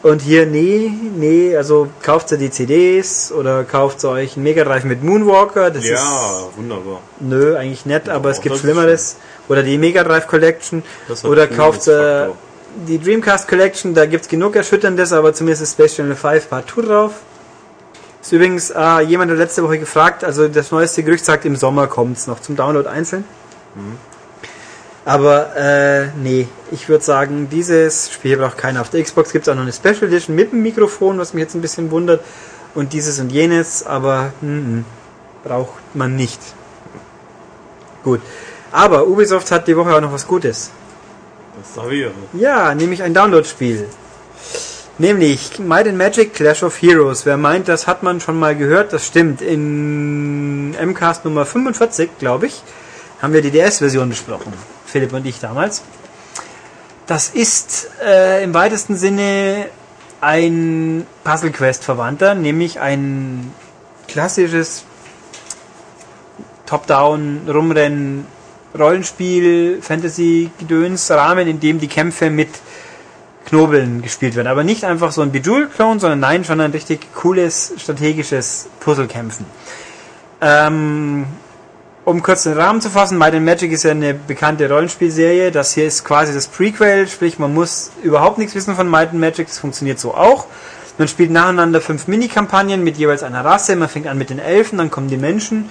Und 0.03 0.23
hier, 0.23 0.47
nee, 0.47 0.93
nee, 1.17 1.57
also 1.57 1.89
kauft 2.03 2.31
ihr 2.31 2.39
die 2.39 2.51
CDs 2.51 3.33
oder 3.33 3.65
kauft 3.65 4.05
ihr 4.05 4.11
euch 4.11 4.37
einen 4.37 4.45
Mega 4.45 4.63
Drive 4.63 4.85
mit 4.85 5.03
Moonwalker. 5.03 5.71
Das 5.71 5.83
ist 5.83 5.91
Ja, 5.91 6.45
wunderbar. 6.55 7.01
Nö, 7.19 7.57
eigentlich 7.57 7.85
nicht, 7.85 8.09
aber 8.09 8.31
es 8.31 8.41
gibt 8.41 8.55
ist 8.55 8.61
Schlimmeres. 8.61 9.17
Oder 9.49 9.65
die 9.65 9.77
Mega 9.77 10.05
Drive 10.05 10.29
Collection. 10.29 10.85
Oder 11.25 11.49
kauft 11.49 11.85
Faktor. 11.85 12.37
die 12.87 13.01
Dreamcast 13.01 13.49
Collection, 13.49 13.93
da 13.93 14.07
gibt's 14.07 14.29
genug 14.29 14.55
Erschütterndes, 14.55 15.13
aber 15.13 15.35
zumindest 15.35 15.63
ist 15.63 15.73
Space 15.73 15.97
Channel 15.97 16.15
5 16.15 16.49
Part 16.49 16.71
2 16.71 16.83
drauf. 16.83 17.13
Ist 18.29 18.33
übrigens 18.33 18.69
äh, 18.69 19.01
jemand 19.05 19.31
hat 19.31 19.39
letzte 19.39 19.65
Woche 19.65 19.79
gefragt, 19.79 20.23
also 20.23 20.49
das 20.49 20.71
neueste 20.71 21.03
Gerücht 21.03 21.25
sagt, 21.25 21.47
im 21.47 21.57
Sommer 21.57 21.87
kommt's 21.87 22.27
noch 22.27 22.41
zum 22.41 22.57
Download 22.57 22.87
einzeln. 22.87 23.25
Aber 25.07 25.57
äh, 25.57 26.09
nee, 26.09 26.47
ich 26.71 26.91
würde 26.91 27.03
sagen, 27.03 27.49
dieses 27.51 28.13
Spiel 28.13 28.37
braucht 28.37 28.59
keiner. 28.59 28.83
Auf 28.83 28.91
der 28.91 29.03
Xbox 29.03 29.33
gibt's 29.33 29.49
auch 29.49 29.55
noch 29.55 29.63
eine 29.63 29.73
Special 29.73 30.03
Edition 30.03 30.37
mit 30.37 30.53
dem 30.53 30.63
Mikrofon, 30.63 31.19
was 31.19 31.33
mich 31.33 31.41
jetzt 31.41 31.55
ein 31.55 31.63
bisschen 31.63 31.91
wundert. 31.91 32.23
Und 32.75 32.93
dieses 32.93 33.19
und 33.19 33.33
jenes, 33.33 33.87
aber 33.87 34.35
mm, 34.43 34.81
braucht 35.43 35.95
man 35.95 36.15
nicht. 36.15 36.41
Gut. 38.05 38.21
Aber 38.73 39.07
Ubisoft 39.07 39.51
hat 39.51 39.67
die 39.67 39.75
Woche 39.75 39.97
auch 39.97 40.03
noch 40.03 40.13
was 40.13 40.27
Gutes. 40.27 40.71
Das 41.63 41.83
da 41.83 41.91
wäre. 41.91 42.13
Ja, 42.35 42.75
nämlich 42.75 43.03
ein 43.03 43.15
Download-Spiel. 43.15 43.89
Nämlich 45.01 45.61
Might 45.61 45.87
and 45.87 45.97
Magic 45.97 46.35
Clash 46.35 46.65
of 46.65 46.83
Heroes. 46.83 47.25
Wer 47.25 47.37
meint, 47.37 47.69
das 47.69 47.87
hat 47.87 48.03
man 48.03 48.21
schon 48.21 48.37
mal 48.37 48.57
gehört, 48.57 48.93
das 48.93 49.07
stimmt. 49.07 49.41
In 49.41 50.73
MCAST 50.73 51.25
Nummer 51.25 51.47
45, 51.47 52.19
glaube 52.19 52.47
ich, 52.47 52.63
haben 53.23 53.33
wir 53.33 53.41
die 53.41 53.53
DS-Version 53.53 54.09
besprochen. 54.09 54.53
Philipp 54.87 55.13
und 55.13 55.25
ich 55.25 55.39
damals. 55.39 55.83
Das 57.07 57.29
ist 57.29 57.91
äh, 58.05 58.43
im 58.43 58.53
weitesten 58.55 58.97
Sinne 58.97 59.67
ein 60.21 61.07
Puzzle 61.23 61.53
Quest 61.53 61.85
Verwandter, 61.85 62.35
nämlich 62.35 62.81
ein 62.81 63.55
klassisches 64.09 64.85
Top-Down 66.67 67.43
Rumrennen 67.49 68.27
Rollenspiel 68.77 69.81
Fantasy 69.81 70.51
Gedöns 70.59 71.09
Rahmen, 71.11 71.47
in 71.47 71.61
dem 71.61 71.79
die 71.79 71.89
Kämpfe 71.89 72.31
mit 72.31 72.51
Knobeln 73.49 74.03
gespielt 74.03 74.37
werden, 74.37 74.47
aber 74.47 74.63
nicht 74.63 74.85
einfach 74.85 75.11
so 75.13 75.23
ein 75.23 75.33
Bejeweled 75.33 75.75
Clone, 75.75 76.01
sondern 76.01 76.21
nein, 76.21 76.45
schon 76.45 76.61
ein 76.61 76.71
richtig 76.71 77.01
cooles 77.15 77.73
strategisches 77.79 78.69
Puzzlekämpfen. 78.81 79.47
Ähm, 80.41 81.25
um 82.05 82.23
kurz 82.23 82.45
den 82.45 82.55
Rahmen 82.55 82.81
zu 82.81 82.91
fassen, 82.91 83.19
Might 83.19 83.35
and 83.35 83.45
Magic 83.45 83.73
ist 83.73 83.83
ja 83.85 83.91
eine 83.91 84.15
bekannte 84.15 84.69
Rollenspielserie. 84.71 85.51
Das 85.51 85.75
hier 85.75 85.87
ist 85.87 86.05
quasi 86.05 86.33
das 86.33 86.47
Prequel, 86.47 87.09
sprich 87.09 87.39
man 87.39 87.53
muss 87.53 87.91
überhaupt 88.03 88.39
nichts 88.39 88.55
wissen 88.55 88.75
von 88.77 88.89
Might 88.89 89.11
and 89.11 89.21
Magic. 89.21 89.47
Das 89.47 89.59
funktioniert 89.59 89.99
so 89.99 90.15
auch. 90.15 90.47
Man 90.99 91.07
spielt 91.07 91.31
nacheinander 91.31 91.81
fünf 91.81 92.09
Mini-Kampagnen 92.09 92.83
mit 92.83 92.97
jeweils 92.97 93.23
einer 93.23 93.45
Rasse. 93.45 93.77
Man 93.77 93.89
fängt 93.89 94.07
an 94.07 94.19
mit 94.19 94.31
den 94.31 94.39
Elfen, 94.39 94.79
dann 94.79 94.91
kommen 94.91 95.09
die 95.09 95.17
Menschen, 95.17 95.71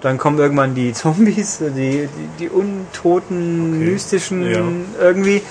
dann 0.00 0.18
kommen 0.18 0.38
irgendwann 0.38 0.74
die 0.74 0.92
Zombies, 0.92 1.58
die, 1.60 2.08
die, 2.08 2.08
die 2.40 2.48
untoten, 2.48 3.74
Okay. 3.74 3.90
mystischen 3.92 4.50
Ja. 4.50 4.62
irgendwie, 5.00 5.42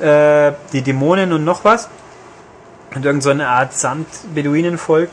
äh, 0.00 0.52
die 0.72 0.82
Dämonen 0.82 1.32
und 1.32 1.44
noch 1.44 1.64
was. 1.64 1.88
Und 2.94 3.04
irgend 3.04 3.22
so 3.22 3.30
eine 3.30 3.48
Art 3.48 3.72
Sand-Beduinenvolk 3.72 5.10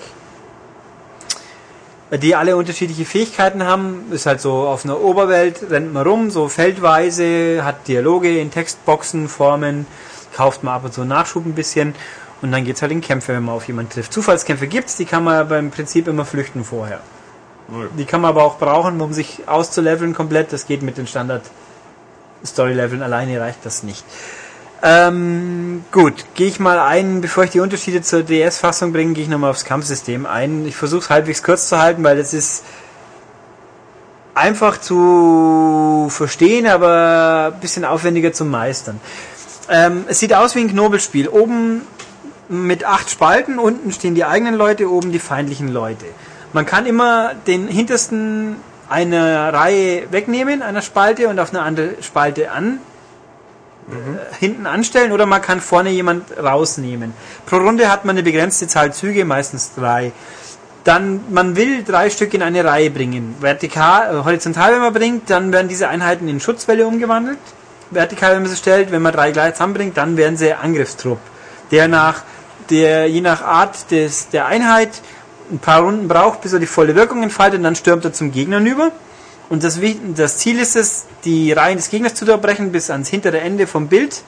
die 2.11 2.35
alle 2.35 2.55
unterschiedliche 2.55 3.05
Fähigkeiten 3.05 3.63
haben. 3.63 4.11
Ist 4.11 4.25
halt 4.25 4.39
so 4.39 4.67
auf 4.67 4.85
einer 4.85 4.99
Oberwelt, 4.99 5.69
rennt 5.69 5.93
man 5.93 6.07
rum, 6.07 6.31
so 6.31 6.47
feldweise, 6.47 7.63
hat 7.63 7.87
Dialoge 7.87 8.39
in 8.39 8.49
Textboxen, 8.49 9.27
Formen, 9.27 9.85
kauft 10.33 10.63
man 10.63 10.75
ab 10.75 10.85
und 10.85 10.93
zu 10.93 11.03
Nachschub 11.03 11.45
ein 11.45 11.53
bisschen 11.53 11.95
und 12.41 12.51
dann 12.51 12.63
geht's 12.63 12.81
halt 12.81 12.91
in 12.91 13.01
Kämpfe, 13.01 13.33
wenn 13.33 13.43
man 13.43 13.55
auf 13.55 13.67
jemanden 13.67 13.91
trifft. 13.91 14.13
Zufallskämpfe 14.13 14.67
gibt's, 14.67 14.95
die 14.95 15.05
kann 15.05 15.23
man 15.23 15.47
beim 15.47 15.71
Prinzip 15.71 16.07
immer 16.07 16.25
flüchten 16.25 16.63
vorher. 16.63 17.01
Die 17.97 18.05
kann 18.05 18.21
man 18.21 18.29
aber 18.29 18.43
auch 18.43 18.57
brauchen, 18.57 19.01
um 19.01 19.11
sich 19.11 19.41
auszuleveln 19.45 20.13
komplett. 20.13 20.53
Das 20.53 20.67
geht 20.67 20.83
mit 20.83 20.97
den 20.97 21.05
Standard 21.05 21.41
Story-Leveln 22.45 23.01
alleine 23.01 23.41
reicht 23.41 23.65
das 23.65 23.83
nicht. 23.83 24.05
Ähm, 24.83 25.83
gut, 25.91 26.13
gehe 26.35 26.47
ich 26.47 26.59
mal 26.59 26.79
ein, 26.79 27.21
bevor 27.21 27.43
ich 27.43 27.49
die 27.49 27.59
Unterschiede 27.59 28.01
zur 28.01 28.21
DS-Fassung 28.23 28.93
bringe, 28.93 29.13
gehe 29.13 29.23
ich 29.23 29.29
nochmal 29.29 29.49
aufs 29.49 29.65
Kampfsystem 29.65 30.25
ein. 30.25 30.65
Ich 30.67 30.75
versuche 30.75 31.01
es 31.01 31.09
halbwegs 31.09 31.41
kurz 31.41 31.67
zu 31.69 31.79
halten, 31.79 32.03
weil 32.03 32.19
es 32.19 32.33
ist 32.33 32.63
einfach 34.35 34.79
zu 34.79 36.07
verstehen, 36.09 36.67
aber 36.67 37.53
ein 37.55 37.59
bisschen 37.59 37.85
aufwendiger 37.85 38.33
zu 38.33 38.45
meistern. 38.45 38.99
Ähm, 39.69 40.05
es 40.07 40.19
sieht 40.19 40.33
aus 40.33 40.55
wie 40.55 40.59
ein 40.59 40.69
Knobelspiel. 40.69 41.27
Oben 41.27 41.81
mit 42.47 42.85
acht 42.85 43.09
Spalten, 43.09 43.57
unten 43.57 43.91
stehen 43.91 44.13
die 44.13 44.25
eigenen 44.25 44.55
Leute, 44.55 44.89
oben 44.89 45.11
die 45.11 45.19
feindlichen 45.19 45.69
Leute. 45.69 46.05
Man 46.53 46.65
kann 46.65 46.85
immer 46.85 47.33
den 47.47 47.67
hintersten 47.67 48.57
einer 48.89 49.53
Reihe 49.53 50.11
wegnehmen, 50.11 50.61
einer 50.61 50.81
Spalte 50.81 51.27
und 51.27 51.39
auf 51.39 51.49
eine 51.49 51.61
andere 51.61 52.01
Spalte 52.01 52.51
an 52.51 52.79
äh, 53.89 54.35
hinten 54.39 54.67
anstellen 54.67 55.11
oder 55.11 55.25
man 55.25 55.41
kann 55.41 55.61
vorne 55.61 55.89
jemand 55.89 56.25
rausnehmen. 56.37 57.13
Pro 57.45 57.57
Runde 57.57 57.89
hat 57.89 58.03
man 58.03 58.15
eine 58.15 58.23
begrenzte 58.23 58.67
Zahl 58.67 58.93
Züge, 58.93 59.23
meistens 59.23 59.71
drei. 59.75 60.11
Dann, 60.83 61.21
man 61.29 61.55
will 61.55 61.83
drei 61.83 62.09
Stück 62.09 62.33
in 62.33 62.41
eine 62.41 62.63
Reihe 62.63 62.89
bringen. 62.89 63.35
Vertikal, 63.39 64.13
äh, 64.13 64.23
horizontal, 64.23 64.73
wenn 64.73 64.81
man 64.81 64.93
bringt, 64.93 65.29
dann 65.29 65.51
werden 65.51 65.67
diese 65.67 65.87
Einheiten 65.87 66.27
in 66.27 66.39
Schutzwelle 66.39 66.85
umgewandelt. 66.85 67.39
Vertikal, 67.89 68.35
wenn 68.35 68.41
man 68.41 68.51
sie 68.51 68.57
stellt, 68.57 68.91
wenn 68.91 69.01
man 69.01 69.13
drei 69.13 69.31
gleich 69.31 69.53
zusammenbringt, 69.53 69.95
dann 69.95 70.17
werden 70.17 70.35
sie 70.35 70.53
Angriffstrupp. 70.53 71.19
Der 71.71 71.87
nach, 71.87 72.23
der 72.69 73.09
je 73.09 73.21
nach 73.21 73.41
Art 73.41 73.91
des, 73.91 74.27
der 74.29 74.47
Einheit 74.47 75.01
ein 75.49 75.59
paar 75.59 75.81
Runden 75.81 76.09
braucht, 76.09 76.41
bis 76.41 76.51
er 76.51 76.59
die 76.59 76.65
volle 76.65 76.95
Wirkung 76.95 77.23
entfaltet, 77.23 77.59
und 77.59 77.63
dann 77.63 77.75
stürmt 77.75 78.03
er 78.03 78.11
zum 78.11 78.31
Gegner 78.31 78.59
über. 78.59 78.91
Und 79.49 79.63
das, 79.63 79.79
das 80.15 80.37
Ziel 80.37 80.59
ist 80.59 80.75
es, 80.75 81.05
die 81.23 81.53
Reihen 81.53 81.77
des 81.77 81.89
Gegners 81.89 82.15
zu 82.15 82.25
unterbrechen 82.25 82.71
bis 82.71 82.89
ans 82.89 83.09
hintere 83.09 83.39
Ende 83.39 83.67
vom 83.67 83.87
Bild. 83.87 84.21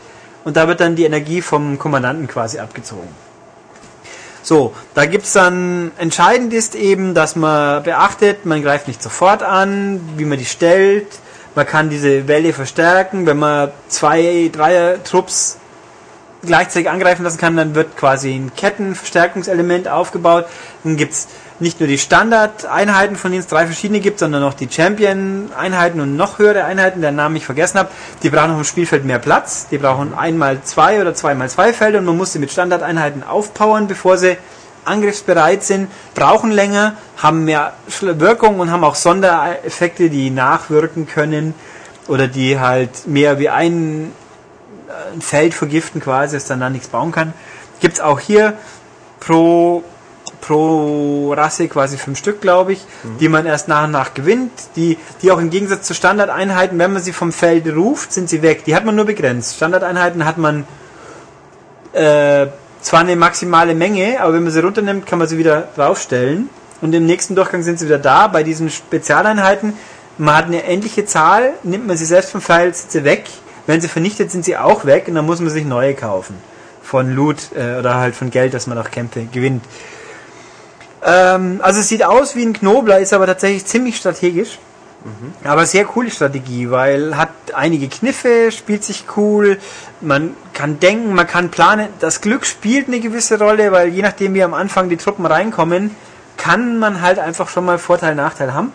Und 0.45 0.55
da 0.55 0.67
wird 0.67 0.79
dann 0.79 0.95
die 0.95 1.03
Energie 1.03 1.41
vom 1.41 1.77
Kommandanten 1.77 2.27
quasi 2.27 2.59
abgezogen. 2.59 3.09
So, 4.41 4.73
da 4.93 5.05
gibt's 5.05 5.33
dann, 5.33 5.91
entscheidend 5.97 6.53
ist 6.53 6.75
eben, 6.75 7.13
dass 7.13 7.35
man 7.35 7.83
beachtet, 7.83 8.45
man 8.45 8.63
greift 8.63 8.87
nicht 8.87 9.03
sofort 9.03 9.43
an, 9.43 9.99
wie 10.15 10.25
man 10.25 10.37
die 10.37 10.45
stellt. 10.45 11.07
Man 11.55 11.65
kann 11.65 11.89
diese 11.89 12.27
Welle 12.27 12.53
verstärken. 12.53 13.25
Wenn 13.25 13.37
man 13.37 13.71
zwei, 13.89 14.49
dreier 14.51 15.03
Trupps 15.03 15.57
gleichzeitig 16.41 16.89
angreifen 16.89 17.23
lassen 17.23 17.37
kann, 17.37 17.57
dann 17.57 17.75
wird 17.75 17.97
quasi 17.97 18.33
ein 18.33 18.51
Kettenverstärkungselement 18.55 19.89
aufgebaut. 19.89 20.45
Dann 20.83 20.95
gibt's 20.95 21.27
nicht 21.59 21.79
nur 21.79 21.87
die 21.87 21.97
Standard-Einheiten, 21.97 23.15
von 23.15 23.31
denen 23.31 23.41
es 23.41 23.47
drei 23.47 23.65
verschiedene 23.65 23.99
gibt, 23.99 24.19
sondern 24.19 24.43
auch 24.43 24.53
die 24.53 24.69
Champion-Einheiten 24.69 25.99
und 25.99 26.15
noch 26.15 26.39
höhere 26.39 26.63
Einheiten, 26.63 27.01
deren 27.01 27.15
Namen 27.15 27.35
ich 27.35 27.45
vergessen 27.45 27.79
habe. 27.79 27.89
Die 28.23 28.29
brauchen 28.29 28.51
auf 28.51 28.57
dem 28.57 28.65
Spielfeld 28.65 29.05
mehr 29.05 29.19
Platz. 29.19 29.67
Die 29.69 29.77
brauchen 29.77 30.13
einmal 30.13 30.61
zwei 30.63 31.01
oder 31.01 31.13
zweimal 31.13 31.49
zwei 31.49 31.73
Felder 31.73 31.99
und 31.99 32.05
man 32.05 32.17
muss 32.17 32.33
sie 32.33 32.39
mit 32.39 32.51
Standardeinheiten 32.51 33.23
aufpowern, 33.23 33.87
bevor 33.87 34.17
sie 34.17 34.37
angriffsbereit 34.85 35.63
sind, 35.63 35.89
brauchen 36.15 36.51
länger, 36.51 36.95
haben 37.17 37.43
mehr 37.43 37.73
Wirkung 38.01 38.59
und 38.59 38.71
haben 38.71 38.83
auch 38.83 38.95
Sondereffekte, 38.95 40.09
die 40.09 40.29
nachwirken 40.29 41.05
können 41.05 41.53
oder 42.07 42.27
die 42.27 42.59
halt 42.59 43.05
mehr 43.05 43.37
wie 43.39 43.49
ein 43.49 44.13
ein 45.13 45.21
Feld 45.21 45.53
vergiften 45.53 46.01
quasi, 46.01 46.35
dass 46.35 46.45
dann 46.45 46.59
da 46.59 46.69
nichts 46.69 46.87
bauen 46.87 47.11
kann. 47.11 47.33
Gibt's 47.79 47.99
auch 47.99 48.19
hier 48.19 48.53
pro, 49.19 49.83
pro 50.41 51.33
Rasse 51.33 51.67
quasi 51.67 51.97
fünf 51.97 52.17
Stück, 52.17 52.41
glaube 52.41 52.73
ich, 52.73 52.85
die 53.19 53.29
man 53.29 53.45
erst 53.45 53.67
nach 53.67 53.85
und 53.85 53.91
nach 53.91 54.13
gewinnt, 54.13 54.51
die, 54.75 54.97
die 55.21 55.31
auch 55.31 55.39
im 55.39 55.49
Gegensatz 55.49 55.87
zu 55.87 55.93
Standardeinheiten, 55.93 56.79
wenn 56.79 56.93
man 56.93 57.01
sie 57.01 57.13
vom 57.13 57.31
Feld 57.31 57.67
ruft, 57.75 58.13
sind 58.13 58.29
sie 58.29 58.41
weg. 58.41 58.63
Die 58.65 58.75
hat 58.75 58.85
man 58.85 58.95
nur 58.95 59.05
begrenzt. 59.05 59.55
Standardeinheiten 59.55 60.25
hat 60.25 60.37
man 60.37 60.65
äh, 61.93 62.47
zwar 62.81 63.01
eine 63.01 63.15
maximale 63.15 63.75
Menge, 63.75 64.21
aber 64.21 64.33
wenn 64.33 64.43
man 64.43 64.51
sie 64.51 64.61
runternimmt, 64.61 65.05
kann 65.05 65.19
man 65.19 65.27
sie 65.27 65.37
wieder 65.37 65.67
draufstellen. 65.75 66.49
Und 66.81 66.93
im 66.95 67.05
nächsten 67.05 67.35
Durchgang 67.35 67.61
sind 67.61 67.79
sie 67.79 67.85
wieder 67.85 67.99
da. 67.99 68.27
Bei 68.27 68.43
diesen 68.43 68.69
Spezialeinheiten, 68.69 69.73
man 70.17 70.35
hat 70.35 70.45
eine 70.45 70.63
endliche 70.63 71.05
Zahl, 71.05 71.53
nimmt 71.63 71.87
man 71.87 71.97
sie 71.97 72.05
selbst 72.05 72.31
vom 72.31 72.41
Feld, 72.41 72.75
sind 72.75 72.91
sie 72.91 73.03
weg. 73.03 73.25
Wenn 73.67 73.81
sie 73.81 73.87
vernichtet, 73.87 74.31
sind 74.31 74.45
sie 74.45 74.57
auch 74.57 74.85
weg 74.85 75.07
und 75.07 75.15
dann 75.15 75.25
muss 75.25 75.39
man 75.41 75.49
sich 75.49 75.65
neue 75.65 75.93
kaufen. 75.93 76.35
Von 76.81 77.13
Loot 77.13 77.51
äh, 77.55 77.77
oder 77.77 77.95
halt 77.95 78.15
von 78.15 78.31
Geld, 78.31 78.53
dass 78.53 78.65
man 78.65 78.77
auch 78.77 78.89
Kämpfe 78.89 79.25
gewinnt. 79.25 79.63
Ähm, 81.03 81.59
also 81.63 81.79
es 81.79 81.87
sieht 81.87 82.03
aus 82.03 82.35
wie 82.35 82.43
ein 82.43 82.53
Knobler, 82.53 82.99
ist 82.99 83.13
aber 83.13 83.25
tatsächlich 83.25 83.65
ziemlich 83.65 83.97
strategisch. 83.97 84.59
Aber 85.45 85.65
sehr 85.65 85.85
coole 85.85 86.11
Strategie, 86.11 86.69
weil 86.71 87.15
hat 87.15 87.29
einige 87.53 87.87
Kniffe, 87.87 88.51
spielt 88.51 88.83
sich 88.83 89.05
cool, 89.15 89.57
man 90.01 90.35
kann 90.53 90.79
denken, 90.81 91.13
man 91.13 91.25
kann 91.25 91.49
planen. 91.49 91.87
Das 91.99 92.19
Glück 92.19 92.45
spielt 92.45 92.87
eine 92.87 92.99
gewisse 92.99 93.39
Rolle, 93.39 93.71
weil 93.71 93.89
je 93.89 94.01
nachdem 94.01 94.33
wie 94.33 94.43
am 94.43 94.53
Anfang 94.53 94.89
die 94.89 94.97
Truppen 94.97 95.25
reinkommen, 95.25 95.95
kann 96.35 96.79
man 96.79 97.01
halt 97.01 97.17
einfach 97.17 97.47
schon 97.47 97.63
mal 97.63 97.77
Vorteil, 97.77 98.13
Nachteil 98.13 98.53
haben. 98.53 98.73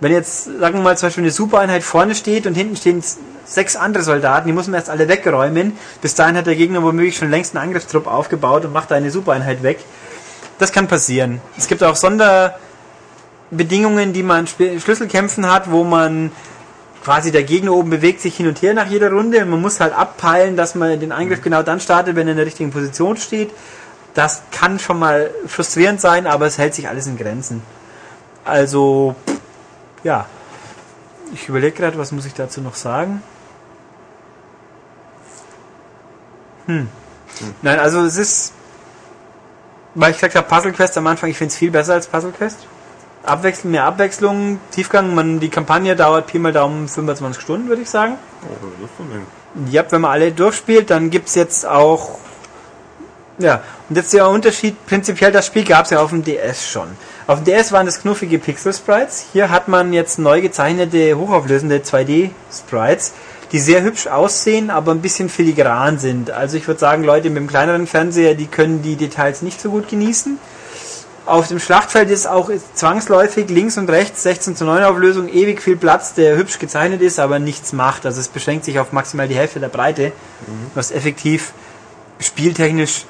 Wenn 0.00 0.12
jetzt, 0.12 0.44
sagen 0.44 0.78
wir 0.78 0.82
mal, 0.82 0.98
zum 0.98 1.08
Beispiel 1.08 1.24
eine 1.24 1.30
Supereinheit 1.30 1.82
vorne 1.82 2.14
steht 2.14 2.46
und 2.46 2.54
hinten 2.54 2.76
stehen 2.76 3.02
sechs 3.44 3.76
andere 3.76 4.02
Soldaten, 4.02 4.46
die 4.46 4.52
muss 4.52 4.66
man 4.66 4.74
erst 4.74 4.90
alle 4.90 5.08
wegräumen. 5.08 5.76
Bis 6.02 6.14
dahin 6.14 6.36
hat 6.36 6.46
der 6.46 6.56
Gegner 6.56 6.82
womöglich 6.82 7.16
schon 7.16 7.30
längst 7.30 7.54
einen 7.54 7.64
Angriffstrupp 7.64 8.06
aufgebaut 8.06 8.64
und 8.64 8.72
macht 8.72 8.90
da 8.90 8.94
eine 8.94 9.10
Supereinheit 9.10 9.62
weg. 9.62 9.78
Das 10.60 10.70
kann 10.70 10.86
passieren. 10.86 11.40
Es 11.56 11.66
gibt 11.66 11.82
auch 11.82 11.96
Sonderbedingungen, 11.96 14.12
die 14.12 14.22
man 14.22 14.46
in 14.58 14.80
Schlüsselkämpfen 14.80 15.50
hat, 15.50 15.70
wo 15.70 15.84
man 15.84 16.30
quasi 17.02 17.32
der 17.32 17.44
Gegner 17.44 17.72
oben 17.72 17.88
bewegt 17.90 18.20
sich 18.20 18.36
hin 18.36 18.46
und 18.46 18.60
her 18.60 18.74
nach 18.74 18.86
jeder 18.86 19.10
Runde 19.10 19.42
und 19.42 19.48
man 19.48 19.60
muss 19.60 19.80
halt 19.80 19.94
abpeilen, 19.94 20.56
dass 20.56 20.74
man 20.74 21.00
den 21.00 21.12
Angriff 21.12 21.40
genau 21.40 21.62
dann 21.62 21.80
startet, 21.80 22.14
wenn 22.14 22.28
er 22.28 22.32
in 22.32 22.36
der 22.36 22.44
richtigen 22.44 22.70
Position 22.70 23.16
steht. 23.16 23.50
Das 24.12 24.42
kann 24.50 24.78
schon 24.78 24.98
mal 24.98 25.30
frustrierend 25.46 25.98
sein, 26.00 26.26
aber 26.26 26.46
es 26.46 26.58
hält 26.58 26.74
sich 26.74 26.88
alles 26.88 27.06
in 27.06 27.16
Grenzen. 27.16 27.62
Also, 28.44 29.14
ja. 30.04 30.26
Ich 31.32 31.48
überlege 31.48 31.76
gerade, 31.76 31.96
was 31.96 32.12
muss 32.12 32.26
ich 32.26 32.34
dazu 32.34 32.60
noch 32.60 32.74
sagen? 32.74 33.22
Hm. 36.66 36.88
Nein, 37.62 37.78
also 37.78 38.02
es 38.02 38.16
ist, 38.16 38.52
weil 39.94 40.10
ich 40.10 40.16
gesagt 40.16 40.34
habe, 40.34 40.46
Puzzle 40.46 40.72
Quest 40.72 40.96
am 40.98 41.06
Anfang, 41.06 41.30
ich 41.30 41.38
finde 41.38 41.52
es 41.52 41.56
viel 41.56 41.70
besser 41.70 41.94
als 41.94 42.06
Puzzle 42.06 42.32
Quest. 42.32 42.66
Abwechslung, 43.22 43.72
mehr 43.72 43.84
Abwechslung, 43.84 44.60
Tiefgang, 44.70 45.14
man, 45.14 45.40
die 45.40 45.50
Kampagne 45.50 45.94
dauert 45.94 46.26
Pi 46.26 46.38
mal 46.38 46.52
Daumen 46.52 46.88
25 46.88 47.42
Stunden, 47.42 47.68
würde 47.68 47.82
ich 47.82 47.90
sagen. 47.90 48.16
Oh, 48.42 48.66
das 48.80 48.88
ist 48.88 48.96
von 48.96 49.10
dem. 49.10 49.70
Ja, 49.70 49.84
wenn 49.90 50.00
man 50.00 50.12
alle 50.12 50.32
durchspielt, 50.32 50.90
dann 50.90 51.10
gibt's 51.10 51.34
jetzt 51.34 51.66
auch. 51.66 52.18
Ja, 53.38 53.62
und 53.88 53.96
jetzt 53.96 54.12
der 54.12 54.28
Unterschied, 54.28 54.86
prinzipiell 54.86 55.32
das 55.32 55.46
Spiel 55.46 55.64
gab's 55.64 55.90
ja 55.90 56.00
auf 56.00 56.10
dem 56.10 56.24
DS 56.24 56.68
schon. 56.68 56.88
Auf 57.26 57.42
dem 57.42 57.44
DS 57.44 57.72
waren 57.72 57.86
das 57.86 58.00
knuffige 58.00 58.38
Pixel-Sprites. 58.38 59.26
Hier 59.32 59.50
hat 59.50 59.68
man 59.68 59.92
jetzt 59.92 60.18
neu 60.18 60.40
gezeichnete, 60.40 61.16
hochauflösende 61.16 61.78
2D-Sprites, 61.78 63.12
die 63.52 63.58
sehr 63.58 63.82
hübsch 63.82 64.06
aussehen, 64.06 64.70
aber 64.70 64.92
ein 64.92 65.00
bisschen 65.00 65.28
filigran 65.28 65.98
sind. 65.98 66.30
Also 66.30 66.56
ich 66.56 66.66
würde 66.66 66.78
sagen, 66.78 67.02
Leute 67.02 67.30
mit 67.30 67.38
dem 67.38 67.48
kleineren 67.48 67.86
Fernseher, 67.86 68.34
die 68.34 68.46
können 68.46 68.82
die 68.82 68.96
Details 68.96 69.42
nicht 69.42 69.60
so 69.60 69.70
gut 69.70 69.88
genießen. 69.88 70.38
Auf 71.26 71.48
dem 71.48 71.58
Schlachtfeld 71.60 72.10
ist 72.10 72.26
auch 72.26 72.50
zwangsläufig 72.74 73.48
links 73.50 73.76
und 73.76 73.90
rechts 73.90 74.22
16 74.22 74.56
zu 74.56 74.64
9 74.64 74.82
Auflösung 74.84 75.28
ewig 75.28 75.62
viel 75.62 75.76
Platz, 75.76 76.14
der 76.14 76.36
hübsch 76.36 76.58
gezeichnet 76.58 77.02
ist, 77.02 77.20
aber 77.20 77.38
nichts 77.38 77.72
macht. 77.72 78.06
Also 78.06 78.20
es 78.20 78.28
beschränkt 78.28 78.64
sich 78.64 78.78
auf 78.78 78.92
maximal 78.92 79.28
die 79.28 79.36
Hälfte 79.36 79.60
der 79.60 79.68
Breite, 79.68 80.12
was 80.74 80.90
effektiv 80.90 81.52
spieltechnisch 82.18 83.04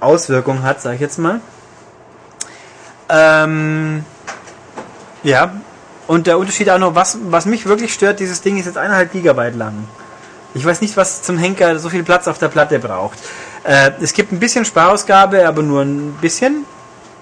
Auswirkungen 0.00 0.62
hat, 0.62 0.82
sag 0.82 0.94
ich 0.94 1.00
jetzt 1.00 1.18
mal. 1.18 1.40
Ähm, 3.08 4.04
ja, 5.22 5.52
Und 6.12 6.26
der 6.26 6.38
Unterschied 6.38 6.68
auch 6.68 6.78
noch, 6.78 6.94
was, 6.94 7.16
was 7.30 7.46
mich 7.46 7.64
wirklich 7.64 7.94
stört, 7.94 8.20
dieses 8.20 8.42
Ding 8.42 8.58
ist 8.58 8.66
jetzt 8.66 8.76
eineinhalb 8.76 9.12
Gigabyte 9.12 9.56
lang. 9.56 9.88
Ich 10.52 10.62
weiß 10.62 10.82
nicht, 10.82 10.94
was 10.98 11.22
zum 11.22 11.38
Henker 11.38 11.78
so 11.78 11.88
viel 11.88 12.02
Platz 12.02 12.28
auf 12.28 12.36
der 12.36 12.48
Platte 12.48 12.78
braucht. 12.80 13.18
Äh, 13.64 13.92
es 14.02 14.12
gibt 14.12 14.30
ein 14.30 14.38
bisschen 14.38 14.66
Sparausgabe, 14.66 15.48
aber 15.48 15.62
nur 15.62 15.80
ein 15.80 16.12
bisschen. 16.20 16.66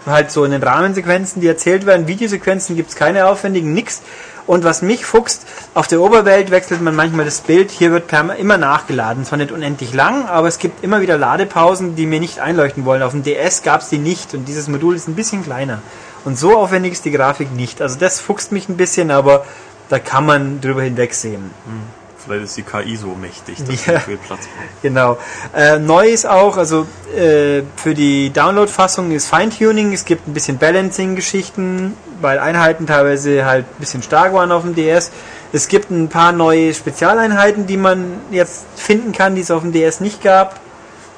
Halt 0.06 0.32
so 0.32 0.44
in 0.44 0.50
den 0.50 0.64
Rahmensequenzen, 0.64 1.40
die 1.40 1.46
erzählt 1.46 1.86
werden. 1.86 2.08
Videosequenzen 2.08 2.74
gibt 2.74 2.90
es 2.90 2.96
keine 2.96 3.26
aufwendigen, 3.26 3.72
nix. 3.74 4.02
Und 4.48 4.64
was 4.64 4.82
mich 4.82 5.06
fuchst, 5.06 5.46
auf 5.74 5.86
der 5.86 6.00
Oberwelt 6.00 6.50
wechselt 6.50 6.82
man 6.82 6.96
manchmal 6.96 7.26
das 7.26 7.42
Bild. 7.42 7.70
Hier 7.70 7.92
wird 7.92 8.12
immer 8.38 8.58
nachgeladen. 8.58 9.24
Zwar 9.24 9.38
nicht 9.38 9.52
unendlich 9.52 9.94
lang, 9.94 10.26
aber 10.26 10.48
es 10.48 10.58
gibt 10.58 10.82
immer 10.82 11.00
wieder 11.00 11.16
Ladepausen, 11.16 11.94
die 11.94 12.06
mir 12.06 12.18
nicht 12.18 12.40
einleuchten 12.40 12.84
wollen. 12.84 13.04
Auf 13.04 13.12
dem 13.12 13.22
DS 13.22 13.62
gab 13.62 13.82
es 13.82 13.88
die 13.88 13.98
nicht 13.98 14.34
und 14.34 14.46
dieses 14.46 14.66
Modul 14.66 14.96
ist 14.96 15.06
ein 15.06 15.14
bisschen 15.14 15.44
kleiner. 15.44 15.80
Und 16.24 16.38
so 16.38 16.56
aufwendig 16.56 16.92
ist 16.92 17.04
die 17.04 17.10
Grafik 17.10 17.52
nicht. 17.52 17.80
Also 17.80 17.98
das 17.98 18.20
fuchst 18.20 18.52
mich 18.52 18.68
ein 18.68 18.76
bisschen, 18.76 19.10
aber 19.10 19.44
da 19.88 19.98
kann 19.98 20.26
man 20.26 20.60
drüber 20.60 20.82
hinwegsehen. 20.82 21.42
Hm. 21.42 22.00
Vielleicht 22.22 22.44
ist 22.44 22.56
die 22.58 22.62
KI 22.62 22.96
so 22.96 23.14
mächtig, 23.14 23.64
dass 23.64 23.86
ja, 23.86 23.98
viel 23.98 24.18
Platz 24.18 24.40
braucht. 24.40 24.82
Genau. 24.82 25.18
Äh, 25.56 25.78
neu 25.78 26.06
ist 26.06 26.26
auch, 26.26 26.58
also 26.58 26.86
äh, 27.16 27.62
für 27.76 27.94
die 27.94 28.30
Download-Fassung 28.30 29.10
ist 29.10 29.26
Feintuning. 29.26 29.92
Es 29.94 30.04
gibt 30.04 30.28
ein 30.28 30.34
bisschen 30.34 30.58
Balancing-Geschichten, 30.58 31.96
weil 32.20 32.38
Einheiten 32.38 32.86
teilweise 32.86 33.46
halt 33.46 33.64
ein 33.64 33.80
bisschen 33.80 34.02
stark 34.02 34.34
waren 34.34 34.52
auf 34.52 34.62
dem 34.62 34.74
DS. 34.74 35.10
Es 35.52 35.68
gibt 35.68 35.90
ein 35.90 36.08
paar 36.08 36.32
neue 36.32 36.74
Spezialeinheiten, 36.74 37.66
die 37.66 37.78
man 37.78 38.20
jetzt 38.30 38.66
finden 38.76 39.12
kann, 39.12 39.34
die 39.34 39.40
es 39.40 39.50
auf 39.50 39.62
dem 39.62 39.72
DS 39.72 40.00
nicht 40.00 40.22
gab. 40.22 40.60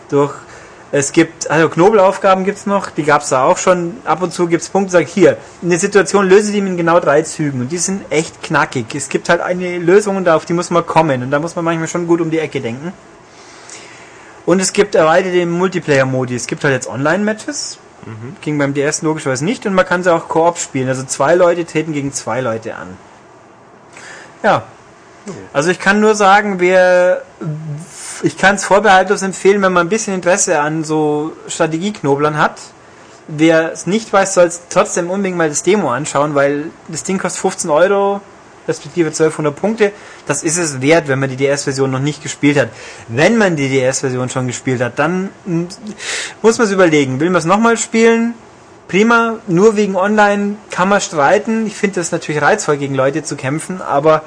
Durch 0.08 0.34
es 0.94 1.12
gibt, 1.12 1.50
also 1.50 1.70
Knobelaufgaben 1.70 2.44
gibt 2.44 2.58
es 2.58 2.66
noch, 2.66 2.90
die 2.90 3.02
gab 3.02 3.22
es 3.22 3.30
da 3.30 3.44
auch 3.44 3.56
schon. 3.56 3.96
Ab 4.04 4.20
und 4.20 4.34
zu 4.34 4.46
gibt 4.46 4.62
es 4.62 4.68
Punkte, 4.68 4.92
sag 4.92 5.08
hier, 5.08 5.38
eine 5.62 5.78
Situation 5.78 6.28
löse 6.28 6.52
die 6.52 6.58
in 6.58 6.76
genau 6.76 7.00
drei 7.00 7.22
Zügen 7.22 7.62
und 7.62 7.72
die 7.72 7.78
sind 7.78 8.04
echt 8.10 8.42
knackig. 8.42 8.94
Es 8.94 9.08
gibt 9.08 9.30
halt 9.30 9.40
eine 9.40 9.78
Lösung 9.78 10.16
und 10.16 10.28
auf 10.28 10.44
die 10.44 10.52
muss 10.52 10.68
man 10.68 10.86
kommen 10.86 11.22
und 11.22 11.30
da 11.30 11.38
muss 11.38 11.56
man 11.56 11.64
manchmal 11.64 11.88
schon 11.88 12.06
gut 12.06 12.20
um 12.20 12.30
die 12.30 12.38
Ecke 12.38 12.60
denken. 12.60 12.92
Und 14.44 14.60
es 14.60 14.74
gibt 14.74 14.94
erweiterte 14.94 15.46
Multiplayer-Modi. 15.46 16.34
Es 16.36 16.46
gibt 16.46 16.62
halt 16.62 16.74
jetzt 16.74 16.88
Online-Matches. 16.88 17.78
Mhm. 18.04 18.36
Ging 18.42 18.58
beim 18.58 18.74
DS 18.74 19.00
logischerweise 19.00 19.46
nicht 19.46 19.64
und 19.64 19.72
man 19.72 19.86
kann 19.86 20.02
sie 20.02 20.12
auch 20.12 20.28
Koop 20.28 20.58
spielen. 20.58 20.88
Also 20.88 21.04
zwei 21.04 21.36
Leute 21.36 21.64
treten 21.64 21.94
gegen 21.94 22.12
zwei 22.12 22.42
Leute 22.42 22.74
an. 22.74 22.98
Ja. 24.42 24.64
Also 25.54 25.70
ich 25.70 25.78
kann 25.78 26.00
nur 26.00 26.16
sagen, 26.16 26.60
wer 26.60 27.22
ich 28.22 28.38
kann 28.38 28.54
es 28.54 28.64
vorbehaltlos 28.64 29.22
empfehlen, 29.22 29.60
wenn 29.62 29.72
man 29.72 29.86
ein 29.86 29.90
bisschen 29.90 30.14
Interesse 30.14 30.60
an 30.60 30.84
so 30.84 31.32
Strategieknoblern 31.48 32.38
hat. 32.38 32.60
Wer 33.28 33.72
es 33.72 33.86
nicht 33.86 34.12
weiß, 34.12 34.34
soll 34.34 34.46
es 34.46 34.62
trotzdem 34.68 35.10
unbedingt 35.10 35.36
mal 35.36 35.48
das 35.48 35.62
Demo 35.62 35.90
anschauen, 35.90 36.34
weil 36.34 36.70
das 36.88 37.02
Ding 37.02 37.18
kostet 37.18 37.40
15 37.40 37.70
Euro, 37.70 38.20
respektive 38.66 39.08
1200 39.08 39.54
Punkte. 39.54 39.92
Das 40.26 40.42
ist 40.42 40.56
es 40.56 40.80
wert, 40.80 41.08
wenn 41.08 41.18
man 41.18 41.30
die 41.30 41.36
DS-Version 41.36 41.90
noch 41.90 42.00
nicht 42.00 42.22
gespielt 42.22 42.58
hat. 42.58 42.68
Wenn 43.08 43.36
man 43.36 43.56
die 43.56 43.68
DS-Version 43.68 44.28
schon 44.28 44.46
gespielt 44.46 44.80
hat, 44.80 44.98
dann 44.98 45.30
muss 46.42 46.58
man 46.58 46.66
es 46.66 46.72
überlegen. 46.72 47.20
Will 47.20 47.30
man 47.30 47.40
es 47.40 47.44
nochmal 47.44 47.76
spielen? 47.76 48.34
Prima, 48.88 49.38
nur 49.46 49.76
wegen 49.76 49.96
Online 49.96 50.56
kann 50.70 50.88
man 50.88 51.00
streiten. 51.00 51.66
Ich 51.66 51.74
finde 51.74 52.00
das 52.00 52.12
natürlich 52.12 52.42
reizvoll, 52.42 52.76
gegen 52.76 52.94
Leute 52.94 53.22
zu 53.22 53.36
kämpfen, 53.36 53.80
aber 53.80 54.22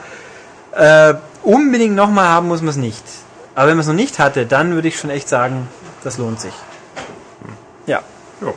äh, 0.75 1.13
unbedingt 1.43 1.95
nochmal 1.95 2.27
haben 2.27 2.47
muss 2.47 2.61
man 2.61 2.69
es 2.69 2.77
nicht. 2.77 3.03
Aber 3.55 3.67
wenn 3.67 3.77
man 3.77 3.81
es 3.81 3.87
noch 3.87 3.95
nicht 3.95 4.19
hatte, 4.19 4.45
dann 4.45 4.75
würde 4.75 4.87
ich 4.87 4.99
schon 4.99 5.09
echt 5.09 5.29
sagen, 5.29 5.67
das 6.03 6.17
lohnt 6.17 6.41
sich. 6.41 6.53
Ja. 7.85 8.01
Jo. 8.41 8.53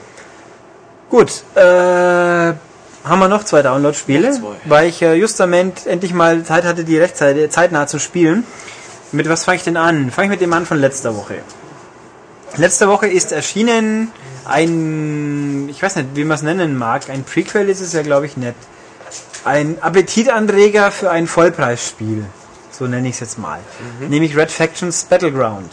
Gut, 1.08 1.42
äh, 1.54 1.60
haben 1.60 3.18
wir 3.20 3.28
noch 3.28 3.44
zwei 3.44 3.62
Download-Spiele, 3.62 4.40
weil 4.64 4.88
ich 4.88 5.00
äh, 5.00 5.14
justament 5.14 5.86
endlich 5.86 6.12
mal 6.12 6.42
Zeit 6.42 6.64
hatte, 6.64 6.84
die 6.84 6.98
rechtzeitig 6.98 7.50
zeitnah 7.50 7.86
zu 7.86 7.98
spielen. 7.98 8.44
Mit 9.12 9.28
was 9.28 9.44
fange 9.44 9.56
ich 9.56 9.64
denn 9.64 9.76
an? 9.76 10.10
Fange 10.10 10.26
ich 10.26 10.30
mit 10.32 10.40
dem 10.40 10.52
an 10.52 10.66
von 10.66 10.78
letzter 10.78 11.16
Woche. 11.16 11.36
Letzte 12.56 12.88
Woche 12.88 13.06
ist 13.06 13.32
erschienen 13.32 14.10
ein, 14.48 15.68
ich 15.68 15.82
weiß 15.82 15.96
nicht, 15.96 16.08
wie 16.14 16.24
man 16.24 16.36
es 16.36 16.42
nennen 16.42 16.76
mag, 16.76 17.08
ein 17.10 17.22
Prequel 17.22 17.68
ist 17.68 17.80
es 17.80 17.92
ja, 17.92 18.02
glaube 18.02 18.26
ich, 18.26 18.36
nicht. 18.36 18.54
Ein 19.44 19.78
Appetitanreger 19.80 20.90
für 20.90 21.10
ein 21.10 21.26
Vollpreisspiel. 21.26 22.24
So 22.78 22.86
nenne 22.86 23.08
ich 23.08 23.14
es 23.14 23.20
jetzt 23.20 23.38
mal. 23.38 23.58
Mhm. 24.00 24.08
Nämlich 24.08 24.36
Red 24.36 24.50
Factions 24.50 25.04
Battleground. 25.04 25.72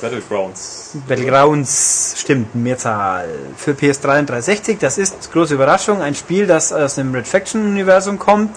Battlegrounds. 0.00 0.96
Battlegrounds, 1.08 2.14
stimmt, 2.16 2.54
Mehrzahl. 2.54 3.28
Für 3.56 3.72
PS3 3.72 4.20
und 4.20 4.30
360, 4.30 4.78
das 4.78 4.96
ist, 4.96 5.32
große 5.32 5.54
Überraschung, 5.54 6.00
ein 6.00 6.14
Spiel, 6.14 6.46
das 6.46 6.72
aus 6.72 6.94
dem 6.94 7.12
Red 7.12 7.26
Faction-Universum 7.26 8.20
kommt 8.20 8.54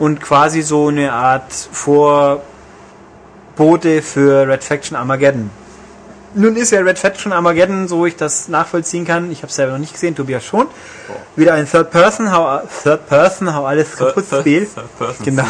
und 0.00 0.20
quasi 0.20 0.62
so 0.62 0.88
eine 0.88 1.12
Art 1.12 1.52
Vorbote 1.52 2.42
für 4.02 4.48
Red 4.48 4.64
Faction 4.64 4.96
Armageddon 4.96 5.50
nun 6.34 6.56
ist 6.56 6.70
ja 6.70 6.80
Red 6.80 6.98
Faction 6.98 7.32
Armageddon, 7.32 7.88
so 7.88 8.06
ich 8.06 8.16
das 8.16 8.48
nachvollziehen 8.48 9.04
kann, 9.04 9.30
ich 9.30 9.38
habe 9.38 9.48
es 9.48 9.56
selber 9.56 9.72
noch 9.72 9.78
nicht 9.78 9.92
gesehen, 9.92 10.14
Tobias 10.14 10.44
schon, 10.44 10.66
oh. 10.66 11.12
wieder 11.36 11.54
ein 11.54 11.68
Third 11.68 11.90
Person, 11.90 12.32
hau, 12.32 12.60
Third 12.82 13.08
Person, 13.08 13.54
hau 13.54 13.64
alles 13.64 13.96
kaputt 13.96 14.24
Spiel. 14.40 14.68
Genau. 15.24 15.44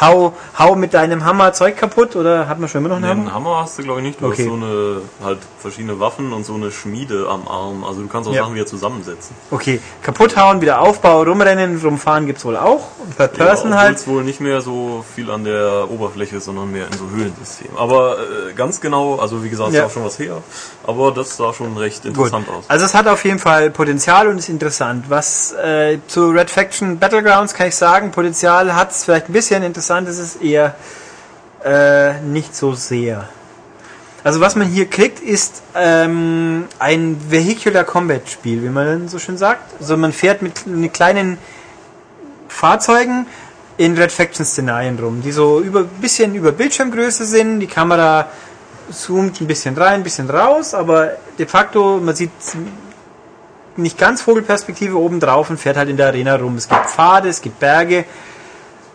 Hau, 0.00 0.34
hau 0.58 0.74
mit 0.74 0.94
deinem 0.94 1.24
Hammer 1.24 1.52
Zeug 1.52 1.76
kaputt 1.76 2.16
oder 2.16 2.48
hat 2.48 2.58
man 2.58 2.68
schon 2.68 2.80
immer 2.80 2.90
noch 2.90 2.96
einen 2.96 3.04
nee, 3.04 3.10
Hammer? 3.10 3.22
Einen 3.22 3.34
Hammer 3.34 3.62
hast 3.62 3.78
du 3.78 3.82
glaube 3.82 4.00
ich 4.00 4.06
nicht, 4.06 4.20
du 4.20 4.26
okay. 4.26 4.42
hast 4.42 4.48
so 4.48 4.54
eine, 4.54 5.00
halt 5.24 5.38
verschiedene 5.58 5.98
Waffen 6.00 6.32
und 6.32 6.44
so 6.44 6.54
eine 6.54 6.70
Schmiede 6.70 7.26
am 7.28 7.48
Arm, 7.48 7.84
also 7.84 8.02
du 8.02 8.08
kannst 8.08 8.28
auch 8.28 8.34
ja. 8.34 8.42
Sachen 8.42 8.54
wieder 8.54 8.66
zusammensetzen. 8.66 9.34
Okay, 9.50 9.80
kaputt 10.02 10.36
hauen, 10.36 10.60
wieder 10.60 10.80
Aufbau, 10.80 11.22
rumrennen, 11.22 11.80
rumfahren 11.82 12.26
gibt's 12.26 12.44
wohl 12.44 12.56
auch. 12.56 12.88
Third 13.16 13.32
Person 13.34 13.70
ja, 13.70 13.78
halt. 13.78 14.06
wohl 14.06 14.22
nicht 14.24 14.40
mehr 14.40 14.60
so 14.60 15.04
viel 15.14 15.30
an 15.30 15.44
der 15.44 15.90
Oberfläche, 15.90 16.40
sondern 16.40 16.70
mehr 16.70 16.86
in 16.86 16.98
so 16.98 17.08
Höhlensystem. 17.10 17.76
Aber 17.76 18.18
äh, 18.18 18.52
ganz 18.52 18.80
genau, 18.80 19.16
also 19.16 19.42
wie 19.42 19.50
gesagt, 19.50 19.72
ja. 19.72 19.80
ist 19.80 19.86
auch 19.86 19.92
schon 19.92 20.04
was 20.04 20.17
her. 20.18 20.42
Aber 20.86 21.12
das 21.12 21.36
sah 21.36 21.52
schon 21.52 21.76
recht 21.76 22.04
interessant 22.04 22.46
Gut. 22.46 22.56
aus. 22.56 22.64
Also 22.68 22.86
es 22.86 22.94
hat 22.94 23.06
auf 23.06 23.24
jeden 23.24 23.38
Fall 23.38 23.70
Potenzial 23.70 24.28
und 24.28 24.38
ist 24.38 24.48
interessant. 24.48 25.06
Was 25.08 25.52
äh, 25.52 25.98
zu 26.06 26.30
Red 26.30 26.50
Faction 26.50 26.98
Battlegrounds 26.98 27.54
kann 27.54 27.68
ich 27.68 27.76
sagen, 27.76 28.10
Potenzial 28.10 28.74
hat 28.74 28.92
es 28.92 29.04
vielleicht 29.04 29.28
ein 29.28 29.32
bisschen, 29.32 29.62
interessant 29.62 30.08
ist 30.08 30.18
es 30.18 30.36
eher 30.36 30.74
äh, 31.64 32.20
nicht 32.20 32.54
so 32.54 32.74
sehr. 32.74 33.28
Also 34.24 34.40
was 34.40 34.56
man 34.56 34.66
hier 34.66 34.86
kriegt, 34.86 35.20
ist 35.20 35.62
ähm, 35.74 36.66
ein 36.78 37.16
Vehicular 37.30 37.84
Combat 37.84 38.28
Spiel, 38.28 38.62
wie 38.62 38.68
man 38.68 39.08
so 39.08 39.18
schön 39.18 39.38
sagt. 39.38 39.80
Also 39.80 39.96
man 39.96 40.12
fährt 40.12 40.42
mit, 40.42 40.66
mit 40.66 40.92
kleinen 40.92 41.38
Fahrzeugen 42.48 43.26
in 43.76 43.96
Red 43.96 44.10
Faction 44.10 44.44
Szenarien 44.44 44.98
rum, 44.98 45.22
die 45.22 45.30
so 45.30 45.60
über 45.60 45.84
bisschen 45.84 46.34
über 46.34 46.50
Bildschirmgröße 46.50 47.24
sind. 47.24 47.60
Die 47.60 47.68
Kamera 47.68 48.28
zoomt 48.90 49.40
ein 49.40 49.46
bisschen 49.46 49.76
rein, 49.76 49.94
ein 49.94 50.02
bisschen 50.02 50.30
raus, 50.30 50.74
aber 50.74 51.12
de 51.38 51.46
facto, 51.46 51.98
man 51.98 52.14
sieht 52.14 52.30
nicht 53.76 53.96
ganz 53.98 54.22
Vogelperspektive 54.22 54.98
oben 54.98 55.20
drauf 55.20 55.50
und 55.50 55.58
fährt 55.58 55.76
halt 55.76 55.88
in 55.88 55.96
der 55.96 56.08
Arena 56.08 56.36
rum. 56.36 56.56
Es 56.56 56.68
gibt 56.68 56.86
Pfade, 56.86 57.28
es 57.28 57.40
gibt 57.40 57.60
Berge, 57.60 58.04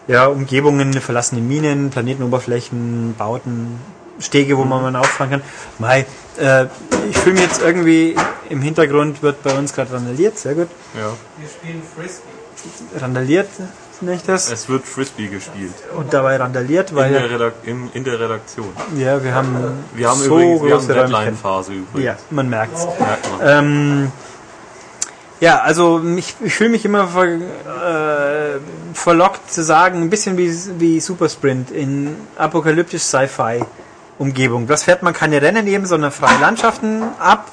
ja, 0.08 0.28
Umgebungen, 0.28 0.94
verlassene 0.94 1.42
Minen, 1.42 1.90
Planetenoberflächen, 1.90 3.16
Bauten, 3.18 3.80
Stege, 4.20 4.58
wo 4.58 4.64
man 4.64 4.82
mal 4.82 4.96
auffahren 5.00 5.32
kann. 5.32 5.42
Mai, 5.80 6.06
äh, 6.40 6.66
ich 7.10 7.18
fühle 7.18 7.36
mich 7.36 7.44
jetzt 7.44 7.62
irgendwie, 7.62 8.16
im 8.50 8.62
Hintergrund 8.62 9.24
wird 9.24 9.42
bei 9.44 9.58
uns 9.58 9.74
gerade 9.74 9.94
randaliert, 9.94 10.38
sehr 10.38 10.56
gut. 10.56 10.68
Ja. 10.96 11.10
Wir 11.38 11.50
spielen 11.50 11.82
Frisbee. 11.96 12.30
Randaliert, 13.00 13.50
nicht 14.06 14.28
das? 14.28 14.52
Es 14.52 14.70
wird 14.70 14.86
Frisbee 14.86 15.28
gespielt. 15.28 15.74
Und 15.96 16.14
dabei 16.14 16.38
randaliert, 16.38 16.94
weil. 16.96 17.14
In 17.14 17.22
der, 17.22 17.32
Redak 17.32 17.54
in, 17.64 17.90
in 17.94 18.04
der 18.04 18.20
Redaktion. 18.20 18.70
Ja, 18.98 19.24
wir 19.24 19.34
haben. 19.34 19.56
Wir 19.94 20.10
haben 20.10 20.20
so 20.20 20.40
übrigens 20.40 20.88
wir 20.88 20.96
haben 20.96 21.12
Deadline-Phase 21.12 21.74
übrigens. 21.74 22.04
Ja, 22.04 22.18
man 22.30 22.50
merkt's. 22.50 22.86
Merkt 23.00 23.30
man. 23.32 23.48
Ähm, 23.48 24.12
ja, 25.40 25.60
also 25.60 25.98
mich, 25.98 26.36
ich 26.42 26.54
fühle 26.56 26.70
mich 26.70 26.86
immer 26.86 27.08
ver, 27.08 27.26
äh, 27.26 28.60
verlockt 28.94 29.52
zu 29.52 29.62
sagen, 29.62 30.02
ein 30.02 30.10
bisschen 30.10 30.38
wie, 30.38 30.56
wie 30.80 31.02
Super 31.02 31.28
Sprint 31.28 31.70
in 31.70 32.16
apokalyptisch 32.38 33.02
Sci-Fi 33.02 33.62
Umgebung. 34.20 34.68
Das 34.68 34.84
fährt 34.84 35.04
man 35.04 35.14
keine 35.14 35.42
Rennen 35.42 35.68
eben, 35.68 35.86
sondern 35.86 36.12
freie 36.12 36.40
Landschaften 36.40 37.04
ab 37.20 37.52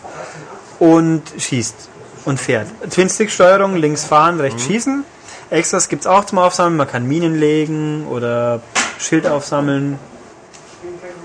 und 0.79 1.23
schießt 1.37 1.89
und 2.27 2.39
fährt. 2.39 2.69
Twin-Stick-Steuerung, 2.91 3.77
links 3.77 4.05
fahren, 4.05 4.41
rechts 4.41 4.63
mhm. 4.63 4.73
schießen. 4.73 5.05
Extras 5.51 5.89
gibt 5.89 6.03
es 6.03 6.07
auch 6.07 6.25
zum 6.25 6.39
Aufsammeln. 6.39 6.77
Man 6.77 6.89
kann 6.89 7.07
Minen 7.07 7.39
legen 7.39 8.07
oder 8.09 8.63
Schild 8.99 9.27
aufsammeln 9.27 9.99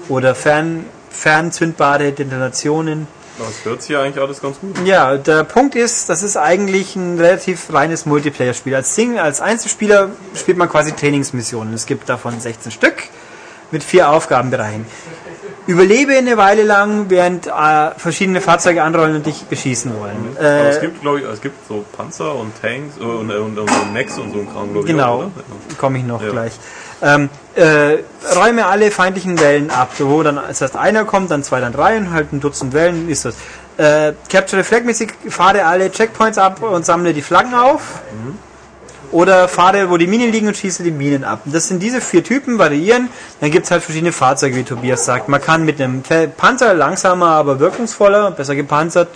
oder 0.10 0.34
fern, 0.36 0.86
fernzündbare 1.10 2.12
Detonationen. 2.12 3.08
Das 3.38 3.66
hört 3.66 3.82
sich 3.82 3.92
ja 3.92 4.02
eigentlich 4.02 4.24
alles 4.24 4.42
ganz 4.42 4.60
gut. 4.60 4.78
Ja, 4.86 5.18
der 5.18 5.44
Punkt 5.44 5.76
ist, 5.76 6.10
das 6.10 6.24
ist 6.24 6.38
eigentlich 6.38 6.96
ein 6.96 7.20
relativ 7.20 7.72
reines 7.72 8.06
Multiplayer-Spiel. 8.06 8.74
Als 8.74 8.96
Single, 8.96 9.20
als 9.20 9.42
Einzelspieler 9.42 10.10
spielt 10.34 10.58
man 10.58 10.70
quasi 10.70 10.94
Trainingsmissionen. 10.94 11.74
Es 11.74 11.86
gibt 11.86 12.08
davon 12.08 12.40
16 12.40 12.72
Stück 12.72 13.04
mit 13.72 13.84
vier 13.84 14.10
Aufgabenbereichen. 14.10 14.86
Überlebe 15.68 16.14
eine 16.16 16.38
Weile 16.38 16.64
lang, 16.64 17.06
während 17.10 17.48
äh, 17.48 17.52
verschiedene 17.98 18.40
Fahrzeuge 18.42 18.84
anrollen 18.84 19.16
und 19.16 19.26
dich 19.26 19.46
beschießen 19.46 19.92
wollen. 20.00 20.36
Aber 20.38 20.70
es 20.70 20.78
Äh, 20.78 20.82
gibt, 20.82 21.02
glaube 21.02 21.20
ich, 21.22 21.26
es 21.26 21.42
gibt 21.42 21.68
so 21.68 21.84
Panzer 21.98 22.36
und 22.36 22.52
Tanks 22.62 22.98
äh, 23.00 23.04
und, 23.04 23.32
und, 23.32 23.58
und, 23.58 23.70
und 23.72 23.94
Mechs 23.94 24.18
und 24.20 24.32
so 24.32 24.40
ein 24.40 24.52
Kram, 24.52 24.72
glaube 24.72 24.80
ich. 24.82 24.86
genau, 24.94 25.32
komme 25.80 25.98
ich 25.98 26.04
noch 26.04 26.22
Ja. 26.22 26.30
gleich. 26.30 26.54
Ähm, 27.02 27.30
äh, 27.56 27.98
räume 28.36 28.66
alle 28.68 28.90
feindlichen 28.92 29.40
Wellen 29.40 29.70
ab, 29.70 29.90
wo 30.00 30.24
dann 30.24 30.36
das 30.48 30.62
heißt 30.62 30.76
einer 30.78 31.04
kommt, 31.04 31.30
dann 31.32 31.44
zwei, 31.44 31.60
dann 31.60 31.74
drei 31.74 31.98
und 31.98 32.12
halt 32.12 32.32
ein 32.32 32.40
Dutzend 32.40 32.74
Wellen 32.74 33.10
ist 33.10 33.26
das. 33.26 33.36
Äh, 33.78 34.14
Capture 34.32 34.64
the 34.64 34.68
Flag 34.68 34.84
mäßig 34.86 35.12
fahre 35.30 35.66
alle 35.66 35.92
Checkpoints 35.92 36.38
ab 36.38 36.62
und 36.62 36.86
sammle 36.86 37.14
die 37.14 37.22
Flaggen 37.22 37.54
auf. 37.54 37.82
Oder 39.16 39.48
fahre, 39.48 39.90
wo 39.90 39.96
die 39.96 40.08
Minen 40.08 40.30
liegen 40.30 40.48
und 40.48 40.58
schieße 40.58 40.84
die 40.84 40.92
Minen 40.92 41.24
ab. 41.24 41.40
Das 41.46 41.70
sind 41.70 41.82
diese 41.82 42.02
vier 42.02 42.22
Typen, 42.22 42.60
variieren. 42.60 43.08
Dann 43.40 43.50
gibt's 43.50 43.72
halt 43.72 43.82
verschiedene 43.82 44.12
Fahrzeuge, 44.12 44.58
wie 44.58 44.66
Tobias 44.66 45.06
sagt. 45.06 45.30
Man 45.30 45.42
kann 45.42 45.64
mit 45.64 45.80
einem 45.80 46.04
Panzer 46.36 46.74
langsamer, 46.74 47.28
aber 47.28 47.62
wirkungsvoller, 47.62 48.32
besser 48.32 48.58
gepanzert, 48.58 49.08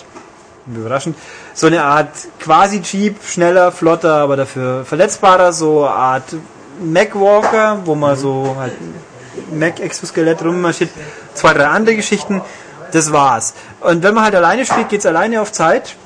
überraschend, 0.68 1.18
so 1.54 1.68
eine 1.68 1.84
Art 1.84 2.12
quasi 2.40 2.80
Jeep, 2.80 3.22
schneller, 3.26 3.74
flotter, 3.74 4.14
aber 4.14 4.38
dafür 4.38 4.86
verletzbarer, 4.86 5.52
so 5.52 5.84
eine 5.84 5.94
Art 5.94 6.36
Mac-Walker, 6.82 7.80
wo 7.84 7.94
man 7.94 8.16
so 8.16 8.56
halt 8.58 8.72
Mac-Exoskelett 9.52 10.42
rummarschiert, 10.42 10.92
zwei, 11.34 11.54
drei 11.54 11.68
andere 11.68 11.98
Geschichten, 11.98 12.42
das 12.94 13.12
war's. 13.12 13.54
Und 13.82 14.02
wenn 14.02 14.14
man 14.14 14.24
halt 14.24 14.36
alleine 14.36 14.66
spielt, 14.66 14.88
geht's 14.88 15.06
alleine 15.06 15.42
auf 15.42 15.52
Zeit. 15.52 15.98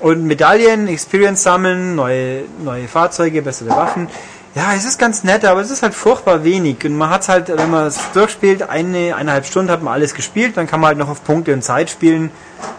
Und 0.00 0.24
Medaillen, 0.24 0.88
Experience 0.88 1.42
sammeln, 1.42 1.94
neue, 1.94 2.44
neue 2.64 2.88
Fahrzeuge, 2.88 3.42
bessere 3.42 3.70
Waffen. 3.70 4.08
Ja, 4.54 4.74
es 4.74 4.84
ist 4.84 4.98
ganz 4.98 5.22
nett, 5.22 5.44
aber 5.44 5.60
es 5.60 5.70
ist 5.70 5.82
halt 5.82 5.94
furchtbar 5.94 6.42
wenig. 6.42 6.84
Und 6.84 6.96
man 6.96 7.10
hat 7.10 7.28
halt, 7.28 7.48
wenn 7.56 7.70
man 7.70 7.86
es 7.86 8.00
durchspielt, 8.14 8.68
eine, 8.68 9.14
eineinhalb 9.14 9.46
Stunden 9.46 9.70
hat 9.70 9.82
man 9.82 9.94
alles 9.94 10.14
gespielt, 10.14 10.56
dann 10.56 10.66
kann 10.66 10.80
man 10.80 10.88
halt 10.88 10.98
noch 10.98 11.08
auf 11.08 11.22
Punkte 11.22 11.52
und 11.52 11.62
Zeit 11.62 11.90
spielen, 11.90 12.30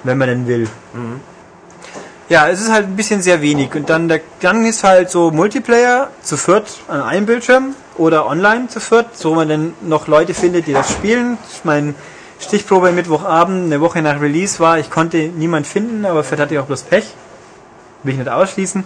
wenn 0.03 0.17
man 0.17 0.27
denn 0.27 0.47
will. 0.47 0.67
Ja, 2.27 2.47
es 2.49 2.61
ist 2.61 2.71
halt 2.71 2.87
ein 2.87 2.95
bisschen 2.95 3.21
sehr 3.21 3.41
wenig. 3.41 3.75
Und 3.75 3.89
dann, 3.89 4.07
der, 4.07 4.21
dann 4.41 4.65
ist 4.65 4.83
halt 4.83 5.11
so 5.11 5.31
Multiplayer 5.31 6.09
zu 6.21 6.37
viert 6.37 6.79
an 6.87 7.01
einem 7.01 7.25
Bildschirm 7.25 7.75
oder 7.97 8.25
online 8.25 8.67
zu 8.67 8.79
viert, 8.79 9.17
so 9.17 9.35
man 9.35 9.47
dann 9.47 9.73
noch 9.81 10.07
Leute 10.07 10.33
findet, 10.33 10.67
die 10.67 10.73
das 10.73 10.91
spielen. 10.91 11.37
Ich 11.53 11.63
meine, 11.65 11.93
Stichprobe 12.41 12.91
Mittwochabend, 12.91 13.65
eine 13.65 13.81
Woche 13.81 14.01
nach 14.01 14.19
Release 14.19 14.59
war, 14.59 14.79
ich 14.79 14.89
konnte 14.89 15.17
niemand 15.17 15.67
finden, 15.67 16.05
aber 16.05 16.23
vielleicht 16.23 16.41
hatte 16.41 16.53
ich 16.55 16.59
auch 16.59 16.65
bloß 16.65 16.83
Pech. 16.83 17.05
Will 18.03 18.13
ich 18.13 18.19
nicht 18.19 18.29
ausschließen. 18.29 18.83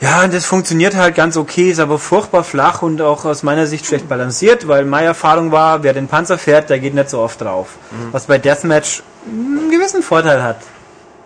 Ja, 0.00 0.22
und 0.22 0.32
das 0.32 0.46
funktioniert 0.46 0.94
halt 0.94 1.16
ganz 1.16 1.36
okay, 1.36 1.70
ist 1.70 1.80
aber 1.80 1.98
furchtbar 1.98 2.44
flach 2.44 2.82
und 2.82 3.02
auch 3.02 3.24
aus 3.24 3.42
meiner 3.42 3.66
Sicht 3.66 3.84
schlecht 3.84 4.08
balanciert, 4.08 4.68
weil 4.68 4.84
meine 4.84 5.06
Erfahrung 5.08 5.50
war, 5.50 5.82
wer 5.82 5.92
den 5.92 6.06
Panzer 6.06 6.38
fährt, 6.38 6.70
der 6.70 6.78
geht 6.78 6.94
nicht 6.94 7.10
so 7.10 7.18
oft 7.18 7.40
drauf. 7.40 7.70
Was 8.12 8.26
bei 8.26 8.38
Deathmatch 8.38 9.02
einen 9.26 9.70
gewissen 9.70 10.02
Vorteil 10.02 10.42
hat. 10.42 10.58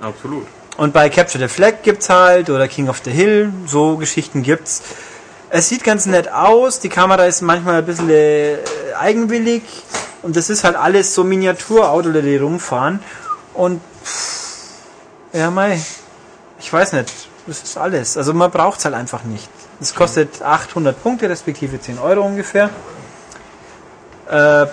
Absolut. 0.01 0.47
Und 0.79 0.95
bei 0.95 1.11
Capture 1.11 1.47
the 1.47 1.55
Flag 1.55 1.83
gibt's 1.83 2.09
halt, 2.09 2.49
oder 2.49 2.67
King 2.67 2.89
of 2.89 3.03
the 3.05 3.11
Hill, 3.11 3.53
so 3.67 3.99
Geschichten 3.99 4.43
gibt's. 4.43 4.83
Es 5.51 5.69
sieht 5.69 5.85
ganz 5.85 6.07
nett 6.07 6.33
aus, 6.33 6.81
die 6.81 6.89
Kamera 6.89 7.27
ist 7.27 7.43
manchmal 7.43 7.77
ein 7.77 7.85
bisschen 7.85 8.09
äh, 8.09 8.57
eigenwillig 8.99 9.63
und 10.23 10.37
das 10.37 10.51
ist 10.51 10.65
halt 10.65 10.77
alles 10.77 11.15
so 11.15 11.25
Miniaturauto, 11.25 12.13
die 12.13 12.37
rumfahren. 12.37 13.01
Und 13.55 13.81
ja, 15.33 15.51
mei, 15.51 15.83
ich 16.61 16.73
weiß 16.73 16.93
nicht, 16.93 17.13
das 17.47 17.63
ist 17.63 17.77
alles. 17.77 18.17
Also 18.17 18.33
man 18.33 18.51
braucht's 18.51 18.85
halt 18.85 18.95
einfach 18.95 19.25
nicht. 19.25 19.49
Es 19.81 19.95
kostet 19.95 20.43
800 20.43 21.03
Punkte, 21.03 21.29
respektive 21.29 21.81
10 21.81 21.99
Euro 21.99 22.23
ungefähr. 22.23 22.71
Äh, 24.31 24.67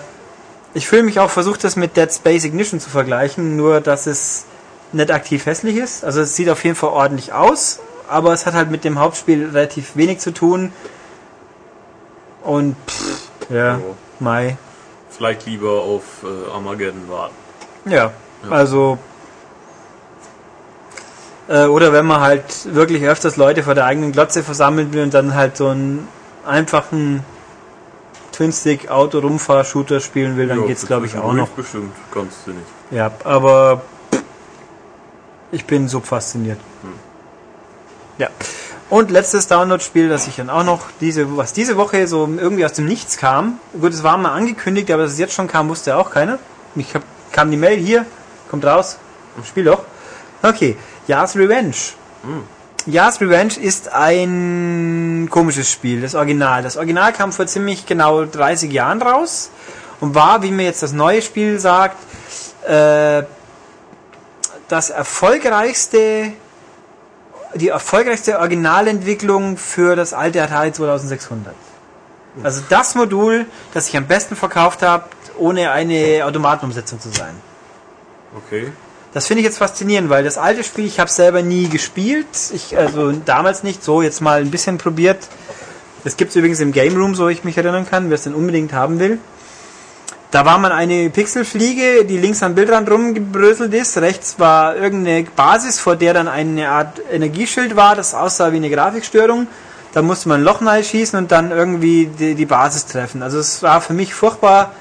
ich 0.72 0.86
fühle 0.86 1.02
mich 1.02 1.18
auch 1.18 1.30
versucht, 1.30 1.64
das 1.64 1.74
mit 1.74 1.96
Dead 1.96 2.12
Space 2.12 2.44
Ignition 2.44 2.78
zu 2.78 2.90
vergleichen, 2.90 3.56
nur 3.56 3.80
dass 3.80 4.06
es 4.06 4.44
nicht 4.92 5.10
aktiv 5.10 5.46
hässlich 5.46 5.76
ist. 5.76 6.04
Also 6.04 6.20
es 6.20 6.36
sieht 6.36 6.48
auf 6.48 6.62
jeden 6.62 6.76
Fall 6.76 6.90
ordentlich 6.90 7.32
aus, 7.32 7.80
aber 8.08 8.32
es 8.32 8.46
hat 8.46 8.54
halt 8.54 8.70
mit 8.70 8.84
dem 8.84 9.00
Hauptspiel 9.00 9.50
relativ 9.52 9.96
wenig 9.96 10.20
zu 10.20 10.32
tun. 10.32 10.72
Und 12.42 12.76
pff, 12.86 13.28
ja. 13.50 13.80
Mai. 14.20 14.56
Vielleicht 15.20 15.44
lieber 15.44 15.82
auf 15.82 16.02
äh, 16.24 16.50
Armageddon 16.50 17.06
warten. 17.10 17.34
Ja, 17.84 18.10
also 18.48 18.96
äh, 21.46 21.66
oder 21.66 21.92
wenn 21.92 22.06
man 22.06 22.22
halt 22.22 22.74
wirklich 22.74 23.02
öfters 23.04 23.36
Leute 23.36 23.62
vor 23.62 23.74
der 23.74 23.84
eigenen 23.84 24.12
Glotze 24.12 24.42
versammeln 24.42 24.94
will 24.94 25.02
und 25.02 25.12
dann 25.12 25.34
halt 25.34 25.58
so 25.58 25.68
einen 25.68 26.08
einfachen 26.46 27.22
Twin-Stick-Auto-Rumfahr-Shooter 28.32 30.00
spielen 30.00 30.38
will, 30.38 30.48
dann 30.48 30.60
Ja, 30.60 30.66
geht's 30.68 30.86
glaube 30.86 31.04
ich 31.04 31.18
auch 31.18 31.34
noch. 31.34 31.50
Bestimmt, 31.50 31.92
ganz 32.14 32.42
sinnig. 32.46 32.64
Ja, 32.90 33.10
aber 33.22 33.82
ich 35.52 35.66
bin 35.66 35.86
so 35.86 36.00
fasziniert. 36.00 36.60
Ja. 38.16 38.28
Und 38.90 39.12
letztes 39.12 39.46
Download-Spiel, 39.46 40.08
das 40.08 40.26
ich 40.26 40.36
dann 40.36 40.50
auch 40.50 40.64
noch 40.64 40.88
diese, 41.00 41.36
was 41.36 41.52
diese 41.52 41.76
Woche 41.76 42.08
so 42.08 42.28
irgendwie 42.36 42.64
aus 42.64 42.72
dem 42.72 42.86
Nichts 42.86 43.16
kam. 43.16 43.60
Gut, 43.80 43.92
es 43.92 44.02
war 44.02 44.16
mal 44.16 44.32
angekündigt, 44.32 44.90
aber 44.90 45.04
dass 45.04 45.12
es 45.12 45.18
jetzt 45.18 45.32
schon 45.32 45.46
kam, 45.46 45.68
wusste 45.68 45.96
auch 45.96 46.10
keiner. 46.10 46.40
Ich 46.74 46.92
hab, 46.94 47.02
kam 47.30 47.52
die 47.52 47.56
Mail 47.56 47.78
hier, 47.78 48.04
kommt 48.50 48.64
raus, 48.64 48.98
Spiel 49.46 49.64
doch. 49.64 49.84
Okay, 50.42 50.76
Yas 51.06 51.36
Revenge. 51.36 51.74
Yas 52.86 53.20
Revenge 53.20 53.54
ist 53.60 53.92
ein 53.92 55.28
komisches 55.30 55.70
Spiel, 55.70 56.00
das 56.02 56.14
Original. 56.14 56.62
Das 56.62 56.76
Original 56.76 57.12
kam 57.12 57.32
vor 57.32 57.46
ziemlich 57.46 57.86
genau 57.86 58.24
30 58.24 58.72
Jahren 58.72 59.00
raus 59.00 59.50
und 60.00 60.14
war, 60.14 60.42
wie 60.42 60.50
mir 60.50 60.64
jetzt 60.64 60.82
das 60.82 60.92
neue 60.92 61.22
Spiel 61.22 61.58
sagt, 61.60 61.96
äh, 62.66 63.22
das 64.68 64.90
erfolgreichste, 64.90 66.32
die 67.54 67.68
erfolgreichste 67.68 68.38
Originalentwicklung 68.38 69.56
für 69.56 69.96
das 69.96 70.12
alte 70.12 70.42
Atari 70.42 70.72
2600. 70.72 71.54
Also 72.42 72.62
das 72.68 72.94
Modul, 72.94 73.46
das 73.74 73.88
ich 73.88 73.96
am 73.96 74.06
besten 74.06 74.36
verkauft 74.36 74.82
habe, 74.82 75.04
ohne 75.38 75.72
eine 75.72 76.24
Automatenumsetzung 76.24 77.00
zu 77.00 77.08
sein. 77.08 77.34
Okay. 78.36 78.72
Das 79.12 79.26
finde 79.26 79.40
ich 79.40 79.46
jetzt 79.46 79.58
faszinierend, 79.58 80.08
weil 80.08 80.22
das 80.22 80.38
alte 80.38 80.62
Spiel, 80.62 80.86
ich 80.86 81.00
habe 81.00 81.10
selber 81.10 81.42
nie 81.42 81.68
gespielt. 81.68 82.28
Ich, 82.54 82.78
also 82.78 83.10
damals 83.10 83.64
nicht, 83.64 83.82
so 83.82 84.02
jetzt 84.02 84.20
mal 84.20 84.40
ein 84.40 84.52
bisschen 84.52 84.78
probiert. 84.78 85.26
Das 86.04 86.16
gibt 86.16 86.30
es 86.30 86.36
übrigens 86.36 86.60
im 86.60 86.70
Game 86.70 86.96
Room, 86.96 87.16
so 87.16 87.28
ich 87.28 87.42
mich 87.42 87.58
erinnern 87.58 87.86
kann, 87.88 88.08
wer 88.08 88.14
es 88.14 88.22
denn 88.22 88.34
unbedingt 88.34 88.72
haben 88.72 89.00
will. 89.00 89.18
Da 90.30 90.44
war 90.44 90.58
man 90.58 90.70
eine 90.70 91.10
Pixelfliege, 91.10 92.04
die 92.04 92.16
links 92.16 92.42
am 92.42 92.54
Bildrand 92.54 92.88
rumgebröselt 92.88 93.74
ist. 93.74 93.98
Rechts 93.98 94.38
war 94.38 94.76
irgendeine 94.76 95.24
Basis, 95.24 95.80
vor 95.80 95.96
der 95.96 96.14
dann 96.14 96.28
eine 96.28 96.68
Art 96.68 97.00
Energieschild 97.10 97.74
war, 97.74 97.96
das 97.96 98.14
aussah 98.14 98.52
wie 98.52 98.56
eine 98.56 98.70
Grafikstörung. 98.70 99.48
Da 99.92 100.02
musste 100.02 100.28
man 100.28 100.40
ein 100.40 100.44
Loch 100.44 100.60
schießen 100.84 101.18
und 101.18 101.32
dann 101.32 101.50
irgendwie 101.50 102.06
die, 102.06 102.36
die 102.36 102.46
Basis 102.46 102.86
treffen. 102.86 103.24
Also 103.24 103.40
es 103.40 103.60
war 103.62 103.80
für 103.80 103.92
mich 103.92 104.14
furchtbar 104.14 104.72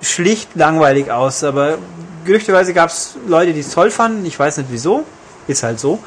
schlicht 0.00 0.54
langweilig 0.54 1.10
aus, 1.10 1.44
aber 1.44 1.76
gerüchteweise 2.24 2.72
gab 2.72 2.88
es 2.88 3.16
Leute, 3.26 3.52
die 3.52 3.60
es 3.60 3.70
toll 3.70 3.90
fanden. 3.90 4.24
Ich 4.24 4.38
weiß 4.38 4.56
nicht 4.56 4.70
wieso. 4.70 5.04
Ist 5.48 5.62
halt 5.62 5.78
so. 5.78 5.98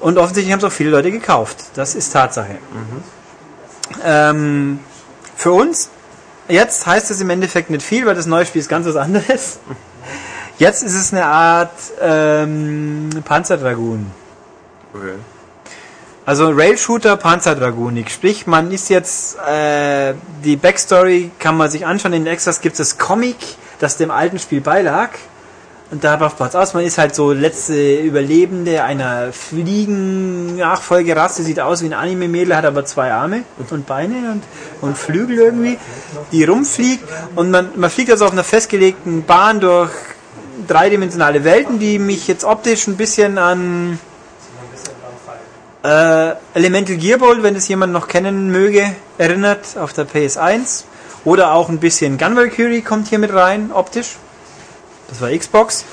Und 0.00 0.16
offensichtlich 0.16 0.52
haben 0.52 0.58
es 0.58 0.64
auch 0.64 0.72
viele 0.72 0.90
Leute 0.90 1.10
gekauft. 1.10 1.58
Das 1.74 1.94
ist 1.94 2.12
Tatsache. 2.12 2.56
Ähm, 4.04 4.80
für 5.36 5.52
uns, 5.52 5.90
jetzt 6.52 6.86
heißt 6.86 7.10
es 7.10 7.20
im 7.20 7.30
Endeffekt 7.30 7.70
nicht 7.70 7.84
viel, 7.84 8.06
weil 8.06 8.14
das 8.14 8.26
neue 8.26 8.46
Spiel 8.46 8.60
ist 8.60 8.68
ganz 8.68 8.86
was 8.86 8.96
anderes. 8.96 9.58
Jetzt 10.58 10.82
ist 10.82 10.94
es 10.94 11.12
eine 11.12 11.24
Art 11.24 11.72
ähm, 12.00 13.10
Panzerdragoon. 13.24 14.06
Okay. 14.94 15.14
Also 16.24 16.50
Rail-Shooter 16.50 17.16
Panzerdragonik. 17.16 18.10
Sprich, 18.10 18.46
man 18.46 18.70
ist 18.70 18.88
jetzt, 18.90 19.38
äh, 19.40 20.14
die 20.44 20.56
Backstory 20.56 21.32
kann 21.38 21.56
man 21.56 21.68
sich 21.68 21.84
anschauen. 21.84 22.12
In 22.12 22.24
den 22.24 22.32
Extras 22.32 22.60
gibt 22.60 22.78
es 22.78 22.90
das 22.90 22.98
Comic, 22.98 23.36
das 23.80 23.96
dem 23.96 24.12
alten 24.12 24.38
Spiel 24.38 24.60
beilag. 24.60 25.10
Und 25.92 26.02
darauf 26.04 26.34
baut 26.36 26.54
aus, 26.56 26.72
man 26.72 26.86
ist 26.86 26.96
halt 26.96 27.14
so 27.14 27.32
letzte 27.32 27.98
Überlebende 27.98 28.82
einer 28.82 29.30
Fliegen-Nachfolgerasse, 29.30 31.42
sieht 31.42 31.60
aus 31.60 31.82
wie 31.82 31.86
ein 31.86 31.92
Anime-Mädel, 31.92 32.56
hat 32.56 32.64
aber 32.64 32.86
zwei 32.86 33.12
Arme 33.12 33.42
und 33.68 33.86
Beine 33.86 34.32
und, 34.32 34.42
und 34.80 34.96
Flügel 34.96 35.36
irgendwie, 35.36 35.76
die 36.32 36.44
rumfliegt. 36.44 37.04
Und 37.36 37.50
man, 37.50 37.72
man 37.76 37.90
fliegt 37.90 38.10
also 38.10 38.24
auf 38.24 38.32
einer 38.32 38.42
festgelegten 38.42 39.24
Bahn 39.24 39.60
durch 39.60 39.90
dreidimensionale 40.66 41.44
Welten, 41.44 41.78
die 41.78 41.98
mich 41.98 42.26
jetzt 42.26 42.44
optisch 42.44 42.86
ein 42.86 42.96
bisschen 42.96 43.36
an 43.36 43.98
äh, 45.82 46.30
Elemental 46.54 46.96
Gearbolt, 46.96 47.42
wenn 47.42 47.54
es 47.54 47.68
jemand 47.68 47.92
noch 47.92 48.08
kennen 48.08 48.50
möge, 48.50 48.94
erinnert 49.18 49.76
auf 49.76 49.92
der 49.92 50.08
PS1. 50.08 50.84
Oder 51.26 51.52
auch 51.52 51.68
ein 51.68 51.80
bisschen 51.80 52.16
Gun 52.16 52.34
Valkyrie 52.34 52.80
kommt 52.80 53.08
hier 53.08 53.18
mit 53.18 53.34
rein, 53.34 53.72
optisch. 53.74 54.16
Das 55.12 55.20
war 55.20 55.30
Xbox. 55.30 55.84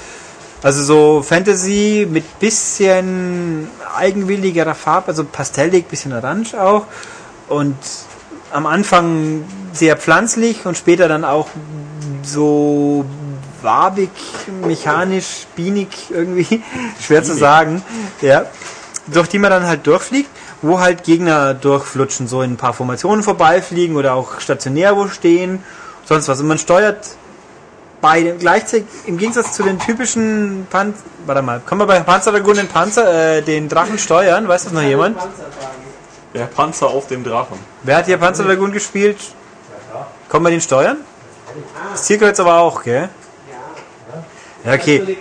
Also 0.63 0.83
so 0.83 1.21
Fantasy 1.21 2.07
mit 2.09 2.39
bisschen 2.39 3.69
eigenwilligerer 3.95 4.75
Farbe, 4.75 5.09
also 5.09 5.23
pastellig, 5.23 5.87
bisschen 5.87 6.13
orange 6.13 6.53
auch. 6.55 6.85
Und 7.47 7.75
am 8.51 8.65
Anfang 8.65 9.43
sehr 9.73 9.97
pflanzlich 9.97 10.65
und 10.65 10.77
später 10.77 11.07
dann 11.07 11.23
auch 11.23 11.47
so 12.23 13.05
wabig, 13.61 14.09
mechanisch, 14.65 15.47
bienig 15.55 15.89
irgendwie, 16.09 16.61
schwer 17.01 17.23
zu 17.23 17.35
sagen, 17.35 17.81
ja, 18.21 18.45
durch 19.07 19.27
die 19.27 19.39
man 19.39 19.51
dann 19.51 19.65
halt 19.65 19.85
durchfliegt, 19.85 20.29
wo 20.61 20.79
halt 20.79 21.03
Gegner 21.03 21.53
durchflutschen, 21.53 22.27
so 22.27 22.41
in 22.41 22.53
ein 22.53 22.57
paar 22.57 22.73
Formationen 22.73 23.23
vorbeifliegen 23.23 23.95
oder 23.95 24.13
auch 24.13 24.39
stationär 24.39 24.95
wo 24.95 25.07
stehen, 25.07 25.63
sonst 26.05 26.27
was. 26.27 26.39
Und 26.39 26.47
man 26.47 26.57
steuert 26.57 27.07
bei 28.01 28.21
dem 28.21 28.39
gleichzeitig 28.39 28.87
im 29.05 29.17
Gegensatz 29.17 29.53
zu 29.53 29.63
den 29.63 29.79
typischen 29.79 30.67
Panzer, 30.69 30.99
warte 31.25 31.41
mal, 31.41 31.61
kann 31.65 31.77
man 31.77 31.87
bei 31.87 31.99
Panzerdragon 31.99 32.55
den 32.55 32.67
Panzer, 32.67 33.37
äh, 33.37 33.41
den 33.41 33.67
Drachen 33.67 33.97
steuern? 33.97 34.47
Weiß 34.47 34.63
das 34.65 34.73
noch 34.73 34.81
jemand? 34.81 35.17
Der 36.33 36.45
Panzer 36.45 36.87
auf 36.87 37.07
dem 37.07 37.23
Drachen. 37.23 37.57
Wer 37.83 37.97
hat 37.97 38.05
hier 38.05 38.17
Panzerdragon 38.17 38.71
gespielt? 38.71 39.17
Kann 40.29 40.43
man 40.43 40.51
den 40.51 40.61
steuern? 40.61 40.97
Das 41.91 42.03
Zielkreuz 42.03 42.39
aber 42.39 42.59
auch, 42.59 42.83
gell? 42.83 43.09
Ja, 44.65 44.73
okay. 44.73 45.17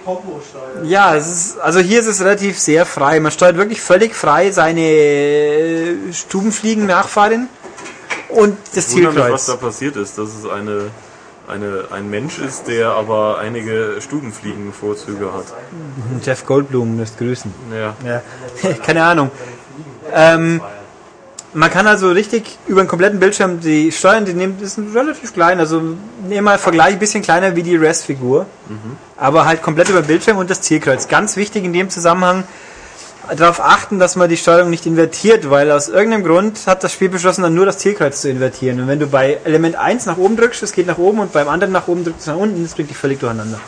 Ja, 0.82 1.14
es 1.14 1.26
ist, 1.28 1.60
also 1.60 1.78
hier 1.78 2.00
ist 2.00 2.06
es 2.06 2.20
relativ 2.20 2.58
sehr 2.58 2.84
frei. 2.84 3.20
Man 3.20 3.30
steuert 3.32 3.56
wirklich 3.56 3.80
völlig 3.80 4.14
frei 4.14 4.50
seine 4.50 4.80
äh, 4.80 6.12
Stubenfliegen-Nachfahrin 6.12 7.48
und 8.28 8.58
das 8.74 8.88
Ich 8.88 8.96
wundere 8.96 9.12
mich, 9.12 9.32
was 9.32 9.44
Zielkreuz. 9.44 9.60
da 9.60 9.66
passiert 9.66 9.96
ist, 9.96 10.18
dass 10.18 10.30
es 10.34 10.44
eine, 10.48 10.90
eine, 11.48 11.84
ein 11.90 12.10
Mensch 12.10 12.38
ist, 12.38 12.68
der 12.68 12.90
aber 12.90 13.38
einige 13.38 13.96
Stubenfliegen-Vorzüge 14.00 15.32
hat. 15.32 15.46
Jeff 16.22 16.44
Goldblum 16.46 16.98
lässt 16.98 17.18
grüßen. 17.18 17.52
Ja. 17.72 17.94
Ja, 18.04 18.22
keine 18.84 19.04
Ahnung. 19.04 19.30
Ähm, 20.12 20.60
man 21.54 21.70
kann 21.70 21.86
also 21.86 22.10
richtig 22.10 22.58
über 22.66 22.82
den 22.82 22.88
kompletten 22.88 23.18
Bildschirm 23.18 23.60
die 23.60 23.90
steuern, 23.90 24.24
die 24.24 24.34
die 24.34 24.66
sind 24.66 24.94
relativ 24.94 25.32
klein, 25.32 25.58
also 25.58 25.80
nehmen 26.28 26.44
mal 26.44 26.58
Vergleich 26.58 26.94
ein 26.94 26.98
bisschen 26.98 27.22
kleiner 27.22 27.56
wie 27.56 27.62
die 27.62 27.76
Res-Figur, 27.76 28.46
aber 29.16 29.46
halt 29.46 29.62
komplett 29.62 29.88
über 29.88 30.02
den 30.02 30.06
Bildschirm 30.06 30.36
und 30.36 30.50
das 30.50 30.60
Zielkreuz. 30.60 31.08
Ganz 31.08 31.36
wichtig 31.36 31.64
in 31.64 31.72
dem 31.72 31.88
Zusammenhang 31.88 32.44
darauf 33.36 33.60
achten, 33.60 33.98
dass 33.98 34.16
man 34.16 34.28
die 34.28 34.36
Steuerung 34.36 34.70
nicht 34.70 34.86
invertiert, 34.86 35.50
weil 35.50 35.70
aus 35.70 35.88
irgendeinem 35.88 36.24
Grund 36.24 36.66
hat 36.66 36.84
das 36.84 36.92
Spiel 36.92 37.08
beschlossen, 37.08 37.42
dann 37.42 37.54
nur 37.54 37.66
das 37.66 37.78
Zielkreuz 37.78 38.20
zu 38.20 38.30
invertieren. 38.30 38.80
Und 38.80 38.88
wenn 38.88 38.98
du 38.98 39.06
bei 39.06 39.38
Element 39.44 39.76
1 39.76 40.06
nach 40.06 40.16
oben 40.16 40.36
drückst, 40.36 40.62
es 40.62 40.72
geht 40.72 40.86
nach 40.86 40.98
oben 40.98 41.20
und 41.20 41.32
beim 41.32 41.48
anderen 41.48 41.72
nach 41.72 41.88
oben 41.88 42.04
drückst 42.04 42.22
es 42.22 42.26
nach 42.26 42.36
unten, 42.36 42.62
das 42.62 42.74
bringt 42.74 42.90
dich 42.90 42.96
völlig 42.96 43.20
durcheinander. 43.20 43.60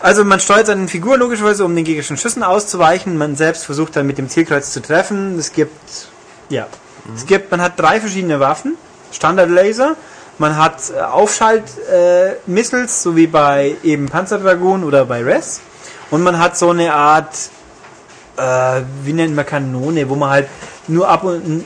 Also 0.00 0.24
man 0.24 0.40
steuert 0.40 0.66
seine 0.66 0.88
Figur 0.88 1.16
logischerweise, 1.16 1.64
um 1.64 1.76
den 1.76 1.84
gegnerischen 1.84 2.16
Schüssen 2.16 2.42
auszuweichen. 2.42 3.16
Man 3.16 3.36
selbst 3.36 3.64
versucht 3.64 3.94
dann 3.94 4.06
mit 4.06 4.18
dem 4.18 4.28
Zielkreuz 4.28 4.72
zu 4.72 4.82
treffen. 4.82 5.38
Es 5.38 5.52
gibt, 5.52 6.08
ja, 6.48 6.66
es 7.14 7.26
gibt, 7.26 7.50
man 7.50 7.60
hat 7.60 7.78
drei 7.78 8.00
verschiedene 8.00 8.40
Waffen. 8.40 8.76
Standard-Laser, 9.12 9.96
man 10.38 10.56
hat 10.56 10.90
äh, 10.90 11.00
Aufschalt-Missiles, 11.00 13.02
so 13.02 13.14
wie 13.14 13.26
bei 13.26 13.76
eben 13.82 14.08
Panzerdragon 14.08 14.82
oder 14.82 15.04
bei 15.04 15.22
Res. 15.22 15.60
Und 16.10 16.22
man 16.22 16.38
hat 16.38 16.56
so 16.56 16.70
eine 16.70 16.94
Art, 16.94 17.50
äh, 18.36 18.82
wie 19.04 19.12
nennt 19.12 19.34
man 19.34 19.46
Kanone, 19.46 20.08
wo 20.08 20.14
man 20.14 20.30
halt 20.30 20.48
nur 20.88 21.08
ab 21.08 21.24
und 21.24 21.64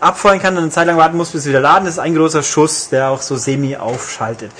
abfeuern 0.00 0.40
kann 0.40 0.56
und 0.56 0.62
eine 0.62 0.70
Zeit 0.70 0.86
lang 0.86 0.96
warten 0.96 1.16
muss, 1.16 1.30
bis 1.30 1.42
es 1.42 1.48
wieder 1.48 1.60
laden. 1.60 1.84
Das 1.84 1.94
ist 1.94 2.00
ein 2.00 2.14
großer 2.14 2.42
Schuss, 2.42 2.88
der 2.88 3.10
auch 3.10 3.22
so 3.22 3.36
semi 3.36 3.76
aufschaltet 3.76 4.50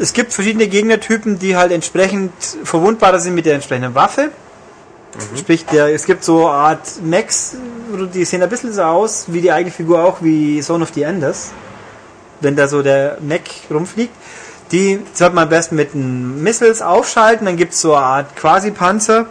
es 0.00 0.14
gibt 0.14 0.32
verschiedene 0.32 0.66
Gegnertypen, 0.66 1.38
die 1.38 1.56
halt 1.56 1.72
entsprechend 1.72 2.32
verwundbarer 2.64 3.18
sind 3.18 3.34
mit 3.34 3.46
der 3.46 3.54
entsprechenden 3.54 3.94
Waffe. 3.94 4.30
Sprich, 5.36 5.66
der, 5.66 5.92
es 5.92 6.06
gibt 6.06 6.24
so 6.24 6.48
eine 6.48 6.56
Art 6.56 7.02
Mechs, 7.02 7.56
die 8.14 8.24
sehen 8.24 8.42
ein 8.42 8.48
bisschen 8.48 8.72
so 8.72 8.82
aus, 8.82 9.26
wie 9.28 9.40
die 9.40 9.52
eigene 9.52 9.72
Figur 9.72 10.02
auch, 10.04 10.18
wie 10.22 10.60
Zone 10.60 10.84
of 10.84 10.92
the 10.94 11.02
Enders. 11.02 11.50
Wenn 12.40 12.56
da 12.56 12.68
so 12.68 12.82
der 12.82 13.18
Mech 13.20 13.66
rumfliegt. 13.70 14.14
Die 14.72 15.00
sollte 15.12 15.34
man 15.34 15.44
am 15.44 15.50
besten 15.50 15.74
mit 15.76 15.92
den 15.92 16.42
Missiles 16.42 16.80
aufschalten. 16.80 17.44
Dann 17.44 17.56
gibt 17.56 17.74
es 17.74 17.80
so 17.82 17.94
eine 17.94 18.06
Art 18.06 18.36
Quasi-Panzer. 18.36 19.26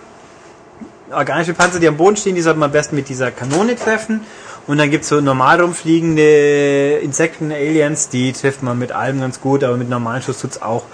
Organische 1.11 1.53
Panzer, 1.53 1.79
die 1.79 1.87
am 1.87 1.97
Boden 1.97 2.15
stehen, 2.15 2.35
die 2.35 2.41
sollte 2.41 2.59
man 2.59 2.67
am 2.67 2.73
besten 2.73 2.95
mit 2.95 3.09
dieser 3.09 3.31
Kanone 3.31 3.75
treffen. 3.75 4.21
Und 4.67 4.77
dann 4.77 4.91
gibt 4.91 5.03
es 5.03 5.09
so 5.09 5.19
normal 5.21 5.61
rumfliegende 5.61 6.99
Insekten, 7.01 7.51
Aliens, 7.51 8.09
die 8.09 8.33
trifft 8.33 8.61
man 8.61 8.77
mit 8.77 8.91
allem 8.91 9.19
ganz 9.19 9.41
gut, 9.41 9.63
aber 9.63 9.77
mit 9.77 9.89
normalen 9.89 10.21
Schuss 10.21 10.39
tut's 10.39 10.61
auch. 10.61 10.85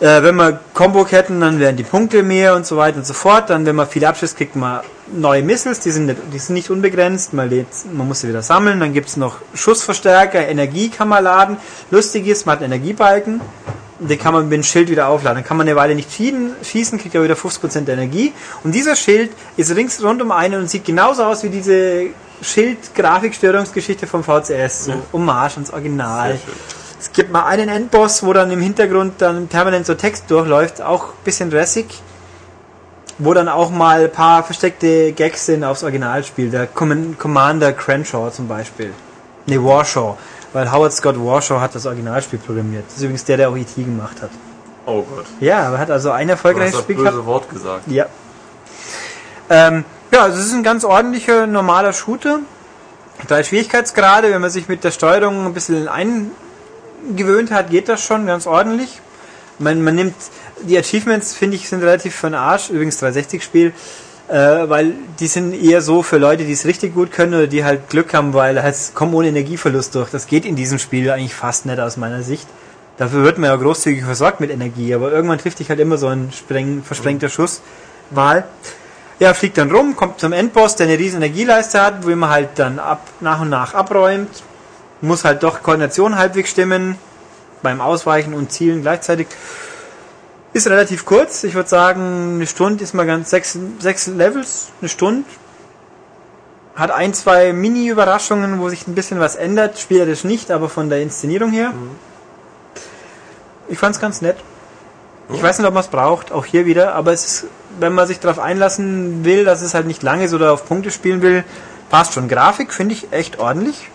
Äh, 0.00 0.22
wenn 0.22 0.34
wir 0.36 0.60
Combo-Ketten, 0.72 1.40
dann 1.40 1.60
werden 1.60 1.76
die 1.76 1.82
Punkte 1.82 2.22
mehr 2.22 2.54
und 2.56 2.64
so 2.66 2.78
weiter 2.78 2.96
und 2.96 3.06
so 3.06 3.12
fort. 3.12 3.50
Dann, 3.50 3.66
wenn 3.66 3.76
man 3.76 3.86
viel 3.86 4.04
Abschuss 4.04 4.34
kriegt, 4.34 4.56
man 4.56 4.80
neue 5.12 5.42
Missiles, 5.42 5.80
die 5.80 5.90
sind 5.90 6.06
nicht, 6.06 6.18
die 6.32 6.38
sind 6.38 6.54
nicht 6.54 6.70
unbegrenzt, 6.70 7.34
man, 7.34 7.50
lädt, 7.50 7.66
man 7.92 8.08
muss 8.08 8.20
sie 8.20 8.28
wieder 8.28 8.40
sammeln. 8.40 8.80
Dann 8.80 8.94
gibt's 8.94 9.18
noch 9.18 9.36
Schussverstärker, 9.54 10.48
Energie 10.48 10.88
kann 10.88 11.08
man 11.08 11.24
laden. 11.24 11.58
Lustig 11.90 12.26
ist, 12.26 12.46
man 12.46 12.56
hat 12.56 12.64
Energiebalken, 12.64 13.42
den 14.00 14.18
kann 14.18 14.32
man 14.32 14.48
mit 14.48 14.52
dem 14.52 14.62
Schild 14.62 14.88
wieder 14.88 15.08
aufladen. 15.08 15.36
Dann 15.36 15.44
kann 15.44 15.56
man 15.56 15.68
eine 15.68 15.76
Weile 15.76 15.94
nicht 15.94 16.10
schießen, 16.12 16.98
kriegt 16.98 17.14
er 17.14 17.22
wieder 17.22 17.34
50% 17.34 17.88
Energie. 17.88 18.32
Und 18.64 18.74
dieser 18.74 18.96
Schild 18.96 19.30
ist 19.56 19.74
rings 19.76 20.02
rund 20.02 20.22
um 20.22 20.32
einen 20.32 20.60
und 20.60 20.70
sieht 20.70 20.84
genauso 20.84 21.24
aus 21.24 21.42
wie 21.42 21.50
diese 21.50 22.06
Schild-Grafikstörungsgeschichte 22.42 24.06
vom 24.06 24.24
VCS. 24.24 24.86
So 24.86 24.92
Ja. 24.92 24.98
Hommage 25.12 25.56
ans 25.56 25.70
Original. 25.72 26.38
Es 26.98 27.12
gibt 27.12 27.30
mal 27.30 27.44
einen 27.44 27.68
Endboss, 27.68 28.22
wo 28.22 28.32
dann 28.32 28.50
im 28.50 28.60
Hintergrund 28.60 29.14
dann 29.18 29.48
permanent 29.48 29.86
so 29.86 29.94
Text 29.94 30.30
durchläuft, 30.30 30.82
auch 30.82 31.04
ein 31.04 31.24
bisschen 31.24 31.50
dressig, 31.50 31.86
wo 33.18 33.34
dann 33.34 33.48
auch 33.48 33.70
mal 33.70 34.04
ein 34.04 34.12
paar 34.12 34.42
versteckte 34.42 35.12
Gags 35.12 35.46
sind 35.46 35.64
aufs 35.64 35.82
Originalspiel. 35.82 36.50
Der 36.50 36.66
Com 36.66 37.16
Commander 37.18 37.72
Crenshaw 37.72 38.30
zum 38.30 38.48
Beispiel. 38.48 38.92
Ne, 39.46 39.62
Warshaw. 39.62 40.16
Weil 40.52 40.72
Howard 40.72 40.92
Scott 40.92 41.16
Warshaw 41.16 41.60
hat 41.60 41.74
das 41.74 41.86
Originalspiel 41.86 42.38
programmiert. 42.38 42.84
Das 42.88 42.96
ist 42.96 43.02
übrigens 43.02 43.24
der, 43.24 43.36
der 43.36 43.50
auch 43.50 43.56
E.T. 43.56 43.82
gemacht 43.82 44.20
hat. 44.20 44.30
Oh 44.86 45.02
Gott. 45.02 45.26
Ja, 45.40 45.68
aber 45.68 45.78
hat 45.78 45.90
also 45.90 46.10
ein 46.10 46.28
erfolgreiches 46.28 46.80
Spiel 46.80 46.96
böse 46.96 47.10
gehabt. 47.10 47.26
Wort 47.26 47.50
gesagt. 47.50 47.86
Ja. 47.86 48.06
Ähm, 49.48 49.84
ja, 50.12 50.22
also 50.22 50.38
es 50.38 50.46
ist 50.46 50.52
ein 50.52 50.62
ganz 50.62 50.84
ordentlicher, 50.84 51.46
normaler 51.46 51.92
Shooter. 51.92 52.40
Drei 53.28 53.44
Schwierigkeitsgrade, 53.44 54.30
wenn 54.30 54.40
man 54.40 54.50
sich 54.50 54.68
mit 54.68 54.82
der 54.82 54.90
Steuerung 54.90 55.46
ein 55.46 55.54
bisschen 55.54 55.88
eingewöhnt 55.88 57.50
hat, 57.50 57.70
geht 57.70 57.88
das 57.88 58.02
schon 58.02 58.26
ganz 58.26 58.46
ordentlich. 58.46 59.00
Man, 59.58 59.82
man 59.82 59.94
nimmt, 59.94 60.14
die 60.62 60.76
Achievements, 60.78 61.34
finde 61.34 61.56
ich, 61.56 61.68
sind 61.68 61.82
relativ 61.82 62.14
für 62.14 62.28
den 62.28 62.34
Arsch, 62.34 62.70
übrigens 62.70 63.00
360-Spiel, 63.02 63.68
äh, 63.68 63.72
weil 64.30 64.92
die 65.18 65.26
sind 65.26 65.52
eher 65.52 65.82
so 65.82 66.02
für 66.02 66.18
Leute, 66.18 66.44
die 66.44 66.52
es 66.52 66.64
richtig 66.64 66.94
gut 66.94 67.10
können 67.10 67.34
oder 67.34 67.46
die 67.48 67.64
halt 67.64 67.88
Glück 67.90 68.14
haben, 68.14 68.32
weil 68.32 68.56
es 68.58 68.94
kommen 68.94 69.12
ohne 69.14 69.28
Energieverlust 69.28 69.94
durch. 69.94 70.10
Das 70.10 70.26
geht 70.26 70.44
in 70.44 70.54
diesem 70.54 70.78
Spiel 70.78 71.10
eigentlich 71.10 71.34
fast 71.34 71.66
nicht 71.66 71.80
aus 71.80 71.96
meiner 71.96 72.22
Sicht. 72.22 72.46
Dafür 72.96 73.24
wird 73.24 73.38
man 73.38 73.50
ja 73.50 73.56
großzügig 73.56 74.04
versorgt 74.04 74.40
mit 74.40 74.50
Energie, 74.50 74.94
aber 74.94 75.10
irgendwann 75.10 75.38
trifft 75.38 75.58
dich 75.58 75.70
halt 75.70 75.80
immer 75.80 75.96
so 75.96 76.08
ein 76.08 76.30
spreng, 76.36 76.82
versprengter 76.84 77.28
Schuss. 77.28 77.62
Wahl. 78.10 78.44
Ja, 79.18 79.34
fliegt 79.34 79.58
dann 79.58 79.70
rum, 79.70 79.96
kommt 79.96 80.20
zum 80.20 80.32
Endboss, 80.32 80.76
der 80.76 80.86
eine 80.86 80.98
riesen 80.98 81.16
Energieleiste 81.16 81.80
hat, 81.80 82.06
wo 82.06 82.10
man 82.14 82.30
halt 82.30 82.50
dann 82.56 82.78
ab, 82.78 83.06
nach 83.20 83.40
und 83.40 83.50
nach 83.50 83.74
abräumt. 83.74 84.42
Muss 85.00 85.24
halt 85.24 85.42
doch 85.42 85.62
Koordination 85.62 86.16
halbwegs 86.16 86.50
stimmen, 86.50 86.98
beim 87.62 87.80
Ausweichen 87.80 88.34
und 88.34 88.52
Zielen 88.52 88.82
gleichzeitig. 88.82 89.26
Ist 90.52 90.66
relativ 90.66 91.04
kurz, 91.04 91.44
ich 91.44 91.54
würde 91.54 91.68
sagen, 91.68 92.34
eine 92.36 92.46
Stunde 92.46 92.82
ist 92.82 92.92
mal 92.92 93.06
ganz, 93.06 93.30
sechs, 93.30 93.56
sechs 93.78 94.08
Levels, 94.08 94.68
eine 94.80 94.88
Stunde. 94.88 95.24
Hat 96.74 96.90
ein, 96.90 97.14
zwei 97.14 97.52
Mini-Überraschungen, 97.52 98.58
wo 98.58 98.68
sich 98.68 98.88
ein 98.88 98.96
bisschen 98.96 99.20
was 99.20 99.36
ändert, 99.36 99.78
spielerisch 99.78 100.24
nicht, 100.24 100.50
aber 100.50 100.68
von 100.68 100.88
der 100.88 101.02
Inszenierung 101.02 101.52
her. 101.52 101.72
Ich 103.68 103.78
fand's 103.78 104.00
ganz 104.00 104.22
nett. 104.22 104.36
Ich 105.32 105.40
weiß 105.40 105.58
nicht, 105.58 105.68
ob 105.68 105.74
man 105.74 105.84
es 105.84 105.88
braucht, 105.88 106.32
auch 106.32 106.44
hier 106.44 106.66
wieder, 106.66 106.94
aber 106.94 107.12
es 107.12 107.24
ist, 107.24 107.46
wenn 107.78 107.94
man 107.94 108.08
sich 108.08 108.18
darauf 108.18 108.40
einlassen 108.40 109.24
will, 109.24 109.44
dass 109.44 109.62
es 109.62 109.74
halt 109.74 109.86
nicht 109.86 110.02
lang 110.02 110.20
ist 110.20 110.34
oder 110.34 110.52
auf 110.52 110.66
Punkte 110.66 110.90
spielen 110.90 111.22
will, 111.22 111.44
passt 111.90 112.14
schon. 112.14 112.26
Grafik 112.26 112.72
finde 112.72 112.94
ich 112.94 113.12
echt 113.12 113.38
ordentlich. 113.38 113.88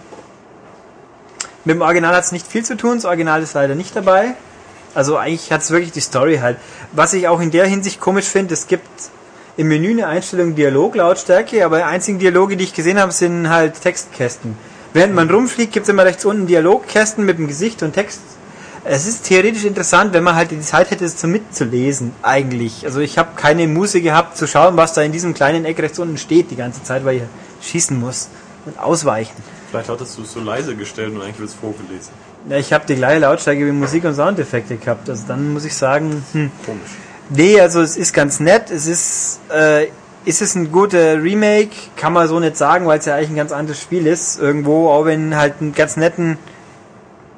Mit 1.65 1.75
dem 1.75 1.81
Original 1.81 2.15
hat 2.15 2.23
es 2.23 2.31
nicht 2.31 2.47
viel 2.47 2.63
zu 2.63 2.77
tun, 2.77 2.95
das 2.95 3.05
Original 3.05 3.41
ist 3.41 3.53
leider 3.53 3.75
nicht 3.75 3.93
dabei. 3.93 4.35
Also 4.95 5.17
eigentlich 5.17 5.51
hat 5.51 5.61
es 5.61 5.69
wirklich 5.71 5.91
die 5.91 5.99
Story 5.99 6.37
halt. 6.37 6.57
Was 6.93 7.13
ich 7.13 7.27
auch 7.27 7.41
in 7.41 7.51
der 7.51 7.67
Hinsicht 7.67 7.99
komisch 7.99 8.25
finde, 8.25 8.53
es 8.53 8.67
gibt 8.67 8.87
im 9.57 9.67
Menü 9.67 9.91
eine 9.91 10.07
Einstellung 10.07 10.55
Dialoglautstärke, 10.55 11.63
aber 11.65 11.77
die 11.77 11.83
einzigen 11.83 12.17
Dialoge, 12.17 12.57
die 12.57 12.63
ich 12.63 12.73
gesehen 12.73 12.99
habe, 12.99 13.11
sind 13.11 13.49
halt 13.49 13.79
Textkästen. 13.81 14.57
Während 14.93 15.13
man 15.13 15.29
rumfliegt, 15.29 15.73
gibt 15.73 15.83
es 15.83 15.89
immer 15.89 16.05
rechts 16.05 16.23
unten 16.23 16.47
Dialogkästen 16.47 17.25
mit 17.25 17.37
dem 17.37 17.47
Gesicht 17.47 17.83
und 17.83 17.91
Text. 17.91 18.21
Es 18.85 19.05
ist 19.05 19.25
theoretisch 19.25 19.65
interessant, 19.65 20.13
wenn 20.13 20.23
man 20.23 20.35
halt 20.35 20.51
die 20.51 20.61
Zeit 20.61 20.91
hätte, 20.91 21.03
es 21.03 21.17
zum 21.17 21.31
mitzulesen, 21.31 22.13
eigentlich. 22.21 22.85
Also 22.85 22.99
ich 23.01 23.17
habe 23.17 23.31
keine 23.35 23.67
Muße 23.67 23.99
gehabt, 23.99 24.37
zu 24.37 24.47
schauen, 24.47 24.77
was 24.77 24.93
da 24.93 25.01
in 25.01 25.11
diesem 25.11 25.33
kleinen 25.33 25.65
Eck 25.65 25.79
rechts 25.79 25.99
unten 25.99 26.17
steht 26.17 26.51
die 26.51 26.55
ganze 26.55 26.83
Zeit, 26.83 27.03
weil 27.03 27.17
ich 27.17 27.23
schießen 27.67 27.99
muss 27.99 28.29
und 28.65 28.79
ausweichen. 28.79 29.35
Vielleicht 29.71 29.89
hattest 29.89 30.17
du 30.17 30.21
es 30.21 30.31
so 30.31 30.39
leise 30.39 30.75
gestellt 30.75 31.13
und 31.13 31.21
eigentlich 31.21 31.39
wird 31.39 31.49
es 31.49 31.55
vorgelesen. 31.55 32.13
Ja, 32.49 32.57
ich 32.57 32.71
habe 32.73 32.85
die 32.87 32.95
gleiche 32.95 33.19
Lautstärke 33.19 33.65
wie 33.65 33.71
Musik 33.71 34.03
und 34.03 34.13
Soundeffekte 34.13 34.77
gehabt. 34.77 35.09
Also 35.09 35.23
dann 35.27 35.53
muss 35.53 35.65
ich 35.65 35.75
sagen, 35.75 36.23
hm, 36.31 36.51
Komisch. 36.65 36.91
Nee, 37.29 37.59
also 37.59 37.81
es 37.81 37.97
ist 37.97 38.13
ganz 38.13 38.39
nett. 38.39 38.69
Es 38.69 38.85
ist, 38.85 39.39
äh, 39.51 39.87
ist 40.25 40.41
es 40.41 40.55
ein 40.55 40.71
guter 40.71 41.21
Remake? 41.21 41.71
Kann 41.95 42.13
man 42.13 42.27
so 42.27 42.39
nicht 42.39 42.55
sagen, 42.55 42.85
weil 42.85 42.99
es 42.99 43.05
ja 43.05 43.15
eigentlich 43.15 43.31
ein 43.31 43.35
ganz 43.35 43.51
anderes 43.51 43.81
Spiel 43.81 44.05
ist. 44.05 44.39
Irgendwo, 44.39 44.89
auch 44.89 45.05
wenn 45.05 45.35
halt 45.35 45.55
einen 45.59 45.73
ganz 45.73 45.97
netten 45.97 46.37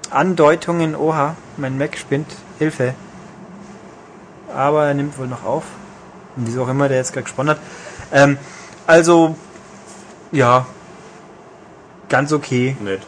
Andeutungen, 0.09 0.95
oha, 0.95 1.35
mein 1.55 1.77
Mac 1.77 1.97
spinnt, 1.97 2.27
Hilfe. 2.59 2.93
Aber 4.53 4.87
er 4.87 4.93
nimmt 4.93 5.17
wohl 5.17 5.27
noch 5.27 5.45
auf. 5.45 5.63
Und 6.35 6.47
wieso 6.47 6.63
auch 6.63 6.69
immer 6.69 6.89
der 6.89 6.97
jetzt 6.97 7.13
gerade 7.13 7.23
gesponnen 7.23 7.55
hat. 7.55 7.61
Ähm, 8.11 8.37
also, 8.85 9.35
ja, 10.31 10.65
ganz 12.09 12.33
okay. 12.33 12.75
Nett. 12.81 13.01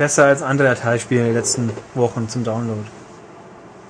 Besser 0.00 0.24
als 0.24 0.40
andere 0.40 0.74
Teilspiele 0.76 1.20
in 1.20 1.26
den 1.26 1.34
letzten 1.34 1.70
Wochen 1.94 2.26
zum 2.26 2.42
Download. 2.42 2.80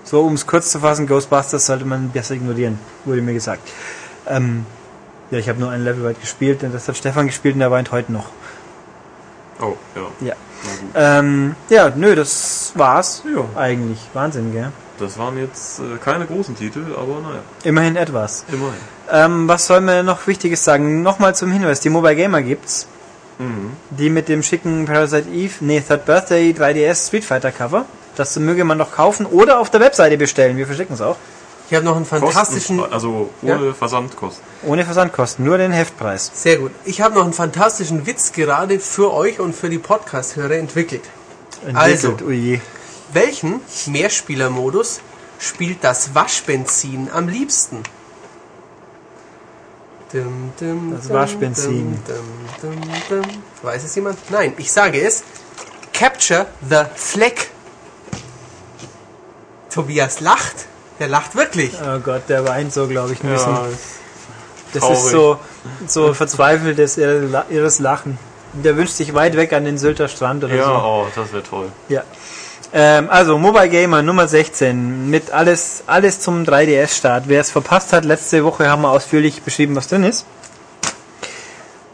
So, 0.03 0.23
um 0.23 0.35
es 0.35 0.45
kurz 0.45 0.73
zu 0.73 0.81
fassen, 0.81 1.07
Ghostbusters 1.07 1.66
sollte 1.66 1.85
man 1.85 2.09
besser 2.09 2.35
ignorieren, 2.35 2.81
wurde 3.05 3.23
mir 3.23 3.32
gesagt. 3.32 3.62
Ähm, 4.27 4.66
ja, 5.31 5.39
ich 5.39 5.49
habe 5.49 5.61
nur 5.61 5.70
ein 5.70 5.85
Level 5.85 6.03
weit 6.03 6.20
gespielt, 6.20 6.62
denn 6.62 6.73
das 6.73 6.89
hat 6.89 6.97
Stefan 6.97 7.27
gespielt 7.28 7.55
und 7.55 7.61
der 7.61 7.70
weint 7.70 7.93
heute 7.93 8.11
noch. 8.11 8.27
Oh, 9.61 9.77
ja. 9.95 10.27
Ja. 10.27 10.35
Ähm, 10.97 11.55
ja, 11.69 11.93
nö, 11.95 12.16
das 12.16 12.73
war's. 12.74 13.23
Ja. 13.32 13.45
Eigentlich. 13.57 14.01
Wahnsinn, 14.12 14.51
gell? 14.51 14.73
Das 14.99 15.16
waren 15.16 15.39
jetzt 15.39 15.78
äh, 15.78 15.97
keine 16.05 16.27
großen 16.27 16.57
Titel, 16.57 16.87
aber 16.97 17.20
naja, 17.20 17.43
Immerhin 17.62 17.95
etwas. 17.95 18.45
immerhin. 18.49 18.74
Ähm, 19.12 19.47
was 19.47 19.69
soll 19.69 19.81
man 19.81 20.07
noch 20.07 20.27
Wichtiges 20.27 20.65
sagen? 20.65 21.05
Nochmal 21.05 21.37
zum 21.37 21.53
Hinweis, 21.53 21.78
die 21.78 21.89
Mobile 21.89 22.16
Gamer 22.16 22.43
gibt's. 22.43 22.89
Mhm. 23.41 23.73
Die 23.91 24.11
mit 24.11 24.29
dem 24.29 24.43
schicken 24.43 24.85
Parasite 24.85 25.29
Eve, 25.31 25.55
nee, 25.61 25.81
Third 25.81 26.05
Birthday 26.05 26.53
3DS 26.53 27.07
Street 27.07 27.25
Fighter 27.25 27.51
Cover. 27.51 27.87
Das 28.17 28.37
möge 28.37 28.65
man 28.65 28.77
noch 28.77 28.93
kaufen 28.93 29.25
oder 29.25 29.61
auf 29.61 29.71
der 29.71 29.81
Webseite 29.81 30.19
bestellen. 30.19 30.57
Wir 30.59 30.67
verschicken 30.67 30.95
es 30.95 31.01
auch. 31.01 31.17
Ich 31.71 31.77
habe 31.77 31.85
noch 31.87 31.97
einen 31.97 32.05
fantastischen. 32.05 32.79
Kostenfrei, 32.79 32.95
also 32.95 33.31
ohne 33.43 33.73
Versandkosten. 33.73 34.45
Ohne 34.65 34.85
Versandkosten, 34.85 35.45
nur 35.45 35.57
den 35.57 35.71
Heftpreis. 35.71 36.31
Sehr 36.35 36.59
gut. 36.59 36.73
Ich 36.85 37.01
habe 37.01 37.15
noch 37.15 37.25
einen 37.25 37.33
fantastischen 37.33 38.07
Witz 38.07 38.33
gerade 38.33 38.79
für 38.79 39.15
euch 39.15 39.41
und 39.41 39.55
für 39.55 39.71
die 39.71 39.79
Podcast-Hörer 39.79 40.57
entwickelt. 40.57 41.05
Also. 41.73 42.09
Entwickelt, 42.09 42.23
ui. 42.29 42.61
Welchen 43.12 43.61
Mehrspielermodus 43.87 45.01
spielt 45.39 45.83
das 45.83 46.15
Waschbenzin 46.15 47.09
am 47.12 47.29
liebsten? 47.29 47.83
Dum, 50.12 50.53
dum, 50.59 50.93
Das 50.97 51.09
Waschbenzin. 51.09 51.97
Weiß 53.62 53.85
es 53.85 53.95
jemand? 53.95 54.19
Nein, 54.31 54.55
ich 54.59 54.73
sage 54.73 55.01
es. 55.01 55.23
Capture 55.93 56.47
the 56.69 56.82
Fleck. 56.97 57.51
Tobias 59.73 60.20
lacht. 60.20 60.66
Der 60.99 61.09
lacht 61.09 61.35
wirklich. 61.37 61.73
Oh 61.81 61.99
Gott, 62.01 62.23
der 62.28 62.47
weint 62.47 62.73
so, 62.73 62.87
glaube 62.89 63.12
ich, 63.12 63.23
ein 63.23 63.31
bisschen. 63.32 63.55
Ja, 63.55 63.66
Das 64.73 64.82
traurig. 64.82 64.99
ist 64.99 65.11
so, 65.11 65.39
so 65.87 66.15
verzweifeltes 66.15 66.99
irres 66.99 67.78
Lachen. 67.78 68.19
Der 68.53 68.77
wünscht 68.77 68.95
sich 68.95 69.15
weit 69.15 69.37
weg 69.37 69.53
an 69.53 69.65
den 69.65 69.78
Sylter 69.78 70.09
Strand 70.09 70.43
oder 70.43 70.55
ja 70.57 70.65
so. 70.65 70.73
oh, 70.73 71.07
das 71.15 71.32
wäre 71.32 71.43
toll. 71.45 71.70
Ja. 71.89 72.03
Ähm, 72.72 73.09
also 73.10 73.36
Mobile 73.38 73.68
Gamer 73.68 74.02
Nummer 74.02 74.28
16 74.28 75.10
mit 75.10 75.32
alles 75.32 75.82
alles 75.86 76.20
zum 76.20 76.44
3DS 76.44 76.97
Start. 76.98 77.24
Wer 77.26 77.40
es 77.40 77.51
verpasst 77.51 77.92
hat, 77.92 78.05
letzte 78.05 78.44
Woche 78.44 78.68
haben 78.68 78.82
wir 78.82 78.90
ausführlich 78.90 79.42
beschrieben, 79.42 79.74
was 79.74 79.88
drin 79.88 80.05
ist. 80.05 80.24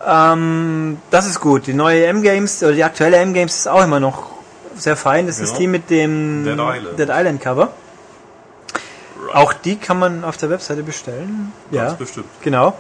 Ähm, 0.07 0.99
das 1.11 1.27
ist 1.27 1.41
gut. 1.41 1.67
Die 1.67 1.73
neue 1.75 2.07
M 2.07 2.23
Games 2.23 2.63
oder 2.63 2.73
die 2.73 2.85
aktuelle 2.85 3.17
M 3.17 3.33
Games 3.35 3.57
ist 3.57 3.69
auch 3.69 3.83
immer 3.83 4.01
noch 4.01 4.31
sehr 4.77 4.97
fein. 4.97 5.27
Das 5.27 5.39
ist 5.39 5.49
Genau. 5.51 5.59
die 5.61 5.67
mit 5.67 5.91
dem 5.91 6.45
Dead 6.45 6.53
Island. 6.59 6.99
Dead 6.99 7.09
Island 7.11 7.41
Cover. 7.41 7.73
Auch 9.33 9.53
die 9.55 9.77
kann 9.77 9.99
man 9.99 10.25
auf 10.25 10.37
der 10.37 10.51
Webseite 10.51 10.83
bestellen. 10.83 11.53
Ganz 11.73 11.93
Ja, 11.93 11.97
bestimmt. 11.97 12.27
genau. 12.43 12.75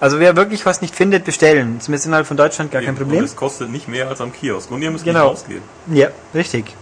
Also 0.00 0.18
wer 0.18 0.34
wirklich 0.36 0.66
was 0.66 0.80
nicht 0.82 0.94
findet, 0.94 1.24
bestellen. 1.24 1.80
Zumindest 1.80 2.06
innerhalb 2.06 2.26
von 2.26 2.36
Deutschland 2.36 2.70
gar 2.72 2.80
kein 2.82 2.90
Eben. 2.90 2.98
Problem. 2.98 3.18
Und 3.20 3.24
es 3.26 3.36
kostet 3.36 3.70
nicht 3.70 3.86
mehr 3.88 4.08
als 4.08 4.20
am 4.20 4.32
Kiosk. 4.32 4.70
Und 4.70 4.82
ihr 4.82 4.90
müsst 4.90 5.04
Genau. 5.04 5.30
nicht 5.30 5.30
rausgehen. 5.40 5.62
Ja, 5.92 6.08
richtig. 6.34 6.74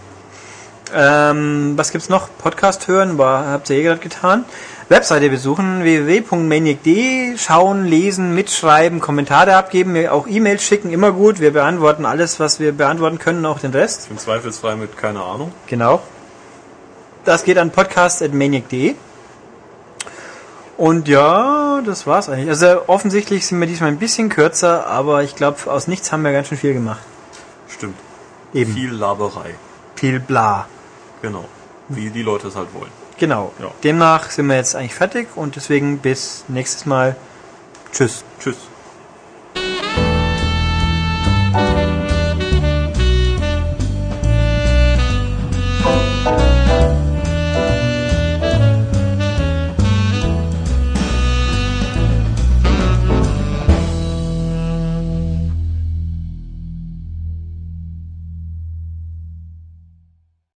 Ähm, 0.93 1.73
was 1.75 1.91
gibt's 1.91 2.09
noch? 2.09 2.29
Podcast 2.37 2.87
hören, 2.87 3.17
war, 3.17 3.47
habt 3.47 3.69
ihr 3.69 3.77
eh 3.77 3.83
gerade 3.83 3.99
getan. 3.99 4.45
Webseite 4.89 5.29
besuchen, 5.29 5.83
www.maniac.de, 5.83 7.37
schauen, 7.37 7.85
lesen, 7.85 8.33
mitschreiben, 8.33 8.99
Kommentare 8.99 9.55
abgeben, 9.55 10.07
auch 10.07 10.27
E-Mails 10.27 10.63
schicken, 10.63 10.91
immer 10.91 11.11
gut. 11.11 11.39
Wir 11.39 11.53
beantworten 11.53 12.05
alles, 12.05 12.39
was 12.39 12.59
wir 12.59 12.71
beantworten 12.71 13.19
können, 13.19 13.45
auch 13.45 13.59
den 13.59 13.71
Rest. 13.71 14.07
Im 14.09 14.17
Zweifelsfrei 14.17 14.75
mit 14.75 14.97
keine 14.97 15.21
Ahnung. 15.21 15.51
Genau. 15.67 16.01
Das 17.23 17.43
geht 17.43 17.59
an 17.59 17.69
podcast.maniac.de. 17.69 18.95
Und 20.77 21.07
ja, 21.07 21.81
das 21.85 22.07
war's 22.07 22.29
eigentlich. 22.29 22.49
Also 22.49 22.87
offensichtlich 22.87 23.45
sind 23.45 23.59
wir 23.59 23.67
diesmal 23.67 23.89
ein 23.89 23.99
bisschen 23.99 24.29
kürzer, 24.29 24.87
aber 24.87 25.23
ich 25.23 25.35
glaube, 25.35 25.69
aus 25.69 25.87
nichts 25.87 26.11
haben 26.11 26.23
wir 26.23 26.31
ganz 26.31 26.47
schön 26.47 26.57
viel 26.57 26.73
gemacht. 26.73 27.01
Stimmt. 27.67 27.97
Eben. 28.53 28.73
Viel 28.73 28.91
Laberei. 28.91 29.55
Viel 29.95 30.19
bla. 30.19 30.67
Genau. 31.21 31.45
Wie 31.87 32.09
die 32.09 32.21
Leute 32.21 32.47
es 32.47 32.55
halt 32.55 32.73
wollen. 32.73 32.91
Genau. 33.17 33.51
Ja. 33.59 33.71
Demnach 33.83 34.29
sind 34.29 34.47
wir 34.47 34.55
jetzt 34.55 34.75
eigentlich 34.75 34.95
fertig 34.95 35.27
und 35.35 35.55
deswegen 35.55 35.99
bis 35.99 36.45
nächstes 36.47 36.85
Mal. 36.85 37.15
Tschüss. 37.91 38.23
Tschüss. 38.39 38.57